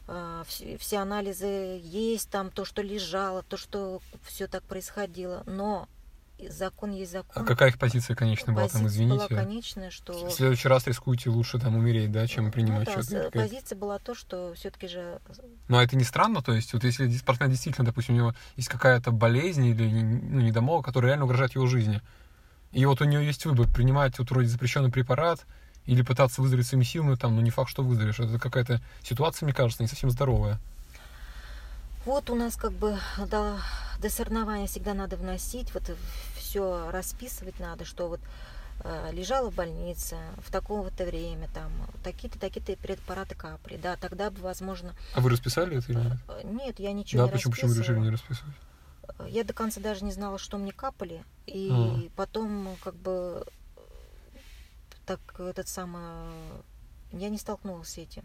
а, 0.07 0.43
все, 0.47 0.77
все 0.77 0.97
анализы 0.99 1.81
есть, 1.81 2.29
там 2.29 2.51
то, 2.51 2.65
что 2.65 2.83
лежало, 2.83 3.41
то, 3.41 3.57
что 3.57 3.99
все 4.21 4.45
так 4.45 4.61
происходило, 4.61 5.41
но 5.47 5.89
закон 6.49 6.91
есть 6.91 7.13
А 7.15 7.19
закон. 7.19 7.45
какая 7.45 7.69
их 7.69 7.77
позиция 7.79 8.15
конечная 8.15 8.53
была 8.53 8.67
там, 8.67 8.83
Позиция 8.83 9.07
была 9.07 9.25
извините? 9.25 9.35
конечная, 9.35 9.89
что 9.91 10.13
В 10.27 10.31
следующий 10.31 10.67
раз 10.67 10.85
рискуйте 10.87 11.29
лучше 11.29 11.59
там 11.59 11.75
умереть, 11.75 12.11
да, 12.11 12.27
чем 12.27 12.51
принимать 12.51 12.87
ну, 12.87 12.95
да, 12.95 13.01
что-то. 13.03 13.29
с- 13.29 13.31
позиция 13.31 13.77
была 13.77 13.99
то, 13.99 14.13
что 14.15 14.53
все-таки 14.55 14.87
же 14.87 15.19
Ну, 15.67 15.77
а 15.77 15.83
это 15.83 15.95
не 15.95 16.03
странно, 16.03 16.41
то 16.41 16.53
есть, 16.53 16.73
вот 16.73 16.83
если 16.83 17.09
спортсмен 17.11 17.49
действительно, 17.49 17.85
допустим, 17.85 18.13
у 18.15 18.17
него 18.17 18.33
есть 18.55 18.69
какая-то 18.69 19.11
болезнь 19.11 19.65
или 19.65 19.87
ну, 19.89 20.41
недомолвок, 20.41 20.85
которая 20.85 21.11
реально 21.11 21.25
угрожает 21.25 21.55
его 21.55 21.67
жизни, 21.67 22.01
и 22.71 22.85
вот 22.85 23.01
у 23.01 23.05
него 23.05 23.21
есть 23.21 23.45
выбор, 23.45 23.67
принимать 23.67 24.19
вот 24.19 24.29
вроде 24.31 24.47
запрещенный 24.49 24.91
препарат 24.91 25.45
или 25.85 26.01
пытаться 26.01 26.41
выздороветь 26.41 26.67
своими 26.67 26.83
силами, 26.83 27.15
там, 27.15 27.35
ну, 27.35 27.41
не 27.41 27.51
факт, 27.51 27.69
что 27.69 27.83
выздоровеешь. 27.83 28.19
Это 28.19 28.39
какая-то 28.39 28.81
ситуация, 29.03 29.45
мне 29.45 29.53
кажется, 29.53 29.81
не 29.83 29.87
совсем 29.87 30.09
здоровая. 30.09 30.59
Вот 32.05 32.29
у 32.29 32.35
нас 32.35 32.55
как 32.55 32.71
бы 32.71 32.97
до, 33.17 33.57
до 33.99 34.09
соревнования 34.09 34.67
всегда 34.67 34.93
надо 34.93 35.17
вносить, 35.17 35.73
вот 35.73 35.83
все 36.35 36.91
расписывать 36.91 37.59
надо, 37.59 37.83
что 37.83 38.07
вот 38.09 38.19
э, 38.83 39.09
лежала 39.11 39.49
в 39.49 39.55
больнице 39.55 40.17
в 40.37 40.51
такое-то 40.51 41.03
время, 41.05 41.49
там, 41.53 41.71
такие-то, 42.03 42.39
такие-то 42.39 42.75
препараты 42.77 43.33
капли, 43.33 43.77
да, 43.77 43.95
тогда 43.95 44.29
бы, 44.29 44.39
возможно... 44.41 44.93
А 45.15 45.19
вы 45.21 45.31
расписали 45.31 45.77
это 45.79 45.91
или 45.91 45.99
нет? 45.99 46.17
э, 46.27 46.41
Нет, 46.43 46.79
я 46.79 46.93
ничего 46.93 47.23
Да, 47.23 47.27
не 47.27 47.33
почему, 47.33 47.51
почему 47.53 47.71
вы 47.71 47.79
решили 47.79 47.95
расписывала. 47.95 48.03
не 48.03 48.11
расписывать? 48.11 48.55
Я 49.33 49.43
до 49.43 49.53
конца 49.53 49.81
даже 49.81 50.03
не 50.05 50.11
знала, 50.11 50.37
что 50.37 50.57
мне 50.57 50.73
капали, 50.73 51.23
и 51.47 51.69
А. 51.71 51.99
потом 52.15 52.75
как 52.83 52.95
бы 52.95 53.45
так 55.07 55.19
этот 55.39 55.67
самый... 55.67 56.01
Я 57.11 57.29
не 57.29 57.37
столкнулась 57.37 57.89
с 57.89 57.97
этим. 57.97 58.23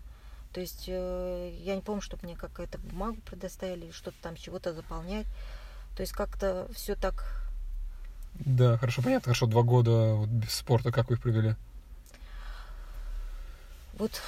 То 0.52 0.60
есть 0.60 0.84
э, 0.88 1.52
я 1.62 1.76
не 1.76 1.80
помню, 1.80 2.02
чтобы 2.02 2.24
мне 2.24 2.36
какая-то 2.36 2.78
бумагу 2.78 3.18
предоставили, 3.24 3.90
что-то 3.92 4.16
там 4.20 4.36
чего-то 4.36 4.72
заполнять. 4.72 5.26
То 5.96 6.02
есть 6.02 6.12
как-то 6.12 6.68
все 6.74 6.96
так... 6.96 7.24
Да, 8.34 8.76
хорошо, 8.78 9.02
понятно, 9.02 9.24
хорошо, 9.24 9.46
два 9.46 9.62
года 9.62 10.14
вот 10.14 10.28
без 10.28 10.52
спорта, 10.52 10.92
как 10.92 11.08
вы 11.08 11.16
их 11.16 11.22
провели? 11.22 11.54
Вот 13.94 14.20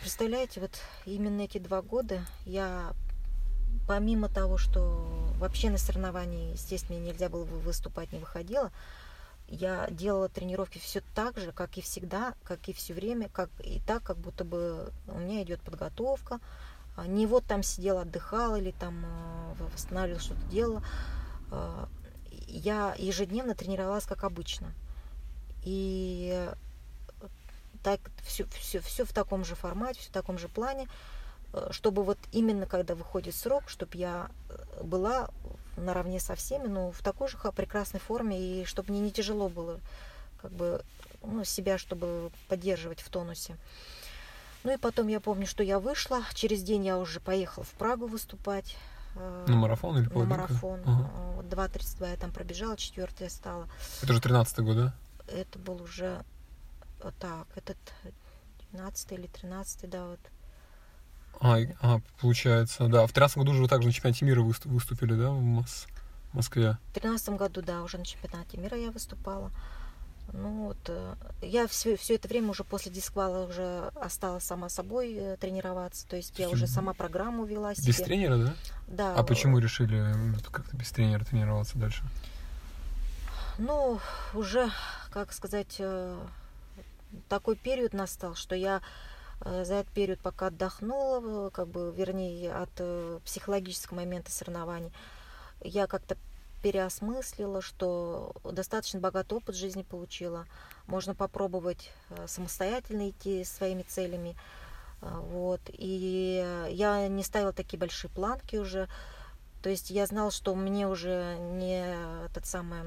представляете, 0.00 0.60
вот 0.60 0.80
именно 1.06 1.42
эти 1.42 1.58
два 1.58 1.80
года 1.80 2.26
я 2.44 2.92
помимо 3.86 4.28
того, 4.28 4.58
что 4.58 5.28
вообще 5.38 5.70
на 5.70 5.78
соревновании, 5.78 6.52
естественно, 6.52 6.98
нельзя 6.98 7.28
было 7.28 7.44
бы 7.44 7.58
выступать, 7.60 8.12
не 8.12 8.18
выходила, 8.18 8.72
я 9.48 9.86
делала 9.90 10.28
тренировки 10.28 10.78
все 10.78 11.02
так 11.14 11.38
же, 11.38 11.52
как 11.52 11.76
и 11.76 11.82
всегда, 11.82 12.34
как 12.42 12.68
и 12.68 12.72
все 12.72 12.94
время, 12.94 13.28
как 13.28 13.50
и 13.60 13.80
так, 13.80 14.02
как 14.02 14.16
будто 14.16 14.44
бы 14.44 14.92
у 15.06 15.18
меня 15.18 15.42
идет 15.42 15.60
подготовка. 15.60 16.40
А 16.96 17.06
Не 17.06 17.26
вот 17.26 17.44
там 17.44 17.62
сидела, 17.62 18.02
отдыхала 18.02 18.56
или 18.56 18.70
там 18.72 19.04
э, 19.04 19.62
восстанавливала, 19.72 20.20
что-то 20.20 20.42
делала. 20.50 20.82
А, 21.50 21.88
Я 22.46 22.94
ежедневно 22.98 23.54
тренировалась, 23.54 24.04
как 24.04 24.24
обычно. 24.24 24.72
И 25.64 26.50
так 27.82 28.00
все, 28.22 28.44
все, 28.46 28.80
все 28.80 29.04
в 29.04 29.12
таком 29.12 29.44
же 29.44 29.54
формате, 29.54 30.00
все 30.00 30.10
в 30.10 30.12
таком 30.12 30.38
же 30.38 30.48
плане, 30.48 30.88
чтобы 31.70 32.02
вот 32.04 32.18
именно 32.30 32.66
когда 32.66 32.94
выходит 32.94 33.34
срок, 33.34 33.64
чтобы 33.68 33.96
я 33.96 34.30
была 34.82 35.30
наравне 35.76 36.20
со 36.20 36.34
всеми, 36.34 36.66
но 36.66 36.90
в 36.92 37.00
такой 37.02 37.28
же 37.28 37.36
прекрасной 37.38 38.00
форме, 38.00 38.38
и 38.40 38.64
чтобы 38.64 38.92
мне 38.92 39.00
не 39.00 39.10
тяжело 39.10 39.48
было 39.48 39.80
как 40.40 40.50
бы 40.52 40.82
ну, 41.22 41.44
себя, 41.44 41.78
чтобы 41.78 42.30
поддерживать 42.48 43.00
в 43.00 43.08
тонусе. 43.08 43.56
Ну 44.64 44.72
и 44.72 44.76
потом 44.76 45.08
я 45.08 45.20
помню, 45.20 45.46
что 45.46 45.62
я 45.62 45.78
вышла, 45.78 46.22
через 46.34 46.62
день 46.62 46.84
я 46.84 46.98
уже 46.98 47.20
поехала 47.20 47.64
в 47.64 47.70
Прагу 47.70 48.06
выступать. 48.06 48.76
э, 49.16 49.44
На 49.48 49.56
марафон 49.56 49.96
или 49.98 50.04
на 50.04 50.10
половинка? 50.10 50.36
марафон. 50.40 50.80
Ага. 50.84 51.10
Э, 51.14 51.32
вот 51.36 51.44
2.32 51.46 52.10
я 52.10 52.16
там 52.16 52.32
пробежала, 52.32 52.76
четвертая 52.76 53.28
стала. 53.28 53.66
Это 54.02 54.12
же 54.12 54.20
13-й 54.20 54.62
год, 54.64 54.76
да? 54.76 54.94
Это 55.28 55.58
был 55.58 55.82
уже 55.82 56.24
э, 57.00 57.10
так, 57.18 57.46
этот 57.56 57.76
12 58.72 59.12
или 59.12 59.26
13 59.26 59.90
да, 59.90 60.06
вот. 60.06 60.20
А, 61.42 61.58
а, 61.80 62.00
получается, 62.20 62.86
да. 62.86 63.04
В 63.04 63.12
13 63.12 63.38
году 63.38 63.52
же 63.54 63.62
вы 63.62 63.68
также 63.68 63.88
на 63.88 63.92
чемпионате 63.92 64.24
мира 64.24 64.42
высту- 64.42 64.68
выступили, 64.68 65.14
да, 65.14 65.30
в 65.30 65.42
Мос- 65.42 65.88
Москве? 66.32 66.78
В 66.90 66.94
13 66.94 67.30
году, 67.36 67.62
да, 67.62 67.82
уже 67.82 67.98
на 67.98 68.04
чемпионате 68.04 68.58
мира 68.58 68.78
я 68.78 68.92
выступала. 68.92 69.50
Ну 70.32 70.66
вот, 70.66 70.78
э, 70.86 71.14
я 71.42 71.66
все, 71.66 71.96
все 71.96 72.14
это 72.14 72.28
время 72.28 72.50
уже 72.50 72.62
после 72.62 72.92
дисквала 72.92 73.44
уже 73.44 73.90
осталась 73.96 74.44
сама 74.44 74.68
собой 74.68 75.12
э, 75.14 75.36
тренироваться. 75.36 76.06
То 76.06 76.14
есть 76.16 76.38
я 76.38 76.48
уже 76.48 76.68
сама 76.68 76.94
программу 76.94 77.44
вела 77.44 77.74
себе. 77.74 77.88
Без 77.88 77.96
тренера, 77.96 78.36
да? 78.36 78.54
Да. 78.86 79.14
А 79.16 79.24
почему 79.24 79.58
решили 79.58 80.14
как-то 80.52 80.76
без 80.76 80.90
тренера 80.92 81.24
тренироваться 81.24 81.76
дальше? 81.76 82.04
Ну, 83.58 83.98
уже, 84.32 84.70
как 85.10 85.32
сказать, 85.32 85.74
э, 85.80 86.18
такой 87.28 87.56
период 87.56 87.92
настал, 87.92 88.36
что 88.36 88.54
я 88.54 88.80
за 89.44 89.74
этот 89.74 89.92
период 89.92 90.20
пока 90.20 90.46
отдохнула, 90.46 91.48
э, 91.48 91.50
как 91.50 91.68
бы, 91.68 91.92
вернее, 91.96 92.52
от 92.54 92.70
э, 92.78 93.18
психологического 93.24 93.96
момента 93.96 94.30
соревнований, 94.30 94.92
я 95.62 95.86
как-то 95.86 96.16
переосмыслила, 96.62 97.60
что 97.60 98.32
достаточно 98.44 99.00
богатый 99.00 99.34
опыт 99.34 99.56
жизни 99.56 99.82
получила. 99.82 100.46
Можно 100.86 101.14
попробовать 101.14 101.90
э, 102.10 102.26
самостоятельно 102.28 103.10
идти 103.10 103.44
своими 103.44 103.82
целями. 103.82 104.36
Э, 105.00 105.08
Вот. 105.10 105.60
И 105.68 106.40
э, 106.44 106.68
я 106.70 107.08
не 107.08 107.24
ставила 107.24 107.52
такие 107.52 107.78
большие 107.78 108.10
планки 108.10 108.56
уже. 108.56 108.88
То 109.62 109.70
есть 109.70 109.90
я 109.90 110.06
знал, 110.06 110.30
что 110.32 110.54
мне 110.56 110.88
уже 110.88 111.36
не 111.38 111.96
тот 112.34 112.46
самый 112.46 112.80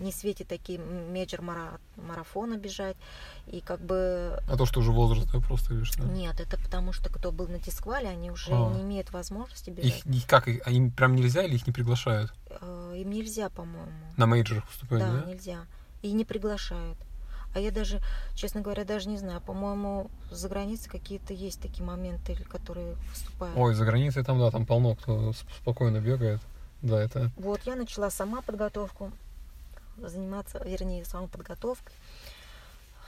не 0.00 0.10
светит 0.10 0.48
такие 0.48 0.80
major 0.80 1.42
марафоны 1.96 2.56
бежать. 2.56 2.96
И 3.46 3.60
как 3.60 3.80
бы... 3.80 4.38
А 4.48 4.56
то, 4.56 4.66
что 4.66 4.80
уже 4.80 4.90
возраст, 4.90 5.30
да, 5.32 5.40
просто 5.40 5.74
или 5.74 5.84
что? 5.84 6.02
Нет, 6.02 6.40
это 6.40 6.58
потому 6.58 6.92
что 6.92 7.08
кто 7.08 7.30
был 7.30 7.46
на 7.46 7.58
дисквале, 7.58 8.08
они 8.08 8.30
уже 8.30 8.52
а. 8.52 8.72
не 8.74 8.82
имеют 8.82 9.12
возможности 9.12 9.70
бежать. 9.70 10.02
Их, 10.06 10.26
как, 10.26 10.48
им 10.48 10.90
прям 10.90 11.14
нельзя 11.14 11.44
или 11.44 11.54
их 11.54 11.66
не 11.66 11.72
приглашают? 11.72 12.32
Э, 12.48 12.94
им 12.96 13.10
нельзя, 13.10 13.48
по-моему. 13.48 13.92
На 14.16 14.26
мейджорах 14.26 14.66
выступать, 14.66 15.00
да? 15.00 15.22
Да, 15.22 15.26
нельзя. 15.26 15.66
И 16.02 16.12
не 16.12 16.24
приглашают. 16.24 16.98
А 17.54 17.60
я 17.60 17.70
даже, 17.70 18.00
честно 18.34 18.60
говоря, 18.60 18.84
даже 18.84 19.08
не 19.08 19.18
знаю. 19.18 19.40
По-моему, 19.40 20.10
за 20.30 20.48
границей 20.48 20.90
какие-то 20.90 21.34
есть 21.34 21.60
такие 21.60 21.84
моменты, 21.84 22.34
которые 22.48 22.94
выступают. 23.10 23.56
Ой, 23.56 23.74
за 23.74 23.84
границей 23.84 24.24
там, 24.24 24.38
да, 24.38 24.50
там 24.50 24.66
полно 24.66 24.94
кто 24.94 25.32
спокойно 25.60 25.98
бегает. 25.98 26.40
Да, 26.80 27.00
это... 27.00 27.30
Вот, 27.36 27.60
я 27.64 27.76
начала 27.76 28.10
сама 28.10 28.42
подготовку, 28.42 29.12
заниматься, 29.96 30.60
вернее, 30.64 31.04
самой 31.04 31.28
подготовкой. 31.28 31.94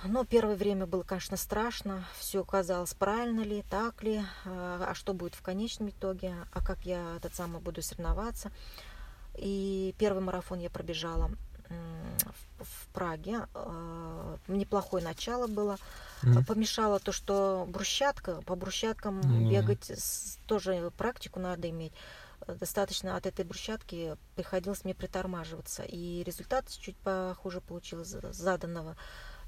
Но 0.05 0.25
первое 0.25 0.55
время 0.55 0.87
было, 0.87 1.03
конечно, 1.03 1.37
страшно. 1.37 2.05
Все 2.19 2.45
казалось, 2.45 2.93
правильно 2.95 3.41
ли, 3.41 3.65
так 3.71 4.03
ли, 4.03 4.21
а, 4.45 4.89
а 4.91 4.95
что 4.95 5.15
будет 5.15 5.35
в 5.35 5.43
конечном 5.43 5.89
итоге, 5.89 6.35
а 6.53 6.63
как 6.63 6.85
я 6.85 7.17
этот 7.17 7.35
самый 7.35 7.61
буду 7.61 7.81
соревноваться. 7.83 8.51
И 9.37 9.95
первый 9.99 10.23
марафон 10.23 10.59
я 10.59 10.69
пробежала 10.69 11.31
в 11.69 12.87
Праге. 12.93 13.47
Э, 13.55 14.37
неплохое 14.49 15.05
начало 15.05 15.47
было. 15.47 15.79
Mm. 16.23 16.45
Помешало 16.47 17.01
то, 17.01 17.13
что 17.13 17.67
брусчатка, 17.69 18.43
по 18.43 18.55
брусчаткам 18.55 19.21
mm. 19.21 19.51
бегать 19.51 19.93
тоже 20.47 20.91
практику 20.97 21.41
надо 21.41 21.69
иметь. 21.71 21.93
Достаточно 22.47 23.17
от 23.17 23.27
этой 23.27 23.45
брусчатки 23.45 24.17
приходилось 24.37 24.85
мне 24.85 24.95
притормаживаться. 24.95 25.83
И 25.83 26.23
результат 26.25 26.69
чуть 26.69 26.97
похуже 26.99 27.61
получился 27.61 28.33
заданного, 28.33 28.97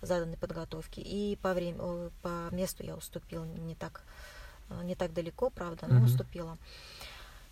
заданной 0.03 0.37
подготовки. 0.37 1.01
И 1.01 1.37
по, 1.37 1.53
времени, 1.53 2.11
по 2.23 2.49
месту 2.55 2.83
я 2.85 2.97
уступила 2.97 3.45
не 3.45 3.75
так, 3.75 4.03
не 4.83 4.95
так 4.95 5.13
далеко, 5.13 5.51
правда, 5.51 5.87
но 5.89 6.01
mm-hmm. 6.01 6.05
уступила. 6.05 6.59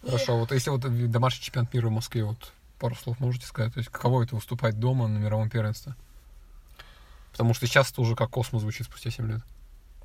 Хорошо, 0.03 0.37
и... 0.37 0.41
вот 0.41 0.53
если 0.53 0.71
вот 0.71 1.11
домашний 1.11 1.43
чемпионат 1.45 1.75
мира 1.75 1.89
в 1.89 1.93
Москве, 1.93 2.25
вот 2.25 2.53
пару 2.79 2.95
слов 2.95 3.21
можете 3.21 3.47
сказать? 3.47 3.73
То 3.75 3.79
есть 3.79 3.91
каково 3.91 4.23
это 4.23 4.35
выступать 4.35 4.79
дома 4.79 5.09
на 5.09 5.19
мировом 5.19 5.51
первенстве? 5.51 5.95
Потому 7.33 7.55
что 7.55 7.67
сейчас 7.67 7.91
это 7.91 8.01
уже 8.01 8.15
как 8.15 8.31
космос 8.31 8.63
звучит 8.63 8.87
спустя 8.87 9.11
7 9.11 9.29
лет 9.29 9.41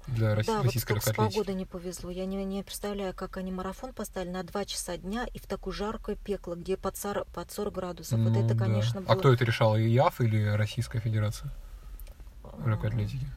для 0.08 0.36
России, 0.36 0.52
да, 0.52 0.64
российской 0.64 0.94
вот 0.94 1.04
с 1.04 1.14
погодой 1.14 1.54
не 1.56 1.66
повезло. 1.66 2.10
Я 2.10 2.26
не, 2.26 2.44
не 2.44 2.64
представляю, 2.64 3.14
как 3.14 3.38
они 3.38 3.52
марафон 3.52 3.94
поставили 3.94 4.32
на 4.32 4.44
2 4.44 4.66
часа 4.66 4.98
дня 4.98 5.28
и 5.32 5.40
в 5.40 5.46
такое 5.46 5.74
жаркое 5.74 6.16
пекло, 6.16 6.56
где 6.56 6.78
под 6.78 6.98
40, 6.98 7.28
под 7.28 7.52
40 7.52 7.74
градусов. 7.74 8.20
Ну, 8.20 8.30
вот 8.30 8.38
это, 8.38 8.56
да. 8.56 8.66
конечно, 8.66 9.00
а 9.00 9.04
было... 9.04 9.14
А 9.14 9.16
кто 9.18 9.34
это 9.34 9.46
решал, 9.46 9.78
ИАФ 9.78 10.22
или 10.22 10.44
Российская 10.46 11.00
Федерация 11.00 11.52
легкой 12.66 12.90
атлетики? 12.90 13.28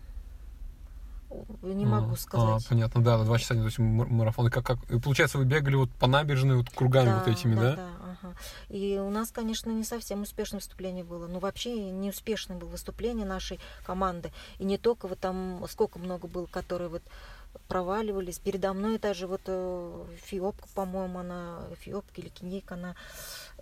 не 1.62 1.86
могу 1.86 2.12
а, 2.12 2.16
сказать. 2.16 2.64
А, 2.66 2.68
понятно, 2.68 3.02
да, 3.02 3.16
на 3.16 3.24
два 3.24 3.38
часа, 3.38 3.54
то 3.54 3.64
есть 3.64 3.78
марафон. 3.78 4.50
как, 4.50 4.66
как, 4.66 4.78
и 4.90 4.98
получается, 4.98 5.38
вы 5.38 5.44
бегали 5.44 5.76
вот 5.76 5.90
по 5.92 6.06
набережной 6.06 6.56
вот 6.56 6.68
кругами 6.70 7.06
да, 7.06 7.18
вот 7.18 7.28
этими, 7.28 7.54
да? 7.54 7.60
Да, 7.60 7.76
да, 7.76 8.02
ага. 8.23 8.35
И 8.69 8.99
у 8.99 9.11
нас, 9.11 9.31
конечно, 9.31 9.70
не 9.70 9.85
совсем 9.85 10.23
успешное 10.23 10.61
выступление 10.61 11.05
было. 11.05 11.27
Ну, 11.27 11.39
вообще 11.39 11.90
не 11.90 12.11
успешное 12.11 12.57
было 12.57 12.69
выступление 12.69 13.27
нашей 13.27 13.61
команды. 13.85 14.32
И 14.59 14.65
не 14.65 14.78
только 14.78 15.09
вот 15.09 15.19
там, 15.19 15.65
сколько 15.69 15.99
много 15.99 16.28
было, 16.28 16.47
которые 16.47 16.89
вот 16.89 17.03
проваливались. 17.69 18.39
Передо 18.39 18.73
мной 18.73 18.99
даже 18.99 19.27
вот 19.27 19.43
э, 19.47 20.05
Фиопка, 20.24 20.69
по-моему, 20.74 21.19
она, 21.19 21.62
Фиопка 21.81 22.20
или 22.20 22.28
Кинейка, 22.28 22.74
она 22.74 22.94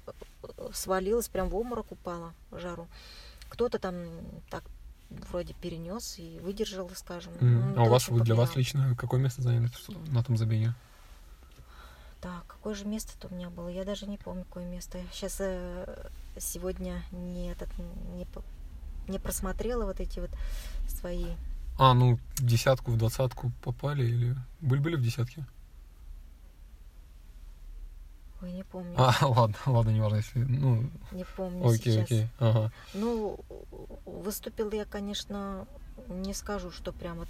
э, 0.07 0.13
свалилась, 0.73 1.29
прям 1.29 1.49
в 1.49 1.57
обморок 1.57 1.91
упала 1.91 2.33
в 2.51 2.59
жару. 2.59 2.87
Кто-то 3.49 3.79
там 3.79 3.97
так 4.49 4.63
вроде 5.11 5.55
перенес 5.55 6.19
и 6.19 6.39
выдержал, 6.41 6.89
скажем. 6.95 7.33
Mm. 7.35 7.75
Ну, 7.75 7.83
а 7.83 7.85
у 7.87 7.89
вас 7.89 8.09
для 8.09 8.35
вас 8.35 8.55
лично 8.55 8.95
какое 8.97 9.21
место 9.21 9.43
заняли 9.43 9.69
на 10.09 10.23
том 10.23 10.37
забеге? 10.37 10.73
Так, 12.21 12.45
какое 12.47 12.75
же 12.75 12.85
место-то 12.85 13.29
у 13.29 13.35
меня 13.35 13.49
было? 13.49 13.69
Я 13.69 13.85
даже 13.85 14.07
не 14.07 14.19
помню, 14.19 14.45
какое 14.45 14.67
место. 14.67 14.99
Сейчас 15.13 15.37
э, 15.41 16.11
сегодня 16.39 17.03
не, 17.13 17.51
этот, 17.51 17.69
не, 17.79 18.27
не 19.09 19.19
просмотрела 19.19 19.87
вот 19.87 20.01
эти 20.01 20.21
вот 20.21 20.31
свои. 20.87 21.27
А, 21.79 21.95
ну, 21.95 22.19
в 22.37 22.45
десятку, 22.45 22.91
в 22.91 22.99
двадцатку 22.99 23.51
попали 23.63 24.05
или 24.05 24.37
были, 24.61 24.81
были 24.81 24.97
в 24.97 25.03
десятке? 25.03 25.47
Ой, 28.43 28.53
не 28.53 28.65
помню. 28.65 28.95
А, 28.99 29.15
ладно, 29.27 29.57
ладно, 29.67 29.91
не 29.91 30.01
важно, 30.01 30.17
если, 30.17 30.41
ну... 30.41 30.91
Не 31.13 31.25
помню 31.25 31.67
окей, 31.67 31.93
сейчас. 31.93 32.05
Окей, 32.05 32.29
ага. 32.39 32.73
Ну, 32.93 33.41
выступил 34.05 34.71
я, 34.73 34.85
конечно, 34.85 35.67
не 36.09 36.35
скажу, 36.35 36.71
что 36.71 36.93
прям 36.93 37.19
вот 37.19 37.29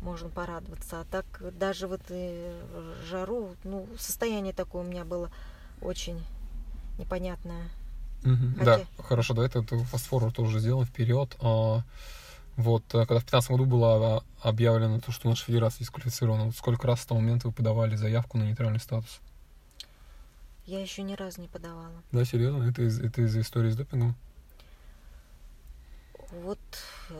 можно 0.00 0.28
порадоваться. 0.28 1.00
А 1.00 1.04
так 1.04 1.24
даже 1.58 1.86
вот 1.86 2.00
и 2.10 2.52
жару, 3.08 3.54
ну, 3.64 3.86
состояние 3.98 4.52
такое 4.52 4.82
у 4.82 4.86
меня 4.86 5.04
было 5.04 5.30
очень 5.80 6.22
непонятное. 6.98 7.68
Угу, 8.24 8.58
Хотя... 8.58 8.78
Да, 8.78 8.84
хорошо, 9.02 9.34
да, 9.34 9.44
это, 9.44 9.62
фастфорвард 9.62 10.34
тоже 10.34 10.58
сделан 10.60 10.84
вперед. 10.84 11.36
А, 11.40 11.82
вот, 12.56 12.82
э, 12.88 13.06
когда 13.06 13.20
в 13.20 13.24
2015 13.24 13.50
году 13.50 13.64
было 13.64 14.24
объявлено 14.42 15.00
то, 15.00 15.12
что 15.12 15.28
наша 15.28 15.44
федерация 15.44 15.80
дисквалифицирована, 15.80 16.44
вот 16.44 16.56
сколько 16.56 16.86
раз 16.86 17.00
с 17.00 17.06
того 17.06 17.20
момента 17.20 17.48
вы 17.48 17.54
подавали 17.54 17.96
заявку 17.96 18.36
на 18.36 18.44
нейтральный 18.44 18.80
статус? 18.80 19.20
Я 20.66 20.80
еще 20.80 21.02
ни 21.02 21.14
разу 21.14 21.40
не 21.40 21.48
подавала. 21.48 22.02
Да, 22.12 22.24
серьезно? 22.24 22.64
Это 22.64 22.82
из, 22.82 23.00
это 23.00 23.22
из 23.22 23.36
истории 23.36 23.70
с 23.70 23.76
допингом? 23.76 24.14
Вот, 26.30 26.58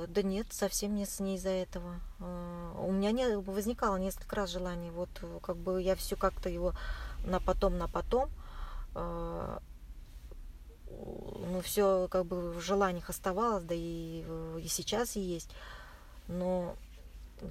да 0.09 0.23
нет, 0.23 0.47
совсем 0.51 0.95
не, 0.95 1.07
не 1.21 1.37
из-за 1.37 1.51
этого. 1.51 2.01
А, 2.21 2.75
у 2.81 2.93
меня 2.93 3.13
не, 3.13 3.37
возникало 3.37 3.97
несколько 3.97 4.37
раз 4.37 4.51
желание, 4.51 4.91
вот 4.91 5.11
как 5.43 5.57
бы 5.57 5.83
я 5.83 5.97
все 5.97 6.17
как-то 6.17 6.49
его 6.49 6.75
на 7.25 7.41
потом, 7.41 7.79
на 7.79 7.89
потом, 7.89 8.31
ну 8.95 9.61
все 11.63 12.09
как 12.11 12.27
бы 12.27 12.53
в 12.53 12.61
желаниях 12.61 13.11
оставалось, 13.11 13.65
да 13.65 13.75
и, 13.77 14.25
и 14.61 14.69
сейчас 14.69 15.17
есть, 15.17 15.51
но 16.29 16.75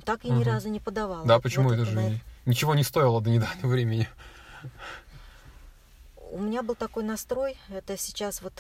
так 0.06 0.24
я 0.24 0.32
угу. 0.32 0.42
ни 0.42 0.44
разу 0.44 0.70
не 0.70 0.80
подавала. 0.80 1.26
Да, 1.26 1.40
почему 1.40 1.70
вот 1.70 1.74
это, 1.74 1.84
это 1.84 1.92
же 1.92 1.96
на... 1.96 2.20
ничего 2.46 2.76
не 2.76 2.84
стоило 2.84 3.22
до 3.22 3.30
недавнего 3.30 3.68
времени? 3.68 4.08
у 6.32 6.40
меня 6.40 6.64
был 6.64 6.76
такой 6.76 7.04
настрой, 7.04 7.58
это 7.70 7.98
сейчас 7.98 8.42
вот 8.42 8.54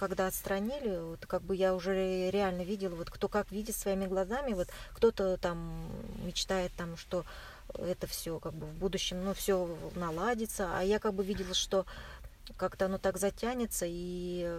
когда 0.00 0.28
отстранили, 0.28 0.96
вот 0.96 1.26
как 1.26 1.42
бы 1.42 1.54
я 1.54 1.74
уже 1.74 2.30
реально 2.30 2.62
видела, 2.62 2.94
вот 2.94 3.10
кто 3.10 3.28
как 3.28 3.52
видит 3.52 3.76
своими 3.76 4.06
глазами, 4.06 4.54
вот 4.54 4.68
кто-то 4.94 5.36
там 5.36 5.84
мечтает 6.24 6.72
там, 6.72 6.96
что 6.96 7.26
это 7.74 8.06
все 8.06 8.38
как 8.38 8.54
бы 8.54 8.64
в 8.64 8.72
будущем, 8.78 9.22
ну, 9.22 9.34
все 9.34 9.68
наладится, 9.96 10.70
а 10.74 10.82
я 10.82 10.98
как 11.00 11.12
бы 11.12 11.22
видела, 11.22 11.52
что 11.52 11.84
как-то 12.56 12.86
оно 12.86 12.96
так 12.96 13.18
затянется, 13.18 13.84
и 13.86 14.50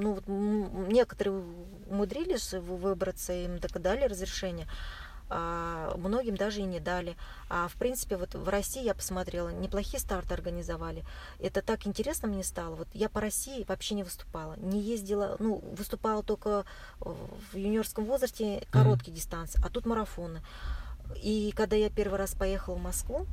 ну, 0.00 0.14
вот 0.14 0.24
некоторые 0.26 1.44
умудрились 1.88 2.52
выбраться, 2.52 3.32
им 3.32 3.60
дали 3.60 4.04
разрешение, 4.06 4.66
многим 5.96 6.36
даже 6.36 6.60
и 6.60 6.64
не 6.64 6.80
дали. 6.80 7.16
А 7.48 7.68
в 7.68 7.74
принципе, 7.74 8.16
вот 8.16 8.34
в 8.34 8.48
России 8.48 8.84
я 8.84 8.94
посмотрела, 8.94 9.48
неплохие 9.48 10.00
старты 10.00 10.34
организовали. 10.34 11.04
Это 11.38 11.62
так 11.62 11.86
интересно 11.86 12.28
мне 12.28 12.44
стало. 12.44 12.74
Вот 12.74 12.88
я 12.92 13.08
по 13.08 13.20
России 13.20 13.64
вообще 13.68 13.94
не 13.94 14.02
выступала, 14.02 14.54
не 14.58 14.80
ездила, 14.80 15.36
ну, 15.38 15.62
выступала 15.76 16.22
только 16.22 16.64
в 17.00 17.56
юниорском 17.56 18.04
возрасте 18.04 18.66
короткие 18.70 19.12
mm-hmm. 19.12 19.16
дистанции, 19.16 19.60
а 19.64 19.68
тут 19.68 19.86
марафоны. 19.86 20.40
И 21.22 21.52
когда 21.56 21.76
я 21.76 21.90
первый 21.90 22.18
раз 22.18 22.34
поехала 22.34 22.74
в 22.74 22.82
Москву, 22.82 23.26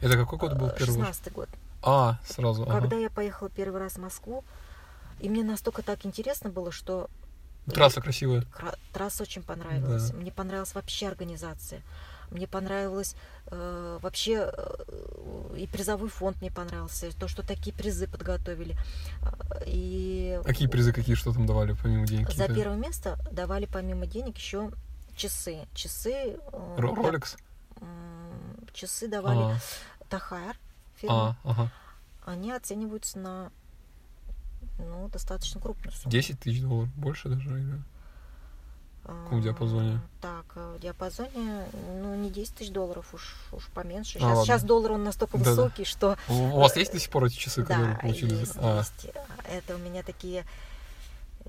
это 0.00 0.16
какой 0.16 0.38
год 0.38 0.54
был 0.54 0.70
первый? 0.70 0.96
16 0.96 1.32
год. 1.32 1.48
А, 1.82 2.18
сразу. 2.24 2.64
Когда 2.64 2.96
ага. 2.96 2.98
я 2.98 3.10
поехала 3.10 3.48
первый 3.48 3.80
раз 3.80 3.94
в 3.94 3.98
Москву, 3.98 4.44
и 5.20 5.28
мне 5.28 5.44
настолько 5.44 5.82
так 5.82 6.04
интересно 6.04 6.50
было, 6.50 6.72
что 6.72 7.08
Трасса 7.66 8.00
красивая. 8.00 8.44
Трасса 8.92 9.22
очень 9.22 9.42
понравилась. 9.42 10.10
Да. 10.10 10.16
Мне 10.16 10.32
понравилась 10.32 10.74
вообще 10.74 11.08
организация. 11.08 11.82
Мне 12.30 12.46
понравилось 12.46 13.14
э, 13.48 13.98
вообще 14.00 14.50
э, 14.52 15.54
и 15.56 15.66
призовой 15.66 16.08
фонд 16.08 16.40
мне 16.40 16.50
понравился, 16.50 17.12
то, 17.18 17.28
что 17.28 17.46
такие 17.46 17.76
призы 17.76 18.08
подготовили. 18.08 18.74
И 19.66 20.40
какие 20.44 20.66
призы, 20.66 20.92
какие 20.94 21.14
что 21.14 21.34
там 21.34 21.46
давали 21.46 21.76
помимо 21.80 22.06
денег? 22.06 22.30
За 22.32 22.46
первое 22.46 22.76
место 22.76 23.18
давали 23.30 23.66
помимо 23.66 24.06
денег 24.06 24.38
еще 24.38 24.70
часы, 25.14 25.66
часы. 25.74 26.38
Э, 26.52 26.76
Rolex. 26.78 27.36
Да, 27.80 27.86
часы 28.72 29.08
давали 29.08 29.54
а. 29.54 29.58
Тахайр 30.08 30.56
фирма. 30.96 31.36
А, 31.44 31.50
ага. 31.50 31.70
Они 32.24 32.50
оцениваются 32.50 33.18
на 33.18 33.52
ну, 34.78 35.08
достаточно 35.08 35.60
крупную 35.60 35.92
сумму. 35.92 36.10
10 36.10 36.40
тысяч 36.40 36.60
долларов, 36.62 36.88
больше 36.96 37.28
даже? 37.28 37.60
Или... 37.60 37.82
В 39.04 39.24
каком 39.24 39.40
диапазоне? 39.42 40.00
Так, 40.20 40.44
э, 40.54 40.76
в 40.78 40.80
диапазоне, 40.80 41.66
ну, 42.00 42.14
не 42.14 42.30
10 42.30 42.54
тысяч 42.54 42.70
долларов, 42.70 43.12
уж, 43.12 43.34
уж 43.50 43.66
поменьше. 43.74 44.18
А, 44.18 44.20
Сейчас, 44.20 44.28
ладно. 44.28 44.44
сейчас 44.44 44.62
доллар, 44.62 44.92
он 44.92 45.02
настолько 45.02 45.38
Да-да. 45.38 45.50
высокий, 45.50 45.84
что... 45.84 46.16
У 46.28 46.60
вас 46.60 46.76
есть 46.76 46.92
до 46.92 47.00
сих 47.00 47.10
пор 47.10 47.24
эти 47.24 47.34
часы, 47.34 47.62
которые 47.62 47.94
Да, 47.94 47.98
получили? 48.00 48.34
есть, 48.36 48.52
А, 48.58 48.78
есть. 48.78 49.10
Это 49.50 49.74
у 49.74 49.78
меня 49.78 50.04
такие 50.04 50.44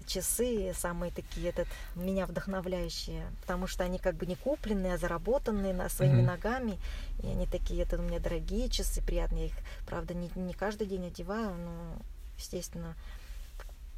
часы, 0.07 0.73
самые 0.75 1.11
такие, 1.11 1.49
этот, 1.49 1.67
меня 1.95 2.25
вдохновляющие, 2.25 3.27
потому 3.41 3.67
что 3.67 3.83
они 3.83 3.99
как 3.99 4.15
бы 4.15 4.25
не 4.25 4.35
купленные, 4.35 4.95
а 4.95 4.97
заработанные 4.97 5.73
на 5.73 5.89
своими 5.89 6.17
Мгм. 6.17 6.25
ногами, 6.25 6.79
и 7.21 7.27
они 7.27 7.45
такие, 7.45 7.83
это 7.83 7.97
у 7.97 8.01
меня 8.01 8.19
дорогие 8.19 8.67
часы, 8.69 9.01
приятные, 9.03 9.41
я 9.41 9.47
их, 9.49 9.53
правда, 9.85 10.13
не, 10.15 10.31
не 10.35 10.53
каждый 10.53 10.87
день 10.87 11.05
одеваю, 11.07 11.53
но, 11.55 11.97
естественно, 12.43 12.95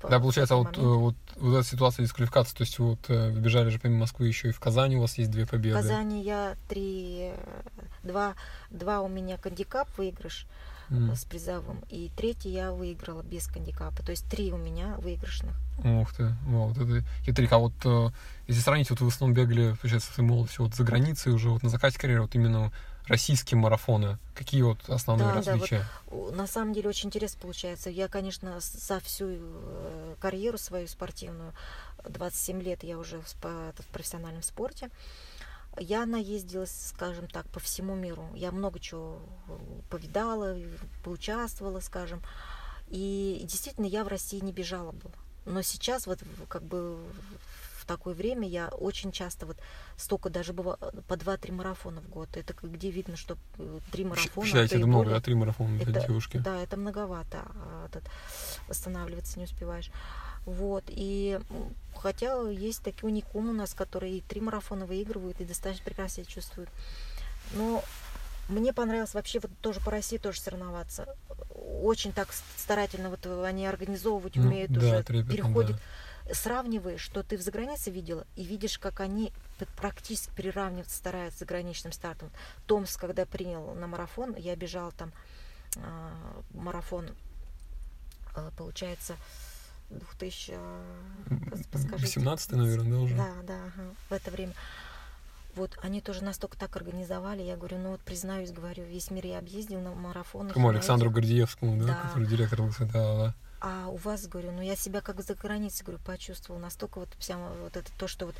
Да, 0.02 0.20
в 0.20 0.22
получается, 0.22 0.56
вот, 0.56 0.78
э, 0.78 0.82
вот, 0.82 1.16
вот 1.38 1.56
эта 1.58 1.68
ситуация 1.68 2.04
дисквалификации, 2.04 2.56
то 2.56 2.64
есть 2.64 2.78
вот 2.80 3.00
э, 3.10 3.32
вы 3.32 3.40
бежали 3.40 3.70
же 3.70 3.80
помимо 3.80 4.02
Москвы 4.02 4.28
еще 4.28 4.50
и 4.50 4.52
в 4.52 4.60
Казани, 4.60 4.96
у 4.98 5.02
вас 5.02 5.18
есть 5.18 5.32
две 5.32 5.46
В 5.46 5.50
победы. 5.50 5.76
Казани 5.76 6.22
я 6.22 6.56
три, 6.70 7.32
э, 7.34 7.38
два, 8.04 8.36
два 8.70 9.02
у 9.02 9.08
меня 9.08 9.38
кандикап 9.38 9.88
выигрыш 9.98 10.46
М. 10.92 11.16
с 11.16 11.26
призовым, 11.26 11.84
и 11.90 12.12
третий 12.16 12.50
я 12.52 12.72
выиграла 12.72 13.24
без 13.24 13.48
кандикапа, 13.48 14.04
то 14.04 14.12
есть 14.12 14.30
три 14.30 14.52
у 14.54 14.58
меня 14.58 14.96
выигрышных. 15.00 15.56
Ух 15.84 16.14
ты, 16.14 16.36
вау, 16.46 16.68
вот 16.68 16.78
это 16.78 17.04
хитрик. 17.26 17.52
А 17.52 17.58
вот 17.58 17.74
если 18.48 18.62
сравнить, 18.62 18.92
вот 18.92 19.02
вы 19.02 19.10
в 19.10 19.14
основном 19.14 19.36
бегали, 19.36 19.76
получается, 19.82 20.12
в 20.16 20.20
молодости 20.20 20.60
вот 20.60 20.76
за 20.76 20.84
границей 20.84 21.34
уже, 21.34 21.50
вот 21.50 21.64
на 21.64 21.70
закате 21.70 21.98
карьеры, 21.98 22.22
вот 22.22 22.36
именно 22.36 22.72
российские 23.08 23.60
марафоны, 23.60 24.18
какие 24.34 24.62
вот 24.62 24.90
основные 24.90 25.28
Да, 25.28 25.34
да, 25.34 25.40
вот 25.40 25.48
различия? 25.48 25.86
На 26.36 26.48
самом 26.48 26.74
деле 26.74 26.90
очень 26.90 27.08
интересно 27.08 27.40
получается. 27.42 27.90
Я, 27.90 28.08
конечно, 28.08 28.60
за 28.60 29.00
всю 29.00 29.28
э, 29.30 30.16
карьеру 30.20 30.58
свою 30.58 30.88
спортивную, 30.88 31.54
27 32.04 32.62
лет 32.62 32.84
я 32.84 32.98
уже 32.98 33.22
в, 33.22 33.36
профессиональном 33.92 34.44
спорте, 34.44 34.90
я 35.78 36.06
наездилась, 36.06 36.90
скажем 36.90 37.28
так, 37.28 37.48
по 37.50 37.60
всему 37.60 37.96
миру. 37.96 38.30
Я 38.34 38.52
много 38.52 38.80
чего 38.80 39.20
э, 39.48 39.58
повидала, 39.90 40.58
поучаствовала, 41.04 41.82
скажем. 41.82 42.22
И 42.88 43.42
действительно, 43.44 43.86
я 43.86 44.04
в 44.04 44.08
России 44.08 44.40
не 44.40 44.54
бежала 44.54 44.92
бы. 44.92 45.12
Но 45.46 45.62
сейчас 45.62 46.08
вот 46.08 46.20
как 46.48 46.64
бы 46.64 46.98
в 47.86 47.88
такое 47.88 48.16
время 48.16 48.48
я 48.48 48.68
очень 48.70 49.12
часто 49.12 49.46
вот 49.46 49.58
столько 49.96 50.30
даже 50.32 50.54
было 50.54 50.78
по 51.08 51.14
2-3 51.14 51.52
марафона 51.52 52.02
в 52.02 52.10
год. 52.10 52.30
Это 52.36 52.54
где 52.64 52.90
видно, 52.90 53.16
что 53.16 53.38
э, 53.60 53.80
три 53.92 54.04
марафона. 54.04 54.48
а 54.60 54.64
и 54.64 54.66
это 54.66 54.78
много, 54.80 55.04
более. 55.06 55.14
да, 55.14 55.22
три 55.22 55.36
марафона 55.36 55.78
для 55.78 55.92
Это- 56.00 56.08
девушки? 56.08 56.38
Да, 56.38 56.60
это 56.62 56.78
многовато. 56.78 57.44
а, 57.46 57.86
этот, 57.86 58.04
восстанавливаться 58.68 59.38
не 59.38 59.46
успеваешь. 59.46 59.92
Вот. 60.46 60.84
И 60.88 61.40
хотя 61.96 62.42
есть 62.50 62.82
такие 62.84 63.06
уникумы 63.08 63.52
у 63.52 63.54
нас, 63.54 63.74
которые 63.76 64.18
и 64.18 64.22
три 64.22 64.42
марафона 64.42 64.86
выигрывают, 64.88 65.40
и 65.42 65.46
достаточно 65.46 65.86
прекрасно 65.86 66.24
себя 66.24 66.34
чувствуют. 66.34 66.70
Но 67.54 67.84
мне 68.50 68.74
понравилось 68.74 69.14
вообще 69.14 69.40
вот 69.40 69.52
тоже 69.62 69.80
по 69.80 69.92
России 69.92 70.18
тоже 70.18 70.40
соревноваться. 70.42 71.16
Очень 71.84 72.14
так 72.14 72.30
старательно 72.58 73.10
вот 73.12 73.26
они 73.46 73.68
организовывать 73.68 74.36
Ну, 74.36 74.44
умеют 74.48 74.72
да, 74.72 74.80
уже. 74.80 75.04
трепетно, 75.04 75.32
переходит 75.32 75.76
сравниваешь, 76.32 77.02
что 77.02 77.24
ты 77.24 77.38
в 77.38 77.42
загранице 77.42 77.92
видела, 77.92 78.26
и 78.36 78.44
видишь, 78.44 78.80
как 78.80 79.00
они 79.00 79.32
практически 79.78 80.32
переравниваться 80.36 80.96
стараются 80.98 81.38
с 81.38 81.40
заграничным 81.40 81.94
стартом. 81.94 82.30
Томск, 82.66 83.00
когда 83.00 83.26
принял 83.26 83.74
на 83.76 83.88
марафон, 83.88 84.36
я 84.36 84.56
бежала 84.56 84.92
там 84.92 85.12
а, 85.78 86.42
марафон, 86.54 87.10
а, 88.36 88.50
получается, 88.58 89.16
2000, 89.90 90.54
а, 90.56 90.84
пос- 91.28 91.68
подскажите. 91.72 92.20
18 92.20 92.52
наверное, 92.54 92.92
да, 92.92 93.00
уже? 93.00 93.16
Да, 93.16 93.30
да, 93.44 93.56
ага, 93.68 93.94
в 94.10 94.14
это 94.14 94.32
время. 94.32 94.54
Вот, 95.56 95.78
они 95.82 96.02
тоже 96.02 96.22
настолько 96.24 96.58
так 96.58 96.76
организовали, 96.76 97.42
я 97.42 97.56
говорю, 97.56 97.78
ну 97.78 97.92
вот 97.92 98.02
признаюсь, 98.02 98.52
говорю, 98.52 98.84
весь 98.84 99.10
мир 99.10 99.26
я 99.26 99.40
объездил 99.40 99.80
на 99.80 99.92
марафонах. 99.94 100.54
Кому, 100.54 100.68
Александру. 100.70 101.10
Гордеевскому, 101.12 101.80
да, 101.80 101.88
Да. 101.88 101.96
который 102.10 102.28
директор 102.28 102.62
ЛСД, 102.62 102.80
да, 102.92 103.16
да. 103.16 103.36
А 103.62 103.88
у 103.88 103.96
вас, 103.98 104.28
говорю, 104.28 104.52
ну 104.52 104.62
я 104.62 104.76
себя 104.76 105.02
как 105.02 105.22
за 105.22 105.34
границей, 105.34 105.86
говорю, 105.86 106.02
почувствовала. 106.04 106.62
Настолько 106.62 107.00
вот 107.00 107.10
прямо 107.10 107.50
вот 107.62 107.78
это 107.78 107.92
то, 107.98 108.08
что 108.08 108.28
вот 108.28 108.36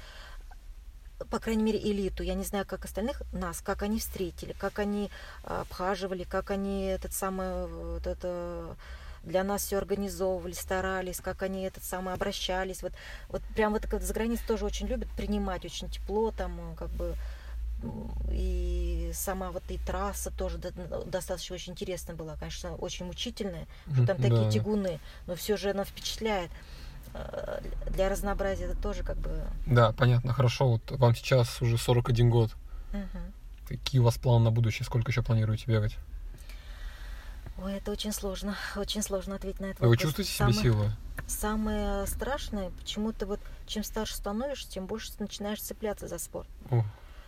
по 1.32 1.40
крайней 1.40 1.64
мере, 1.64 1.80
элиту. 1.80 2.24
Я 2.24 2.34
не 2.34 2.44
знаю, 2.44 2.66
как 2.66 2.84
остальных 2.84 3.22
нас, 3.32 3.62
как 3.62 3.84
они 3.84 4.00
встретили, 4.00 4.54
как 4.54 4.80
они 4.80 5.10
а, 5.44 5.62
обхаживали, 5.62 6.24
как 6.24 6.52
они 6.52 6.88
этот 6.88 7.14
самый 7.14 7.68
вот 7.68 8.06
это 8.06 8.76
для 9.24 9.44
нас 9.44 9.64
все 9.64 9.78
организовывали, 9.78 10.54
старались, 10.54 11.20
как 11.20 11.42
они 11.42 11.64
этот 11.64 11.84
самый 11.84 12.14
обращались. 12.14 12.84
Вот, 12.84 12.94
вот 13.30 13.42
прям 13.56 13.74
вот 13.74 13.88
как 13.88 14.02
за 14.02 14.14
границей 14.14 14.46
тоже 14.48 14.66
очень 14.66 14.88
любят 14.88 15.10
принимать, 15.18 15.66
очень 15.66 15.90
тепло 15.90 16.32
там, 16.32 16.76
как 16.78 16.90
бы 16.90 17.16
и 18.32 19.12
сама 19.14 19.52
вот 19.52 19.64
и 19.70 19.78
трасса 19.78 20.32
тоже 20.32 20.58
до- 20.58 20.72
достаточно 21.06 21.56
очень 21.56 21.74
интересная 21.74 22.16
была, 22.16 22.36
конечно, 22.36 22.76
очень 22.76 23.06
мучительная, 23.06 23.66
что 23.94 24.06
там 24.08 24.18
такие 24.18 24.44
да. 24.46 24.52
тягуны, 24.52 25.00
но 25.28 25.36
все 25.36 25.58
же 25.58 25.72
она 25.72 25.84
впечатляет. 25.86 26.52
Э, 27.14 27.62
Для 27.92 28.10
разнообразия 28.10 28.66
это 28.66 28.78
тоже 28.78 29.04
как 29.04 29.18
бы... 29.18 29.46
Да, 29.66 29.94
понятно, 29.94 30.34
хорошо. 30.34 30.68
Вот 30.70 30.92
вам 30.92 31.16
сейчас 31.16 31.62
уже 31.62 31.78
41 31.78 32.30
год. 32.30 32.52
мгм. 32.92 33.34
Какие 33.68 34.00
у 34.02 34.04
вас 34.04 34.18
планы 34.18 34.46
на 34.46 34.52
будущее? 34.52 34.86
Сколько 34.86 35.12
еще 35.12 35.24
планируете 35.24 35.66
бегать? 35.68 35.98
Ой, 37.58 37.74
это 37.76 37.92
очень 37.92 38.12
сложно, 38.12 38.56
очень 38.76 39.02
сложно 39.02 39.36
ответить 39.36 39.62
на 39.62 39.68
этот 39.68 39.80
Вы 39.80 39.88
вопрос. 39.88 40.02
чувствуете 40.02 40.30
в 40.32 40.34
себе 40.36 40.54
Самое- 40.54 40.62
силы? 40.62 40.92
Самое 41.28 42.06
страшное, 42.06 42.70
почему-то 42.72 43.26
вот 43.26 43.40
чем 43.66 43.84
старше 43.84 44.16
становишься, 44.16 44.70
тем 44.70 44.86
больше 44.86 45.14
ты 45.14 45.24
начинаешь 45.24 45.62
цепляться 45.62 46.08
за 46.08 46.20
спорт. 46.20 46.48
О, 46.70 46.84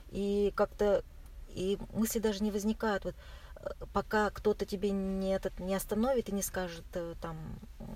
И 0.10 0.54
как-то 0.56 1.04
и 1.50 1.78
мысли 1.94 2.20
даже 2.20 2.44
не 2.44 2.52
возникают. 2.52 3.06
Вот 3.06 3.16
э, 3.58 3.70
пока 3.94 4.30
кто-то 4.30 4.66
тебе 4.66 4.92
не, 4.92 5.34
этот, 5.34 5.60
не 5.60 5.76
остановит 5.76 6.30
и 6.30 6.34
не 6.34 6.42
скажет 6.42 6.86
э, 6.94 7.16
там, 7.22 7.38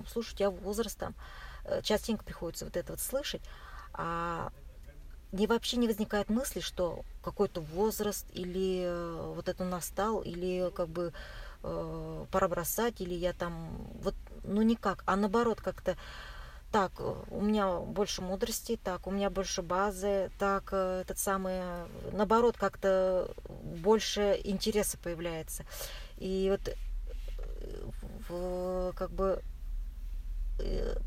слушай, 0.08 0.34
у 0.34 0.38
тебя 0.38 0.50
возраст 0.50 0.98
там, 0.98 1.14
э, 1.66 1.82
частенько 1.82 2.24
приходится 2.24 2.66
вот 2.66 2.76
это 2.78 2.94
вот 2.94 3.00
слышать, 3.00 3.42
а 3.94 4.52
не 5.32 5.48
вообще 5.48 5.78
не 5.78 5.88
возникает 5.88 6.30
мысли, 6.30 6.60
что 6.60 7.04
какой-то 7.24 7.62
возраст 7.62 8.26
или 8.34 8.84
э, 8.86 9.34
вот 9.36 9.48
это 9.48 9.64
настал, 9.64 10.22
или 10.22 10.72
как 10.76 10.90
бы 10.90 11.14
э, 11.64 12.26
пора 12.32 12.48
бросать, 12.48 13.00
или 13.00 13.14
я 13.14 13.34
там 13.34 13.70
вот 14.02 14.16
ну 14.44 14.62
никак, 14.62 15.04
а 15.06 15.16
наоборот 15.16 15.62
как-то 15.62 15.98
так, 16.72 16.94
э, 17.00 17.14
у 17.30 17.42
меня 17.42 17.80
больше 17.80 18.22
мудрости, 18.22 18.80
так, 18.82 19.08
у 19.08 19.12
меня 19.12 19.30
больше 19.30 19.62
базы, 19.62 20.32
так, 20.40 20.70
э, 20.72 21.02
этот 21.02 21.20
самый, 21.20 21.56
э, 21.56 21.88
наоборот, 22.14 22.56
как-то 22.58 23.30
больше 23.50 24.40
интереса 24.44 24.98
появляется. 24.98 25.66
И 26.18 26.48
вот 26.50 26.76
в- 28.30 28.94
как 28.96 29.12
бы 29.12 29.42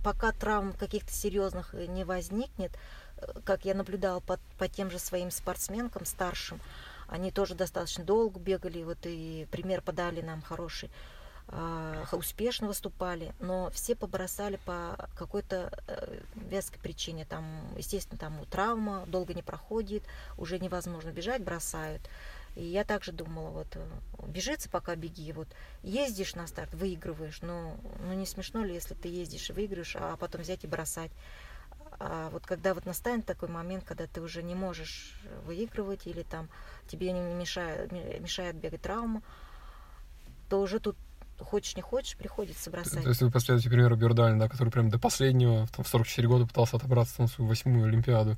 пока 0.03 0.32
травм 0.32 0.73
каких-то 0.73 1.12
серьезных 1.12 1.74
не 1.74 2.05
возникнет, 2.05 2.73
как 3.45 3.65
я 3.65 3.74
наблюдала 3.74 4.20
по, 4.20 4.39
по 4.59 4.69
тем 4.69 4.91
же 4.91 4.99
своим 4.99 5.31
спортсменкам 5.31 6.05
старшим, 6.05 6.61
они 7.09 7.31
тоже 7.31 7.55
достаточно 7.55 8.05
долго 8.05 8.41
бегали, 8.41 8.82
вот 8.82 8.99
и 9.05 9.47
пример 9.51 9.82
подали 9.82 10.20
нам 10.20 10.43
хороший, 10.43 10.91
успешно 12.13 12.67
выступали, 12.67 13.35
но 13.41 13.71
все 13.71 13.95
побросали 13.95 14.59
по 14.65 15.09
какой-то 15.17 15.73
э, 15.87 16.21
веской 16.35 16.81
причине. 16.81 17.25
Там, 17.25 17.45
естественно, 17.77 18.19
там 18.19 18.45
травма, 18.47 19.05
долго 19.07 19.35
не 19.35 19.43
проходит, 19.43 20.03
уже 20.37 20.59
невозможно 20.59 21.11
бежать, 21.11 21.43
бросают. 21.43 22.03
И 22.57 22.65
я 22.65 22.85
также 22.85 23.13
думала, 23.13 23.51
вот, 23.51 23.69
э, 23.75 23.87
бежится, 24.27 24.69
пока 24.69 24.97
беги, 24.97 25.33
вот, 25.33 25.49
ездишь 25.83 26.35
на 26.35 26.47
старт, 26.47 26.73
выигрываешь, 26.75 27.41
но 27.43 27.77
ну, 28.01 28.15
не 28.15 28.27
смешно 28.27 28.65
ли, 28.65 28.75
если 28.75 28.95
ты 28.95 29.09
ездишь 29.09 29.51
и 29.51 29.53
выигрываешь, 29.53 29.97
а 29.99 30.17
потом 30.17 30.43
взять 30.43 30.65
и 30.65 30.69
бросать. 30.69 31.11
А 32.01 32.31
вот 32.31 32.45
когда 32.47 32.75
вот 32.75 32.87
настанет 32.87 33.27
такой 33.27 33.49
момент, 33.49 33.85
когда 33.85 34.07
ты 34.07 34.21
уже 34.21 34.43
не 34.43 34.55
можешь 34.55 35.21
выигрывать 35.47 36.07
или 36.07 36.23
там 36.23 36.49
тебе 36.89 37.13
не 37.13 37.21
мешает, 37.21 37.93
мешает 37.93 38.57
бегать 38.57 38.83
травма, 38.83 39.23
то 40.49 40.61
уже 40.61 40.81
тут 40.81 40.97
хочешь 41.45 41.77
не 41.77 41.83
хочешь, 41.83 42.16
приходится 42.16 42.71
бросать. 42.71 43.03
То 43.03 43.09
есть 43.09 43.23
вы 43.23 43.31
последуете 43.31 43.69
примеру 43.69 43.97
Бёрдалина, 43.97 44.39
да, 44.39 44.49
который 44.49 44.71
прям 44.71 44.91
до 44.91 44.99
последнего, 44.99 45.66
в 45.77 45.87
44 45.87 46.27
года 46.29 46.47
пытался 46.47 46.77
отобраться 46.77 47.23
на 47.23 47.29
свою 47.29 47.49
восьмую 47.49 47.87
Олимпиаду. 47.87 48.37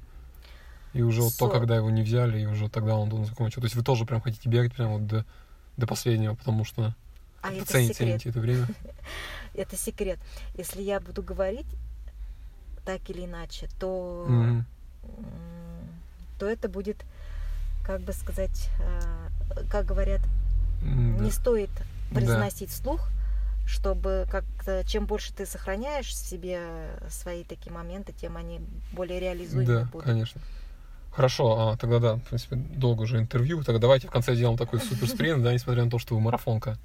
И 0.93 1.03
уже 1.03 1.23
вот 1.23 1.35
то, 1.39 1.49
когда 1.49 1.77
его 1.77 1.91
не 1.91 2.03
взяли, 2.03 2.41
и 2.41 2.47
уже 2.47 2.69
тогда 2.71 2.97
он, 2.97 3.13
он 3.13 3.25
закончил. 3.27 3.61
То 3.61 3.67
есть 3.67 3.75
вы 3.75 3.83
тоже 3.83 4.07
прям 4.07 4.21
хотите 4.21 4.49
бегать 4.49 4.75
прям 4.75 4.93
вот 4.93 5.07
до, 5.07 5.27
до 5.77 5.87
последнего, 5.87 6.35
потому 6.35 6.65
что 6.65 6.95
а 7.43 7.53
это 7.53 7.65
цените, 7.67 7.95
секрет. 7.95 8.09
цените 8.23 8.29
это 8.31 8.41
время. 8.41 8.67
Это 9.55 9.77
секрет. 9.77 10.19
Если 10.55 10.83
я 10.83 11.01
буду 11.01 11.23
говорить 11.23 11.67
так 12.85 13.09
или 13.09 13.25
иначе, 13.25 13.69
то, 13.81 14.27
м, 14.29 14.67
то 16.39 16.47
это 16.47 16.69
будет, 16.69 17.05
как 17.85 18.03
бы 18.03 18.13
сказать, 18.13 18.69
э, 18.81 19.29
как 19.71 19.87
говорят, 19.87 20.21
М, 20.83 21.17
не 21.23 21.31
да. 21.31 21.35
стоит 21.35 21.71
Да. 22.11 22.17
произносить 22.17 22.71
вслух 22.71 23.09
чтобы 23.67 24.27
как-то 24.31 24.85
чем 24.87 25.07
больше 25.07 25.33
ты 25.35 25.45
сохраняешь 25.45 26.07
в 26.07 26.15
себе 26.15 26.61
свои 27.09 27.43
такие 27.43 27.73
моменты, 27.73 28.13
тем 28.13 28.37
они 28.37 28.61
более 28.93 29.19
реализуемы 29.19 29.67
Да, 29.67 29.85
будут. 29.87 30.07
конечно. 30.07 30.41
Хорошо, 31.11 31.71
а, 31.71 31.77
тогда 31.77 31.99
да, 31.99 32.15
в 32.15 32.23
принципе, 32.23 32.57
долго 32.57 33.03
уже 33.03 33.19
интервью. 33.19 33.65
Тогда 33.65 33.81
давайте 33.81 34.07
в 34.07 34.11
конце 34.11 34.35
сделаем 34.35 34.57
такой 34.57 34.81
супер 34.81 35.09
спринт, 35.09 35.43
да, 35.43 35.53
несмотря 35.53 35.85
на 35.85 35.91
то, 35.91 35.99
что 35.99 36.15
вы 36.15 36.21
марафонка. 36.21 36.79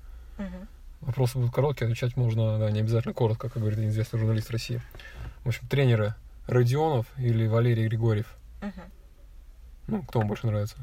Вопросы 1.02 1.38
будут 1.38 1.54
короткие, 1.54 1.86
отвечать 1.86 2.16
можно, 2.16 2.58
да, 2.58 2.72
не 2.72 2.80
обязательно 2.80 3.14
коротко, 3.14 3.50
как 3.50 3.60
говорит 3.60 3.80
известный 3.80 4.20
журналист 4.20 4.50
России. 4.52 4.82
В 5.44 5.48
общем, 5.50 5.68
тренеры 5.68 6.16
Родионов 6.48 7.08
или 7.18 7.48
Валерий 7.48 7.88
Григорьев? 7.88 8.36
Ну, 9.88 10.02
кто 10.04 10.20
вам 10.20 10.28
больше 10.28 10.48
нравится? 10.48 10.78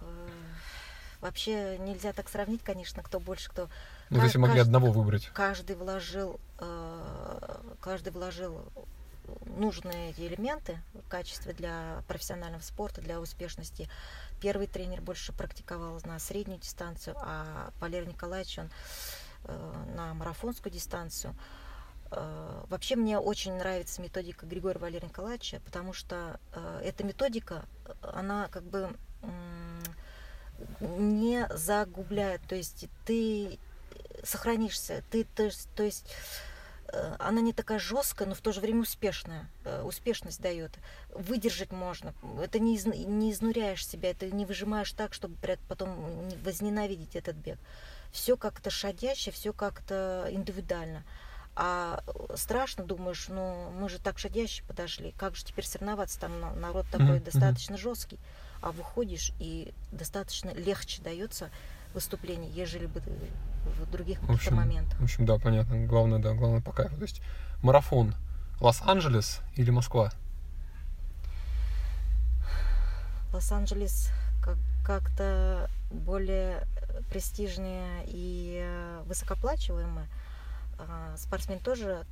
Э, 0.00 0.04
Вообще 1.28 1.78
нельзя 1.78 2.12
так 2.12 2.28
сравнить, 2.28 2.62
конечно, 2.62 3.02
кто 3.02 3.18
больше, 3.18 3.48
кто 3.48 3.70
Ну, 4.10 4.22
если 4.22 4.36
могли 4.36 4.58
кажд- 4.58 4.64
одного 4.64 4.92
выбрать. 4.92 5.30
каждый 5.32 5.74
вложил, 5.74 6.38
э, 6.58 7.56
каждый 7.80 8.12
вложил 8.12 8.60
нужные 9.56 10.10
эти 10.10 10.20
элементы 10.20 10.78
в 10.92 11.08
качестве 11.08 11.54
для 11.54 12.02
профессионального 12.08 12.60
спорта, 12.60 13.00
для 13.00 13.20
успешности. 13.22 13.88
Первый 14.42 14.66
тренер 14.66 15.00
больше 15.00 15.32
практиковал 15.32 15.98
на 16.04 16.18
среднюю 16.18 16.60
дистанцию, 16.60 17.16
а 17.18 17.70
Валерий 17.80 18.08
Николаевич 18.08 18.58
он 18.58 18.70
э, 19.44 19.72
на 19.96 20.12
марафонскую 20.12 20.70
дистанцию. 20.70 21.34
Э, 22.10 22.64
Вообще 22.68 22.96
мне 22.96 23.18
очень 23.18 23.54
нравится 23.54 24.02
методика 24.02 24.44
Григория 24.44 24.78
Валерия 24.78 25.06
Николаевича, 25.08 25.60
потому 25.64 25.94
что 25.94 26.38
эта 26.82 27.02
методика, 27.02 27.64
она 28.02 28.48
как 28.48 28.64
бы 28.64 28.90
не 30.80 31.46
загубляет, 31.50 32.42
то 32.48 32.54
есть 32.54 32.86
ты 33.04 33.58
сохранишься, 34.22 35.02
ты, 35.10 35.24
то 35.24 35.42
есть, 35.44 35.68
то 35.74 35.82
есть 35.82 36.06
э, 36.88 37.16
она 37.18 37.40
не 37.40 37.52
такая 37.52 37.78
жесткая, 37.78 38.28
но 38.28 38.34
в 38.34 38.40
то 38.40 38.52
же 38.52 38.60
время 38.60 38.82
успешная, 38.82 39.50
э, 39.64 39.82
успешность 39.82 40.40
дает. 40.40 40.72
Выдержать 41.10 41.72
можно, 41.72 42.14
это 42.42 42.58
не, 42.58 42.76
из- 42.76 42.86
не 42.86 43.32
изнуряешь 43.32 43.86
себя, 43.86 44.10
это 44.10 44.30
не 44.30 44.46
выжимаешь 44.46 44.92
так, 44.92 45.12
чтобы 45.12 45.36
потом 45.68 46.28
не 46.28 46.36
возненавидеть 46.36 47.16
этот 47.16 47.36
бег. 47.36 47.58
Все 48.12 48.36
как-то 48.36 48.70
шадяще, 48.70 49.30
все 49.30 49.52
как-то 49.52 50.26
индивидуально. 50.30 51.04
А 51.56 52.02
страшно, 52.34 52.84
думаешь, 52.84 53.26
ну 53.28 53.70
мы 53.70 53.88
же 53.88 54.00
так 54.00 54.18
шадяще 54.18 54.64
подошли, 54.64 55.12
как 55.16 55.36
же 55.36 55.44
теперь 55.44 55.64
соревноваться, 55.66 56.18
там 56.18 56.40
на- 56.40 56.54
народ 56.54 56.86
такой 56.90 57.16
мгм. 57.16 57.24
достаточно 57.24 57.76
жесткий, 57.76 58.18
а 58.64 58.72
выходишь 58.72 59.32
и 59.38 59.74
достаточно 59.92 60.48
легче 60.54 61.02
дается 61.02 61.50
выступление, 61.92 62.50
ежели 62.50 62.86
бы 62.86 63.00
в 63.66 63.90
других 63.90 64.18
В 64.18 64.22
каких-то 64.22 64.32
общем, 64.34 64.54
моментах. 64.56 64.98
в 64.98 65.04
общем, 65.04 65.26
да, 65.26 65.38
понятно. 65.38 65.86
Главное, 65.86 66.18
да, 66.18 66.32
главное 66.32 66.62
по 66.62 66.72
кайфу. 66.72 66.96
То 66.96 67.02
есть 67.02 67.20
марафон 67.62 68.14
Лос-Анджелес 68.60 69.40
или 69.56 69.70
Москва? 69.70 70.10
Лос-Анджелес 73.34 74.10
как- 74.42 74.56
как-то 74.84 75.68
более 75.90 76.66
престижнее 77.10 78.04
и 78.06 78.60
э, 78.64 79.02
высокооплачиваемый. 79.06 80.06
А, 80.78 81.14
Спортсмен 81.16 81.58
тоже 81.58 82.04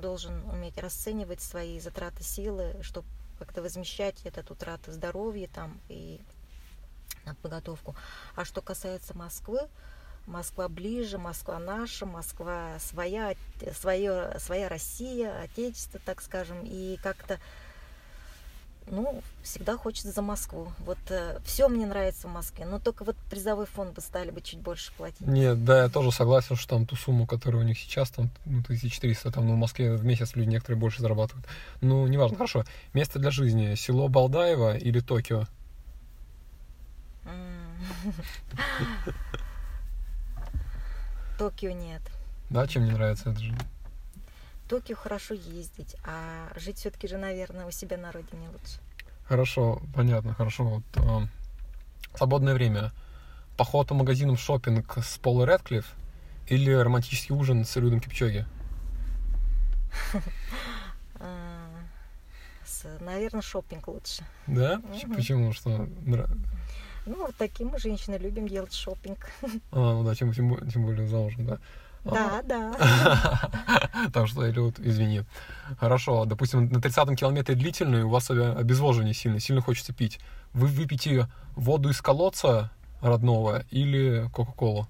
должен 0.00 0.42
уметь 0.50 0.78
расценивать 0.78 1.40
свои 1.40 1.78
затраты 1.78 2.22
силы, 2.24 2.74
чтобы 2.82 3.06
как-то 3.40 3.62
возмещать 3.62 4.20
этот 4.24 4.50
утраты 4.50 4.92
здоровья 4.92 5.48
там 5.48 5.80
и 5.88 6.20
на 7.24 7.34
подготовку. 7.34 7.96
А 8.36 8.44
что 8.44 8.60
касается 8.60 9.16
Москвы, 9.16 9.60
Москва 10.26 10.68
ближе, 10.68 11.16
Москва 11.16 11.58
наша, 11.58 12.04
Москва 12.04 12.78
своя, 12.78 13.34
свое, 13.72 14.38
своя 14.38 14.68
Россия, 14.68 15.40
Отечество, 15.40 15.98
так 16.04 16.20
скажем, 16.20 16.62
и 16.64 16.98
как-то 17.02 17.40
ну, 18.90 19.22
всегда 19.42 19.76
хочется 19.76 20.12
за 20.12 20.22
Москву. 20.22 20.72
Вот 20.80 20.98
все 21.44 21.68
мне 21.68 21.86
нравится 21.86 22.28
в 22.28 22.32
Москве, 22.32 22.66
но 22.66 22.78
только 22.78 23.04
вот 23.04 23.16
призовой 23.30 23.66
фонд 23.66 23.94
бы 23.94 24.00
стали 24.00 24.30
бы 24.30 24.40
чуть 24.40 24.60
больше 24.60 24.92
платить. 24.92 25.26
Нет, 25.26 25.64
да, 25.64 25.84
я 25.84 25.88
тоже 25.88 26.12
согласен, 26.12 26.56
что 26.56 26.76
там 26.76 26.86
ту 26.86 26.96
сумму, 26.96 27.26
которая 27.26 27.62
у 27.62 27.64
них 27.64 27.78
сейчас, 27.78 28.10
там, 28.10 28.30
ну, 28.44 28.60
1400, 28.60 29.30
там, 29.30 29.46
ну, 29.46 29.54
в 29.54 29.58
Москве 29.58 29.96
в 29.96 30.04
месяц 30.04 30.34
люди 30.34 30.48
некоторые 30.48 30.78
больше 30.78 31.02
зарабатывают. 31.02 31.46
Ну, 31.80 32.06
неважно, 32.06 32.36
хорошо. 32.36 32.64
Место 32.92 33.18
для 33.18 33.30
жизни, 33.30 33.74
село 33.74 34.08
Балдаево 34.08 34.76
или 34.76 35.00
Токио? 35.00 35.46
Токио 41.38 41.70
нет. 41.70 42.02
Да, 42.50 42.66
чем 42.66 42.82
мне 42.82 42.92
нравится 42.92 43.30
это 43.30 43.40
же? 43.40 43.54
Токио 44.70 44.94
хорошо 44.94 45.34
ездить, 45.34 45.96
а 46.04 46.48
жить 46.54 46.78
все-таки 46.78 47.08
же, 47.08 47.18
наверное, 47.18 47.66
у 47.66 47.72
себя 47.72 47.96
на 47.96 48.12
родине 48.12 48.48
лучше. 48.52 48.78
Хорошо, 49.24 49.82
понятно, 49.96 50.32
хорошо. 50.32 50.64
Вот, 50.64 50.82
а, 50.94 51.22
свободное 52.14 52.54
время. 52.54 52.92
Поход 53.56 53.88
по 53.88 53.94
магазинам 53.94 54.36
шопинг 54.36 54.98
с 54.98 55.18
Полой 55.18 55.46
Редклифф 55.46 55.92
или 56.46 56.70
романтический 56.70 57.34
ужин 57.34 57.64
с 57.64 57.76
Илюдом 57.76 58.00
Кипчоги? 58.00 58.46
А, 61.22 61.68
Наверное, 63.00 63.42
шопинг 63.42 63.88
лучше. 63.88 64.24
Да? 64.46 64.80
Почему? 65.16 65.52
Что? 65.52 65.88
Ну, 66.06 67.16
вот 67.26 67.34
такие 67.36 67.68
мы, 67.68 67.78
женщины, 67.78 68.14
любим 68.14 68.46
делать 68.46 68.72
шопинг. 68.72 69.18
А, 69.72 69.94
ну 69.94 70.04
да, 70.04 70.14
тем, 70.14 70.32
тем, 70.32 70.70
тем 70.70 70.86
более 70.86 71.08
замужем, 71.08 71.44
да. 71.44 71.58
Да, 72.04 72.42
да. 72.44 73.50
Так 74.12 74.26
что, 74.28 74.48
Илюд, 74.50 74.78
извини. 74.80 75.22
Хорошо, 75.78 76.24
допустим, 76.24 76.68
на 76.70 76.78
30-м 76.78 77.16
километре 77.16 77.54
длительный, 77.54 78.02
у 78.04 78.08
вас 78.08 78.30
обе- 78.30 78.52
обезвоживание 78.52 79.12
сильно, 79.14 79.38
сильно 79.40 79.60
хочется 79.60 79.92
пить. 79.92 80.18
Вы 80.54 80.66
выпьете 80.68 81.28
воду 81.54 81.90
из 81.90 82.00
колодца 82.00 82.70
родного 83.02 83.64
или 83.70 84.28
Кока-Колу? 84.32 84.88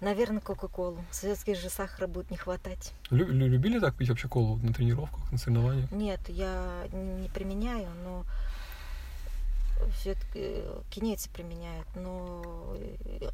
Наверное, 0.00 0.40
Кока-Колу. 0.40 0.98
Советский 1.10 1.54
же 1.54 1.68
сахара 1.70 2.06
будет 2.06 2.30
не 2.30 2.36
хватать. 2.36 2.92
Лю- 3.10 3.26
лю- 3.28 3.48
любили 3.48 3.80
так 3.80 3.94
пить 3.96 4.08
вообще 4.10 4.28
колу 4.28 4.56
на 4.62 4.72
тренировках, 4.72 5.32
на 5.32 5.38
соревнованиях? 5.38 5.90
Нет, 5.90 6.20
я 6.28 6.86
не 6.92 7.28
применяю, 7.28 7.88
но 8.04 8.24
все-таки 9.98 10.62
кинейцы 10.90 11.30
применяют. 11.30 11.86
Но 11.96 12.42
э, 12.78 13.28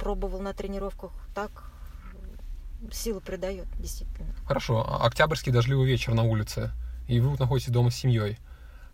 пробовал 0.00 0.40
на 0.40 0.54
тренировках 0.54 1.12
так, 1.34 1.70
силы 2.90 3.20
придает, 3.20 3.66
действительно. 3.78 4.34
Хорошо, 4.46 4.84
а- 4.88 5.06
октябрьский 5.06 5.52
дождливый 5.52 5.86
вечер 5.86 6.14
на 6.14 6.22
улице, 6.22 6.70
и 7.06 7.20
вы 7.20 7.36
находитесь 7.38 7.70
дома 7.70 7.90
с 7.90 7.96
семьей. 7.96 8.38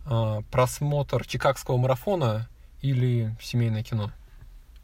А, 0.05 0.41
Просмотр 0.51 1.25
чикагского 1.25 1.77
марафона 1.77 2.49
или 2.81 3.35
семейное 3.41 3.83
кино? 3.83 4.11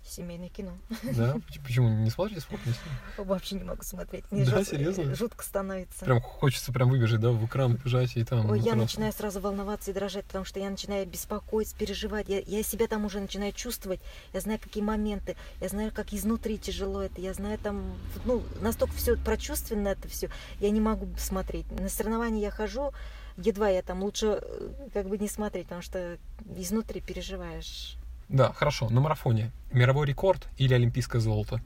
Семейное 0.06 0.50
кино. 0.50 0.72
Да? 1.04 1.34
Поч- 1.48 1.60
Почему 1.64 1.88
не 1.90 2.10
смотрите 2.10 2.42
спорт 2.42 2.62
вместе? 2.64 2.82
Вообще 3.18 3.56
не 3.56 3.64
могу 3.64 3.84
смотреть. 3.84 4.26
Мне 4.32 4.44
Да, 4.46 4.60
жут- 4.60 4.68
серьезно? 4.68 5.16
Жутко 5.16 5.44
становится. 5.44 6.04
Прям 6.06 6.20
хочется 6.22 6.74
прям 6.74 6.90
выбежать, 6.90 7.22
да, 7.22 7.32
в 7.32 7.46
экран, 7.46 7.76
бежать 7.78 8.16
и 8.18 8.24
там. 8.24 8.50
Ой, 8.50 8.60
я 8.60 8.76
начинаю 8.76 9.14
сразу 9.14 9.40
волноваться 9.40 9.92
и 9.92 9.94
дрожать, 9.94 10.26
потому 10.26 10.44
что 10.44 10.60
я 10.60 10.70
начинаю 10.70 11.08
беспокоиться, 11.08 11.76
переживать. 11.76 12.28
Я, 12.28 12.40
я 12.40 12.64
себя 12.64 12.88
там 12.88 13.06
уже 13.06 13.20
начинаю 13.22 13.54
чувствовать. 13.54 14.02
Я 14.34 14.42
знаю, 14.42 14.60
какие 14.60 14.84
моменты. 14.84 15.38
Я 15.62 15.70
знаю, 15.70 15.92
как 15.94 16.14
изнутри 16.14 16.58
тяжело 16.58 17.02
это. 17.02 17.22
Я 17.22 17.34
знаю 17.34 17.58
там, 17.58 17.96
ну, 18.26 18.44
настолько 18.62 18.94
все 18.96 19.16
прочувственно 19.18 19.88
это 19.90 20.08
все. 20.10 20.30
Я 20.60 20.70
не 20.70 20.82
могу 20.82 21.08
смотреть. 21.18 21.72
На 21.72 21.88
соревнования 21.88 22.42
я 22.42 22.52
хожу, 22.52 22.92
едва 23.38 23.70
я 23.70 23.82
там 23.82 24.04
лучше 24.04 24.40
э, 24.42 24.90
как 24.94 25.08
бы 25.08 25.18
не 25.18 25.30
смотреть, 25.30 25.66
потому 25.68 25.82
что 25.82 26.18
изнутри 26.58 27.00
переживаешь. 27.00 27.96
Да, 28.30 28.54
хорошо. 28.54 28.90
На 28.90 29.02
марафоне 29.02 29.52
мировой 29.72 30.08
рекорд 30.08 30.48
или 30.58 30.74
олимпийское 30.74 31.22
золото? 31.22 31.62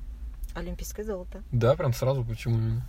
Олимпийское 0.53 1.05
золото. 1.05 1.43
Да, 1.51 1.75
прям 1.75 1.93
сразу, 1.93 2.23
почему 2.23 2.57
именно? 2.57 2.88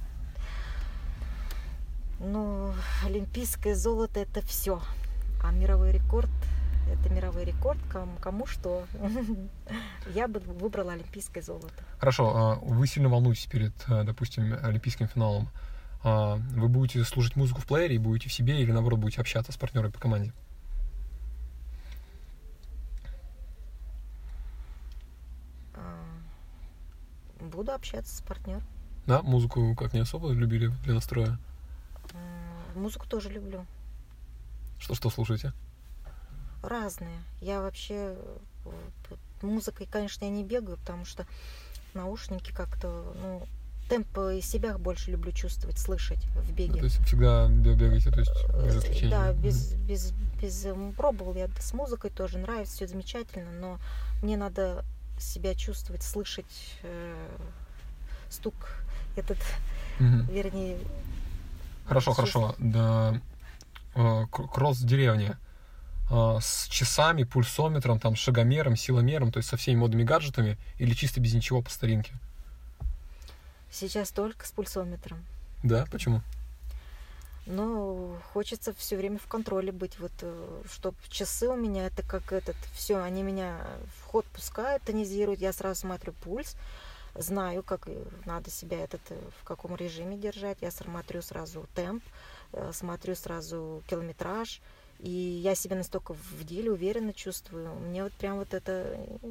Но 2.20 2.74
олимпийское 3.04 3.74
золото 3.74 4.20
это 4.20 4.40
все. 4.40 4.80
А 5.42 5.52
мировой 5.52 5.92
рекорд 5.92 6.30
это 6.90 7.12
мировой 7.12 7.44
рекорд, 7.44 7.78
кому, 7.90 8.16
кому 8.16 8.46
что. 8.46 8.86
Я 10.14 10.26
бы 10.26 10.40
выбрала 10.40 10.92
олимпийское 10.92 11.42
золото. 11.42 11.84
Хорошо, 11.98 12.34
а 12.34 12.54
вы 12.56 12.86
сильно 12.86 13.08
волнуетесь 13.08 13.46
перед, 13.46 13.72
а, 13.88 14.04
допустим, 14.04 14.54
олимпийским 14.62 15.06
финалом. 15.08 15.48
А 16.02 16.36
Вы 16.52 16.68
будете 16.68 17.02
слушать 17.04 17.36
музыку 17.36 17.60
в 17.60 17.66
плеере 17.66 17.96
и 17.96 17.98
будете 17.98 18.28
в 18.28 18.32
себе, 18.32 18.60
или 18.62 18.72
наоборот 18.72 19.00
будете 19.00 19.20
общаться 19.20 19.52
с 19.52 19.56
партнерами 19.56 19.90
по 19.90 20.00
команде? 20.00 20.32
А, 25.74 26.04
Буду 27.59 27.72
общаться 27.72 28.14
с 28.14 28.20
партнером. 28.20 28.62
Да, 29.09 29.20
музыку 29.20 29.74
как 29.74 29.93
не 29.93 29.98
особо 29.98 30.30
любили 30.30 30.68
для 30.85 30.94
настроя. 30.94 31.40
Музыку 32.76 33.09
тоже 33.09 33.30
люблю. 33.30 33.66
Что 34.78 34.94
что 34.94 35.10
слушаете? 35.10 35.52
Разные. 36.62 37.18
Я 37.40 37.60
вообще 37.60 38.14
э, 38.64 39.14
музыкой, 39.43 39.89
конечно, 39.90 40.24
я 40.24 40.30
не 40.30 40.44
бегаю, 40.44 40.76
потому 40.76 41.05
что 41.05 41.26
наушники 41.94 42.52
как-то, 42.52 43.12
ну, 43.20 43.43
темп 43.89 44.16
из 44.18 44.48
себя 44.48 44.78
больше 44.78 45.10
люблю 45.10 45.32
чувствовать, 45.32 45.80
слышать 45.80 46.24
в 46.36 46.52
беге. 46.52 46.74
Ну, 46.74 46.78
то 46.78 46.85
есть 46.85 47.05
всегда 47.05 47.48
бегаете, 47.48 48.12
то 48.12 48.20
есть 48.20 48.30
без 48.64 48.76
Э, 48.76 48.78
исключения? 48.78 49.10
Да, 49.10 49.32
без, 49.32 49.74
без, 49.74 50.12
без... 50.40 50.64
Пробовал 50.97 51.35
я 51.35 51.48
с 51.59 51.72
музыкой 51.72 52.10
тоже, 52.10 52.39
нравится, 52.39 52.76
все 52.76 52.86
замечательно, 52.86 53.51
но 53.51 53.80
мне 54.22 54.36
надо 54.36 54.85
себя 55.22 55.54
чувствовать, 55.54 56.02
слышать 56.02 56.74
э, 56.82 57.28
стук 58.30 58.54
этот, 59.16 59.38
Мгм. 59.98 60.26
вернее... 60.26 60.78
Хорошо, 61.86 62.14
чувств. 62.14 62.32
хорошо. 62.34 62.54
Да, 62.58 63.20
э, 63.94 64.26
кросс 64.30 64.78
в 64.80 64.86
деревне. 64.86 65.36
Э, 66.10 66.38
С 66.40 66.66
часами, 66.68 67.24
пульсометром, 67.24 67.98
там, 68.00 68.14
шагомером, 68.16 68.76
силомером, 68.76 69.32
то 69.32 69.38
есть 69.38 69.48
со 69.48 69.56
всеми 69.56 69.76
модными 69.78 70.04
гаджетами, 70.04 70.56
или 70.78 70.94
чисто 70.94 71.20
без 71.20 71.34
ничего 71.34 71.62
по 71.62 71.70
старинке? 71.70 72.12
Сейчас 73.70 74.10
только 74.10 74.46
с 74.46 74.50
пульсометром. 74.52 75.24
Да, 75.62 75.84
почему? 75.90 76.22
Но 77.48 78.18
хочется 78.34 78.74
все 78.74 78.96
время 78.96 79.18
в 79.18 79.26
контроле 79.26 79.72
быть. 79.72 79.98
Вот, 79.98 80.12
чтобы 80.70 80.96
часы 81.08 81.48
у 81.48 81.56
меня, 81.56 81.86
это 81.86 82.02
как 82.02 82.32
этот, 82.32 82.56
все, 82.74 82.98
они 82.98 83.22
меня 83.22 83.58
в 83.96 84.04
ход 84.04 84.26
пускают, 84.26 84.82
тонизируют, 84.82 85.40
я 85.40 85.54
сразу 85.54 85.80
смотрю 85.80 86.12
пульс, 86.22 86.56
знаю, 87.14 87.62
как 87.62 87.88
э, 87.88 88.04
надо 88.26 88.50
себя 88.50 88.78
этот, 88.78 89.00
э, 89.08 89.18
в 89.40 89.44
каком 89.44 89.74
режиме 89.76 90.18
держать, 90.18 90.58
я 90.60 90.70
смотрю 90.70 91.22
сразу 91.22 91.66
темп, 91.74 92.04
э, 92.52 92.70
смотрю 92.74 93.14
сразу 93.14 93.82
километраж, 93.88 94.60
и 94.98 95.10
я 95.10 95.54
себя 95.54 95.76
настолько 95.76 96.14
в 96.14 96.44
деле 96.44 96.70
уверенно 96.70 97.14
чувствую. 97.14 97.74
Мне 97.76 98.02
вот 98.02 98.12
прям 98.12 98.36
вот 98.36 98.52
это 98.52 98.72
э, 98.72 99.30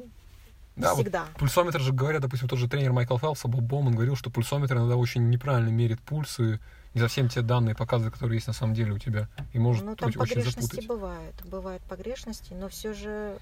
Да, 0.76 0.94
вот 0.94 1.02
всегда. 1.02 1.26
Пульсометр 1.38 1.80
же 1.80 1.92
говорят, 1.92 2.22
допустим, 2.22 2.48
тот 2.48 2.58
же 2.58 2.68
тренер 2.68 2.92
Майкл 2.92 3.16
Фелпс, 3.16 3.44
Боб 3.44 3.62
Боуман 3.62 3.94
говорил, 3.94 4.16
что 4.16 4.28
пульсометр 4.28 4.76
иногда 4.76 4.96
очень 4.96 5.30
неправильно 5.30 5.70
мерит 5.70 6.00
пульс 6.00 6.40
и 6.40 6.58
не 6.94 7.00
совсем 7.00 7.28
те 7.28 7.42
данные 7.42 7.74
показывает, 7.74 8.14
которые 8.14 8.36
есть 8.36 8.46
на 8.46 8.52
самом 8.52 8.74
деле 8.74 8.92
у 8.92 8.98
тебя. 8.98 9.28
И 9.52 9.58
может 9.58 9.84
Ну, 9.84 9.96
там 9.96 10.08
быть 10.08 10.16
очень 10.16 10.34
погрешности 10.34 10.74
запутать. 10.74 10.86
бывают. 10.88 11.44
Бывают 11.44 11.82
погрешности, 11.84 12.54
но 12.54 12.68
все 12.68 12.94
же, 12.94 13.38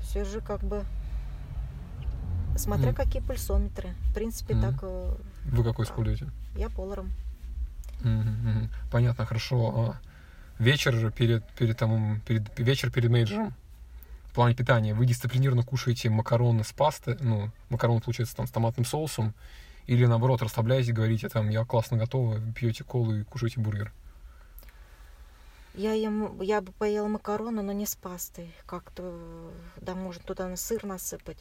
все 0.00 0.24
же 0.24 0.40
как 0.40 0.62
бы, 0.62 0.84
смотря 2.56 2.88
Мгм. 2.88 2.96
какие 2.96 3.22
пульсометры. 3.22 3.94
В 4.10 4.14
принципе, 4.14 4.54
Мгм. 4.54 4.62
так 4.72 4.74
э, 4.82 5.16
Вы 5.44 5.64
какой 5.64 5.86
Да. 5.86 5.92
используете? 5.92 6.30
я. 6.56 6.68
Мгм, 6.68 7.10
мгм. 8.02 8.70
Понятно, 8.90 9.24
хорошо. 9.24 9.74
А 9.76 10.62
вечер 10.62 11.10
перед, 11.12 11.44
перед, 11.52 11.78
там, 11.78 12.20
перед, 12.26 12.58
вечер 12.58 12.90
перед 12.90 13.10
мейджором. 13.10 13.54
В 14.26 14.34
плане 14.34 14.54
питания 14.56 14.94
вы 14.94 15.06
дисциплинированно 15.06 15.62
кушаете 15.62 16.10
макароны 16.10 16.64
с 16.64 16.72
пастой, 16.72 17.16
ну, 17.20 17.52
макароны, 17.70 18.00
получается, 18.00 18.34
там, 18.34 18.48
с 18.48 18.50
томатным 18.50 18.84
соусом, 18.84 19.32
или, 19.86 20.06
наоборот, 20.06 20.42
расслабляетесь, 20.42 20.92
говорите, 20.92 21.28
там, 21.28 21.50
я 21.50 21.64
классно 21.64 21.96
готова, 21.96 22.40
пьете 22.54 22.84
колу 22.84 23.14
и 23.14 23.24
кушаете 23.24 23.60
бургер. 23.60 23.92
Я, 25.74 25.92
ем, 25.92 26.40
я 26.40 26.60
бы 26.60 26.72
поела 26.72 27.08
макароны, 27.08 27.62
но 27.62 27.72
не 27.72 27.84
с 27.86 27.96
пастой. 27.96 28.54
Как-то, 28.64 29.50
да, 29.80 29.94
можно 29.94 30.22
туда 30.22 30.46
на 30.48 30.56
сыр 30.56 30.84
насыпать. 30.84 31.38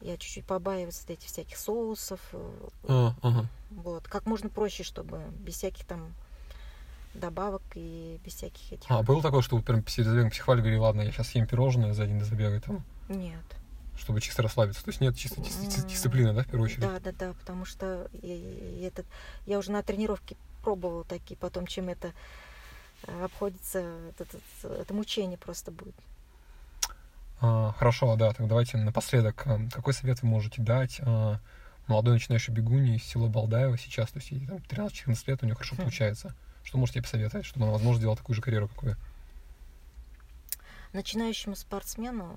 Я 0.00 0.16
чуть-чуть 0.16 0.46
побаиваюсь 0.46 1.04
этих 1.08 1.28
всяких 1.28 1.56
соусов. 1.56 2.20
А, 2.84 3.14
ага. 3.20 3.46
Вот. 3.70 4.08
Как 4.08 4.26
можно 4.26 4.48
проще, 4.48 4.84
чтобы 4.84 5.20
без 5.40 5.54
всяких 5.54 5.84
там 5.84 6.14
добавок 7.14 7.62
и 7.74 8.18
без 8.24 8.34
всяких 8.34 8.72
этих... 8.72 8.90
А, 8.90 9.02
было 9.02 9.20
такое, 9.20 9.42
что 9.42 9.56
вы 9.56 9.62
прям 9.62 9.82
перед 9.82 10.06
забегом 10.06 10.30
психовали, 10.30 10.60
говорили, 10.60 10.78
ладно, 10.78 11.02
я 11.02 11.10
сейчас 11.10 11.28
съем 11.28 11.46
пирожное 11.46 11.92
за 11.92 12.06
день 12.06 12.18
до 12.18 12.24
забега, 12.24 12.60
там, 12.60 12.84
Нет. 13.08 13.44
Чтобы 13.98 14.20
чисто 14.20 14.42
расслабиться. 14.42 14.82
То 14.84 14.90
есть 14.90 15.00
нет 15.00 15.16
чисто 15.16 15.40
дис- 15.40 15.60
дис- 15.66 15.82
М, 15.82 15.88
дисциплина, 15.88 16.32
да, 16.32 16.42
в 16.42 16.46
первую 16.46 16.64
очередь? 16.66 16.80
Да, 16.80 16.98
да, 17.00 17.12
да, 17.12 17.32
потому 17.34 17.64
что 17.64 18.08
я, 18.22 18.86
этот, 18.86 19.06
я 19.46 19.58
уже 19.58 19.70
на 19.72 19.82
тренировке 19.82 20.36
пробовала 20.62 21.04
такие, 21.04 21.36
потом 21.36 21.66
чем 21.66 21.88
это 21.88 22.12
э, 23.06 23.24
обходится, 23.24 23.78
это, 24.10 24.24
это- 24.24 24.74
это 24.74 24.94
мучение 24.94 25.38
просто 25.38 25.70
будет. 25.70 25.94
А, 27.40 27.72
хорошо, 27.78 28.16
да, 28.16 28.32
так 28.32 28.46
давайте 28.48 28.76
напоследок, 28.78 29.42
а, 29.46 29.60
какой 29.72 29.94
совет 29.94 30.22
вы 30.22 30.28
можете 30.28 30.60
дать 30.62 31.00
а, 31.02 31.38
молодой 31.86 32.14
начинающей 32.14 32.52
бегуне 32.52 32.96
из 32.96 33.04
села 33.04 33.28
Балдаева 33.28 33.78
сейчас, 33.78 34.10
то 34.10 34.18
есть 34.18 34.30
ей 34.32 34.46
там 34.46 34.56
13-14 34.58 35.24
лет, 35.28 35.42
у 35.42 35.46
нее 35.46 35.54
хорошо 35.54 35.74
Хм. 35.76 35.78
получается. 35.82 36.34
Что 36.64 36.76
можете 36.78 36.98
ей 36.98 37.02
посоветовать, 37.04 37.46
чтобы 37.46 37.64
она, 37.64 37.72
возможно, 37.72 37.98
сделала 37.98 38.16
такую 38.16 38.34
же 38.36 38.42
карьеру, 38.42 38.68
как 38.68 38.82
вы? 38.82 38.96
Начинающему 40.92 41.54
спортсмену 41.54 42.36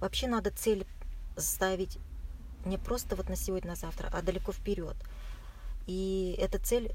вообще 0.00 0.26
надо 0.26 0.50
цель 0.50 0.86
ставить 1.36 1.98
не 2.64 2.78
просто 2.78 3.16
вот 3.16 3.28
на 3.28 3.36
сегодня, 3.36 3.70
на 3.70 3.76
завтра, 3.76 4.10
а 4.12 4.22
далеко 4.22 4.52
вперед. 4.52 4.96
И 5.86 6.36
эта 6.38 6.58
цель 6.58 6.92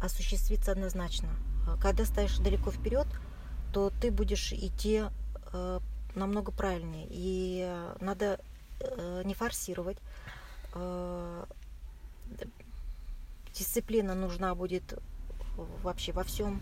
осуществится 0.00 0.72
однозначно. 0.72 1.28
А 1.66 1.76
Когда 1.78 2.04
ставишь 2.04 2.38
далеко 2.38 2.70
вперед, 2.70 3.06
то 3.72 3.90
ты 4.00 4.10
будешь 4.10 4.52
идти 4.52 5.04
э, 5.52 5.80
намного 6.14 6.52
правильнее. 6.52 7.06
И 7.10 7.64
э, 7.66 7.96
надо 8.00 8.40
э, 8.80 9.22
не 9.24 9.34
форсировать. 9.34 9.98
Э, 10.74 11.44
дисциплина 13.54 14.14
нужна 14.14 14.54
будет 14.54 14.98
вообще 15.82 16.12
во 16.12 16.24
всем. 16.24 16.60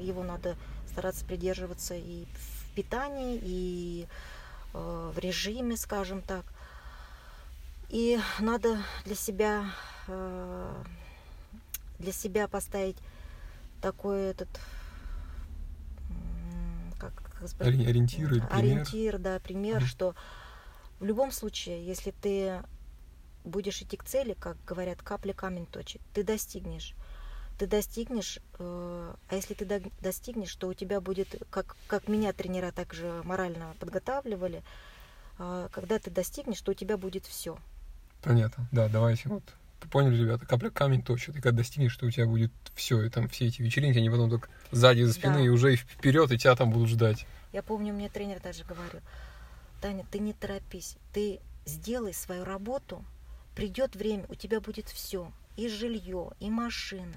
Его 0.00 0.22
надо 0.24 0.56
стараться 0.88 1.24
придерживаться 1.24 1.94
и 1.94 2.24
в 2.24 2.61
питании, 2.72 3.38
и 3.42 4.06
э, 4.74 5.10
в 5.14 5.18
режиме, 5.18 5.76
скажем 5.76 6.22
так. 6.22 6.44
И 7.88 8.18
надо 8.40 8.78
для 9.04 9.14
себя 9.14 9.66
э, 10.08 10.82
для 11.98 12.12
себя 12.12 12.48
поставить 12.48 12.96
такой 13.80 14.22
этот 14.22 14.48
как, 16.98 17.14
как 17.38 17.48
сказать, 17.48 17.74
Ори- 17.74 17.86
Ориентиры, 17.86 18.40
пример? 18.40 18.50
ориентир, 18.52 19.18
да, 19.18 19.40
пример, 19.40 19.78
Мгм. 19.78 19.86
что 19.86 20.14
в 21.00 21.04
любом 21.04 21.32
случае, 21.32 21.84
если 21.84 22.12
ты 22.12 22.62
будешь 23.44 23.82
идти 23.82 23.96
к 23.96 24.04
цели, 24.04 24.34
как 24.38 24.56
говорят, 24.64 25.02
капля 25.02 25.32
камень 25.32 25.66
точит, 25.66 26.00
ты 26.14 26.22
достигнешь. 26.22 26.94
Ты 27.62 27.68
достигнешь, 27.68 28.40
э, 28.58 29.14
а 29.28 29.34
если 29.36 29.54
ты 29.54 29.64
достигнешь, 30.00 30.52
то 30.56 30.66
у 30.66 30.74
тебя 30.74 31.00
будет, 31.00 31.40
как, 31.48 31.76
как 31.86 32.08
меня 32.08 32.32
тренера 32.32 32.72
также 32.72 33.20
морально 33.22 33.76
подготавливали, 33.78 34.64
э, 35.38 35.68
когда 35.70 36.00
ты 36.00 36.10
достигнешь, 36.10 36.60
то 36.60 36.72
у 36.72 36.74
тебя 36.74 36.96
будет 36.96 37.24
все. 37.24 37.56
Понятно, 38.20 38.66
да, 38.72 38.88
давайте 38.88 39.28
вот. 39.28 39.44
Поняли, 39.92 40.20
ребята, 40.20 40.44
капля 40.44 40.70
камень 40.70 41.04
точит, 41.04 41.36
и 41.36 41.40
когда 41.40 41.58
достигнешь, 41.58 41.92
что 41.92 42.06
у 42.06 42.10
тебя 42.10 42.26
будет 42.26 42.50
все, 42.74 43.00
и 43.04 43.08
там 43.08 43.28
все 43.28 43.46
эти 43.46 43.62
вечеринки, 43.62 43.98
они 43.98 44.10
потом 44.10 44.28
так 44.28 44.50
сзади, 44.72 45.02
за 45.02 45.12
спины, 45.12 45.34
Да. 45.34 45.40
и 45.42 45.48
уже 45.48 45.74
и 45.74 45.76
вперед, 45.76 46.32
и 46.32 46.38
тебя 46.38 46.56
там 46.56 46.72
будут 46.72 46.88
ждать. 46.88 47.28
Я 47.52 47.62
помню, 47.62 47.94
мне 47.94 48.08
тренер 48.08 48.40
даже 48.40 48.64
говорил, 48.64 49.02
Таня, 49.80 50.04
ты 50.10 50.18
не 50.18 50.32
торопись, 50.32 50.96
ты 51.12 51.38
сделай 51.64 52.12
свою 52.12 52.42
работу, 52.42 53.04
придет 53.54 53.94
время, 53.94 54.24
у 54.28 54.34
тебя 54.34 54.60
будет 54.60 54.88
все, 54.88 55.30
и 55.56 55.68
жилье, 55.68 56.32
и 56.40 56.50
машина, 56.50 57.14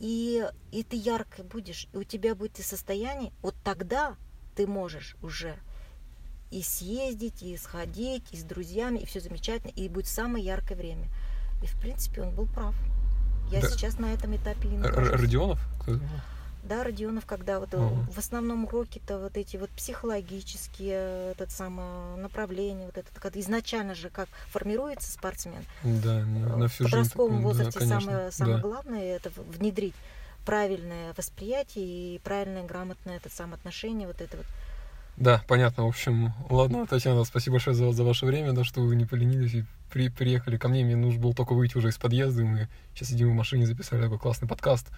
и, 0.00 0.48
и 0.72 0.82
ты 0.82 0.96
яркой 0.96 1.44
будешь, 1.44 1.86
и 1.92 1.96
у 1.98 2.04
тебя 2.04 2.34
будет 2.34 2.58
и 2.58 2.62
состояние, 2.62 3.32
вот 3.42 3.54
тогда 3.62 4.16
ты 4.56 4.66
можешь 4.66 5.16
уже 5.22 5.56
и 6.50 6.62
съездить, 6.62 7.42
и 7.42 7.56
сходить, 7.56 8.24
и 8.32 8.36
с 8.36 8.42
друзьями, 8.42 8.98
и 8.98 9.06
все 9.06 9.20
замечательно, 9.20 9.70
и 9.70 9.88
будет 9.88 10.08
самое 10.08 10.44
яркое 10.44 10.76
время. 10.76 11.06
И 11.62 11.66
в 11.66 11.78
принципе 11.78 12.22
он 12.22 12.34
был 12.34 12.46
прав. 12.46 12.74
Я 13.52 13.60
Да. 13.60 13.68
сейчас 13.68 13.98
на 13.98 14.12
этом 14.12 14.34
этапе 14.36 14.68
и 14.68 14.72
нахожусь. 14.72 15.20
Родионов? 15.20 15.60
Кто? 15.82 16.00
Да, 16.62 16.84
Родионов, 16.84 17.26
когда 17.26 17.58
вот 17.58 17.72
э, 17.72 17.78
Ага. 17.78 18.06
в 18.12 18.18
основном 18.18 18.64
уроки-то 18.64 19.18
вот 19.18 19.36
эти 19.36 19.56
вот 19.56 19.70
психологические, 19.70 20.94
э, 20.94 21.32
этот 21.32 21.50
самое 21.50 22.16
направление, 22.16 22.86
вот 22.86 22.98
это, 22.98 23.08
когда 23.18 23.40
изначально 23.40 23.94
же 23.94 24.10
как 24.10 24.28
формируется 24.50 25.10
спортсмен. 25.10 25.64
Да, 25.82 26.20
на, 26.24 26.56
на 26.56 26.64
Э, 26.64 26.68
всю 26.68 26.84
в 26.84 26.90
подростковом 26.90 27.42
возрасте 27.42 27.78
да, 27.80 27.86
конечно, 27.86 28.00
самое, 28.00 28.32
самое 28.32 28.56
да. 28.56 28.62
главное 28.62 29.16
это 29.16 29.30
внедрить 29.36 29.94
правильное 30.44 31.14
восприятие 31.16 32.16
и 32.16 32.18
правильное 32.18 32.64
грамотное 32.64 33.16
это 33.16 33.30
самое 33.30 33.54
отношение, 33.56 34.06
вот 34.06 34.20
это 34.20 34.36
вот. 34.36 34.46
Да, 35.16 35.42
понятно. 35.48 35.84
В 35.84 35.88
общем, 35.88 36.32
ладно, 36.48 36.86
Татьяна, 36.86 37.24
спасибо 37.24 37.54
большое 37.54 37.76
за, 37.76 37.92
за 37.92 38.04
ваше 38.04 38.24
время, 38.26 38.52
да, 38.52 38.64
что 38.64 38.80
вы 38.80 38.96
не 38.96 39.04
поленились 39.04 39.54
и 39.54 39.64
при, 39.92 40.08
приехали 40.08 40.56
ко 40.56 40.68
мне. 40.68 40.84
Мне 40.84 40.96
нужно 40.96 41.20
было 41.20 41.34
только 41.34 41.52
выйти 41.52 41.76
уже 41.76 41.88
из 41.88 41.98
подъезда, 41.98 42.42
и 42.42 42.44
мы 42.44 42.68
сейчас 42.94 43.08
сидим 43.08 43.30
в 43.30 43.34
машине, 43.34 43.66
записали 43.66 44.00
такой 44.00 44.18
классный 44.18 44.48
подкаст. 44.48 44.88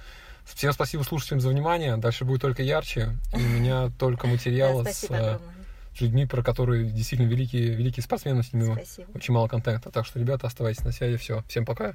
Всем 0.44 0.72
спасибо 0.72 1.02
слушателям 1.02 1.40
за 1.40 1.48
внимание. 1.48 1.96
Дальше 1.96 2.24
будет 2.24 2.40
только 2.40 2.62
ярче. 2.62 3.16
И 3.32 3.36
у 3.36 3.48
меня 3.48 3.90
только 3.98 4.26
материалы 4.26 4.84
с 4.84 5.04
э, 5.04 5.06
огромное. 5.06 5.40
людьми, 6.00 6.26
про 6.26 6.42
которые 6.42 6.90
действительно 6.90 7.28
великие, 7.28 7.74
великие 7.74 8.02
спортсмены, 8.02 8.42
с 8.42 8.52
ними 8.52 8.74
Спасибо. 8.74 9.08
очень 9.14 9.34
мало 9.34 9.48
контента. 9.48 9.90
Так 9.90 10.06
что, 10.06 10.18
ребята, 10.18 10.46
оставайтесь 10.46 10.84
на 10.84 10.92
связи. 10.92 11.16
Все, 11.16 11.42
всем 11.48 11.64
пока. 11.64 11.94